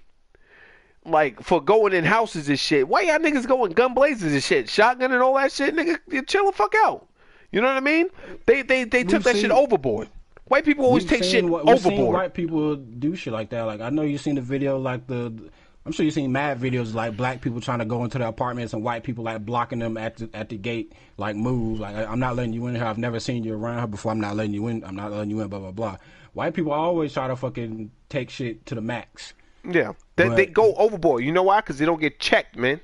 [1.11, 4.69] like for going in houses and shit, why y'all niggas going gun blazes and shit,
[4.69, 5.97] shotgun and all that shit, nigga?
[6.07, 7.07] You chill the fuck out.
[7.51, 8.07] You know what I mean?
[8.45, 10.09] They they they took that shit overboard.
[10.45, 12.13] White people always take seen shit we've seen overboard.
[12.13, 13.63] white people do shit like that.
[13.63, 15.49] Like I know you've seen the video, like the.
[15.85, 18.73] I'm sure you've seen mad videos like black people trying to go into their apartments
[18.73, 22.19] and white people like blocking them at the at the gate, like move, like I'm
[22.19, 22.83] not letting you in here.
[22.83, 24.11] I've never seen you around here before.
[24.11, 24.83] I'm not letting you in.
[24.83, 25.47] I'm not letting you in.
[25.47, 25.97] Blah blah blah.
[26.33, 29.33] White people always try to fucking take shit to the max.
[29.69, 31.23] Yeah, they But- they go overboard.
[31.23, 31.61] You know why?
[31.61, 32.79] Because they don't get checked, man.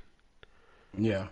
[0.98, 1.28] Yeah.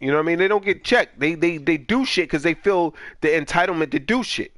[0.00, 0.38] You know what I mean?
[0.38, 1.18] They don't get checked.
[1.18, 4.52] They they they do shit because they feel the entitlement to do shit.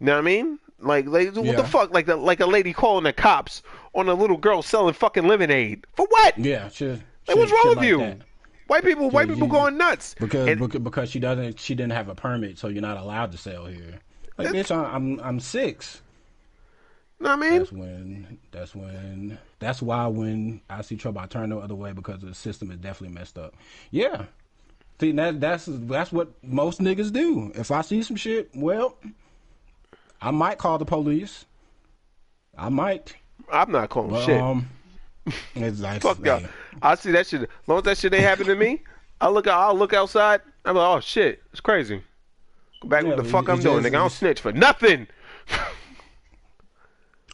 [0.00, 0.58] You know what I mean?
[0.78, 1.56] Like, like what Yeah.
[1.56, 1.92] the fuck?
[1.92, 3.62] Like the like a lady calling the cops
[3.94, 6.38] on a little girl selling fucking lemonade for what?
[6.38, 6.70] Yeah.
[6.70, 6.92] Shit.
[6.92, 7.98] Like, shit- what's wrong with like you?
[7.98, 8.18] that.
[8.68, 10.14] White people, white people you- going nuts.
[10.18, 13.38] Because And- because she doesn't she didn't have a permit, so you're not allowed to
[13.38, 13.98] sell here.
[14.38, 16.00] Like bitch, I'm, I'm six.
[17.20, 17.58] Know what I mean?
[17.58, 21.92] That's when that's when that's why when I see trouble, I turn the other way
[21.92, 23.54] because the system is definitely messed up.
[23.90, 24.24] Yeah.
[25.00, 27.52] See that that's that's what most niggas do.
[27.54, 28.96] If I see some shit, well,
[30.20, 31.44] I might call the police.
[32.56, 33.14] I might.
[33.50, 34.40] I'm not calling But, shit.
[34.40, 34.68] um
[35.54, 36.42] it's like Fuck y'all.
[36.82, 37.42] I see that shit.
[37.42, 38.82] As long as that shit ain't happen to me,
[39.20, 39.60] I look out.
[39.60, 40.40] I'll look outside.
[40.64, 42.02] I'm like, oh shit, it's crazy.
[42.82, 43.88] Go back Yeah, what the fuck I'm doing, nigga.
[43.88, 45.06] I don't snitch for nothing.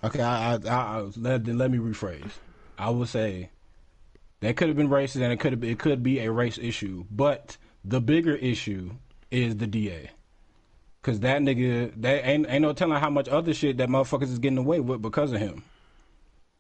[0.05, 2.31] Okay, I, I, I, let let me rephrase.
[2.79, 3.51] I would say
[4.41, 7.57] that could have been racist, and it could it could be a race issue, but
[7.85, 8.93] the bigger issue
[9.31, 10.11] is the DA.
[11.03, 14.41] Cause that nigga, that ain't ain't no telling how much other shit that motherfuckers is
[14.41, 15.63] getting away with because of him.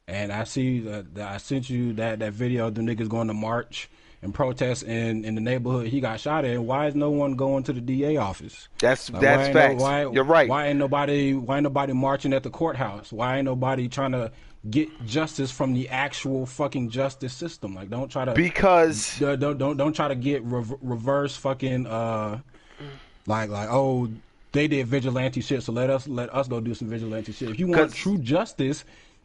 [0.06, 3.26] And I see that, that I sent you that that video of the niggas going
[3.26, 3.90] to march
[4.22, 6.66] and protest in in the neighborhood he got shot in.
[6.66, 8.68] Why is no one going to the DA office?
[8.78, 10.48] That's Like, that's why ain't no- why- You're right.
[10.48, 11.34] Why ain't nobody?
[11.34, 13.12] Why ain't nobody marching at the courthouse?
[13.12, 14.32] Why ain't nobody trying to
[14.68, 17.74] get justice from the actual fucking justice system?
[17.74, 21.86] Like, don't try to Because don't don't don't, don't try to get rev- reverse fucking
[21.86, 22.40] uh
[23.26, 24.08] like like oh
[24.52, 27.50] they did vigilante shit, so let us let us go do some vigilante shit.
[27.50, 28.84] If you want true justice,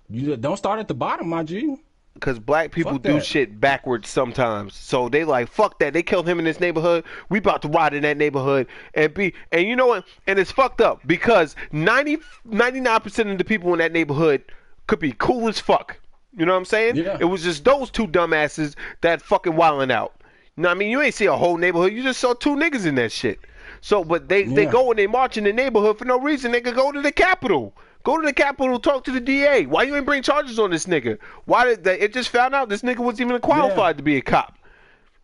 [0.09, 1.77] you don't start at the bottom, my G.
[2.13, 3.25] because black people Fuck do that.
[3.25, 4.75] shit backwards sometimes.
[4.75, 5.93] So they like fuck that.
[5.93, 7.03] They killed him in this neighborhood.
[7.29, 10.05] We about to ride in that neighborhood and be and you know what?
[10.27, 14.43] And it's fucked up because 99 percent of the people in that neighborhood
[14.87, 15.97] could be cool as fuck.
[16.37, 16.95] You know what I'm saying?
[16.95, 17.17] Yeah.
[17.19, 20.13] It was just those two dumbasses that fucking wilding out.
[20.55, 20.89] You know what I mean?
[20.89, 21.91] You ain't see a whole neighborhood.
[21.93, 23.39] You just saw two niggas in that shit.
[23.81, 26.51] So, but they they go and they march in the neighborhood for no reason.
[26.51, 27.73] They could go to the Capitol.
[28.03, 29.65] Go to the Capitol, talk to the DA.
[29.65, 31.19] Why you ain't bring charges on this nigga?
[31.45, 34.21] Why did they, it just found out this nigga wasn't even qualified to be a
[34.21, 34.57] cop?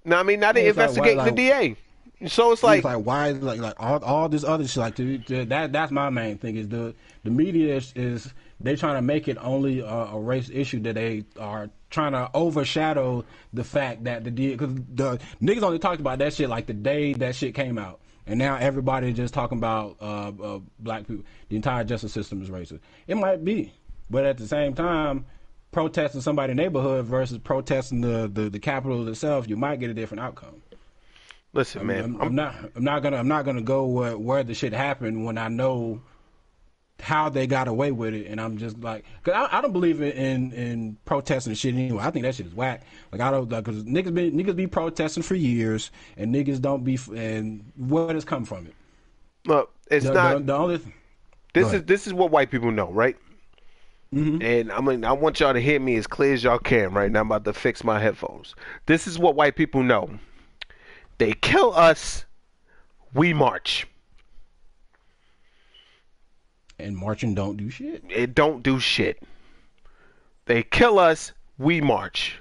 [0.05, 1.75] Now I mean, now they Yeah, it's like, the like- DA.
[2.25, 4.95] So it's like, it's like why like like all, all this other shit like
[5.49, 9.27] that that's my main thing is the the media is, is they trying to make
[9.27, 13.23] it only a, a race issue that they are trying to overshadow
[13.53, 17.13] the fact that the because the niggas only talked about that shit like the day
[17.13, 21.55] that shit came out and now everybody just talking about uh, uh, black people the
[21.55, 23.73] entire justice system is racist it might be
[24.09, 25.25] but at the same time
[25.71, 30.21] protesting somebody's neighborhood versus protesting the, the, the Capitol itself you might get a different
[30.21, 30.61] outcome
[31.53, 32.55] listen, man, I'm, I'm, I'm not.
[32.75, 33.17] I'm not gonna.
[33.17, 36.01] I'm not gonna go where, where the shit happened when I know
[36.99, 40.01] how they got away with it, and I'm just like, cause I, I don't believe
[40.01, 42.03] in, in in protesting and shit anyway.
[42.03, 42.83] I think that shit is whack.
[43.11, 46.83] Like I don't like, cause niggas been niggas be protesting for years, and niggas don't
[46.83, 46.97] be.
[47.15, 48.75] And what has come from it?
[49.45, 50.37] look, it's The, not.
[50.39, 50.77] the, the only.
[50.79, 50.93] Th-
[51.53, 53.15] this is this is what white people know, right?
[54.13, 54.41] Mm-hmm.
[54.41, 57.11] And I mean, I want y'all to hear me as clear as y'all can right
[57.11, 57.21] now.
[57.21, 58.55] I'm about to fix my headphones.
[58.85, 60.09] This is what white people know.
[61.17, 62.25] They kill us,
[63.13, 63.87] we march.
[66.79, 68.03] And marching don't do shit.
[68.09, 69.21] It don't do shit.
[70.45, 72.39] They kill us, we march.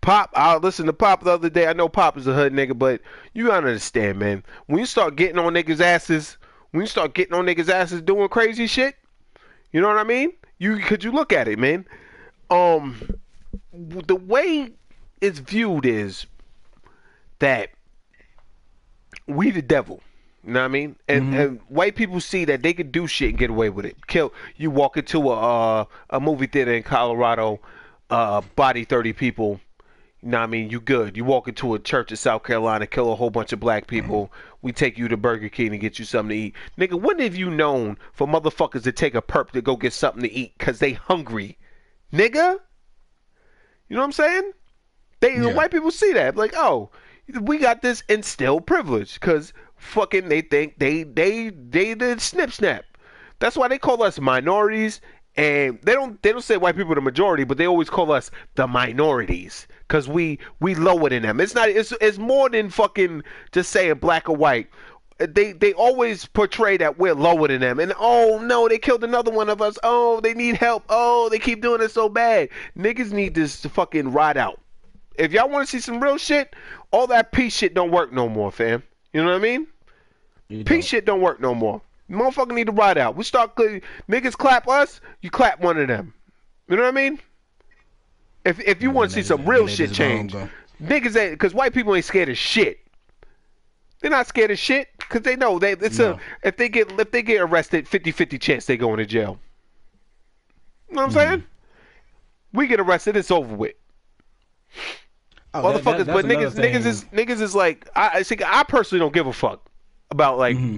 [0.00, 1.66] Pop, I listened to Pop the other day.
[1.66, 3.00] I know Pop is a hood nigga, but
[3.34, 4.44] you gotta understand, man.
[4.66, 6.36] When you start getting on niggas' asses,
[6.70, 8.94] when you start getting on niggas' asses doing crazy shit,
[9.72, 10.32] you know what I mean?
[10.58, 11.86] You could you look at it, man.
[12.50, 13.18] Um,
[13.72, 14.70] the way
[15.20, 16.26] it's viewed is
[17.40, 17.70] that
[19.26, 20.00] we the devil.
[20.46, 20.96] You know what I mean?
[21.08, 24.06] And, and white people see that they could do shit and get away with it.
[24.06, 27.60] Kill you walk into a uh, a movie theater in Colorado,
[28.10, 29.60] uh, body thirty people.
[30.22, 30.70] You know what I mean?
[30.70, 31.16] You good.
[31.16, 34.32] You walk into a church in South Carolina, kill a whole bunch of black people.
[34.62, 36.54] We take you to Burger King and get you something to eat.
[36.78, 40.22] Nigga, when have you known for motherfuckers to take a perp to go get something
[40.22, 41.58] to eat because they hungry?
[42.12, 42.58] Nigga?
[43.88, 44.52] You know what I'm saying?
[45.20, 45.46] They Yeah.
[45.46, 46.90] white people see that like, oh,
[47.40, 52.84] we got this instilled privilege because fucking they think they they they did snip snap.
[53.38, 55.00] That's why they call us minorities,
[55.36, 58.10] and they don't they don't say white people are the majority, but they always call
[58.12, 61.40] us the minorities because we we lower than them.
[61.40, 63.22] It's not it's it's more than fucking
[63.52, 64.68] just saying black or white.
[65.18, 69.30] They they always portray that we're lower than them, and oh no, they killed another
[69.30, 69.78] one of us.
[69.82, 70.84] Oh, they need help.
[70.88, 72.48] Oh, they keep doing it so bad.
[72.76, 74.60] Niggas need this to fucking ride out.
[75.18, 76.54] If y'all want to see some real shit,
[76.90, 78.82] all that peace shit don't work no more, fam.
[79.16, 79.66] You know what I mean?
[80.50, 80.88] You Peace don't.
[80.90, 81.80] shit don't work no more.
[82.10, 83.16] Motherfucker need to ride out.
[83.16, 86.12] We start niggas clap us, you clap one of them.
[86.68, 87.18] You know what I mean?
[88.44, 90.50] If if you want to see some real shit change, wrong,
[90.82, 92.78] niggas ain't because white people ain't scared of shit.
[94.02, 96.12] They're not scared of shit because they know they it's No.
[96.12, 99.40] a if they get if they get arrested 50-50 chance they go into jail.
[100.90, 101.30] You know what I'm Mm-hmm.
[101.30, 101.44] saying?
[102.52, 103.76] We get arrested, it's over with.
[105.64, 108.62] Oh, that- that- Motherfuckers, but niggas, niggas is niggas is like I, I think I
[108.64, 109.68] personally don't give a fuck
[110.10, 110.76] about like Mm-hmm.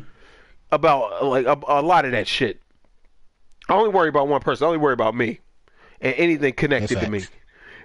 [0.72, 2.60] about like a, a lot of that shit.
[3.68, 4.64] I only worry about one person.
[4.64, 5.40] I only worry about me
[6.00, 7.24] and anything connected That's to me.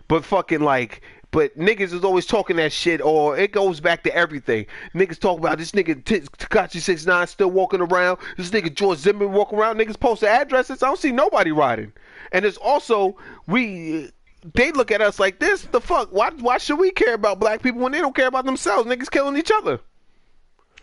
[0.07, 1.01] But fucking like,
[1.31, 4.65] but niggas is always talking that shit, or it goes back to everything.
[4.93, 8.19] Niggas talk about this nigga T- Tekashi Six Nine still walking around.
[8.37, 9.77] This nigga George Zimmerman walking around.
[9.77, 10.83] Niggas post their addresses.
[10.83, 11.91] I don't see nobody riding.
[12.31, 13.17] And it's also
[13.47, 14.11] we.
[14.53, 15.63] They look at us like this.
[15.63, 16.09] The fuck?
[16.11, 16.31] Why?
[16.31, 18.89] Why should we care about black people when they don't care about themselves?
[18.89, 19.79] Niggas killing each other.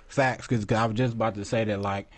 [0.09, 2.09] facts because I was just about to say that like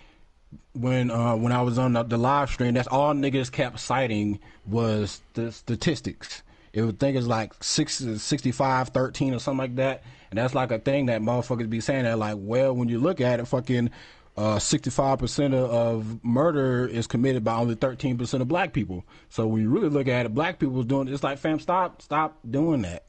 [0.74, 4.38] when uh, when I was on the, the live stream, that's all niggas kept citing
[4.66, 6.42] was the statistics.
[6.72, 10.02] It would think it's like 6, 65, 13 or something like that.
[10.30, 13.20] And that's like a thing that motherfuckers be saying that like, well, when you look
[13.20, 13.90] at it, fucking
[14.36, 19.04] uh, 65% of, murder is committed by only 13% of black people.
[19.28, 22.00] So when you really look at it, black people doing it it's like, fam, stop,
[22.00, 23.04] stop doing that.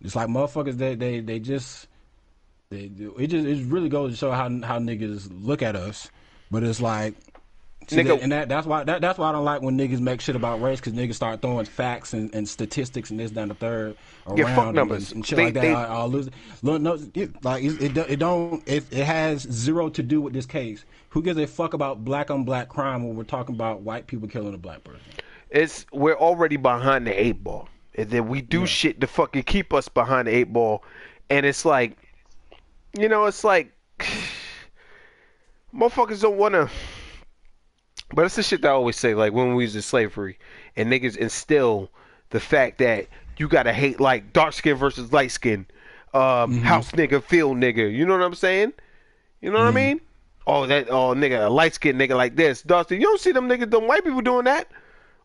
[0.00, 1.88] It's like motherfuckers they they they just
[2.68, 6.10] they it just it really goes to show how how niggas look at us.
[6.50, 7.14] But it's like
[7.86, 10.00] See, Nigga- that- and that, that's why that, that's why I don't like when niggas
[10.00, 13.48] make shit about race because niggas start throwing facts and, and statistics and this down
[13.48, 13.96] the third
[14.26, 15.12] around Yeah, fuck and- numbers.
[15.12, 15.60] and, shit They- like that.
[15.62, 16.30] they- I, I'll lose.
[16.62, 20.32] Look, no, it, like it, it, it don't it, it has zero to do with
[20.32, 20.84] this case.
[21.10, 24.28] Who gives a fuck about black on black crime when we're talking about white people
[24.28, 25.00] killing a black person?
[25.50, 29.72] It's we're already behind the eight ball, and then we do shit to fucking keep
[29.72, 30.82] us behind the eight ball,
[31.30, 31.96] and it's like,
[32.98, 33.70] you know, it's like,
[35.74, 36.68] motherfuckers don't want to.
[38.14, 40.38] But it's the shit that I always say, like when we was in slavery,
[40.76, 41.90] and niggas instill
[42.30, 45.66] the fact that you gotta hate like dark skin versus light skin,
[46.12, 47.92] um, house nigga, field nigga.
[47.92, 48.72] You know what I'm saying?
[49.40, 50.00] You know what I mean?
[50.46, 52.62] Oh, that oh nigga, a light skinned nigga like this.
[52.62, 54.68] Dusty, you don't see them niggas, them white people doing that.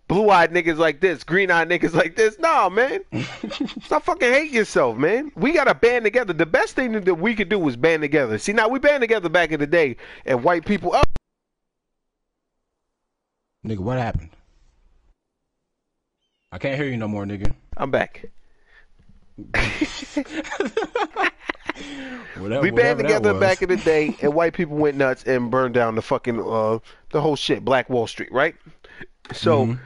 [0.08, 2.40] Blue eyed niggas like this, green eyed niggas like this.
[2.40, 3.02] Nah, man.
[3.84, 5.32] Stop fucking hate yourself, man.
[5.36, 6.34] We gotta band together.
[6.34, 8.40] The best thing that we could do was band together.
[8.40, 10.96] See, now we band together back in the day, and white people.
[10.96, 11.04] Oh,
[13.66, 14.30] Nigga, what happened?
[16.52, 17.54] I can't hear you no more, nigga.
[17.78, 18.26] I'm back.
[22.38, 25.74] Whatever, We band together back in the day, and white people went nuts and burned
[25.74, 26.80] down the fucking uh
[27.12, 28.56] the whole shit, Black Wall Street, right?
[29.34, 29.68] So.
[29.68, 29.80] Mhm.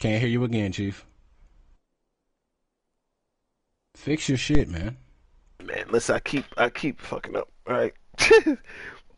[0.00, 1.06] Can't hear you again, Chief.
[3.94, 4.96] Fix your shit, man.
[5.62, 7.48] Man, listen, I keep I keep fucking up.
[7.68, 7.94] All right.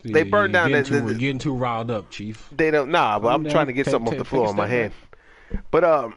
[0.05, 2.49] You- They burned down Getting the- too, the- getting too riled up, Chief.
[2.53, 3.53] they don't nah, but Calm I'm down.
[3.53, 4.93] trying to get Take- something take- off the floor a on my step
[5.51, 5.61] hand.
[5.71, 6.15] But um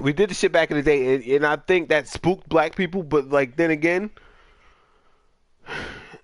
[0.00, 2.76] we did the shit back in the day and, and I think that spooked black
[2.76, 4.10] people, but like then again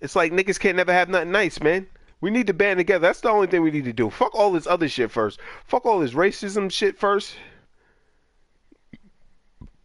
[0.00, 1.86] it's like niggas can't never have nothing nice, man.
[2.20, 3.00] We need to band together.
[3.06, 4.08] That's the only thing we need to do.
[4.08, 5.38] Fuck all this other shit first.
[5.66, 7.36] Fuck all this racism shit first.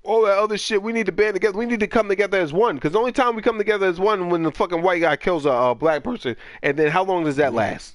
[0.10, 1.56] All that other shit, we need to band together.
[1.56, 2.74] We need to come together as one.
[2.74, 5.46] Because the only time we come together as one when the fucking white guy kills
[5.46, 6.36] a, a black person.
[6.64, 7.94] And then how long does that last?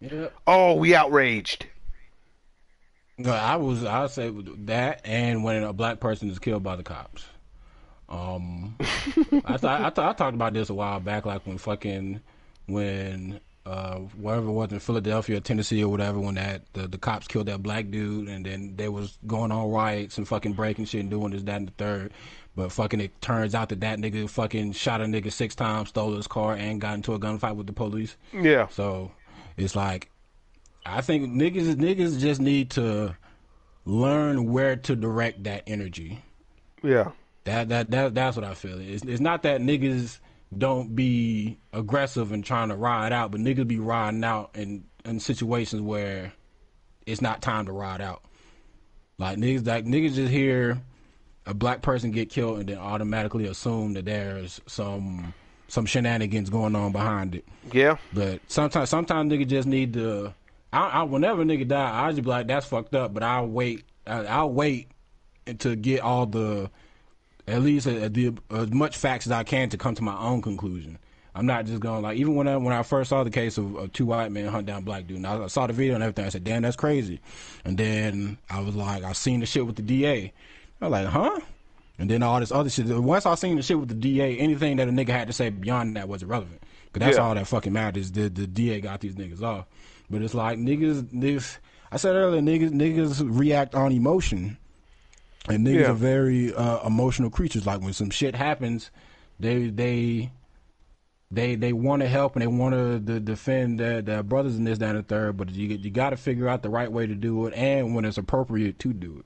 [0.00, 0.28] Yeah.
[0.46, 1.66] Oh, we outraged.
[3.18, 3.84] No, I was.
[3.84, 4.32] I say
[4.64, 7.26] that, and when a black person is killed by the cops.
[8.08, 12.22] Um, I thought I, thought I talked about this a while back, like when fucking
[12.68, 17.28] when uh wherever it was in Philadelphia, Tennessee, or whatever, when that the, the cops
[17.28, 21.00] killed that black dude, and then they was going on riots and fucking breaking shit
[21.00, 22.12] and doing this, that, and the third.
[22.54, 26.14] But fucking, it turns out that that nigga fucking shot a nigga six times, stole
[26.14, 28.16] his car, and got into a gunfight with the police.
[28.32, 28.68] Yeah.
[28.68, 29.12] So
[29.56, 30.10] it's like
[30.84, 33.16] I think niggas niggas just need to
[33.84, 36.20] learn where to direct that energy.
[36.82, 37.12] Yeah.
[37.44, 38.80] That that that that's what I feel.
[38.80, 40.18] It's, it's not that niggas
[40.56, 45.18] don't be aggressive and trying to ride out, but niggas be riding out in in
[45.18, 46.32] situations where
[47.06, 48.22] it's not time to ride out.
[49.18, 50.80] Like niggas like niggas just hear
[51.46, 55.34] a black person get killed and then automatically assume that there's some
[55.72, 57.46] some shenanigans going on behind it.
[57.72, 57.96] Yeah.
[58.12, 60.34] But sometimes, sometimes nigga just need to.
[60.70, 63.14] I, I whenever nigga die, I just be like, that's fucked up.
[63.14, 63.84] But I'll wait.
[64.06, 64.88] I, I'll wait
[65.60, 66.70] to get all the,
[67.46, 70.42] at least uh the, as much facts as I can to come to my own
[70.42, 70.98] conclusion.
[71.34, 73.74] I'm not just going like even when I when I first saw the case of,
[73.76, 76.02] of two white men hunt down black dude, and I, I saw the video and
[76.02, 76.26] everything.
[76.26, 77.20] I said, "Damn, that's crazy."
[77.64, 80.32] And then I was like, I seen the shit with the DA.
[80.80, 81.40] I was like, "Huh?"
[81.98, 82.86] And then all this other shit.
[82.86, 85.48] Once I seen the shit with the DA, anything that a nigga had to say
[85.50, 86.60] beyond that was irrelevant.
[86.92, 87.22] Cause that's Yeah.
[87.24, 88.12] all that fucking matters.
[88.12, 89.64] The the DA got these niggas off.
[90.10, 91.56] But it's like niggas, niggas.
[91.90, 94.58] I said earlier, niggas, niggas react on emotion,
[95.48, 95.90] and niggas Yeah.
[95.90, 97.66] are very uh, emotional creatures.
[97.66, 98.90] Like when some shit happens,
[99.40, 100.30] they they
[101.30, 104.78] they they want to help and they want to defend their, their brothers in this,
[104.78, 105.36] that, and the third.
[105.36, 108.04] But you you got to figure out the right way to do it, and when
[108.04, 109.24] it's appropriate to do it.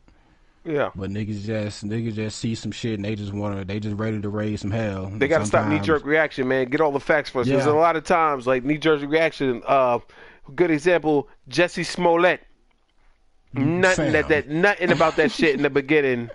[0.73, 0.91] Yeah.
[0.97, 4.21] But niggas just niggas just see some shit and they just wanna they just ready
[4.21, 5.13] to raise some hell.
[5.15, 6.67] They got to stop knee jerk reaction, man.
[6.71, 7.49] Get all the facts first.
[7.49, 7.73] Because Yeah.
[7.73, 9.63] a lot of times, like knee jerk reaction.
[9.65, 10.01] Uh,
[10.57, 12.41] good example, Jussie Smollett.
[13.57, 16.31] Nothing that that nothing about that shit in the beginning.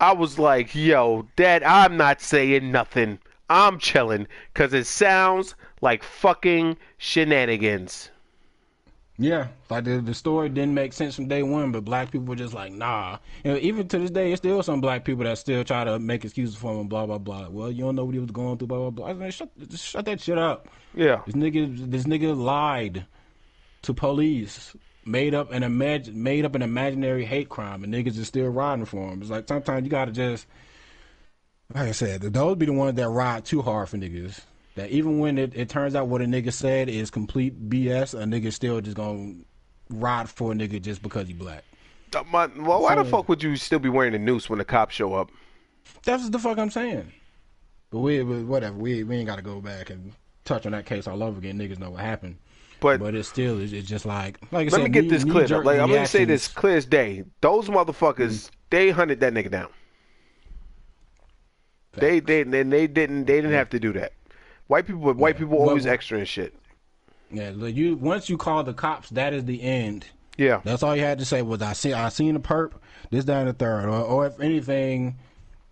[0.00, 3.18] I was like, yo, Dad, I'm not saying nothing.
[3.48, 8.10] I'm chilling because it sounds like fucking shenanigans.
[9.18, 12.34] Yeah, like the the story didn't make sense from day one, but black people were
[12.34, 13.18] just like, nah.
[13.44, 16.24] Know, even to this day, it's still some black people that still try to make
[16.24, 16.88] excuses for him.
[16.88, 17.48] Blah blah blah.
[17.48, 18.68] Well, you don't know what he was going through.
[18.68, 19.08] Blah blah blah.
[19.08, 20.68] I mean, shut shut that shit up.
[20.94, 21.20] Yeah.
[21.26, 23.06] This nigga, this nigga lied
[23.82, 24.74] to police,
[25.04, 28.84] made up an imag- made up an imaginary hate crime, and niggas is still riding
[28.84, 29.20] for him.
[29.20, 30.46] It's like sometimes you gotta just,
[31.74, 34.40] like I said, those be the ones that ride too hard for niggas.
[34.74, 38.24] That even when it, it turns out what a nigga said is complete BS, a
[38.24, 39.34] nigga still just gonna
[39.90, 41.64] ride for a nigga just because he black.
[42.14, 44.64] Uh, my- well, why the fuck would you still be wearing a noose when the
[44.64, 45.30] cops show up?
[46.04, 47.12] That's the fuck I'm saying.
[47.90, 50.12] But we, but whatever, we we ain't gotta go back and
[50.44, 51.58] touch on that case all over again.
[51.58, 52.36] Niggas know what happened.
[52.82, 55.10] But, But it's still, it's, it's just like, like I let said, me get knee-
[55.10, 55.46] this clear.
[55.62, 57.24] Like I'm gonna say this clear as day.
[57.40, 58.54] Those motherfuckers, mm-hmm.
[58.70, 59.68] they hunted that nigga down.
[61.92, 64.12] They they and they didn't they didn't have to do that.
[64.66, 66.54] White people white people Well- always extra and shit.
[67.30, 70.06] Yeah, look, you once you call the cops, that is the end.
[70.36, 70.60] Yeah.
[70.64, 72.72] That's all you had to say was I see I seen a perp,
[73.10, 75.16] this down the third, or, or if anything,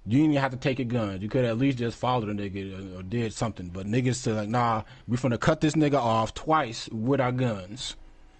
[0.06, 1.22] you didn't even have to take your guns.
[1.22, 3.68] You could at least just follow the nigga or, or did something.
[3.68, 7.96] But niggas said like, nah, we finna cut this nigga off twice with our guns.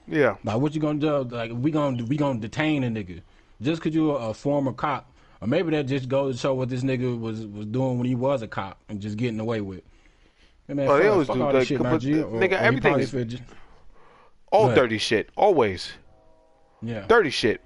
[0.09, 0.37] Yeah.
[0.43, 1.19] Like, what you gonna do?
[1.25, 3.21] Like, we gonna we gonna detain a nigga
[3.63, 6.69] just because you a, a former cop, or maybe that just goes to show what
[6.69, 9.83] this nigga was was doing when he was a cop and just getting away with.
[10.67, 12.23] Hey, man, Oh, they fuck, always fuck do, all that shit, G.
[12.23, 13.43] Or, nigga, everything probably is- fit just-
[14.51, 15.29] All dirty shit.
[15.37, 15.93] Always.
[16.83, 17.05] yeah.
[17.07, 17.61] Dirty shit.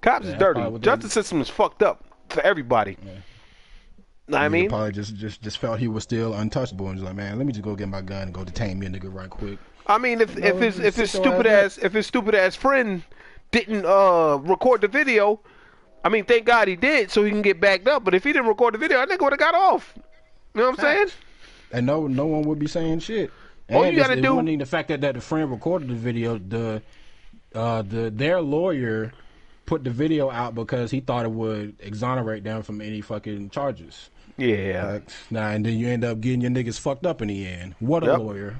[0.00, 0.78] Cops Yeah, is dirty.
[0.80, 2.96] Justice they- system is fucked up for everybody.
[4.28, 4.68] Know what I Nigga mean?
[4.68, 7.52] probably just, just just felt he was still untouchable and was like, man, let me
[7.52, 9.58] just go get my gun and go detain me a nigga right quick.
[9.86, 12.54] I mean, if No, if his if his stupid ass ass if his stupid ass
[12.54, 13.02] friend
[13.50, 15.40] didn't uh record the video,
[16.04, 18.04] I mean, thank God he did, so he can get backed up.
[18.04, 19.92] But if he didn't record the video, that nigga would have got off.
[19.96, 20.02] You
[20.60, 21.08] know what I'm saying?
[21.72, 23.30] And no no one would be saying shit.
[23.70, 25.50] All and you gotta it's- it do- wasn't even the fact that, that the friend
[25.50, 26.80] recorded the video, the
[27.54, 29.12] uh the their lawyer
[29.66, 34.10] put the video out because he thought it would exonerate them from any fucking charges.
[34.36, 34.92] Yeah.
[34.94, 37.74] Like, nah, and then you end up getting your niggas fucked up in the end.
[37.80, 38.18] What a Yep.
[38.18, 38.56] lawyer.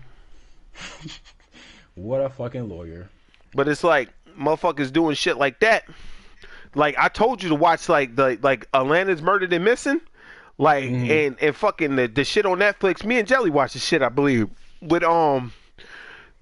[1.95, 3.09] what a fucking lawyer.
[3.55, 5.85] But it's like motherfuckers doing shit like that.
[6.75, 10.01] Like I told you to watch like the like Atlanta's Murdered and Missing.
[10.59, 13.05] Like and and fucking the, the shit on Netflix.
[13.05, 14.49] Me and Jelly watched the shit, I believe.
[14.81, 15.53] With um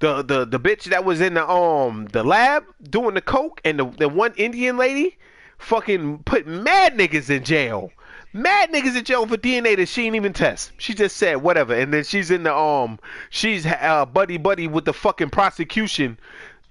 [0.00, 3.78] the the the bitch that was in the um the lab doing the coke and
[3.78, 5.16] the the one Indian lady
[5.58, 7.92] fucking put mad niggas in jail.
[8.32, 10.72] Mad niggas in jail for DNA that she didn't even test.
[10.78, 12.98] She just said whatever, and then she's in the um,
[13.28, 16.18] she's uh, buddy buddy with the fucking prosecution,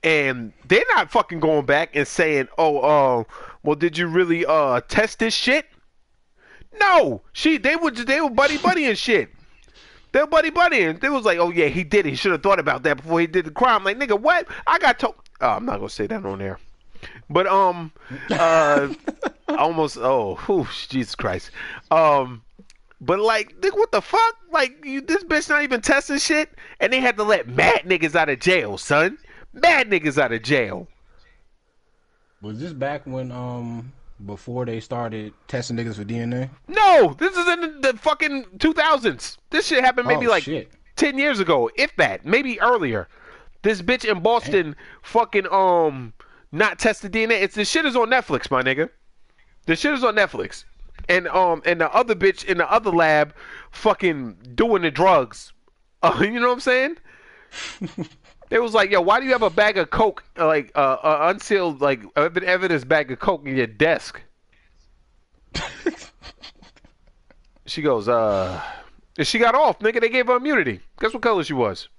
[0.03, 3.23] and they're not fucking going back and saying, oh, uh,
[3.61, 5.65] well, did you really uh test this shit?
[6.79, 9.29] No, she they were they were buddy buddy and shit.
[10.11, 12.05] They were buddy buddy and they was like, oh yeah, he did.
[12.05, 12.09] it.
[12.11, 13.83] He should have thought about that before he did the crime.
[13.83, 14.47] Like nigga, what?
[14.65, 15.15] I got told.
[15.41, 16.59] Oh, I'm not gonna say that on air.
[17.29, 17.91] But um,
[18.31, 18.93] uh,
[19.47, 19.97] almost.
[19.97, 21.51] Oh, whew, Jesus Christ.
[21.91, 22.41] Um,
[23.01, 24.35] but like, nigga, what the fuck?
[24.51, 28.15] Like, you, this bitch not even testing shit, and they had to let mad niggas
[28.15, 29.17] out of jail, son.
[29.53, 30.87] Mad niggas out of jail.
[32.41, 33.91] Was this back when um
[34.25, 36.49] before they started testing niggas for DNA?
[36.67, 39.37] No, this is in the, the fucking 2000s.
[39.49, 40.71] This shit happened maybe Oh, like shit.
[40.97, 43.07] 10 years ago, if that, maybe earlier.
[43.61, 46.13] This bitch in Boston fucking um
[46.51, 47.41] not tested DNA.
[47.41, 48.89] It's the shit is on Netflix, my nigga.
[49.65, 50.63] The shit is on Netflix.
[51.07, 53.33] And um and the other bitch in the other lab
[53.71, 55.51] fucking doing the drugs.
[56.01, 56.97] Uh, you know what I'm saying?
[58.49, 60.97] It was like, yo, why do you have a bag of coke, uh, like uh,
[61.03, 64.21] uh unsealed, like ev- evidence bag of coke in your desk?
[67.65, 68.61] she goes, uh,
[69.17, 70.01] and she got off, nigga.
[70.01, 70.79] They gave her immunity.
[70.99, 71.89] Guess what color she was?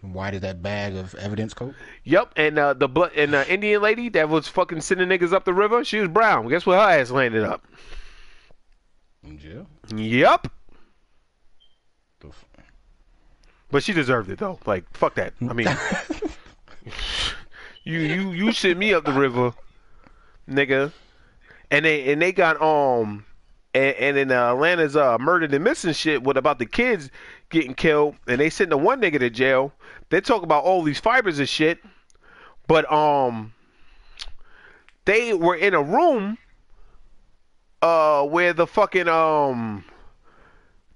[0.00, 1.74] Why did that bag of evidence coat?
[2.04, 5.44] Yep, and uh, the blood and the Indian lady that was fucking sending niggas up
[5.44, 6.48] the river, she was brown.
[6.48, 6.74] Guess what?
[6.74, 7.64] Her ass landed up.
[9.22, 9.68] In jail?
[9.94, 10.48] Yep,
[12.20, 12.46] The f-
[13.72, 14.60] but she deserved it though.
[14.66, 15.32] Like, fuck that.
[15.40, 15.66] I mean,
[17.84, 19.54] you you you sent me up the river,
[20.48, 20.92] nigga,
[21.70, 23.26] and they and they got um.
[23.74, 27.08] And, and in uh, Atlanta's uh, murdered and missing shit, with about the kids
[27.48, 29.72] getting killed, and they sent the one nigga to jail.
[30.10, 31.78] They talk about all these fibers and shit,
[32.66, 33.54] but um,
[35.06, 36.36] they were in a room
[37.80, 39.84] uh where the fucking um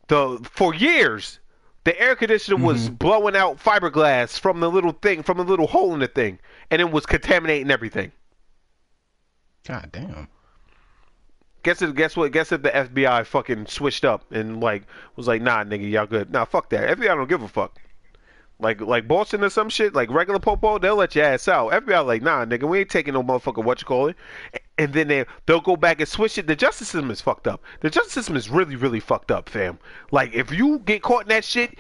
[0.08, 1.40] the for years
[1.86, 2.94] the air conditioner was mm-hmm.
[2.97, 6.36] blowing out fiberglass from the little thing from the little hole in the thing
[6.68, 8.10] and it was contaminating everything.
[9.68, 10.26] God damn.
[11.62, 14.82] guess it guess what guess if the fbi fucking switched up and like
[15.15, 16.32] was like nah nigga y'all good.
[16.32, 16.98] Nah fuck that.
[16.98, 17.78] Fbi don't give a fuck
[18.59, 21.73] Like like Boston or some shit, like regular popo, they'll let your ass out.
[21.73, 24.17] FBI like, nah, nigga, we ain't taking no motherfucker what you call it.
[24.78, 26.47] And then they they'll go back and switch it.
[26.47, 27.62] The justice system is fucked up.
[27.81, 29.78] The justice system is really really fucked up, fam.
[30.10, 31.76] Like if you get caught in that shit,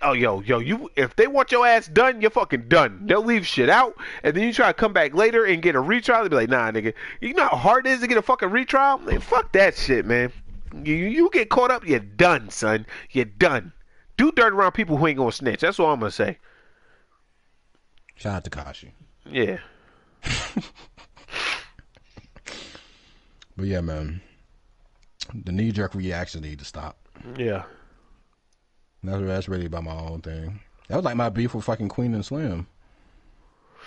[0.00, 3.00] oh yo yo you if they want your ass done, you're fucking done.
[3.06, 5.80] They'll leave shit out, and then you try to come back later and get a
[5.80, 6.20] retrial.
[6.20, 8.50] They'll be like, nah, nigga, you know how hard it is to get a fucking
[8.50, 8.98] retrial?
[8.98, 10.32] Man, fuck that shit, man.
[10.84, 12.86] You you get caught up, you're done, son.
[13.10, 13.72] You're done.
[14.16, 15.60] Do dirt around people who ain't gonna snitch.
[15.60, 16.38] That's all I'm gonna say.
[18.16, 18.92] Shout out to Kashi.
[19.30, 19.58] Yeah.
[23.56, 24.20] But yeah, man,
[25.34, 26.96] the knee jerk reaction need to stop.
[27.36, 27.64] Yeah.
[29.04, 30.60] That's that's really about my own thing.
[30.88, 32.66] That was like my beef with fucking Queen and Slim.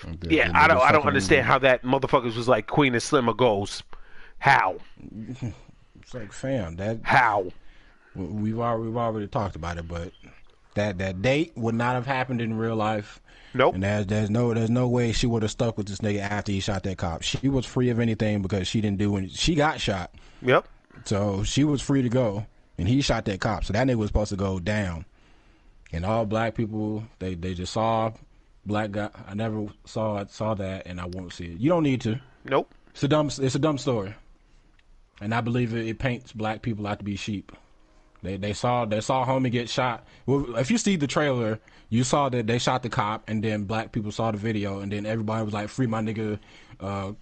[0.06, 2.94] Like the- Yeah, the I don't I don't understand how that motherfuckers was like Queen
[2.94, 3.84] and Slim or goes.
[4.40, 4.78] How?
[6.02, 7.48] It's like fam, that How?
[8.16, 10.12] We've already we've already talked about it, but
[10.76, 13.22] that that date would not have happened in real life.
[13.54, 13.76] Nope.
[13.76, 16.52] And there's there's no there's no way she would have stuck with this nigga after
[16.52, 17.22] he shot that cop.
[17.22, 19.30] She was free of anything because she didn't do any.
[19.30, 20.68] She got shot, Yep.
[21.06, 22.46] so she was free to go,
[22.78, 23.64] and he shot that cop.
[23.64, 25.06] So that nigga was supposed to go down.
[25.94, 28.12] And all black people, they they just saw
[28.66, 29.10] black guy.
[29.26, 31.60] I never saw it, saw that, and I won't see it.
[31.60, 32.20] You don't need to.
[32.44, 32.74] Nope.
[32.92, 33.28] It's a dumb.
[33.28, 34.14] It's a dumb story,
[35.22, 37.54] and I believe it, it paints black people out to be sheep.
[38.26, 40.06] They they saw they saw homie get shot.
[40.26, 43.64] Well, if you see the trailer, you saw that they shot the cop, and then
[43.64, 46.40] black people saw the video, and then everybody was like, "Free my nigga,"
[46.80, 47.14] uh,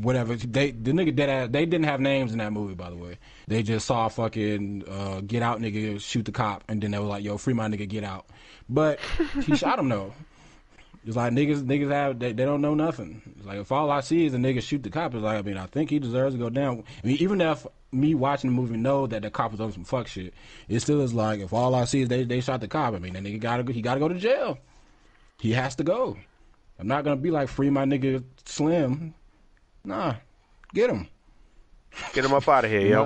[0.00, 0.36] whatever.
[0.36, 1.48] They the nigga dead ass.
[1.50, 3.18] They didn't have names in that movie, by the way.
[3.48, 7.06] They just saw fucking uh, get out nigga shoot the cop, and then they were
[7.06, 8.26] like, "Yo, free my nigga, get out."
[8.68, 9.00] But
[9.44, 10.14] he shot him though.
[11.06, 13.22] It's like niggas, niggas have they, they don't know nothing.
[13.38, 15.42] It's like if all I see is a nigga shoot the cop, it's like I
[15.42, 16.84] mean I think he deserves to go down.
[17.02, 19.84] I mean even if me watching the movie know that the cop was on some
[19.84, 20.32] fuck shit,
[20.68, 22.98] it still is like if all I see is they they shot the cop, I
[22.98, 24.58] mean that nigga gotta go- he gotta go to jail.
[25.40, 26.16] He has to go.
[26.78, 29.14] I'm not gonna be like free my nigga Slim.
[29.84, 30.14] Nah,
[30.74, 31.08] get him.
[32.12, 33.04] Get him up out of here, yo.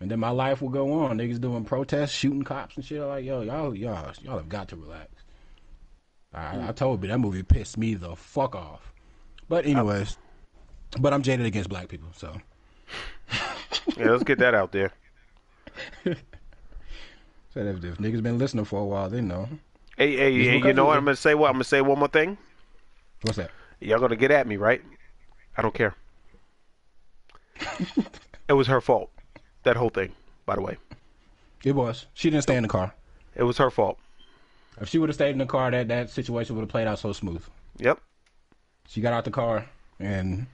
[0.00, 1.18] And then my life will go on.
[1.18, 3.00] Niggas doing protests, shooting cops and shit.
[3.02, 5.08] Like yo, y'all y'all y'all have got to relax.
[6.32, 8.92] I, I told you that movie pissed me the fuck off.
[9.48, 10.16] But anyways,
[11.00, 12.36] but I'm jaded against black people, so
[13.96, 14.92] Yeah, let's get that out there.
[16.04, 16.10] so
[17.56, 19.48] if, if niggas been listening for a while, they know.
[19.96, 20.96] Hey, hey, hey, you know what?
[20.96, 21.48] I'm gonna say what?
[21.48, 22.38] I'm gonna say one more thing.
[23.22, 23.50] What's that?
[23.80, 24.82] Y'all gonna get at me, right?
[25.56, 25.94] I don't care.
[28.48, 29.10] it was her fault.
[29.64, 30.12] That whole thing,
[30.46, 30.78] by the way.
[31.64, 32.06] It was.
[32.14, 32.94] She didn't stay in the car.
[33.34, 33.98] It was her fault.
[34.80, 36.98] If she would have stayed in the car, that that situation would have played out
[36.98, 37.42] so smooth.
[37.78, 38.00] Yep.
[38.88, 39.66] She got out the car,
[39.98, 40.46] and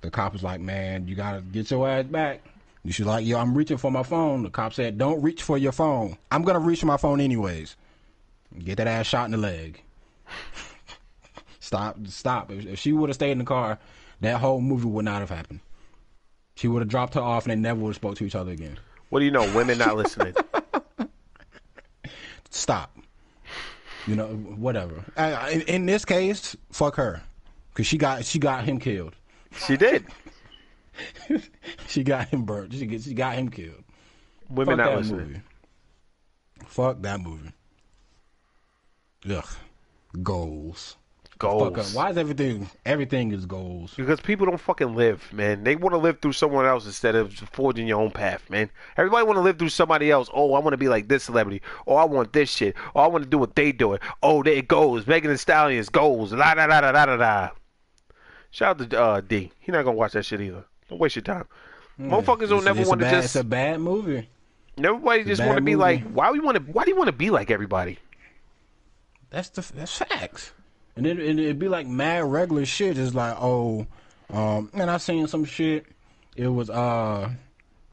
[0.00, 2.40] the cop was like, "Man, you gotta get your ass back."
[2.86, 5.58] And She's like, "Yo, I'm reaching for my phone." The cop said, "Don't reach for
[5.58, 6.16] your phone.
[6.30, 7.74] I'm gonna reach for my phone anyways."
[8.62, 9.82] Get that ass shot in the leg.
[11.58, 12.52] stop, stop.
[12.52, 13.80] If, if she would have stayed in the car,
[14.20, 15.58] that whole movie would not have happened.
[16.54, 18.52] She would have dropped her off, and they never would have spoke to each other
[18.52, 18.78] again.
[19.08, 19.52] What do you know?
[19.52, 20.34] Women not listening.
[22.50, 22.96] Stop.
[24.06, 25.04] You know, whatever.
[25.50, 27.20] In, in this case, fuck her,
[27.74, 29.16] cause she got she got him killed.
[29.66, 30.06] she did.
[31.88, 32.72] She got him burnt.
[32.72, 33.84] She, get- she got him killed.
[34.50, 35.26] Women Fuck not that listening.
[35.26, 35.40] movie.
[36.66, 37.52] Fuck that movie.
[39.30, 39.44] Ugh.
[40.22, 40.96] Goals.
[41.38, 41.38] Fuck.
[41.74, 41.94] Goals.
[41.94, 43.92] Why is everything everything is goals?
[43.94, 45.64] Because people don't fucking live, man.
[45.64, 48.70] They want to live through someone else instead of forging your own path, man.
[48.96, 50.30] Everybody want to live through somebody else.
[50.32, 51.60] Oh, I want to be like this celebrity.
[51.86, 52.74] Oh, I want this shit.
[52.94, 53.98] Oh, I want to do what they do.
[54.22, 55.06] Oh, there it goes.
[55.06, 56.32] Megan Thee Stallions goes.
[56.32, 57.50] La da da da da da da.
[58.50, 59.50] Shout out to uh, D.
[59.60, 60.64] He not gonna watch that shit either.
[60.88, 61.46] Don't waste your time.
[61.98, 63.26] Motherfuckers don't never want to just.
[63.26, 64.28] It's a bad movie.
[64.78, 65.76] Everybody just want to be movie.
[65.76, 66.04] like.
[66.04, 66.62] Why we want to?
[66.72, 67.98] Why do you want to be like everybody?
[69.30, 70.52] That's the that's facts.
[70.94, 72.98] And then and it'd be like mad regular shit.
[72.98, 73.86] It's like, oh,
[74.30, 75.86] um, and I seen some shit.
[76.36, 77.30] It was uh,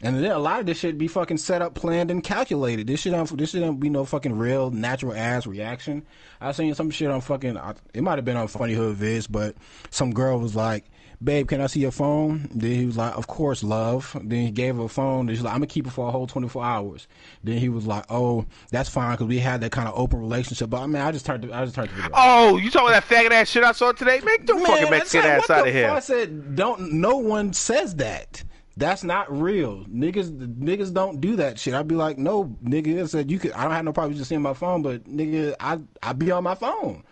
[0.01, 2.87] and then a lot of this shit be fucking set up, planned, and calculated.
[2.87, 6.05] This shit, don't, this shit don't be no fucking real natural ass reaction.
[6.41, 7.57] I seen some shit on fucking.
[7.93, 9.55] It might have been on Funny Hood Vids, but
[9.89, 10.85] some girl was like.
[11.23, 12.49] Babe, can I see your phone?
[12.53, 14.17] Then he was like, Of course, love.
[14.23, 15.27] Then he gave her a phone.
[15.27, 17.07] Then she's like, I'm gonna keep it for a whole 24 hours.
[17.43, 20.69] Then he was like, Oh, that's fine because we had that kind of open relationship.
[20.69, 22.11] But I mean, I just turned, the, I just turned the video.
[22.13, 24.19] Oh, you talking about that faggot ass shit I saw today?
[24.19, 25.89] Man, don't fucking that's Mexican like, ass out of here.
[25.89, 26.93] I said, don't.
[26.93, 28.43] No one says that.
[28.75, 29.85] That's not real.
[29.85, 31.75] Niggas, niggas don't do that shit.
[31.75, 33.03] I'd be like, no, nigga.
[33.03, 33.51] I said you could.
[33.51, 36.43] I don't have no problem just seeing my phone, but nigga, I I be on
[36.43, 37.03] my phone.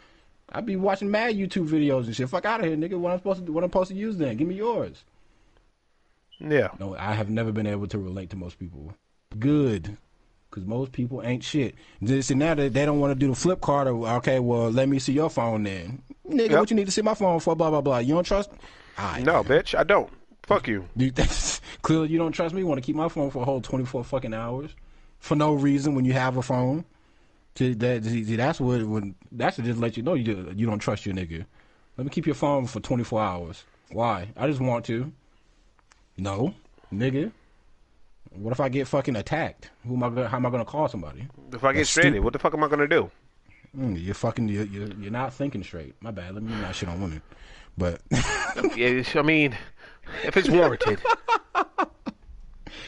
[0.51, 2.29] I be watching mad YouTube videos and shit.
[2.29, 2.97] Fuck out of here, nigga.
[2.99, 3.53] What I'm supposed to do?
[3.53, 4.35] What I'm supposed to use then?
[4.37, 5.03] Give me yours.
[6.39, 6.69] Yeah.
[6.79, 8.93] No, I have never been able to relate to most people.
[9.37, 9.97] Good.
[10.49, 11.75] Because most people ain't shit.
[12.03, 13.87] Just see now that they don't want to do the flip card.
[13.87, 16.01] Or, okay, well let me see your phone then.
[16.27, 16.59] Nigga, Yep.
[16.59, 17.55] what you need to see my phone for?
[17.55, 17.99] Blah blah blah.
[17.99, 18.49] You don't trust?
[18.99, 19.23] Alright.
[19.23, 20.09] No, bitch, I don't.
[20.43, 20.85] Fuck you.
[20.97, 21.13] You,
[21.81, 22.61] clearly, you don't trust me.
[22.61, 24.71] You want to keep my phone for a whole 24 fucking hours
[25.19, 26.83] for no reason when you have a phone.
[27.55, 30.79] See, that, see, that's what when that's to just let you know you you don't
[30.79, 31.45] trust your nigga.
[31.97, 33.63] Let me keep your phone for 24 hours.
[33.91, 34.29] Why?
[34.37, 35.11] I just want to.
[36.17, 36.53] No,
[36.93, 37.31] nigga.
[38.31, 39.69] What if I get fucking attacked?
[39.85, 40.09] Who am I?
[40.09, 41.27] Gonna, how am I gonna call somebody?
[41.51, 43.11] If I get stranded, what the fuck am I gonna do?
[43.77, 44.47] Mm, you're fucking.
[44.47, 45.95] You're, you're, you're not thinking straight.
[46.01, 46.33] My bad.
[46.33, 47.21] Let me not shit on women.
[47.77, 48.01] But
[48.75, 49.57] Yeah, I mean,
[50.23, 51.01] if it's warranted.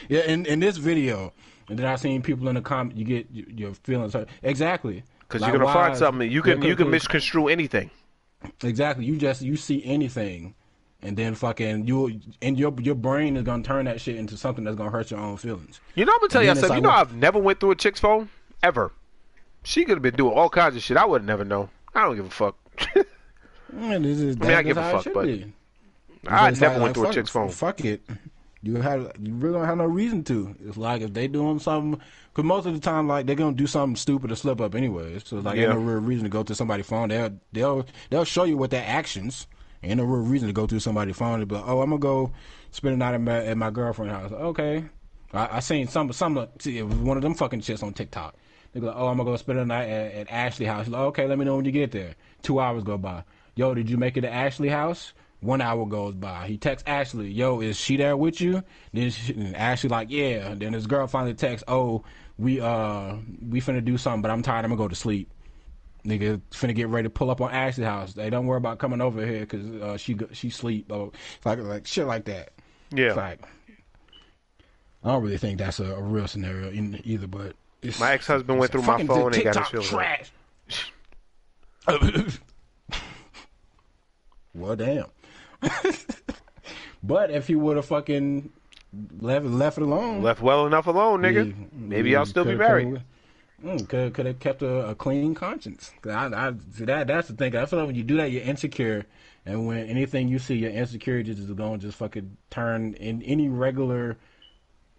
[0.08, 1.32] Yeah, in, in this video,
[1.68, 4.28] and then I seen people in the comment, you get your feelings hurt.
[4.42, 7.90] Exactly, Because Like, you're gonna find something you can you can misconstrue anything.
[8.62, 10.54] Exactly, you just you see anything,
[11.02, 14.64] and then fucking you and your your brain is gonna turn that shit into something
[14.64, 15.80] that's gonna hurt your own feelings.
[15.94, 16.68] You know, I'm gonna tell And you something.
[16.70, 18.28] like, you know, what- I've never went through a chick's phone
[18.62, 18.92] ever.
[19.62, 20.96] She could have been doing all kinds of shit.
[20.98, 21.70] I would have never known.
[21.94, 22.56] I don't give a fuck.
[23.72, 25.52] Man, this is, I mean, I give a fuck, but be.
[26.26, 27.48] I never like- went like, through a chick's phone.
[27.48, 28.02] Fuck it.
[28.64, 30.56] You have you really don't have no reason to.
[30.66, 32.00] It's like if they doing something,
[32.32, 35.18] because most of the time, like they're gonna do something stupid or slip up anyway.
[35.18, 35.64] So it's like Yeah.
[35.64, 37.10] ain't no real reason to go to somebody's phone.
[37.10, 39.46] They'll they'll they'll show you what their actions.
[39.82, 42.32] Ain't no real reason to go through somebody's phone like, oh, I'm gonna go
[42.70, 44.32] spend a night at my, at my girlfriend's house.
[44.32, 44.84] Okay,
[45.34, 48.34] I, I seen some some see, it was one of them fucking shits on TikTok.
[48.72, 50.88] They go, oh, I'm gonna go spend a night at, at Ashley house.
[50.88, 52.14] Like, okay, let me know when you get there.
[52.42, 53.24] Two hours go by.
[53.56, 55.12] Yo, did you make it to Ashley house?
[55.44, 56.46] One hour goes by.
[56.46, 58.62] He texts Ashley, yo, is she there with you?
[58.94, 60.54] Then she, Ashley like, yeah.
[60.54, 62.02] Then his girl finally texts, oh,
[62.38, 63.16] we uh
[63.46, 64.64] we finna do something, but I'm tired.
[64.64, 65.30] I'm gonna go to sleep.
[66.06, 68.14] Nigga finna get ready to pull up on Ashley's house.
[68.14, 70.90] They don't worry about coming over here because uh, she she sleep.
[70.90, 71.12] Oh,
[71.44, 72.52] like like shit like that.
[72.90, 73.08] Yeah.
[73.08, 73.40] It's like
[75.04, 77.26] I don't really think that's a, a real scenario in, either.
[77.26, 80.32] But it's, My ex-husband went through my phone and got his trash.
[84.54, 85.04] well, damn.
[87.02, 88.50] but if he would have fucking
[89.20, 91.48] left left it alone, Left well enough alone, nigga.
[91.48, 93.02] Yeah, Maybe yeah, I'll still be married.
[93.64, 95.92] Mm, could could have kept a, a clean conscience.
[96.04, 97.56] I, I see that that's the thing.
[97.56, 99.06] I feel like when you do that, you're insecure,
[99.46, 103.48] and when anything you see, your insecurity is going to just fucking turn in any
[103.48, 104.16] regular,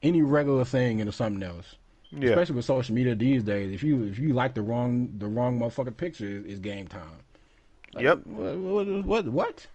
[0.01, 1.75] any regular thing into something else.
[2.11, 2.29] Yeah.
[2.29, 5.59] Especially with social media these days, if you if you like the wrong the wrong
[5.59, 7.19] motherfucking picture, it's, it's game time.
[7.99, 8.25] Yep.
[8.25, 9.67] What what what?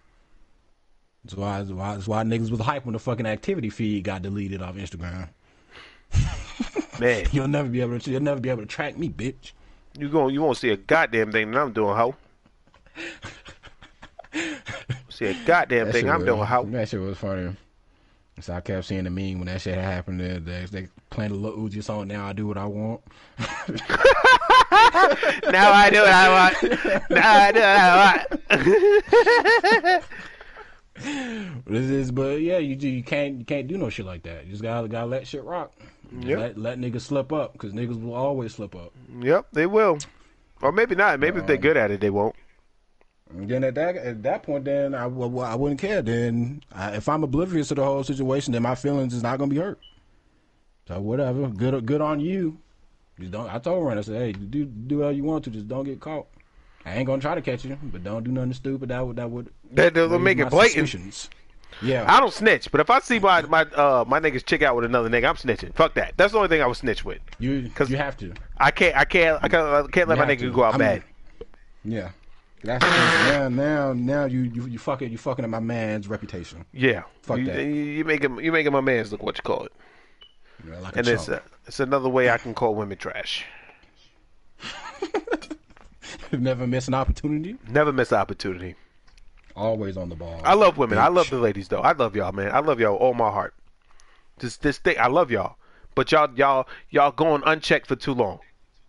[1.23, 4.21] That's why that's why that's why niggas was hype when the fucking activity feed got
[4.23, 5.29] deleted off Instagram.
[6.99, 8.11] Man, You'll never be able to.
[8.11, 9.51] You'll never be able to track me, bitch.
[9.97, 12.15] you going you won't see a goddamn thing that I'm doing, hoe.
[15.09, 16.65] see a goddamn That thing I'm was- doing, hoe.
[16.65, 17.55] That shit was funny.
[18.39, 20.19] So I kept seeing the meme when that shit happened.
[20.19, 22.07] They, they, they playing the Lil Uzi song.
[22.11, 23.01] Now I do what I want.
[23.37, 23.45] now
[25.71, 26.63] I do what I want.
[27.11, 28.61] Now I do what I
[29.91, 30.03] want.
[31.65, 34.45] This is, but yeah, you you can't you can't do no shit like that.
[34.45, 35.73] You just gotta gotta let shit rock.
[36.19, 36.39] Yep.
[36.39, 38.91] Let let niggas slip up because niggas will always slip up.
[39.21, 39.99] yep, they will.
[40.61, 41.19] Or maybe not.
[41.19, 42.35] Maybe if they're um, good at it, they won't.
[43.33, 46.01] Then at that at that point, then I, well, I wouldn't care.
[46.01, 49.49] Then I, if I'm oblivious to the whole situation, then my feelings is not gonna
[49.49, 49.79] be hurt.
[50.87, 52.57] So whatever, good good on you.
[53.19, 53.49] Just don't.
[53.49, 55.99] I told her, I said, hey, do do all you want to, just don't get
[55.99, 56.27] caught.
[56.85, 58.89] I ain't gonna try to catch you, but don't do nothing stupid.
[58.89, 60.89] That would that would That raise make it blatant.
[60.89, 61.29] suspicions.
[61.81, 64.75] Yeah, I don't snitch, but if I see my my uh my niggas chick out
[64.75, 65.73] with another nigga, I'm snitching.
[65.73, 66.13] Fuck that.
[66.15, 67.19] That's the only thing I would snitch with.
[67.39, 68.33] You because you have to.
[68.57, 70.51] I can't I can't I can't, I can't let You my nigga to.
[70.51, 71.03] go out I'm- bad.
[71.83, 72.11] Yeah,
[72.63, 76.65] that's now now now you you you fucking you fucking at my man's reputation.
[76.71, 77.03] Yeah.
[77.23, 77.63] Fuck you, that.
[77.63, 79.71] You, him you making my man's look what you call it.
[80.63, 83.45] Know, like a And it's uh, it's another way I can call women trash.
[86.31, 87.57] never miss an opportunity.
[87.67, 88.75] Never miss an opportunity.
[89.55, 90.41] Always on the ball.
[90.43, 90.97] I love women.
[90.97, 91.81] I love the ladies though.
[91.81, 92.51] I love y'all, man.
[92.51, 93.53] I love y'all all my heart.
[94.39, 95.55] This this thing, I love y'all.
[95.95, 98.39] But y'all y'all y'all going unchecked for too long.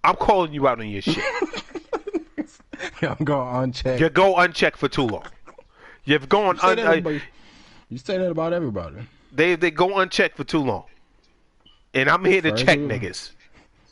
[0.05, 1.23] I'm calling you out on your shit.
[3.03, 4.01] I'm going unchecked.
[4.01, 5.25] you go unchecked for too long.
[6.05, 7.11] You've gone You say, un, uh,
[7.89, 8.97] you say that about everybody.
[9.33, 10.85] they they go unchecked for too long.
[11.95, 13.31] And I'm here to First check you- niggas.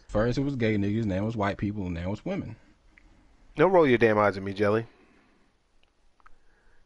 [0.08, 2.56] First it was gay niggas, now it's white people, and now it's women.
[3.54, 4.86] Don't roll your damn eyes at me, Jelly.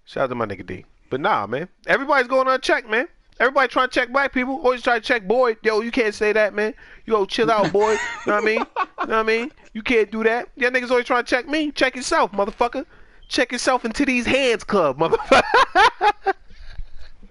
[0.04, 0.84] Shout out to my nigga D.
[1.10, 1.68] But nah, man.
[1.86, 3.08] Everybody's going unchecked, man.
[3.40, 4.56] Everybody trying to check black people.
[4.56, 5.56] Always try to check boy.
[5.62, 6.72] Yo, you can't say that, man.
[7.04, 7.92] You go chill out, boy.
[7.92, 8.58] you know what I mean?
[8.58, 9.52] You know what I mean?
[9.72, 10.48] You can't do that.
[10.56, 11.72] Y'all niggas always trying to check me.
[11.72, 12.86] Check yourself, motherfucker.
[13.28, 15.42] Check yourself into these hands club, motherfucker.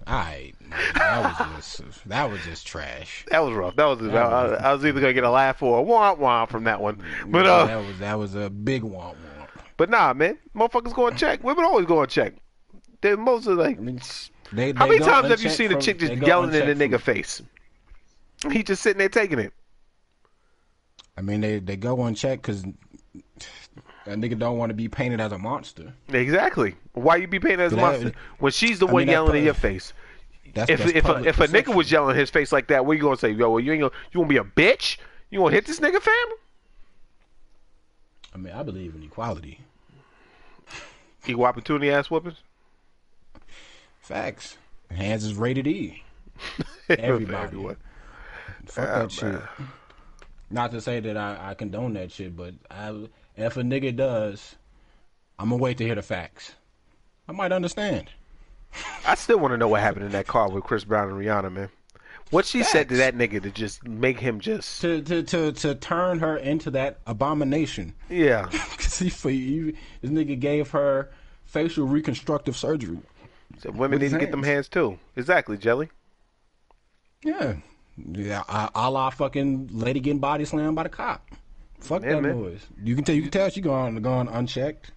[0.06, 0.54] Alright.
[0.96, 3.24] That was just that was just trash.
[3.30, 3.76] That was rough.
[3.76, 3.98] That was.
[4.00, 6.64] That I, was- I was either gonna get a laugh or a wah wah from
[6.64, 7.02] that one.
[7.26, 9.48] But uh, that was that was a big womp womp.
[9.78, 11.42] but nah, man, motherfuckers going and check.
[11.42, 12.34] Women always going and check.
[13.04, 13.76] They most of like.
[13.76, 14.00] I mean,
[14.50, 16.92] they, How they many times have you seen a chick just yelling in a nigga
[16.92, 17.42] from- face?
[18.50, 19.52] He just sitting there taking it.
[21.14, 25.32] I mean, they they go unchecked because that nigga don't want to be painted as
[25.32, 25.92] a monster.
[26.08, 26.76] Exactly.
[26.94, 29.44] Why you be painted as a monster when she's the I one mean, yelling in
[29.44, 29.92] your face?
[30.54, 32.86] That's If that's if a, if a nigga was yelling in his face like that,
[32.86, 33.32] what you gonna say?
[33.32, 34.96] Yo, well, you ain't gonna you gonna be a bitch?
[35.28, 36.14] You gonna hit this nigga, fam?
[38.34, 39.60] I mean, I believe in equality.
[41.26, 42.38] Equal opportunity ass whoopings.
[44.04, 44.58] Facts.
[44.90, 46.02] Hands is rated E.
[46.90, 47.34] Everybody.
[47.44, 47.76] Everyone.
[48.66, 49.40] Fuck Ah, that shit.
[50.50, 52.90] Not to say that I, I condone that shit, but I,
[53.36, 54.56] if a nigga does,
[55.38, 56.52] I'm gonna wait to hear the facts.
[57.28, 58.10] I might understand.
[59.06, 61.50] I still want to know what happened in that car with Chris Brown and Rihanna,
[61.50, 61.68] man.
[62.30, 65.74] What she said to that nigga to just make him just To to to, to
[65.76, 67.94] turn her into that abomination.
[68.10, 68.44] yeah.
[68.76, 71.10] Cause he, this nigga gave her
[71.46, 72.98] facial reconstructive surgery.
[73.58, 74.66] Said women need to his get them hands.
[74.66, 74.98] hands too.
[75.16, 75.88] Exactly, Jelly.
[77.24, 77.54] Yeah,
[78.12, 78.42] yeah.
[78.74, 81.26] A, la fucking lady getting body slammed by the cop.
[81.80, 82.42] Fuck Yeah, that man.
[82.42, 82.66] noise.
[82.82, 83.14] You can tell.
[83.14, 84.90] You can tell she going going unchecked.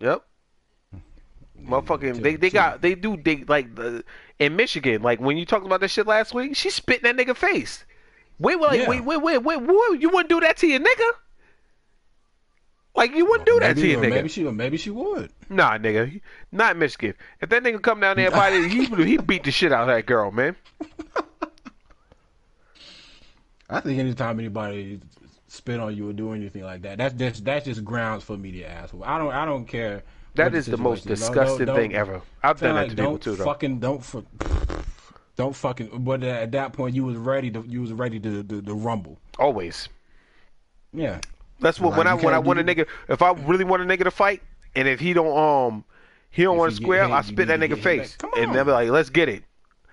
[0.00, 0.22] Yep.
[1.62, 4.02] Motherfucking, they they got they do they like the
[4.40, 7.24] in Michigan like when you talked about that shit last week, she spit in that
[7.26, 7.84] nigga face.
[8.40, 8.88] Wait, wait, Yeah.
[8.88, 11.10] wait, wait, wait, wait, wait, you wouldn't do that to your nigga?
[12.94, 14.10] Like you wouldn't do that maybe, to your nigga?
[14.10, 14.42] Maybe she.
[14.44, 15.32] Maybe she would.
[15.48, 17.14] Nah, nigga, not Michigan.
[17.40, 20.04] If that nigga come down there, body, he he beat the shit out of that
[20.06, 20.56] girl, man.
[23.70, 25.00] I think anytime anybody
[25.48, 28.52] spit on you or do anything like that, that's just that's just grounds for me
[28.52, 29.04] to asshole.
[29.04, 30.02] I don't I don't care.
[30.34, 31.20] That is is the most situation is.
[31.20, 32.20] Don't- disgusting don't- thing ever.
[32.42, 33.44] I've done that to people don't too, though.
[33.44, 34.26] Fucking don't fu-
[35.36, 36.04] don't fucking.
[36.04, 39.18] But at that point, you was ready to you was ready to to, to rumble.
[39.38, 39.88] Always.
[40.92, 41.20] Yeah.
[41.62, 42.86] That's what Like, when I when I want a nigga.
[43.08, 44.42] If I really want a nigga to fight,
[44.74, 45.84] and if he don't um
[46.30, 48.16] he don't want to square, I spit that nigga face.
[48.36, 49.44] And they'll be like, "Let's get it."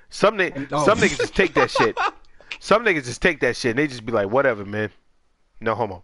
[0.09, 0.85] Some ni- Oh.
[0.85, 1.97] some niggas just take that shit.
[2.61, 3.69] Some niggas just take that shit.
[3.69, 4.89] and They just be like, "Whatever, man."
[5.61, 6.03] No homo.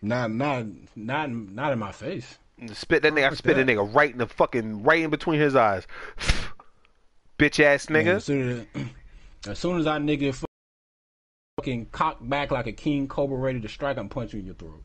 [0.00, 0.64] Not not
[0.96, 2.38] not not in my face.
[2.72, 3.30] Spit that nigga.
[3.30, 3.66] I spit a that.
[3.72, 5.86] nigga right in the fucking right in between his eyes.
[7.38, 8.16] Bitch ass nigga.
[8.16, 8.86] as, soon as,
[9.48, 10.34] as soon as I nigga
[11.58, 14.54] fucking cock back like a king cobra ready to strike, I'm punching you in your
[14.54, 14.82] throat.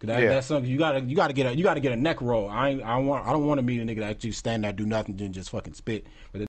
[0.00, 0.28] That, Yeah.
[0.28, 2.50] That's something you gotta you gotta get a you gotta get a neck roll.
[2.50, 4.72] I ain't, I want I don't want to meet a nigga that actually stand there
[4.72, 6.48] do nothing then just fucking spit but it,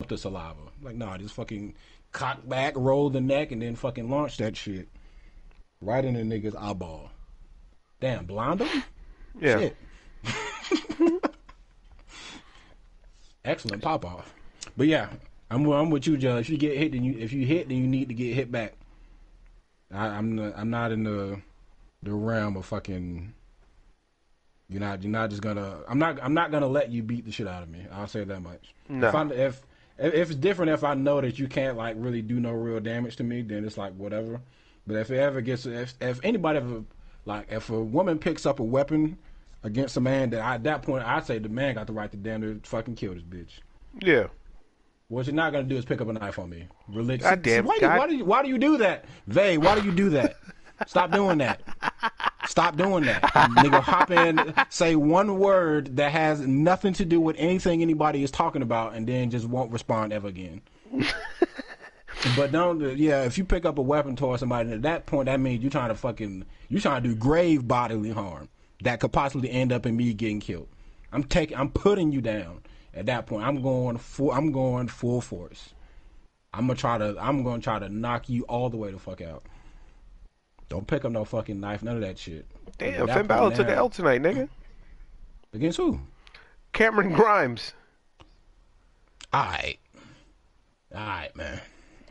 [0.08, 0.60] the saliva.
[0.82, 1.74] Like nah, just fucking
[2.12, 4.88] cock back, roll the neck, and then fucking launch that shit
[5.82, 7.10] right in the nigga's eyeball.
[8.00, 8.82] Damn, blind him.
[9.38, 9.58] Yeah.
[9.58, 9.76] Shit.
[13.44, 14.34] Excellent pop off.
[14.76, 15.08] But yeah,
[15.50, 16.46] I'm I'm with you, Judge.
[16.46, 18.52] If you get hit, then you if you hit, then you need to get hit
[18.52, 18.74] back.
[19.92, 21.40] I, I'm not, I'm not in the
[22.02, 23.34] the realm of fucking.
[24.68, 25.80] You're not you're not just gonna.
[25.88, 27.86] I'm not I'm not gonna let you beat the shit out of me.
[27.92, 28.72] I'll say that much.
[28.88, 29.08] No.
[29.08, 29.62] If, I, if
[29.98, 32.80] if if it's different, if I know that you can't like really do no real
[32.80, 34.40] damage to me, then it's like whatever.
[34.86, 36.84] But if it ever gets if if anybody ever
[37.24, 39.18] like if a woman picks up a weapon
[39.64, 42.10] against a man, that I, at that point I say the man got the right
[42.10, 43.58] to damn near fucking kill this bitch.
[44.00, 44.28] Yeah.
[45.10, 46.66] What you're not gonna do is pick up a knife on me.
[46.88, 47.28] Religion.
[47.28, 49.58] God damn, why, do- God- why do you why do you do that, Vay?
[49.58, 50.36] Why do you do that?
[50.86, 51.60] Stop doing that.
[52.46, 53.20] Stop doing that.
[53.22, 58.30] Nigga, hop in, say one word that has nothing to do with anything anybody is
[58.30, 60.62] talking about, and then just won't respond ever again.
[62.36, 63.24] but don't, yeah.
[63.24, 65.88] If you pick up a weapon towards somebody, at that point, that means you're trying
[65.90, 68.48] to fucking, you're trying to do grave bodily harm
[68.82, 70.68] that could possibly end up in me getting killed.
[71.12, 72.62] I'm taking, I'm putting you down.
[73.00, 75.72] At that point, I'm going full, I'm going full force.
[76.52, 79.22] I'm gonna try to, I'm gonna try to knock you all the way the fuck
[79.22, 79.42] out.
[80.68, 82.44] Don't pick up no fucking knife, none of that shit.
[82.76, 84.50] Damn, that Finn Balor took now- L tonight, nigga.
[85.54, 85.98] Against who?
[86.74, 87.72] Cameron Grimes.
[89.32, 89.78] Alright.
[90.94, 91.58] Alright, man.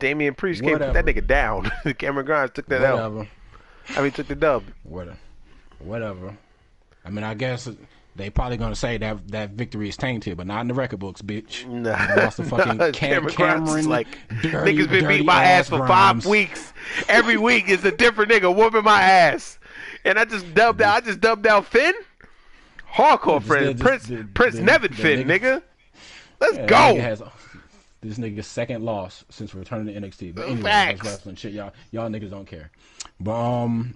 [0.00, 0.92] Damian Priest came Whatever.
[0.94, 1.70] that nigga down.
[1.98, 2.96] Cameron Grimes took that L.
[2.96, 3.28] Whatever.
[3.90, 4.64] I mean, took the dub.
[4.82, 5.18] Whatever.
[5.78, 6.36] Whatever.
[7.04, 7.68] I mean, I guess
[8.16, 11.22] they probably gonna say that that victory is tainted, but not in the record books,
[11.22, 11.66] bitch.
[11.66, 11.90] Nah,
[12.22, 14.06] lost to fucking nah, Cam- Cameron Cameron, like
[14.42, 16.24] dirty- niggas been beating my ass for Grimes.
[16.24, 16.72] five weeks.
[17.08, 19.58] Every week is a different nigga whooping my ass,
[20.04, 20.96] and I just dubbed out.
[21.02, 21.94] I just dubbed out Finn.
[22.92, 25.62] Hardcore Just- friend, just- Prince the- Prince the- Nevin the Finn, nigga- nigga.
[26.40, 26.76] Let's Yeah, go.
[26.76, 27.22] nigga has
[28.02, 30.34] this nigga's second loss since returning to NXT.
[30.34, 31.00] But anyway, Facts.
[31.02, 31.52] that's wrestling shit.
[31.52, 32.70] Y'all, y'all niggas don't care.
[33.20, 33.94] But um,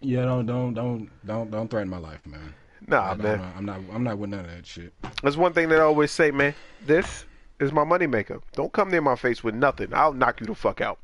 [0.00, 2.54] yeah, don't don't don't don't don't threaten my life, man.
[2.86, 3.38] Nah, I'm man.
[3.38, 3.80] not, I'm not.
[3.92, 4.92] I'm not with none of that shit.
[5.22, 6.54] That's one thing that I always say, man.
[6.84, 7.24] This
[7.60, 8.40] is my moneymaker.
[8.54, 9.94] Don't come near my face with nothing.
[9.94, 10.98] I'll knock you the fuck out.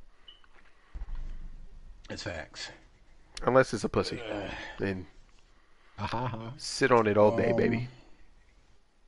[2.10, 2.70] It's facts.
[3.44, 4.20] Unless it's a pussy.
[4.78, 5.06] Then
[5.98, 6.52] Ha ha ha.
[6.56, 7.88] sit on it all day, Um, baby.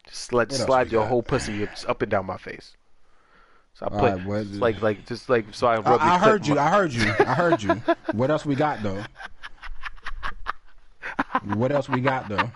[0.07, 1.09] Just let slide your got?
[1.09, 2.77] whole pussy up, and down my face.
[3.75, 6.59] So I put right, what- like like just like so I I, I heard you.
[6.59, 7.03] I heard you.
[7.21, 7.75] I heard you.
[8.13, 9.03] What else we got though?
[11.55, 12.51] What else we got though?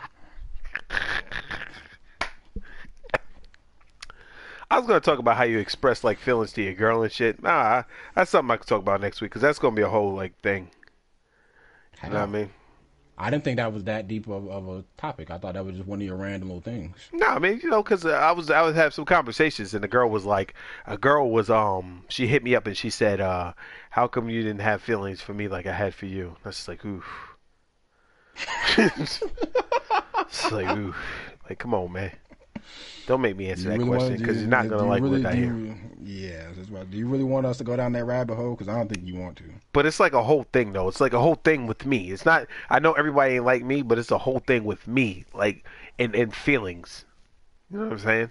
[4.70, 7.42] I was gonna talk about how you express like feelings to your girl and shit.
[7.42, 7.84] Nah,
[8.14, 10.38] that's something I could talk about next week because that's gonna be a whole like
[10.40, 10.70] thing.
[12.02, 12.50] You know what I mean?
[13.16, 15.30] I didn't think that was that deep of, of a topic.
[15.30, 16.96] I thought that was just one of your random little things.
[17.12, 19.88] No, I mean, you know, because I was I was have some conversations, and the
[19.88, 20.54] girl was like,
[20.86, 23.52] a girl was um, she hit me up and she said, uh,
[23.90, 26.84] "How come you didn't have feelings for me like I had for you?" That's like,
[26.84, 27.33] oof.
[28.78, 29.22] It's
[30.50, 30.96] like, oof.
[31.48, 32.12] Like, come on, man.
[33.06, 35.22] Don't make me answer You that really question because you're not gonna you like really,
[35.22, 35.54] what I hear.
[35.54, 36.68] you- Yeah, that's.
[36.68, 38.52] Do you really want us to go down that rabbit hole?
[38.52, 39.44] Because I don't think you want to.
[39.72, 40.88] But it's like a whole thing, though.
[40.88, 42.10] It's like a whole thing with me.
[42.10, 42.46] It's not.
[42.70, 45.64] I know everybody ain't like me, but it's a whole thing with me, like
[45.98, 47.04] and and feelings.
[47.70, 48.30] You know what I'm saying?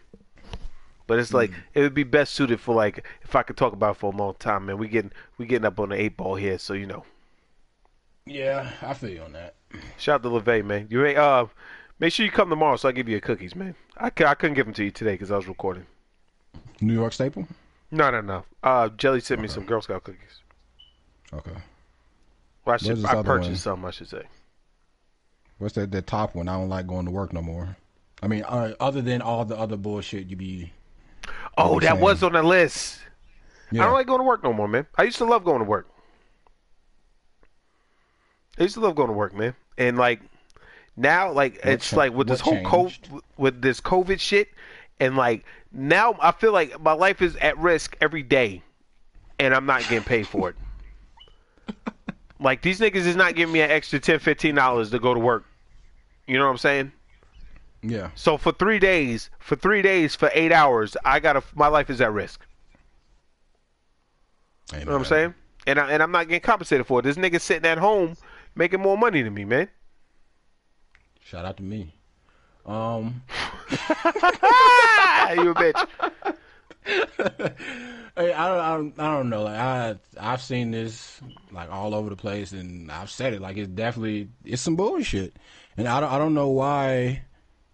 [1.05, 1.55] But it's like mm.
[1.73, 4.15] it would be best suited for like if I could talk about it for a
[4.15, 4.77] long time, man.
[4.77, 7.05] We getting we getting up on the eight ball here, so you know.
[8.25, 9.55] Yeah, I feel you on that.
[9.97, 10.87] Shout out to LeVay, man.
[10.89, 11.47] You ain't uh,
[11.99, 13.75] make sure you come tomorrow, so I give you your cookies, man.
[13.97, 15.85] I, I couldn't give them to you today because I was recording.
[16.79, 17.47] New York staple.
[17.91, 18.45] No, no, no.
[18.63, 20.41] Uh, Jelly sent me some Girl Scout cookies.
[21.33, 21.51] Okay.
[22.65, 23.55] Well, I should I purchased one?
[23.57, 24.23] some, I should say.
[25.57, 25.91] What's that?
[25.91, 26.47] That top one.
[26.47, 27.75] I don't like going to work no more.
[28.21, 30.71] I mean, uh, other than all the other bullshit you be.
[31.57, 32.01] Oh, that saying?
[32.01, 32.99] was on the list.
[33.71, 33.83] Yeah.
[33.83, 34.87] I don't like going to work no more, man.
[34.97, 35.87] I used to love going to work.
[38.59, 39.55] I used to love going to work, man.
[39.77, 40.21] And like
[40.95, 44.49] now, like it's cha- like with this whole what COVID, with this COVID shit,
[44.99, 48.61] and like now I feel like my life is at risk every day,
[49.39, 50.55] and I'm not getting paid for it.
[52.39, 55.19] like these niggas is not giving me an extra 10 15 dollars to go to
[55.19, 55.45] work.
[56.27, 56.91] You know what I'm saying?
[57.81, 58.11] yeah.
[58.15, 61.43] So for three days, for three days, for eight hours, I gotta.
[61.55, 62.45] My life is at risk.
[64.71, 65.33] Ain't You know what I'm saying?
[65.65, 67.03] And I, and I'm not getting compensated for it.
[67.03, 68.15] This nigga sitting at home
[68.55, 69.69] making more money than me, man.
[71.21, 71.93] Shout out to me.
[72.65, 73.23] Um.
[75.33, 75.87] You a bitch.
[78.15, 79.41] Hey, I don't, I don't, I don't know.
[79.41, 81.19] Like I, I've seen this
[81.51, 83.41] like all over the place, and I've said it.
[83.41, 85.35] Like it's definitely it's some bullshit,
[85.77, 87.23] and I don't, I don't know why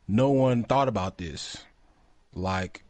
[0.07, 1.57] no one thought about this.
[2.33, 2.85] Like,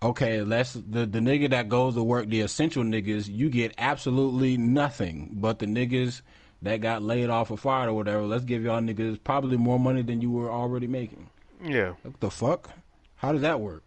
[0.00, 4.56] okay, let's the the nigga that goes to work, the essential niggas, you get absolutely
[4.56, 5.30] nothing.
[5.32, 6.22] But the niggas
[6.62, 10.02] that got laid off or fired or whatever, let's give y'all niggas probably more money
[10.02, 11.28] than you were already making.
[11.62, 11.92] Yeah.
[12.02, 12.70] What the fuck?
[13.16, 13.84] How does that work?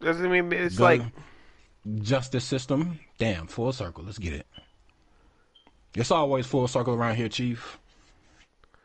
[0.00, 1.02] Doesn't mean it's The like
[2.02, 3.00] justice system.
[3.18, 4.04] Damn, full circle.
[4.04, 4.46] Let's get it.
[5.94, 7.78] It's always full circle around here, Chief.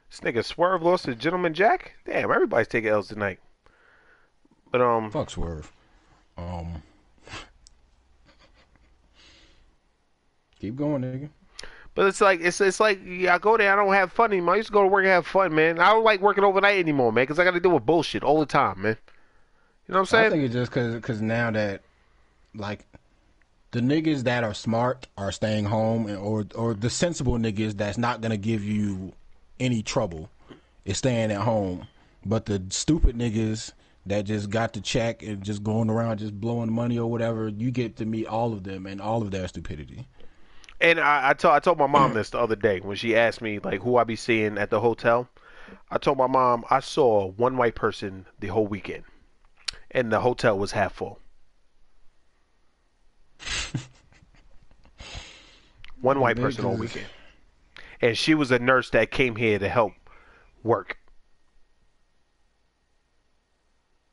[0.09, 1.93] this nigga Swerve lost to Gentleman Jack.
[2.05, 3.39] Damn, everybody's taking L's tonight.
[4.71, 5.71] But um, Fuck Swerve.
[6.37, 6.81] Um,
[10.59, 11.29] keep going, nigga.
[11.95, 14.55] But it's like it's it's like yeah, I go there, I don't have fun anymore.
[14.55, 15.79] I used to go to work and have fun, man.
[15.79, 18.39] I don't like working overnight anymore, man, because I got to deal with bullshit all
[18.39, 18.97] the time, man.
[19.87, 20.25] You know what I'm saying?
[20.25, 21.81] I think it's just cause, cause now that,
[22.55, 22.85] like,
[23.71, 27.97] the niggas that are smart are staying home, and, or or the sensible niggas that's
[27.97, 29.13] not gonna give you
[29.59, 30.29] any trouble
[30.85, 31.87] is staying at home.
[32.25, 33.73] But the stupid niggas
[34.05, 37.71] that just got the check and just going around just blowing money or whatever, you
[37.71, 40.07] get to meet all of them and all of their stupidity.
[40.83, 43.41] And I, I told I told my mom this the other day when she asked
[43.41, 45.29] me like who I be seeing at the hotel.
[45.89, 49.05] I told my mom I saw one white person the whole weekend,
[49.91, 51.19] and the hotel was half full.
[56.01, 57.05] one white person all weekend,
[58.01, 59.93] and she was a nurse that came here to help
[60.63, 60.97] work.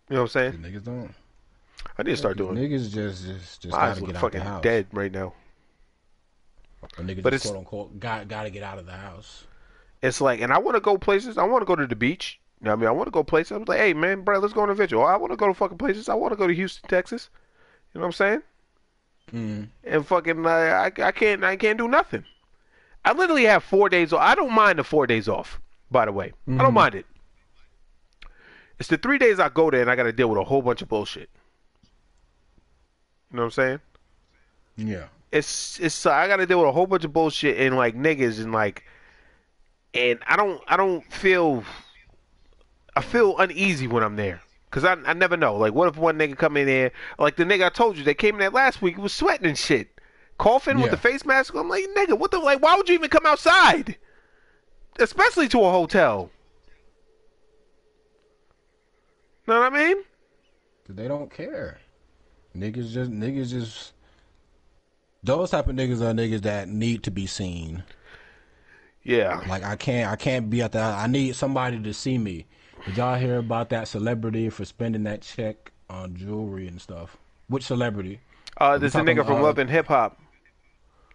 [0.09, 0.63] You know what I'm saying?
[0.63, 1.13] niggas don't.
[1.99, 2.57] I need to start doing.
[2.57, 2.71] it.
[2.71, 4.63] Niggas just just just My eyes look get out fucking the house.
[4.63, 5.35] dead right now.
[6.83, 9.45] Or niggas But just it's- quote unquote got gotta get out of the house.
[10.03, 11.37] It's like, and I want to go places.
[11.37, 12.41] I want to go to the beach.
[12.61, 12.89] You know I mean?
[12.89, 13.53] I want to go places.
[13.53, 15.03] I'm like, hey, man, bro, let's go on a adventure.
[15.03, 16.09] I want to go to fucking places.
[16.09, 17.29] I want to go to Houston, Texas.
[17.93, 18.43] You know what I'm saying?
[19.33, 19.69] Mm.
[19.85, 22.25] And fucking, uh, I, I can't, I can't do nothing.
[23.05, 24.21] I literally have four days off.
[24.21, 25.61] I don't mind the four days off.
[25.91, 26.75] By the way, I don't Mhm.
[26.75, 27.07] mind it.
[28.79, 30.63] It's the three days I go there and I got to deal with a whole
[30.63, 31.29] bunch of bullshit.
[33.31, 33.81] You know what I'm saying?
[34.77, 35.07] Yeah.
[35.33, 38.41] It's it's I got to deal with a whole bunch of bullshit and like niggas
[38.41, 38.85] and like,
[39.95, 41.65] and I don't I don't feel
[42.97, 44.43] I feel uneasy when I'm there.
[44.71, 45.57] Cause I, I never know.
[45.57, 48.19] Like, what if one nigga come in there, like the nigga I told you that
[48.19, 50.01] came in there last week was sweating and shit,
[50.39, 51.55] coughing with the face mask.
[51.55, 52.63] I'm like, nigga, what the like?
[52.63, 53.97] Why would you even come outside?
[55.01, 56.31] Especially to a hotel.
[59.49, 60.05] Know what I mean?
[60.89, 61.81] they don't care.
[62.57, 63.93] Niggas just niggas just
[65.23, 67.83] those type of niggas are niggas that need to be seen.
[69.03, 69.43] Yeah.
[69.49, 72.47] Like I can't I can't be at the I need somebody to see me.
[72.87, 77.17] Did y'all hear about that celebrity for spending that check on jewelry and stuff?
[77.49, 78.21] Which celebrity?
[78.57, 80.21] Uh, this is a nigga from uh, Love and Hip Hop.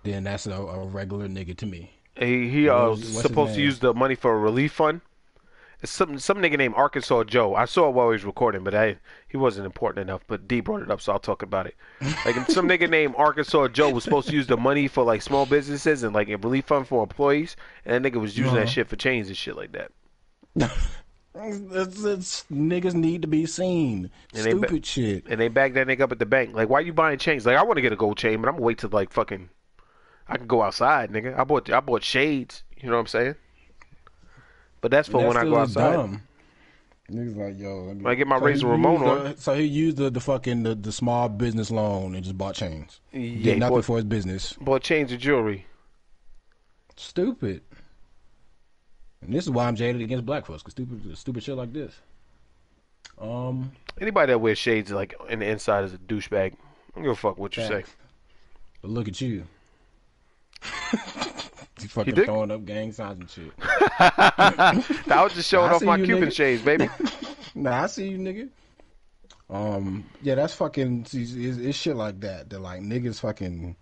[0.03, 1.91] Then that's a, a regular nigga to me.
[2.17, 4.73] He he uh, was was- what's his supposed to use the money for a relief
[4.73, 5.01] fund.
[5.89, 7.55] Some some nigga named Arkansas Joe.
[7.55, 8.97] I saw it while he was recording, but I
[9.27, 10.21] he wasn't important enough.
[10.27, 11.75] But D brought it up, so I'll talk about it.
[12.25, 15.45] Like some nigga named Arkansas Joe was supposed to use the money for like small
[15.45, 17.55] businesses and like a relief fund for employees,
[17.85, 18.69] and that nigga was using that Uh-huh.
[18.69, 19.91] shit for chains and shit like that.
[21.37, 24.09] It's, it's, niggas need to be seen.
[24.33, 25.25] And Stupid shit.
[25.29, 26.55] And they bagged that nigga up at the bank.
[26.55, 27.45] Like, why you buying chains?
[27.45, 29.49] Like, I want to get a gold chain, but I'm gonna wait till like fucking.
[30.27, 31.37] I can go outside, nigga.
[31.37, 32.63] I bought I bought shades.
[32.77, 33.35] You know what I'm saying?
[34.85, 35.93] But that's for That when I go outside.
[35.93, 36.21] dumb.
[37.11, 37.85] Niggas like yo.
[37.85, 39.37] Let me, When I get my he Razor Ramon the- on.
[39.37, 42.99] So he used the, the fucking the, the small business loan and just bought chains.
[43.11, 43.21] Yeah,
[43.53, 44.53] Did nothing bought- for his business.
[44.61, 45.65] Bought chains of jewelry.
[46.97, 47.63] Stupid.
[49.23, 50.61] And this is why I'm jaded against black folks.
[50.61, 51.91] Cause stupid stupid shit like this.
[53.19, 53.71] Um.
[53.99, 56.53] Anybody that wears shades like in the inside is a douchebag.
[56.53, 56.57] I
[56.93, 57.85] don't give a fuck what you say.
[58.83, 59.45] But look at you.
[61.81, 62.25] you fucking did?
[62.25, 63.51] throwing up gang signs and shit.
[63.99, 66.35] I was just showing I off my you, Cuban nigga.
[66.35, 66.89] shades, baby.
[67.57, 68.49] Nah, I see you, nigga.
[69.49, 71.07] Um, yeah, that's fucking.
[71.11, 72.49] It's, it's, shit like that.
[72.49, 73.77] That like niggas fucking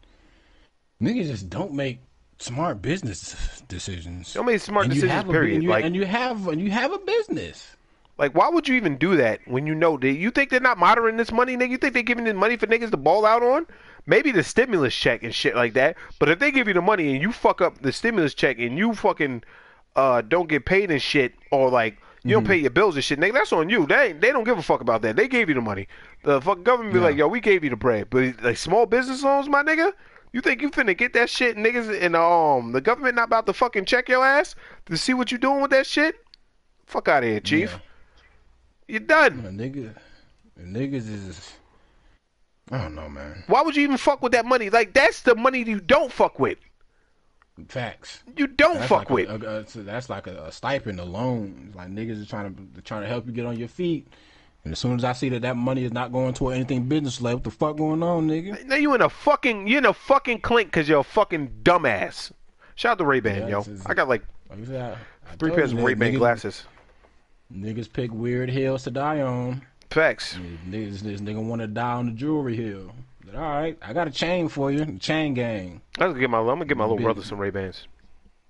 [1.02, 2.00] niggas just don't make
[2.38, 4.34] smart business decisions.
[4.34, 5.56] Don't make smart And decisions, period.
[5.56, 7.76] And you, Like- and you have and you have a business.
[8.20, 10.78] Like, why would you even do that when you know that you think they're not
[10.78, 11.72] monitoring this money, nigga?
[11.72, 13.66] You think they're giving this money for niggas to ball out on?
[14.06, 15.96] Maybe the stimulus check and shit like that.
[16.20, 18.78] But if they give you the money and you fuck up the stimulus check and
[18.78, 19.44] you fucking
[19.96, 23.20] uh don't get paid and shit, or like you don't pay your bills and shit,
[23.20, 23.86] nigga, that's on you.
[23.86, 25.16] They they don't give a fuck about that.
[25.16, 25.88] They gave you the money.
[26.24, 27.06] The fucking government be Yeah.
[27.06, 29.94] like, yo, we gave you the bread, but like small business loans, my nigga.
[30.34, 33.54] You think you finna get that shit, niggas, and um the government not about to
[33.54, 34.56] fucking check your ass
[34.88, 36.16] to see what you doing with that shit?
[36.88, 37.72] Fuck out of here, chief.
[37.72, 37.80] Yeah.
[38.88, 39.40] You're done.
[39.46, 39.96] A nigga,
[40.60, 41.54] niggas is.
[42.72, 43.44] I don't know, man.
[43.48, 44.70] Why would you even fuck with that money?
[44.70, 46.58] Like that's the money you don't fuck with.
[47.68, 48.24] Facts.
[48.36, 49.30] You don't That's fuck like with.
[49.30, 51.66] A, a, a- that's like a, a stipend, a loan.
[51.68, 54.08] It's like niggas are trying to trying to help you get on your feet.
[54.64, 57.22] And as soon as I see that that money is not going toward anything business
[57.22, 58.66] like what the fuck going on, nigga?
[58.66, 62.32] now you in a fucking you in a fucking clink because you're a fucking dumbass.
[62.76, 63.60] Shout out to Ray Ban, Yeah, yo.
[63.62, 66.64] is- I got like Like I said, I- I three pairs of Ray Ban glasses.
[67.54, 69.62] Niggas pick weird hills to die on.
[69.94, 70.40] Facts.
[70.68, 72.92] Niggas, this nigga want to die on the jewelry hill.
[73.24, 75.82] But, all right, I got a chain for you, the chain gang.
[76.00, 77.88] I'm gonna get my I'm gonna get my little Big- brother some Ray Bans,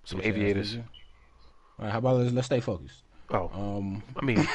[0.05, 0.77] some Bitch aviators.
[0.77, 3.03] All right, how about let's, let's stay focused.
[3.29, 4.47] Oh, Um, I mean,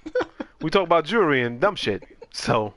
[0.60, 2.04] we talk about jewelry and dumb shit.
[2.32, 2.74] So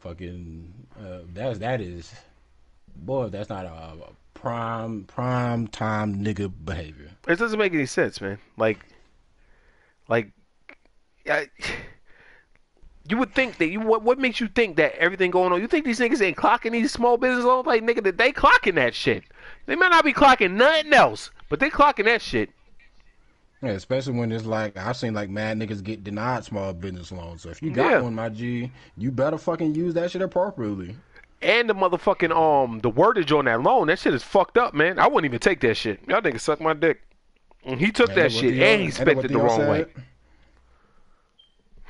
[0.00, 2.12] fucking uh, that's that is,
[2.94, 3.96] boy, that's not a, a
[4.34, 7.10] prime prime time nigga behavior.
[7.26, 8.38] it doesn't make any sense, man.
[8.58, 8.84] Like,
[10.08, 10.30] like,
[11.28, 11.48] I,
[13.08, 15.60] you would think that you what what makes you think that everything going on?
[15.60, 17.66] You think these niggas ain't clocking these small business loans?
[17.66, 19.24] Like, nigga, that they clocking that shit.
[19.66, 22.50] They might not be clocking nothing else, but they clocking that shit.
[23.62, 27.42] Yeah, especially when it's like I've seen like mad niggas get denied small business loans.
[27.42, 28.00] So if you got Yeah.
[28.00, 30.96] one, my G, you better fucking use that shit appropriately.
[31.40, 34.98] And the motherfucking um the wordage on that loan, that shit is fucked up, man.
[34.98, 36.00] I wouldn't even take that shit.
[36.08, 37.02] Y'all niggas suck my dick.
[37.64, 39.68] And he took Ain't that shit and he spent it the wrong said?
[39.68, 39.86] way.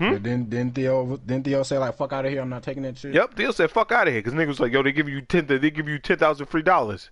[0.02, 0.14] Hmm?
[0.14, 2.82] But then then Theo then Theo say like fuck out of here, I'm not taking
[2.82, 3.14] that shit.
[3.14, 5.20] Yep, Theo said fuck out of here because niggas was like, yo, they give you
[5.20, 7.10] ten, they give you ten thousand free dollars.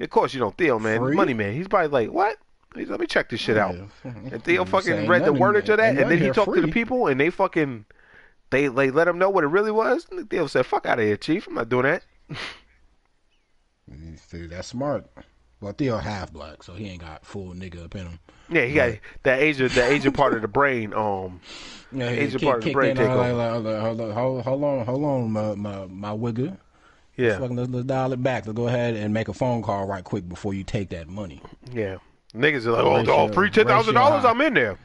[0.00, 1.14] Of course you don't, Theo man, Free?
[1.14, 1.54] money man.
[1.54, 2.38] He's probably like, what?
[2.74, 3.76] He's, let me check this shit out.
[3.76, 4.12] Yeah.
[4.32, 7.06] And Theo fucking read the wordage of that, and then he talked to the people,
[7.06, 7.84] and they fucking
[8.50, 10.08] they they let him know what it really was.
[10.10, 11.46] And Theo said, fuck out of here, chief.
[11.46, 12.02] I'm not doing that.
[14.16, 15.06] See, that's smart.
[15.60, 18.18] Well, Theo half black, so he ain't got full nigga up in him.
[18.50, 18.92] Yeah, he got
[19.22, 20.92] that Asian, the Asian part of the brain.
[20.94, 21.40] Um,
[21.92, 23.34] Yeah, he Asian kick- part of the brain in, take like, over.
[23.34, 26.56] like, like, hold, on, hold, hold on, hold on, my my, my wigger.
[27.16, 28.46] yeah, Fucking, let's, let's dial it back.
[28.46, 31.40] Let's go ahead and make a phone call right quick before you take that money.
[31.72, 31.96] yeah.
[32.34, 34.24] Niggas are like, oh, Ratio- oh free ten thousand dollars.
[34.24, 34.76] I'm in there.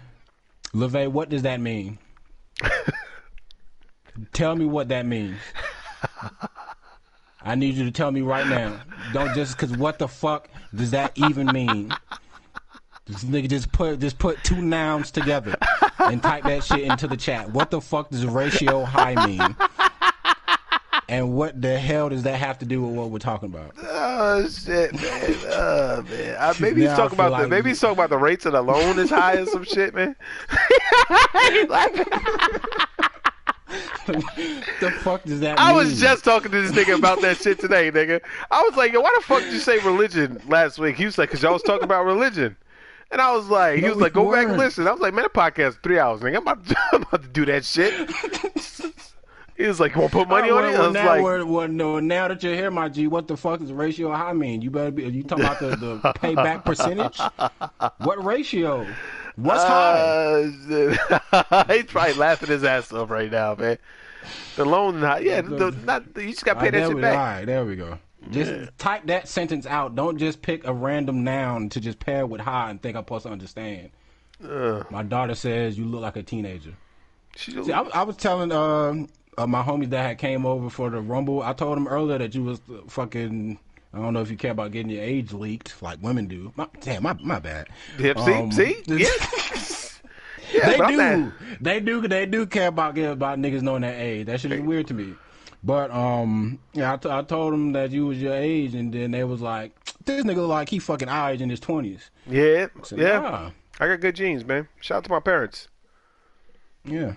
[0.73, 1.97] LeVay, what does that mean?
[4.33, 5.37] tell me what that means.
[7.41, 8.79] I need you to tell me right now.
[9.13, 11.91] Don't just because what the fuck does that even mean?
[13.09, 15.55] This nigga just put just put two nouns together
[15.97, 17.49] and type that shit into the chat.
[17.51, 19.55] What the fuck does ratio high mean?
[21.09, 23.71] And what the hell does that have to do with what we're talking about?
[23.81, 25.35] Oh shit, man.
[25.49, 26.35] Oh man.
[26.39, 28.51] I, maybe he's Now talking about the like- maybe he's talking about the rates of
[28.53, 30.15] the loan is high or some shit, man.
[34.79, 35.75] The fuck does that I mean?
[35.75, 38.21] was just talking to this nigga about that shit today, nigga.
[38.49, 40.95] I was like, yo, why the fuck did you say religion last week?
[40.95, 42.55] He was like, cause y'all was talking about religion.
[43.11, 44.87] And I was like, he was like, go back and listen.
[44.87, 46.37] I was like, man, the podcast three hours, nigga.
[46.37, 47.93] I'm about to, I'm about to do that shit.
[49.57, 50.77] he was like, you want to put money on well, it?
[50.77, 53.35] I was now, like, well, well, no, now that you're here, my G, what the
[53.35, 54.61] fuck is ratio high mean?
[54.61, 55.03] You better be.
[55.03, 57.19] You talking about the, the payback percentage?
[57.97, 58.85] What ratio?
[59.35, 59.99] What's high?
[59.99, 61.71] Uh, shit.
[61.71, 63.77] he's probably laughing his ass off right now, man.
[64.55, 67.17] The loan, not yeah, the, not you just got to pay that shit we, back.
[67.17, 67.97] All right, there we go.
[68.31, 69.95] Just type that sentence out.
[69.95, 73.25] Don't just pick a random noun to just pair with high and think I'm supposed
[73.25, 73.91] to understand.
[74.43, 76.73] Uh, My daughter says you look like a teenager.
[77.35, 79.05] See, I, I was telling uh,
[79.37, 81.41] uh, my homies that had came over for the rumble.
[81.41, 83.57] I told them earlier that you was fucking.
[83.93, 86.51] I don't know if you care about getting your age leaked like women do.
[86.55, 87.69] My, damn, my my bad.
[87.99, 89.07] Yep, see, Um, see, yeah,
[90.53, 90.69] yeah.
[90.69, 90.97] they do.
[90.97, 92.07] not- They do.
[92.07, 94.27] They do care about about niggas knowing their age.
[94.27, 95.15] That shit is weird to me.
[95.63, 99.11] But um, yeah, I, t- I told them that you was your age, and then
[99.11, 99.73] they was like,
[100.05, 102.09] "This nigga look like he fucking our age in his 20s.
[102.27, 103.19] Yeah, said, yeah.
[103.19, 104.67] "Nah." I got good genes, man.
[104.81, 105.67] Shout out to my parents.
[106.83, 107.13] Yeah.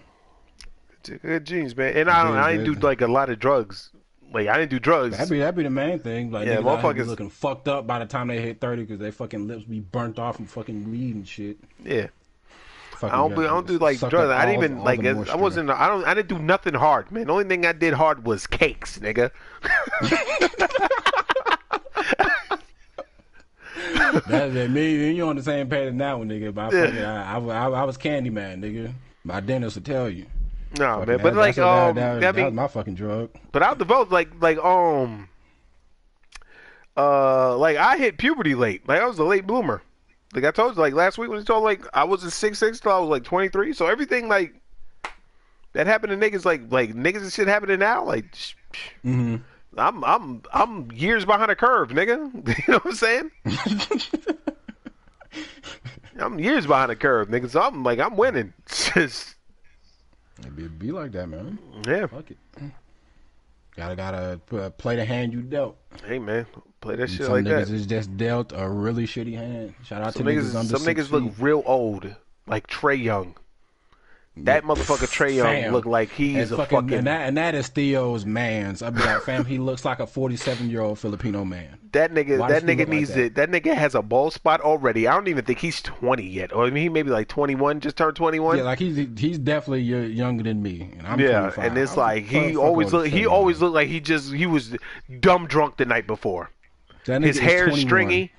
[1.23, 1.97] Good genes, man.
[1.97, 3.91] And I don't, I didn't do like a lot of drugs.
[4.33, 5.17] Like I didn't do drugs.
[5.17, 6.31] That'd be that'd be the main thing.
[6.31, 8.61] Like Yeah, niggas out here be motherfuckers- looking fucked up by the time they hit
[8.61, 11.59] thirty because their fucking lips be burnt off from fucking weed and shit.
[11.85, 12.07] Yeah,
[13.03, 13.39] Fucking I don't.
[13.45, 14.15] I don't do like drugs.
[14.15, 15.05] I didn't even all like.
[15.05, 15.71] I wasn't.
[15.71, 16.05] I don't.
[16.05, 17.27] I didn't do nothing hard, man.
[17.27, 19.31] The only thing I did hard was cakes, nigga.
[24.29, 26.55] That, that me you on the same page as that one, nigga.
[26.55, 27.37] But I, Yeah.
[27.37, 28.93] I, I, I, I was Candyman, nigga.
[29.25, 30.27] My dentist will tell you.
[30.79, 31.07] No, man.
[31.07, 33.31] that- But like, that's um, that, that, that was my fucking drug.
[33.51, 35.29] but I developed like, like, um,
[36.97, 38.87] uh, like I hit puberty late.
[38.87, 39.83] Like I was a late bloomer.
[40.33, 42.59] Like I told you, like last week when I told, like I was a six
[42.59, 43.73] six till I was like twenty three.
[43.73, 44.55] So everything like
[45.75, 48.27] that happened to niggas, like like niggas and shit happening now, like.
[49.05, 49.36] Mm-hmm.
[49.78, 52.31] I'm I'm I'm years behind the curve, nigga.
[52.67, 53.31] you know what I'm saying?
[56.19, 57.49] I'm years behind the curve, nigga.
[57.49, 58.52] So I'm like I'm winning.
[58.67, 59.36] Just
[60.57, 61.59] be, be like that, man.
[61.86, 62.07] yeah.
[62.07, 62.36] Fuck it.
[63.76, 65.78] Gotta gotta uh, play the hand you dealt.
[66.05, 66.47] Hey man,
[66.81, 67.25] play that shit like that.
[67.25, 67.75] some like niggas that.
[67.75, 69.75] is just dealt a really shitty hand.
[69.83, 72.15] Shout out Some to niggas, niggas, some niggas look real old,
[72.47, 73.34] like Trae Young.
[74.39, 77.55] That motherfucker Trae Young look like he's and a fucking, fucking and that and that
[77.55, 78.81] is Theo's man's.
[78.83, 81.78] I'd be like, fam, he looks like a forty-seven year old Filipino man.
[81.93, 82.39] that nigga.
[82.39, 83.19] Why that nigga like needs that?
[83.19, 83.35] it.
[83.35, 85.07] That nigga has a bald spot already.
[85.07, 86.51] I don't even think he's 20 yet.
[86.55, 88.57] Or I mean, he maybe like 21, just turned 21.
[88.57, 91.65] Yeah, like he's he's definitely younger than me, and I'm Yeah, 25.
[91.65, 93.07] and it's like he always look.
[93.09, 94.75] He always looked like he just he was
[95.20, 96.51] dumb drunk the night before.
[97.05, 97.86] His hair is 21.
[97.86, 98.33] stringy,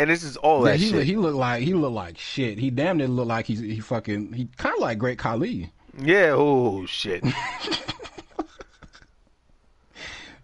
[0.00, 1.04] and this is all Yeah, that he shit.
[1.06, 2.58] he look like he looked like shit.
[2.58, 5.70] He damn near look like he's he fucking he kind of like Great Khali.
[5.98, 6.30] yeah.
[6.34, 7.22] Oh shit.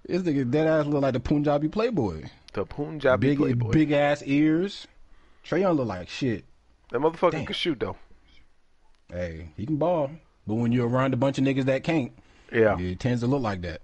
[0.09, 2.25] This nigga dead ass look like the Punjabi Playboy.
[2.53, 3.71] the Punjabi Big playboy.
[3.73, 4.87] big ass ears.
[5.45, 6.45] Trae Young look like shit.
[6.93, 7.47] that motherfucker Damn.
[7.47, 7.97] can shoot though.
[9.11, 10.11] Hey, he can ball,
[10.47, 12.13] but when you're around a bunch of niggas that can't,
[12.53, 12.79] Yeah.
[12.79, 13.81] it tends to look like that.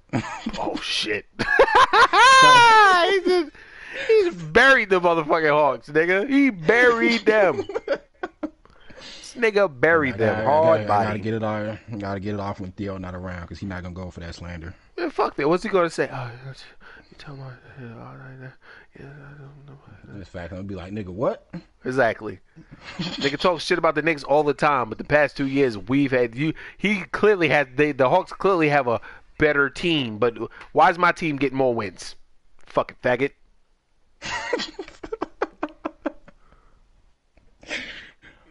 [0.59, 1.27] Oh shit.
[1.39, 3.51] he just
[4.09, 6.29] he buried the motherfucking Hawks, nigga.
[6.29, 7.67] He buried them.
[8.97, 11.79] this nigga buried I them gotta- hard I gotta, I gotta get it off.
[11.99, 14.35] Gotta get it off when Theo not around because he's not gonna go for that
[14.35, 14.75] slander.
[14.99, 15.49] Man, fuck that.
[15.49, 16.09] What's he gonna say?
[16.13, 17.53] Oh, you talking about?
[17.81, 18.51] Yeah, all right,
[18.99, 19.79] yeah, I don't know.
[20.19, 21.49] This fact, I'm gonna be like, nigga, what?
[21.85, 22.39] Exactly.
[22.99, 26.11] Nigga talk shit about the Knicks all the time, but the past two years we've
[26.11, 26.53] had you.
[26.77, 29.01] He clearly had they, the Hawks clearly have a
[29.39, 30.37] better team, but
[30.73, 32.15] why is my team getting more wins?
[32.67, 33.33] Fucking faggot.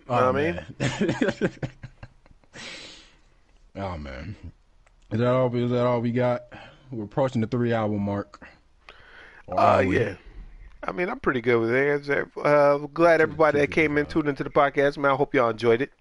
[0.09, 0.65] Oh, Know what I mean?
[0.79, 1.51] man.
[3.77, 4.35] oh man,
[5.11, 5.55] is that all?
[5.55, 6.41] Is that all we got?
[6.91, 8.45] We're approaching the three hour mark.
[9.47, 9.99] Or Uh, we?
[9.99, 10.15] yeah.
[10.83, 12.27] I mean, I'm pretty good with it.
[12.43, 15.11] Uh, glad everybody that came in tuned into the podcast, man.
[15.11, 15.91] I hope y'all enjoyed it.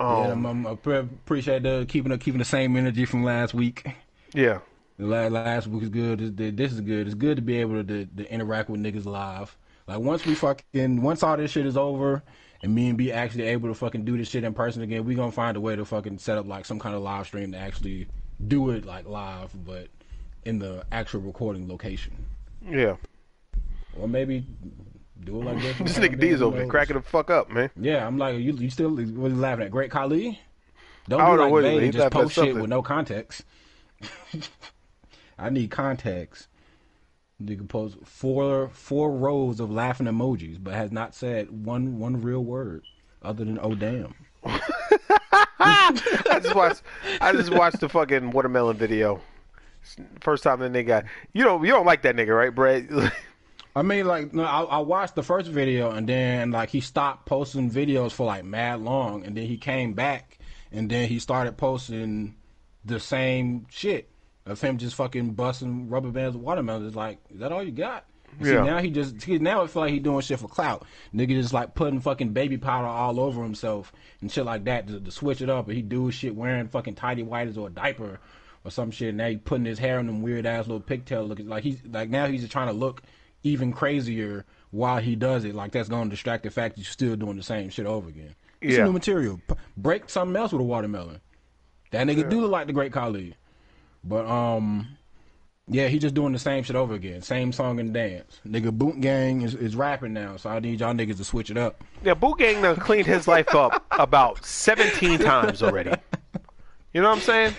[0.00, 3.52] Yeah, Um, I'm, I'm, I appreciate the keeping the keeping the same energy from last
[3.54, 3.86] week.
[4.34, 4.58] yeah.
[5.00, 6.36] Last week is good.
[6.36, 7.06] This, is good.
[7.06, 9.56] It's good to be able to, to interact with niggas live.
[9.86, 12.22] Like once we fucking once all this shit is over
[12.62, 15.14] and me and B actually able to fucking do this shit in person again, we
[15.14, 17.58] gonna find a way to fucking set up like some kind of live stream to
[17.58, 18.06] actually
[18.46, 19.88] do it like live, but
[20.44, 22.12] in the actual recording location.
[22.68, 22.96] Yeah.
[23.98, 24.44] Or maybe
[25.24, 25.78] Do it like this.
[25.78, 27.70] This nigga D is over there cracking the fuck up, man.
[27.80, 29.70] Yeah, I'm like, you, you still what you laughing at?
[29.70, 30.38] Great Khali?
[31.08, 31.84] Don't I know like what it Vader is.
[31.84, 33.44] and just post shit with no context.
[35.40, 36.48] I need context.
[37.42, 42.44] Nigga post four four rows of laughing emojis, but has not said one one real
[42.44, 42.84] word
[43.22, 44.14] other than "oh damn."
[45.62, 46.82] I just watched.
[47.20, 49.20] I just watched the fucking watermelon video.
[50.20, 51.06] First time that nigga.
[51.32, 51.64] You don't.
[51.64, 52.88] You don't like that nigga, right, Brad?
[53.76, 57.24] I mean, like, no, I, I watched the first video and then like he stopped
[57.24, 60.38] posting videos for like mad long, and then he came back
[60.72, 62.34] and then he started posting
[62.84, 64.09] the same shit
[64.50, 66.86] of him just fucking busting rubber bands of watermelons.
[66.86, 68.04] It's like, is that all you got?
[68.42, 70.86] See, now he just see, now it feel like he doing shit for clout.
[71.12, 75.00] Nigga just like putting fucking baby powder all over himself and shit like that to,
[75.00, 75.66] to switch it up.
[75.66, 78.20] And he do shit wearing fucking tidy whities or a diaper
[78.64, 79.14] or some shit.
[79.16, 82.08] Now he putting his hair in them weird ass little pigtail looking like he's like
[82.08, 83.02] now he's just trying to look
[83.42, 85.54] even crazier while he does it.
[85.56, 88.08] Like that's going to distract the fact that you're still doing the same shit over
[88.08, 88.36] again.
[88.60, 88.84] It's Yeah.
[88.84, 89.40] new material.
[89.48, 91.20] P- break something else with a watermelon.
[91.90, 93.34] That nigga do look like the great Khalid.
[94.04, 94.96] But um
[95.72, 97.22] yeah, he just doing the same shit over again.
[97.22, 98.40] Same song and dance.
[98.46, 101.56] Nigga Boot Gang is, is rapping now, so I need y'all niggas to switch it
[101.56, 101.84] up.
[102.02, 105.92] yeah, Boot Gang done cleaned his life up about seventeen times already.
[106.92, 107.54] You know what I'm saying?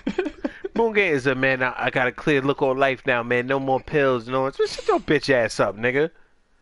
[0.74, 1.64] Boot Gang is a man.
[1.64, 3.48] I, I got a clear look on life now, man.
[3.48, 4.28] No more pills.
[4.28, 6.12] No, shut your bitch ass up, nigga.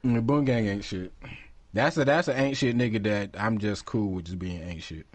[0.04, 1.12] The Boot Gang ain't shit.
[1.74, 4.84] That's a that's an ain't shit nigga that I'm just cool with just being ain't
[4.84, 5.08] shit.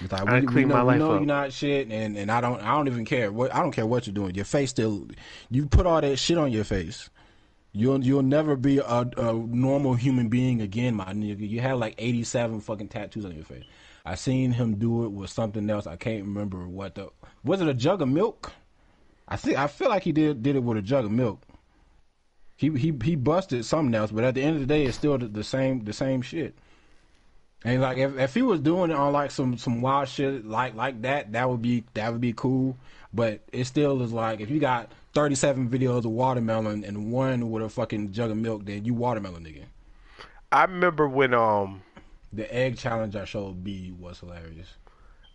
[0.00, 1.20] It's like, I we, we clean know, my we life know up.
[1.20, 3.86] you're not shit, and, and I don't I don't even care what I don't care
[3.86, 4.34] what you're doing.
[4.34, 5.06] Your face still,
[5.50, 7.10] you put all that shit on your face.
[7.72, 8.84] You'll you'll never be a,
[9.16, 11.48] a normal human being again, my nigga.
[11.48, 13.64] You had like 87 fucking tattoos on your face.
[14.04, 15.86] I seen him do it with something else.
[15.86, 17.10] I can't remember what the
[17.44, 18.52] was it a jug of milk?
[19.28, 21.42] I think I feel like he did did it with a jug of milk.
[22.56, 25.18] He he he busted something else, but at the end of the day, it's still
[25.18, 26.56] the, the same the same shit.
[27.64, 30.74] And like if if he was doing it on like some some wild shit like
[30.74, 32.76] like that, that would be that would be cool.
[33.12, 37.50] But it still is like if you got thirty seven videos of watermelon and one
[37.50, 39.64] with a fucking jug of milk, then you watermelon nigga.
[40.52, 41.82] I remember when um
[42.32, 44.68] The egg challenge I showed B was hilarious.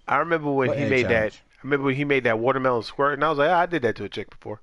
[0.07, 1.33] I remember when What he made challenge?
[1.33, 1.41] that.
[1.57, 3.81] I remember when he made that watermelon squirt, and I was like, "Ah, I did
[3.83, 4.61] that to a chick before.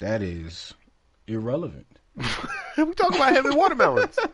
[0.00, 0.74] That is
[1.26, 1.86] irrelevant.
[2.16, 4.18] we talking about him and watermelons.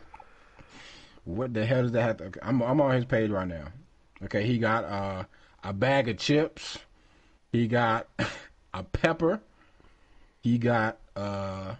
[1.25, 2.47] What the hell does that have to?
[2.47, 3.65] I'm I'm on his page right now.
[4.23, 5.23] Okay, he got uh,
[5.63, 6.77] a bag of chips.
[7.51, 8.07] He got
[8.73, 9.41] a pepper.
[10.41, 11.75] He got uh,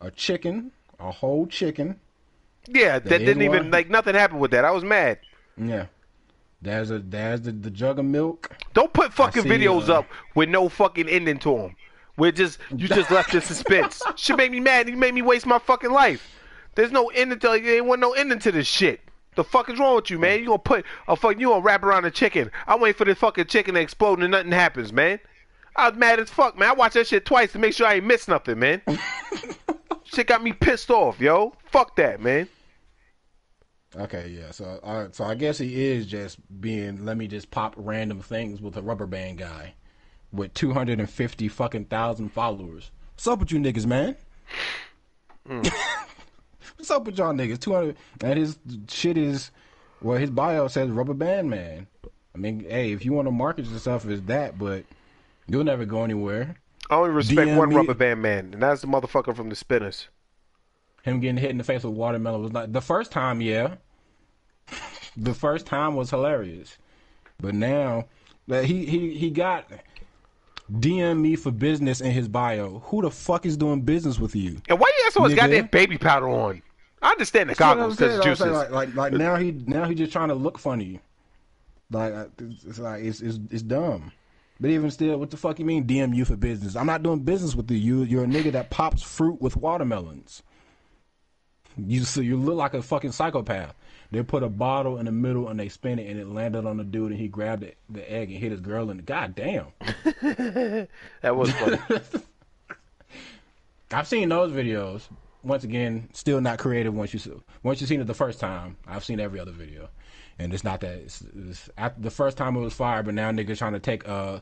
[0.00, 2.00] a chicken, a whole chicken.
[2.66, 3.70] Yeah, that didn't even one.
[3.70, 4.64] like nothing happened with that.
[4.64, 5.20] I was mad.
[5.56, 5.86] Yeah,
[6.60, 8.50] there's a there's the, the jug of milk.
[8.74, 11.76] Don't put fucking see, videos uh, up with no fucking ending to them.
[12.16, 14.02] We're just you just left in suspense.
[14.16, 14.88] Shit made me mad.
[14.88, 16.28] You made me waste my fucking life.
[16.78, 19.00] There's no ending to there ain't want no ending to this shit.
[19.34, 20.38] The fuck is wrong with you, man?
[20.38, 22.52] You gonna put a fuck you gonna wrap around a chicken.
[22.68, 25.18] I wait for the fucking chicken to explode and nothing happens, man.
[25.74, 26.70] I was mad as fuck, man.
[26.70, 28.80] I watched that shit twice to make sure I ain't missed nothing, man.
[30.04, 31.52] shit got me pissed off, yo.
[31.64, 32.48] Fuck that, man.
[33.96, 34.52] Okay, yeah.
[34.52, 37.04] So uh, so I guess he is just being.
[37.04, 39.74] Let me just pop random things with a rubber band guy
[40.30, 42.92] with 250 fucking thousand followers.
[43.16, 44.14] What's up with you niggas, man?
[46.78, 47.58] What's up with y'all niggas?
[47.58, 48.56] 200 and his
[48.88, 49.50] shit is
[50.00, 51.88] well, his bio says rubber band man.
[52.34, 54.84] I mean, hey, if you want to market yourself as that, but
[55.48, 56.54] you'll never go anywhere.
[56.88, 59.56] I only respect DM one me- rubber band man, and that's the motherfucker from the
[59.56, 60.06] Spinners.
[61.02, 63.74] Him getting hit in the face with watermelon was not the first time, yeah.
[65.16, 66.78] the first time was hilarious.
[67.40, 68.06] But now
[68.46, 69.68] that he, he he got
[70.72, 72.80] DM me for business in his bio.
[72.86, 74.60] Who the fuck is doing business with you?
[74.68, 75.36] And why you got so much Nigga.
[75.36, 76.62] goddamn baby powder on?
[77.02, 78.24] I understand the That's goggles because.
[78.24, 78.38] Juices.
[78.40, 81.00] saying, Like, like like now he now he just trying to look funny.
[81.90, 84.12] Like it's, like it's, it's it's dumb.
[84.60, 86.74] But even still, what the fuck you mean DM you for business?
[86.74, 87.76] I'm not doing business with you.
[87.76, 90.42] You you're a nigga that pops fruit with watermelons.
[91.76, 93.74] You so you look like a fucking psychopath.
[94.10, 96.78] They put a bottle in the middle and they spin it and it landed on
[96.78, 99.34] the dude and he grabbed it, the egg and hit his girl in the god
[99.34, 99.66] damn.
[101.20, 101.78] that was funny.
[103.90, 105.02] I've seen those videos.
[105.48, 106.94] Once again, still not creative.
[106.94, 109.88] Once you once you seen it the first time, I've seen every other video,
[110.38, 110.94] and it's not that.
[110.98, 114.06] It's, it's, after the first time it was fire, but now niggas trying to take
[114.08, 114.40] uh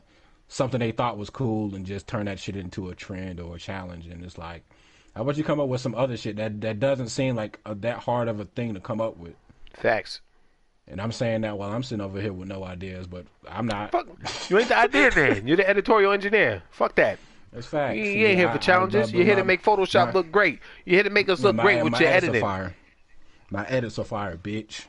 [0.49, 3.59] something they thought was cool and just turn that shit into a trend or a
[3.59, 4.63] challenge, and it's like,
[5.15, 7.73] how about you come up with some other shit that that doesn't seem like a,
[7.75, 9.35] that hard of a thing to come up with?
[9.73, 10.21] Facts.
[10.89, 13.91] And I'm saying that while I'm sitting over here with no ideas, but I'm not.
[13.91, 14.07] Fuck,
[14.49, 15.47] you ain't the idea man.
[15.47, 16.63] You're the editorial engineer.
[16.69, 17.19] Fuck that.
[17.51, 17.95] That's facts.
[17.97, 19.11] You, ain't here I- for challenges.
[19.11, 20.59] You're here to make Photoshop my- look great.
[20.85, 22.41] You're here to make us look my- great with my your editing.
[22.41, 22.75] Fire.
[23.49, 24.85] My edits are fire, bitch.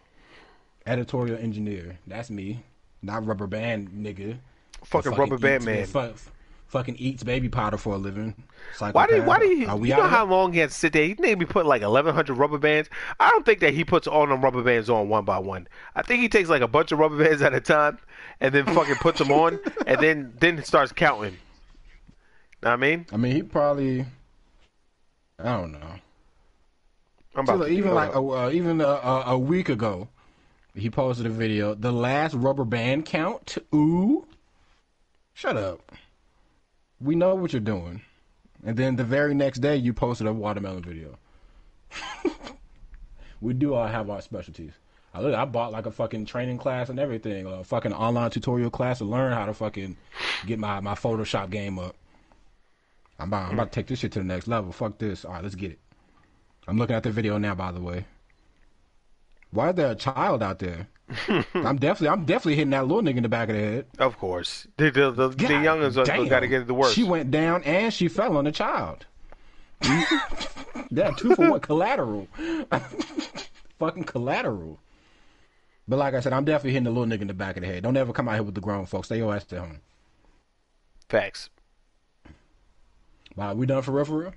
[0.86, 1.98] Editorial engineer.
[2.06, 2.62] That's me.
[3.02, 4.38] Not rubber band nigga.
[4.84, 5.86] Fucking That rubber band man.
[6.66, 8.34] fucking eats baby powder for a living.
[8.92, 11.04] Why do you, why do you, you know how long he has to sit there?
[11.06, 12.88] He maybe put like 1,100 rubber bands.
[13.20, 15.68] I don't think that he puts all them rubber bands on one by one.
[15.96, 17.98] I think he takes like a bunch of rubber bands at a time
[18.40, 21.36] and then fucking puts them on and then then starts counting.
[22.62, 23.06] I mean?
[23.12, 24.04] I mean, he probably.
[25.38, 25.94] I don't know.
[27.36, 30.08] I'm So, to even like a, uh, even a, a, a week ago,
[30.74, 31.74] he posted a video.
[31.74, 33.58] The last rubber band count.
[33.74, 34.26] Ooh,
[35.34, 35.92] shut up.
[37.00, 38.02] We know what you're doing.
[38.64, 41.16] And then the very next day, you posted a watermelon video.
[43.40, 44.72] we do all have our specialties.
[45.14, 48.70] I look, I bought like a fucking training class and everything, a fucking online tutorial
[48.70, 49.96] class to learn how to fucking
[50.46, 51.96] get my, my Photoshop game up.
[53.18, 54.72] I'm about, I'm about to take this shit to the next level.
[54.72, 55.24] Fuck this.
[55.24, 55.78] All right, let's get it.
[56.66, 58.04] I'm looking at the video now, by the way.
[59.50, 60.88] Why is there a child out there?
[61.54, 63.86] I'm definitely, I'm definitely hitting that little nigga in the back of the head.
[63.98, 64.66] Of course.
[64.76, 66.94] The, the, the, the youngins got to get it the worst.
[66.94, 69.06] She went down and she fell on the child.
[69.80, 72.28] that two for one collateral.
[73.78, 74.78] Fucking collateral.
[75.86, 77.68] But like I said, I'm definitely hitting the little nigga in the back of the
[77.68, 77.82] head.
[77.84, 79.06] Don't ever come out here with the grown folks.
[79.08, 79.80] Stay your ass at home.
[81.08, 81.48] Facts.
[83.38, 84.34] Wow, we done for real, for real?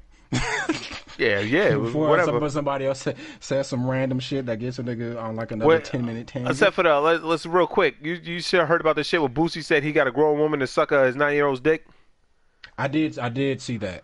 [1.18, 2.34] Yeah, yeah, Before whatever.
[2.34, 5.68] somebody, somebody else say, says some random shit that gets a nigga on like another
[5.68, 6.52] Well, 10 minute tangent.
[6.52, 7.96] Except for the, let, let's real quick.
[8.00, 10.60] You you sure heard about the shit where Boosie said he got a grown woman
[10.60, 11.88] to suck uh, his nine year old's dick?
[12.78, 14.04] I did I did see that.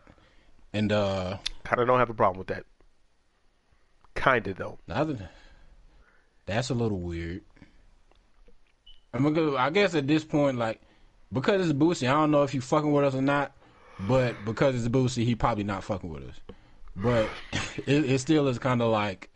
[0.74, 2.66] And uh Kind of don't have a problem with that.
[4.16, 4.80] Kinda though.
[4.90, 5.30] other
[6.48, 7.42] that's a little weird.
[9.14, 10.82] I'm gonna go, I guess at this point, like
[11.32, 13.51] because it's Boosie, I don't know if you fucking with us or not,
[14.00, 16.40] but because it's a Boosie, he probably not fucking with us.
[16.95, 17.30] But
[17.85, 19.30] it, it still is kind of like,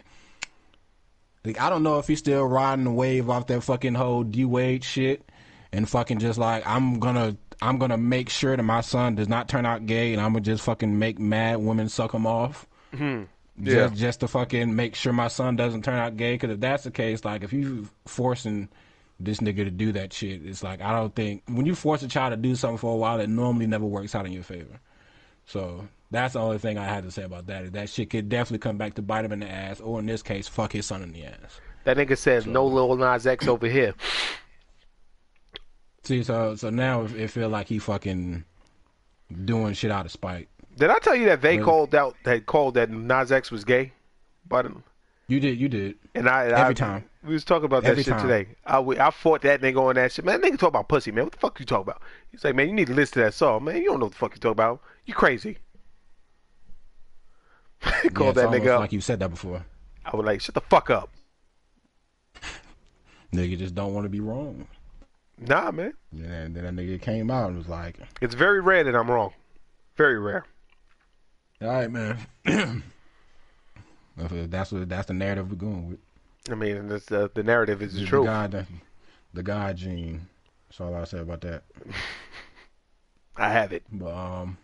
[1.44, 4.46] like I don't know if he's still riding the wave off that fucking whole D
[4.46, 5.30] Wade shit,
[5.72, 9.48] and fucking just like I'm gonna I'm gonna make sure that my son does not
[9.48, 12.68] turn out gay, and I'm gonna just fucking make mad women suck him off.
[12.94, 13.24] Mm-hmm.
[13.64, 13.74] Yeah.
[13.88, 16.34] Just, just to fucking make sure my son doesn't turn out gay.
[16.34, 18.70] Because if that's the case, like if you forcing
[19.24, 22.08] this nigga to do that shit, it's like I don't think when you force a
[22.08, 24.80] child to do something for a while, it normally never works out in your favor.
[25.46, 27.64] So that's the only thing I had to say about that.
[27.64, 30.06] Is that shit could definitely come back to bite him in the ass, or in
[30.06, 31.60] this case, fuck his son in the ass.
[31.84, 33.94] That nigga says no Lil Nas X over here.
[36.04, 38.44] See, so so now it, it feel like he fucking
[39.46, 40.48] doing shit out of spite.
[40.78, 41.66] Did I tell you that they Really?
[41.66, 43.94] called out that called that Nas X was gay?
[44.48, 44.68] But
[45.28, 45.96] You did, you did.
[46.16, 47.06] and I Every I- time.
[47.24, 48.28] we was talking about that Every shit time.
[48.28, 48.50] today.
[48.66, 50.26] I, we- I fought that nigga on that shit.
[50.26, 51.24] Man, that nigga talk about pussy, man.
[51.26, 52.02] What the fuck you talk about?
[52.32, 53.78] He's like, man, you need to listen to that song, man.
[53.78, 54.82] You don't know what the fuck you talk about.
[55.06, 55.58] You crazy.
[57.84, 58.80] Yeah, called it's that nigga up.
[58.82, 59.66] like you said that before.
[60.06, 61.10] I was like, shut the fuck up.
[63.34, 64.68] Nigga just don't want to be wrong.
[65.40, 65.94] Nah, man.
[66.12, 69.10] And then, then that nigga came out and was like, It's very rare that I'm
[69.10, 69.34] wrong.
[69.96, 70.46] Very rare.
[71.62, 72.18] All right, man.
[74.18, 76.00] that's what that's the narrative we're going with.
[76.50, 78.26] I mean, it's, uh, the narrative is the, The, truth.
[78.26, 78.66] God, the,
[79.34, 80.28] the God gene.
[80.68, 81.64] That's all I say about that.
[83.38, 83.84] I have it.
[83.92, 84.58] But um,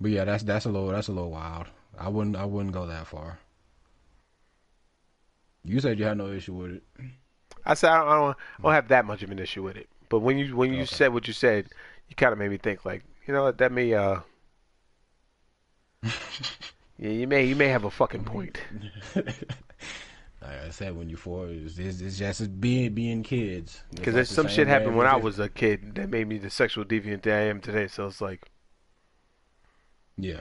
[0.00, 1.66] but yeah, that's that's a little that's a little wild.
[1.98, 3.38] I wouldn't I wouldn't go that far.
[5.64, 6.82] You said you had no issue with it.
[7.64, 9.76] I said I don't, I don't, I don't have that much of an issue with
[9.76, 9.88] it.
[10.08, 10.94] But when you when you Okay.
[10.94, 11.68] said what you said,
[12.08, 13.50] you kind of made me think like, you know?
[13.50, 14.20] That may uh,
[16.98, 18.58] yeah, you may you may have a fucking point.
[20.42, 23.82] Like I said, when you're four, it's, it's, it's just being being kids.
[23.90, 26.50] Because like there's some shit happened when I was a kid that made me the
[26.50, 27.86] sexual deviant that I am today.
[27.88, 28.50] So it's like,
[30.18, 30.40] Yeah.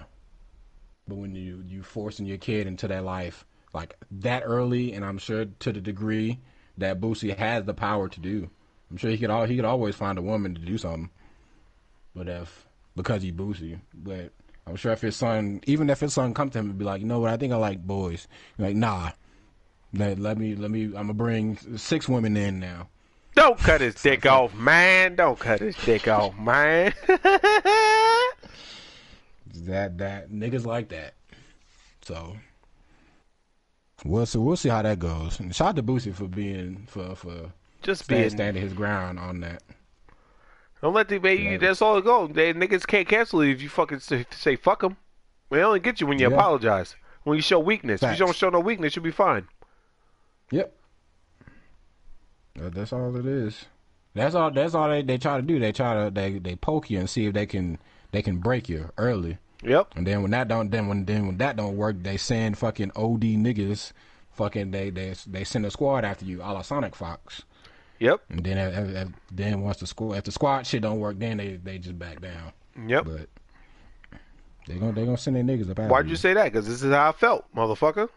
[1.07, 5.17] But when you you forcing your kid into that life like that early, and I'm
[5.17, 6.40] sure to the degree
[6.77, 8.49] that Boosie has the power to do,
[8.91, 11.09] I'm sure he could all he could always find a woman to do something.
[12.14, 14.33] But if because he Boosie, but
[14.66, 17.01] I'm sure if his son, even if his son come to him and be like,
[17.01, 18.27] you know what, I think I like boys.
[18.58, 19.11] Like, nah,
[19.93, 20.85] let, let me let me.
[20.85, 22.88] I'm gonna bring six women in now.
[23.35, 25.16] don't cut his dick off, man.
[25.16, 26.93] Don't cut his dick off, man.
[29.66, 31.14] That that niggas like that.
[32.01, 32.35] So
[34.03, 34.40] we'll see.
[34.40, 35.40] We'll see how that goes.
[35.40, 37.51] And shout out to Boosie for being for for
[37.83, 38.30] Just being.
[38.32, 39.61] standing his ground on that.
[40.83, 41.43] Don't let the baby.
[41.43, 41.57] Yeah.
[41.57, 42.31] That's all it goes.
[42.33, 44.97] They niggas can't cancel you if you fucking say, say fuck them.
[45.49, 46.35] They only get you when you Yeah.
[46.35, 46.97] apologize.
[47.23, 48.03] When you show weakness.
[48.03, 49.47] If you don't show no weakness, you'll be fine.
[50.51, 50.75] Yep.
[52.55, 53.65] That's all it is.
[54.13, 54.51] That's all.
[54.51, 55.57] That's all they, they try to do.
[55.57, 57.79] They try to they they poke you and see if they can
[58.11, 59.37] they can break you early.
[59.63, 59.93] Yep.
[59.95, 62.91] And then when that don't then when then when that don't work, they send fucking
[62.95, 63.93] OD niggas
[64.31, 67.43] fucking they they they send a squad after you, a la Sonic Fox.
[68.03, 68.22] Yep.
[68.32, 71.38] And then if, if, then once the squad if the squad shit don't work, then
[71.38, 72.51] they they just back down.
[72.85, 73.06] Yep.
[73.06, 73.30] But
[74.67, 76.43] they gonna they gonna send their niggas up Why'd you say that?
[76.43, 78.09] Because this is how I felt, motherfucker.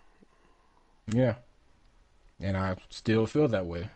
[1.06, 1.36] Yeah.
[2.40, 3.88] And I still feel that way.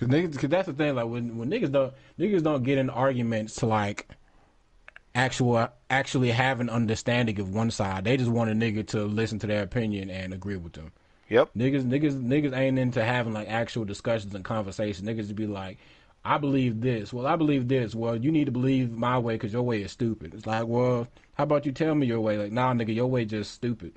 [0.00, 0.94] Cause, niggas, cause that's the thing.
[0.94, 4.08] Like when when niggas don't niggas don't get in arguments to like
[5.14, 8.04] actual actually have an understanding of one side.
[8.04, 10.92] They just want a nigga to listen to their opinion and agree with them.
[11.28, 11.50] Yep.
[11.56, 15.08] Niggas niggas niggas ain't into having like actual discussions and conversations.
[15.08, 15.78] Niggas be like,
[16.24, 17.12] I believe this.
[17.12, 17.94] Well, I believe this.
[17.94, 20.34] Well, you need to believe my way because your way is stupid.
[20.34, 22.38] It's like, well, how about you tell me your way?
[22.38, 23.92] Like, nah, nigga, your way just stupid.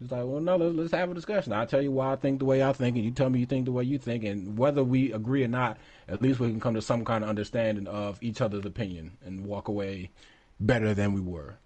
[0.00, 1.52] It's like, well, no, let's, let's have a discussion.
[1.52, 3.46] I'll tell you why I think the way I think, and you tell me you
[3.46, 5.76] think the way you think, and whether we agree or not,
[6.08, 9.44] at least we can come to some kind of understanding of each other's opinion and
[9.44, 10.10] walk away
[10.58, 11.56] better than we were.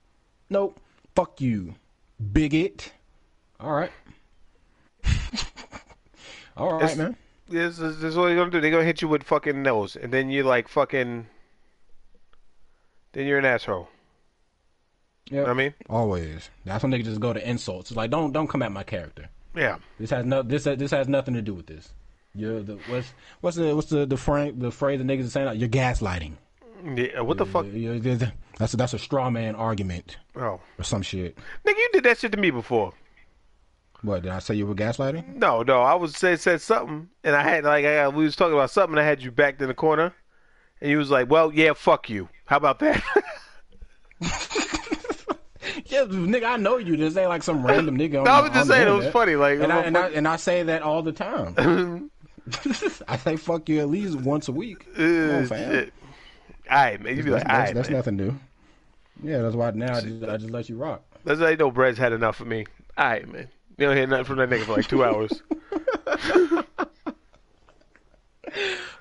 [0.50, 0.80] Nope.
[1.14, 1.76] Fuck you,
[2.32, 2.92] bigot.
[3.60, 3.92] All right.
[6.56, 7.16] All right, It's- man.
[7.46, 8.58] This is, this is what they're gonna do.
[8.60, 11.26] They're gonna hit you with fucking nose, and then you're like fucking.
[13.12, 13.88] Then you're an asshole.
[15.30, 15.44] Yeah.
[15.44, 16.48] I mean, Always.
[16.64, 17.90] That's when they just go to insults.
[17.90, 19.28] It's like, don't don't come at my character.
[19.54, 19.76] yeah.
[19.98, 21.92] This has no this this has nothing to do with this.
[22.34, 25.60] You're the what's what's the what's the the frame the phrase the niggas are saying?
[25.60, 26.32] You're gaslighting.
[26.96, 27.20] yeah.
[27.20, 27.66] What the fuck?
[27.66, 31.36] You're- you're- that's a, that's a straw man argument Oh, or some shit.
[31.66, 32.92] nigga, you did that shit to me before.
[34.04, 34.54] What did I say?
[34.54, 35.36] You were gaslighting?
[35.36, 38.52] No, no, I was said said something, and I had like I we was talking
[38.52, 38.98] about something.
[38.98, 40.12] and I had you backed in the corner,
[40.80, 43.02] and you was like, "Well, yeah, fuck you." How about that?
[45.86, 46.96] Yeah, nigga, I know you.
[46.96, 48.18] This ain't like some random nigga.
[48.18, 49.34] On, no, I was just saying it was funny.
[49.36, 51.54] Like, And I, and I and I say that all the time.
[53.08, 54.86] I say fuck you at least once a week.
[54.98, 55.70] On, uh, fam.
[55.70, 55.92] shit.
[56.70, 57.16] All right, man.
[57.16, 57.96] You be That's, like, that's, right, that's man.
[57.98, 58.38] nothing new.
[59.22, 61.02] Yeah, that's why now I just, I just let you rock.
[61.24, 62.66] That's how you know Brad's had enough of me.
[62.98, 63.48] All right, man.
[63.76, 65.42] You don't hear nothing from that nigga for like two hours.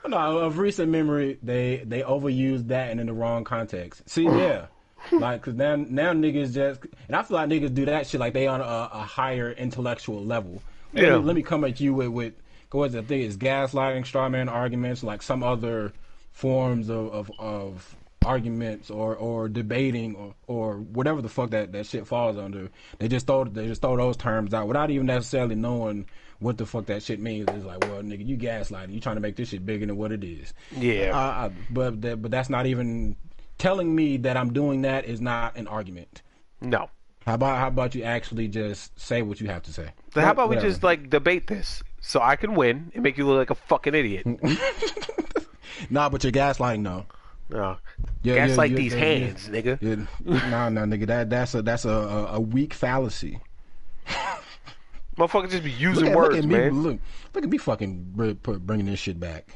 [0.08, 4.08] No, of recent memory, they they overused that and in the wrong context.
[4.10, 4.66] See, yeah,
[5.11, 8.34] like because now now niggas just and I feel like niggas do that shit like
[8.34, 10.61] they on a, a higher intellectual level.
[10.93, 11.18] Let, Yeah.
[11.18, 12.34] me, let me come at you with with
[12.72, 15.93] what's the thing is gaslighting, straw man arguments, like some other
[16.32, 17.95] forms of of, of
[18.26, 22.69] arguments or or debating or or whatever the fuck that that shit falls under.
[23.00, 26.08] They just throw they just throw those terms out without even necessarily knowing
[26.40, 27.48] what the fuck that shit means.
[27.50, 28.93] It's like, well, nigga, you gaslighting.
[28.93, 30.53] You trying to make this shit bigger than what it is.
[30.77, 31.11] Yeah.
[31.14, 33.16] Uh, I, but that, but that's not even
[33.58, 36.22] telling me that I'm doing that is not an argument.
[36.61, 36.90] no.
[37.26, 39.92] How about how about you actually just say what you have to say?
[40.14, 43.26] So how about we just like debate this so I can win and make you
[43.26, 44.27] look like a fucking idiot?
[45.90, 47.06] Nah, but you're gaslighting though.
[47.50, 47.77] No.
[48.24, 49.77] Yeah, Gas yeah, like yeah, these hands, nigga.
[49.82, 50.50] Yeah.
[50.50, 51.08] nah, nah, nigga.
[51.08, 53.40] That that's a that's a a, a weak fallacy.
[55.18, 56.84] Motherfucker just be using Look at, words, look at me, man.
[56.84, 57.00] look,
[57.34, 59.48] look at me, fucking bringing this shit back.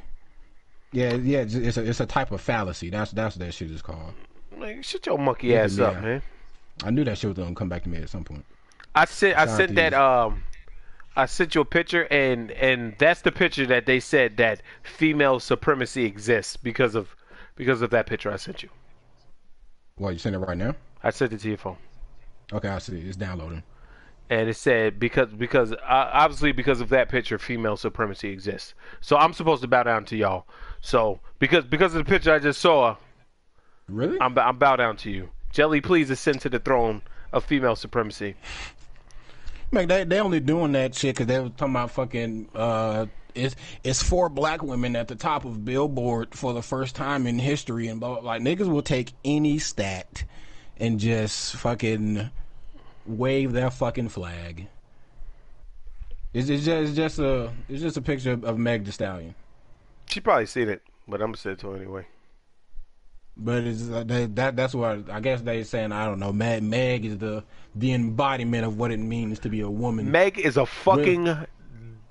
[0.92, 1.46] Yeah, yeah.
[1.48, 2.90] It's a it's a type of fallacy.
[2.90, 4.14] That's that's what that shit is called.
[4.58, 6.22] Like, shut your monkey ass up, man.
[6.84, 8.46] I knew that shit was gonna come back to me at some point.
[8.94, 9.98] I sent I sent that you.
[9.98, 10.44] um
[11.16, 15.40] I sent you a picture and and that's the picture that they said that female
[15.40, 17.16] supremacy exists because of
[17.58, 18.70] because of that picture I sent you.
[19.98, 20.76] What you send it right now?
[21.04, 21.78] I sent it to your phone.
[22.54, 23.00] Okay, I see.
[23.00, 23.64] It's downloading.
[24.30, 25.78] and it said because because uh,
[26.14, 30.18] obviously because of that picture female supremacy exists so i'm supposed to bow down to
[30.18, 30.46] y'all
[30.82, 32.96] so because because of the picture i just saw
[33.88, 34.18] Really?
[34.20, 38.36] i'm, I'm bow down to you jelly please ascend to the throne of female supremacy
[39.72, 43.06] Like they they only doing that shit because they were talking about fucking uh
[43.38, 47.40] it's it's four black women at the top of Billboard for the first time in
[47.40, 50.24] history and blah, blah, like niggas will take any stat
[50.78, 52.30] and just fucking
[53.06, 54.68] wave their fucking flag.
[56.34, 59.36] It's, it's just it's just a it's just a picture of, Meg Thee Stallion,
[60.08, 62.06] she probably seen it but i'm gonna say it to her anyway.
[63.40, 66.64] But it's uh, they, that that's what I guess they're saying I don't know Meg
[66.64, 67.44] Meg is the
[67.76, 70.12] the embodiment of what it means to be a woman.
[70.12, 71.46] Meg is a fucking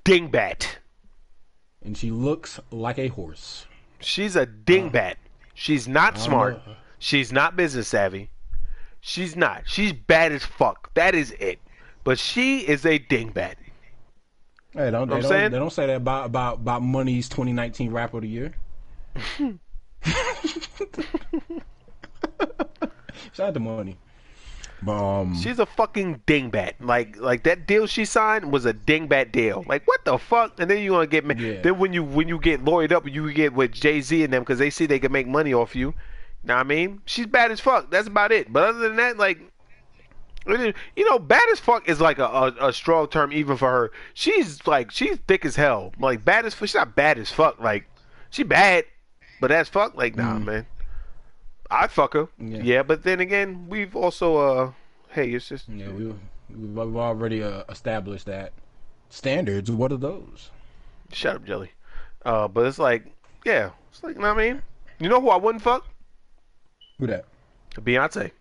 [0.05, 0.67] dingbat
[1.87, 3.65] and she looks like a horse.
[3.99, 5.15] she's a dingbat
[5.55, 6.75] she's not smart know.
[6.99, 8.29] she's not business savvy
[9.01, 11.59] she's not she's bad as fuck that is it
[12.03, 13.55] but she is a dingbat
[14.73, 15.51] Hey, don't, Know they, don't saying?
[15.51, 18.53] they don't say that about about about Money's 2019 Rapper of the Year.
[23.33, 23.97] Shout out to Money.
[24.87, 26.73] Um, She's a fucking dingbat.
[26.79, 29.63] Like like that deal she signed was a dingbat deal.
[29.67, 30.59] Like what the fuck?
[30.59, 31.61] And then you gonna get Yeah.
[31.61, 34.43] then when you when you get lawyered up, you get with Jay Z and them
[34.43, 35.93] because they see they can make money off you.
[36.43, 37.01] Know what I mean?
[37.05, 37.89] She's bad as fuck.
[37.89, 38.53] That's about it.
[38.53, 39.39] But other than that, like,
[40.45, 43.91] you know, bad as fuck is like a, a, a strong term even for her.
[44.13, 45.91] She's like, she's thick as hell.
[45.99, 46.69] Like, bad as fuck.
[46.69, 47.59] She's not bad as fuck.
[47.59, 47.85] Like,
[48.29, 48.85] she bad,
[49.41, 50.65] but as fuck, like, nah, man.
[51.69, 52.27] I fuck her.
[52.39, 52.59] Yeah.
[52.63, 52.83] Yeah.
[52.83, 54.71] but then again, we've also, uh,
[55.09, 58.53] hey, it's just, Yeah, we, we've we've already uh, established that
[59.09, 59.69] standards.
[59.71, 60.51] What are those?
[61.13, 61.71] shut up, Jelly.
[62.25, 63.05] Uh, but it's like,
[63.45, 64.61] yeah, it's like, you know what I mean?
[64.99, 65.87] You know who I wouldn't fuck?
[66.99, 67.25] Who that?
[67.75, 68.31] Beyonce.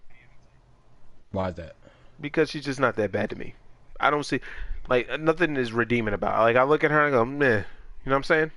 [1.32, 1.76] Why is that?
[2.20, 3.54] because she's just not that bad to me.
[4.00, 4.40] I don't see
[4.88, 6.36] like nothing is redeeming about.
[6.36, 6.42] Her.
[6.42, 7.46] Like I look at her and I go, meh.
[7.46, 7.64] You know
[8.04, 8.50] what I'm saying?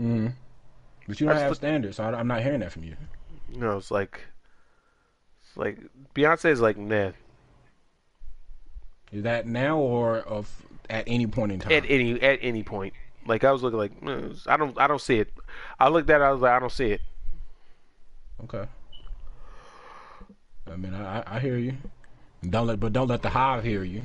[0.00, 0.26] Mm-hmm.
[1.06, 2.96] But you don't have look- standards, so I, I'm not hearing that from you.
[3.52, 4.20] You know, it's like,
[5.42, 5.78] it's like
[6.14, 7.10] Beyonce is like, nah.
[9.12, 10.50] Is that now or of
[10.90, 11.72] at any point in time?
[11.72, 12.94] At any at any point,
[13.26, 13.92] like I was looking like,
[14.48, 15.32] I don't I don't see it.
[15.78, 17.00] I looked at it, I was like, I don't see it.
[18.44, 18.66] Okay.
[20.70, 21.74] I mean, I, I- I hear you.
[22.48, 24.02] Don't let, but don't let the hive hear you.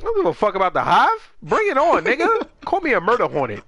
[0.00, 1.32] I don't give a fuck about the hive.
[1.42, 2.46] Bring it on, nigga.
[2.64, 3.62] Call me a murder hornet.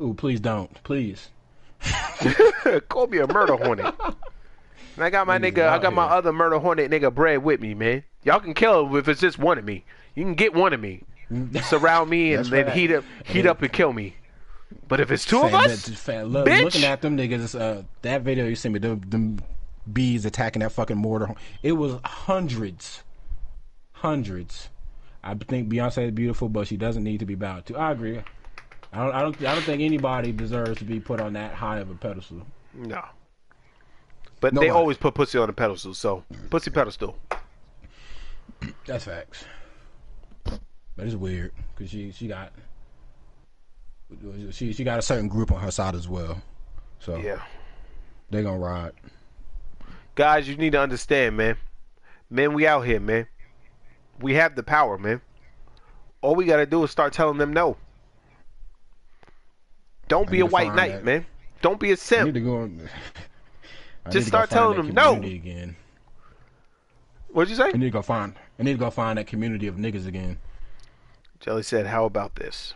[0.00, 1.30] Ooh, please don't, please.
[2.88, 3.94] Call me a murder hornet.
[4.96, 7.74] And I got my nigga, I got my other murder hornet nigga Brad with me,
[7.74, 8.04] man.
[8.22, 9.84] Y'all can kill him if it's just one of me.
[10.14, 11.02] You can get one of me,
[11.64, 12.74] surround me, and then right.
[12.74, 14.14] heat up, heat up and kill me.
[14.88, 16.62] But if it's two of us, that- look, bitch.
[16.62, 19.40] looking at them niggas, uh, that video you sent me, them, them
[19.92, 21.34] bees attacking that fucking mortar.
[21.62, 23.02] It was hundreds,
[23.92, 24.70] hundreds.
[25.22, 27.76] I think Beyonce is beautiful, but she doesn't need to be bowed to.
[27.76, 28.20] I agree.
[28.94, 31.78] I don't, I don't, I don't think anybody deserves to be put on that high
[31.80, 32.46] of a pedestal.
[32.74, 33.02] no.
[34.40, 37.16] But No they always put pussy on a pedestal, so pussy pedestal.
[38.86, 39.44] That's facts.
[40.44, 40.60] But
[41.06, 42.52] it's weird because she she got
[44.50, 46.42] she she got a certain group on her side as well.
[46.98, 47.42] So Yeah,
[48.30, 48.92] they gonna ride.
[50.14, 51.56] guys, you need to understand, man.
[52.28, 53.26] Man, we out here, man.
[54.20, 55.22] We have the power, man.
[56.20, 57.76] All we gotta do is start telling them no.
[60.08, 61.04] Don't be a white knight, that.
[61.04, 61.26] man.
[61.62, 62.26] Don't be a simp.
[62.26, 62.56] need to go.
[62.58, 62.88] on-
[64.06, 65.14] I Just need to go start telling them no.
[65.22, 65.76] again.
[67.28, 67.68] What'd you say?
[67.68, 68.34] I need to go find.
[68.58, 70.38] I need to go find that community of niggas again.
[71.40, 72.74] Jelly said, "How about this?"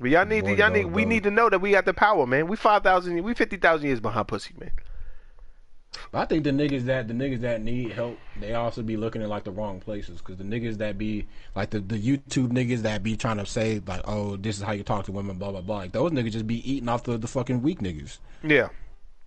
[0.00, 2.26] But y'all need, Boy, y'all need, we need to know that we got the power,
[2.26, 2.48] man.
[2.48, 4.72] We five thousand, we fifty thousand years behind pussy, man.
[6.12, 9.22] But I think the niggas that the niggas that need help, they also be looking
[9.22, 10.18] in like the wrong places.
[10.18, 13.80] Because the niggas that be like the the YouTube niggas that be trying to say
[13.86, 15.76] like, oh, this is how you talk to women, blah blah blah.
[15.78, 18.18] Like those niggas just be eating off the the fucking weak niggas.
[18.42, 18.68] Yeah,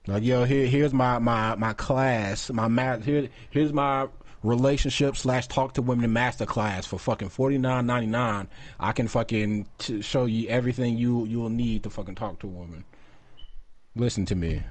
[0.08, 3.04] Like yo, here here's my my my class, my math.
[3.06, 4.08] Here here's my
[4.44, 8.48] relationship slash talk to women master class for fucking forty nine ninety nine.
[8.80, 12.50] I can fucking t- show you everything you you'll need to fucking talk to a
[12.50, 12.86] woman.
[13.96, 14.64] Listen to me,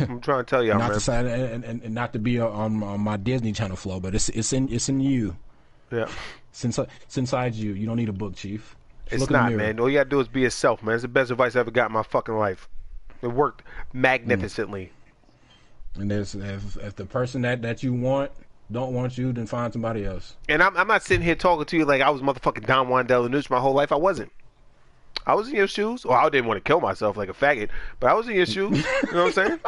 [0.00, 0.94] I'm trying to tell y'all, not man.
[0.94, 1.18] to say
[1.52, 4.52] and, and, and not to be on, on my Disney Channel flow, but it's it's
[4.52, 5.36] in it's in you.
[5.90, 6.08] Yeah,
[6.52, 7.72] Since it's inside you.
[7.72, 8.76] You don't need a book, chief.
[9.08, 9.80] Just it's not, man.
[9.80, 10.94] All you gotta do is be yourself, man.
[10.94, 12.68] It's the best advice I ever got in my fucking life.
[13.22, 14.92] It worked magnificently.
[15.96, 16.00] Mm.
[16.02, 18.30] And there's if, if the person that that you want
[18.70, 20.36] don't want you, then find somebody else.
[20.48, 23.06] And I'm, I'm not sitting here talking to you like I was motherfucking Don Juan
[23.06, 23.92] Delanucci my whole life.
[23.92, 24.30] I wasn't.
[25.28, 26.06] I was in your shoes.
[26.06, 27.68] Well, I didn't want to kill myself like a faggot,
[28.00, 28.82] but I was in your shoes.
[29.04, 29.60] You know what I'm saying?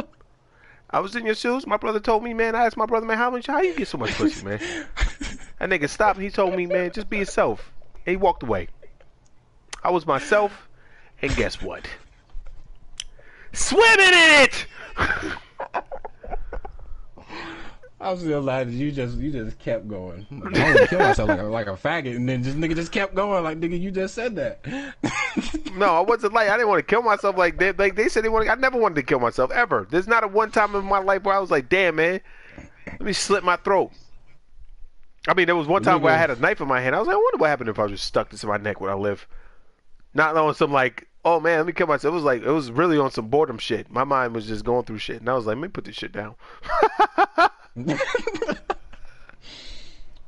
[0.90, 1.66] I was in your shoes.
[1.66, 2.54] My brother told me, man.
[2.54, 4.58] I asked my brother, man, how much, how you get so much pussy, man?
[5.58, 7.70] That nigga stopped he told me, man, just be yourself.
[8.06, 8.68] And he walked away.
[9.84, 10.68] I was myself,
[11.20, 11.86] and guess what?
[13.52, 14.66] Swimming in it.
[18.00, 18.74] I was still laughing.
[18.74, 20.26] You just you just kept going.
[20.30, 22.76] Like, I want to kill myself like a, like a faggot, and then just nigga
[22.76, 23.42] just kept going.
[23.42, 24.64] Like nigga, you just said that.
[25.74, 27.36] No, I wasn't like I didn't want to kill myself.
[27.36, 28.48] Like they like they said they want.
[28.48, 29.86] I never wanted to kill myself ever.
[29.88, 32.20] There's not a one time in my life where I was like, damn man,
[32.86, 33.92] let me slit my throat.
[35.28, 36.96] I mean, there was one time where I had a knife in my hand.
[36.96, 38.56] I was like, I wonder what happened if I was just stuck this in my
[38.56, 39.28] neck where I live.
[40.14, 42.12] Not on some like, oh man, let me kill myself.
[42.12, 43.90] It was like it was really on some boredom shit.
[43.90, 45.94] My mind was just going through shit, and I was like, let me put this
[45.96, 46.34] shit down.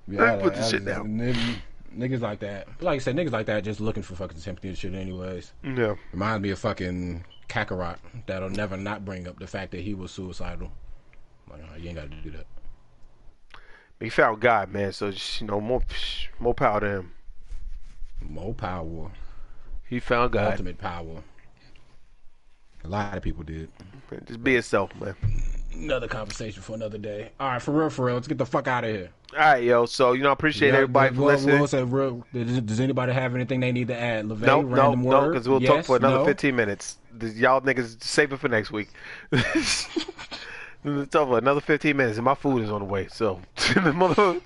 [0.09, 1.09] Yeah, Put the shit down.
[1.19, 1.62] nigg-
[1.97, 2.69] Niggas like that.
[2.81, 4.95] Like I said, niggas like that just looking for fucking sympathy and shit.
[4.95, 7.97] Anyways, Yeah, reminds me of fucking Kakarot
[8.27, 10.70] that'll never not bring up the fact that he was suicidal.
[11.51, 12.47] Like you ain't got to do that.
[13.99, 14.93] he found God, man.
[14.93, 15.83] So just, you know, more
[16.39, 17.12] more power to him.
[18.20, 19.11] More power,
[19.89, 20.53] He found God.
[20.53, 21.23] ultimate power.
[22.85, 23.69] A lot of people did.
[24.27, 25.15] Just be yourself, man.
[25.75, 27.31] Another conversation for another day.
[27.39, 28.15] All right, for real, for real.
[28.17, 29.11] Let's get the fuck out of here.
[29.33, 29.87] All right, yo.
[29.87, 31.67] So you know, I appreciate Yeah, everybody for listening.
[31.67, 34.27] say real- does, does anybody have anything they need to add?
[34.27, 36.25] LeVay, No, no, no, because we'll talk for another No?
[36.25, 36.99] 15 minutes.
[37.35, 38.89] Y'all niggas save it for next week.
[40.83, 43.09] We'll talk for another 15 minutes, and my food is on the way.
[43.11, 43.41] So,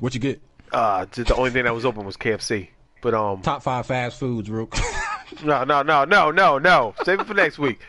[0.00, 0.40] What you get?
[0.72, 2.68] uh, just the only thing that was open was KFC.
[3.00, 4.74] But um, Top five fast foods, Rook.
[5.44, 6.94] no, no, no, no, no, no.
[7.04, 7.80] Save it for next week.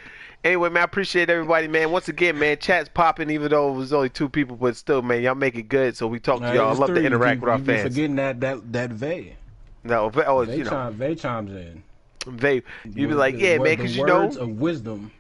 [0.46, 1.90] Anyway, man, I appreciate everybody, man.
[1.90, 5.24] Once again, man, chat's popping, even though it was only two people, but still, man,
[5.24, 5.98] y'all make it good.
[5.98, 6.70] So we talk to y'all.
[6.70, 7.82] I love to interact with our you fans.
[7.82, 9.38] forgetting that that that Vay.
[9.84, 10.10] No, oh,
[10.46, 11.82] Vay, you know, chime, Vay chimes in.
[12.28, 15.12] they, you be like, yeah, man, because you know, words of wisdom,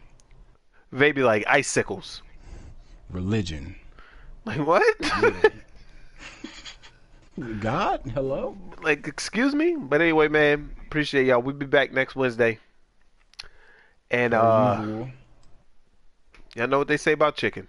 [0.91, 2.21] they be like icicles.
[3.09, 3.75] religion,
[4.45, 4.83] Like what?
[7.61, 8.01] God.
[8.13, 8.55] Hello.
[8.83, 9.75] like, excuse me?
[9.75, 11.41] But anyway, man, appreciate y'all.
[11.41, 12.59] We'll be back next Wednesday.
[14.11, 15.09] And uh, Usual.
[16.56, 17.67] y'all know what they say about chicken.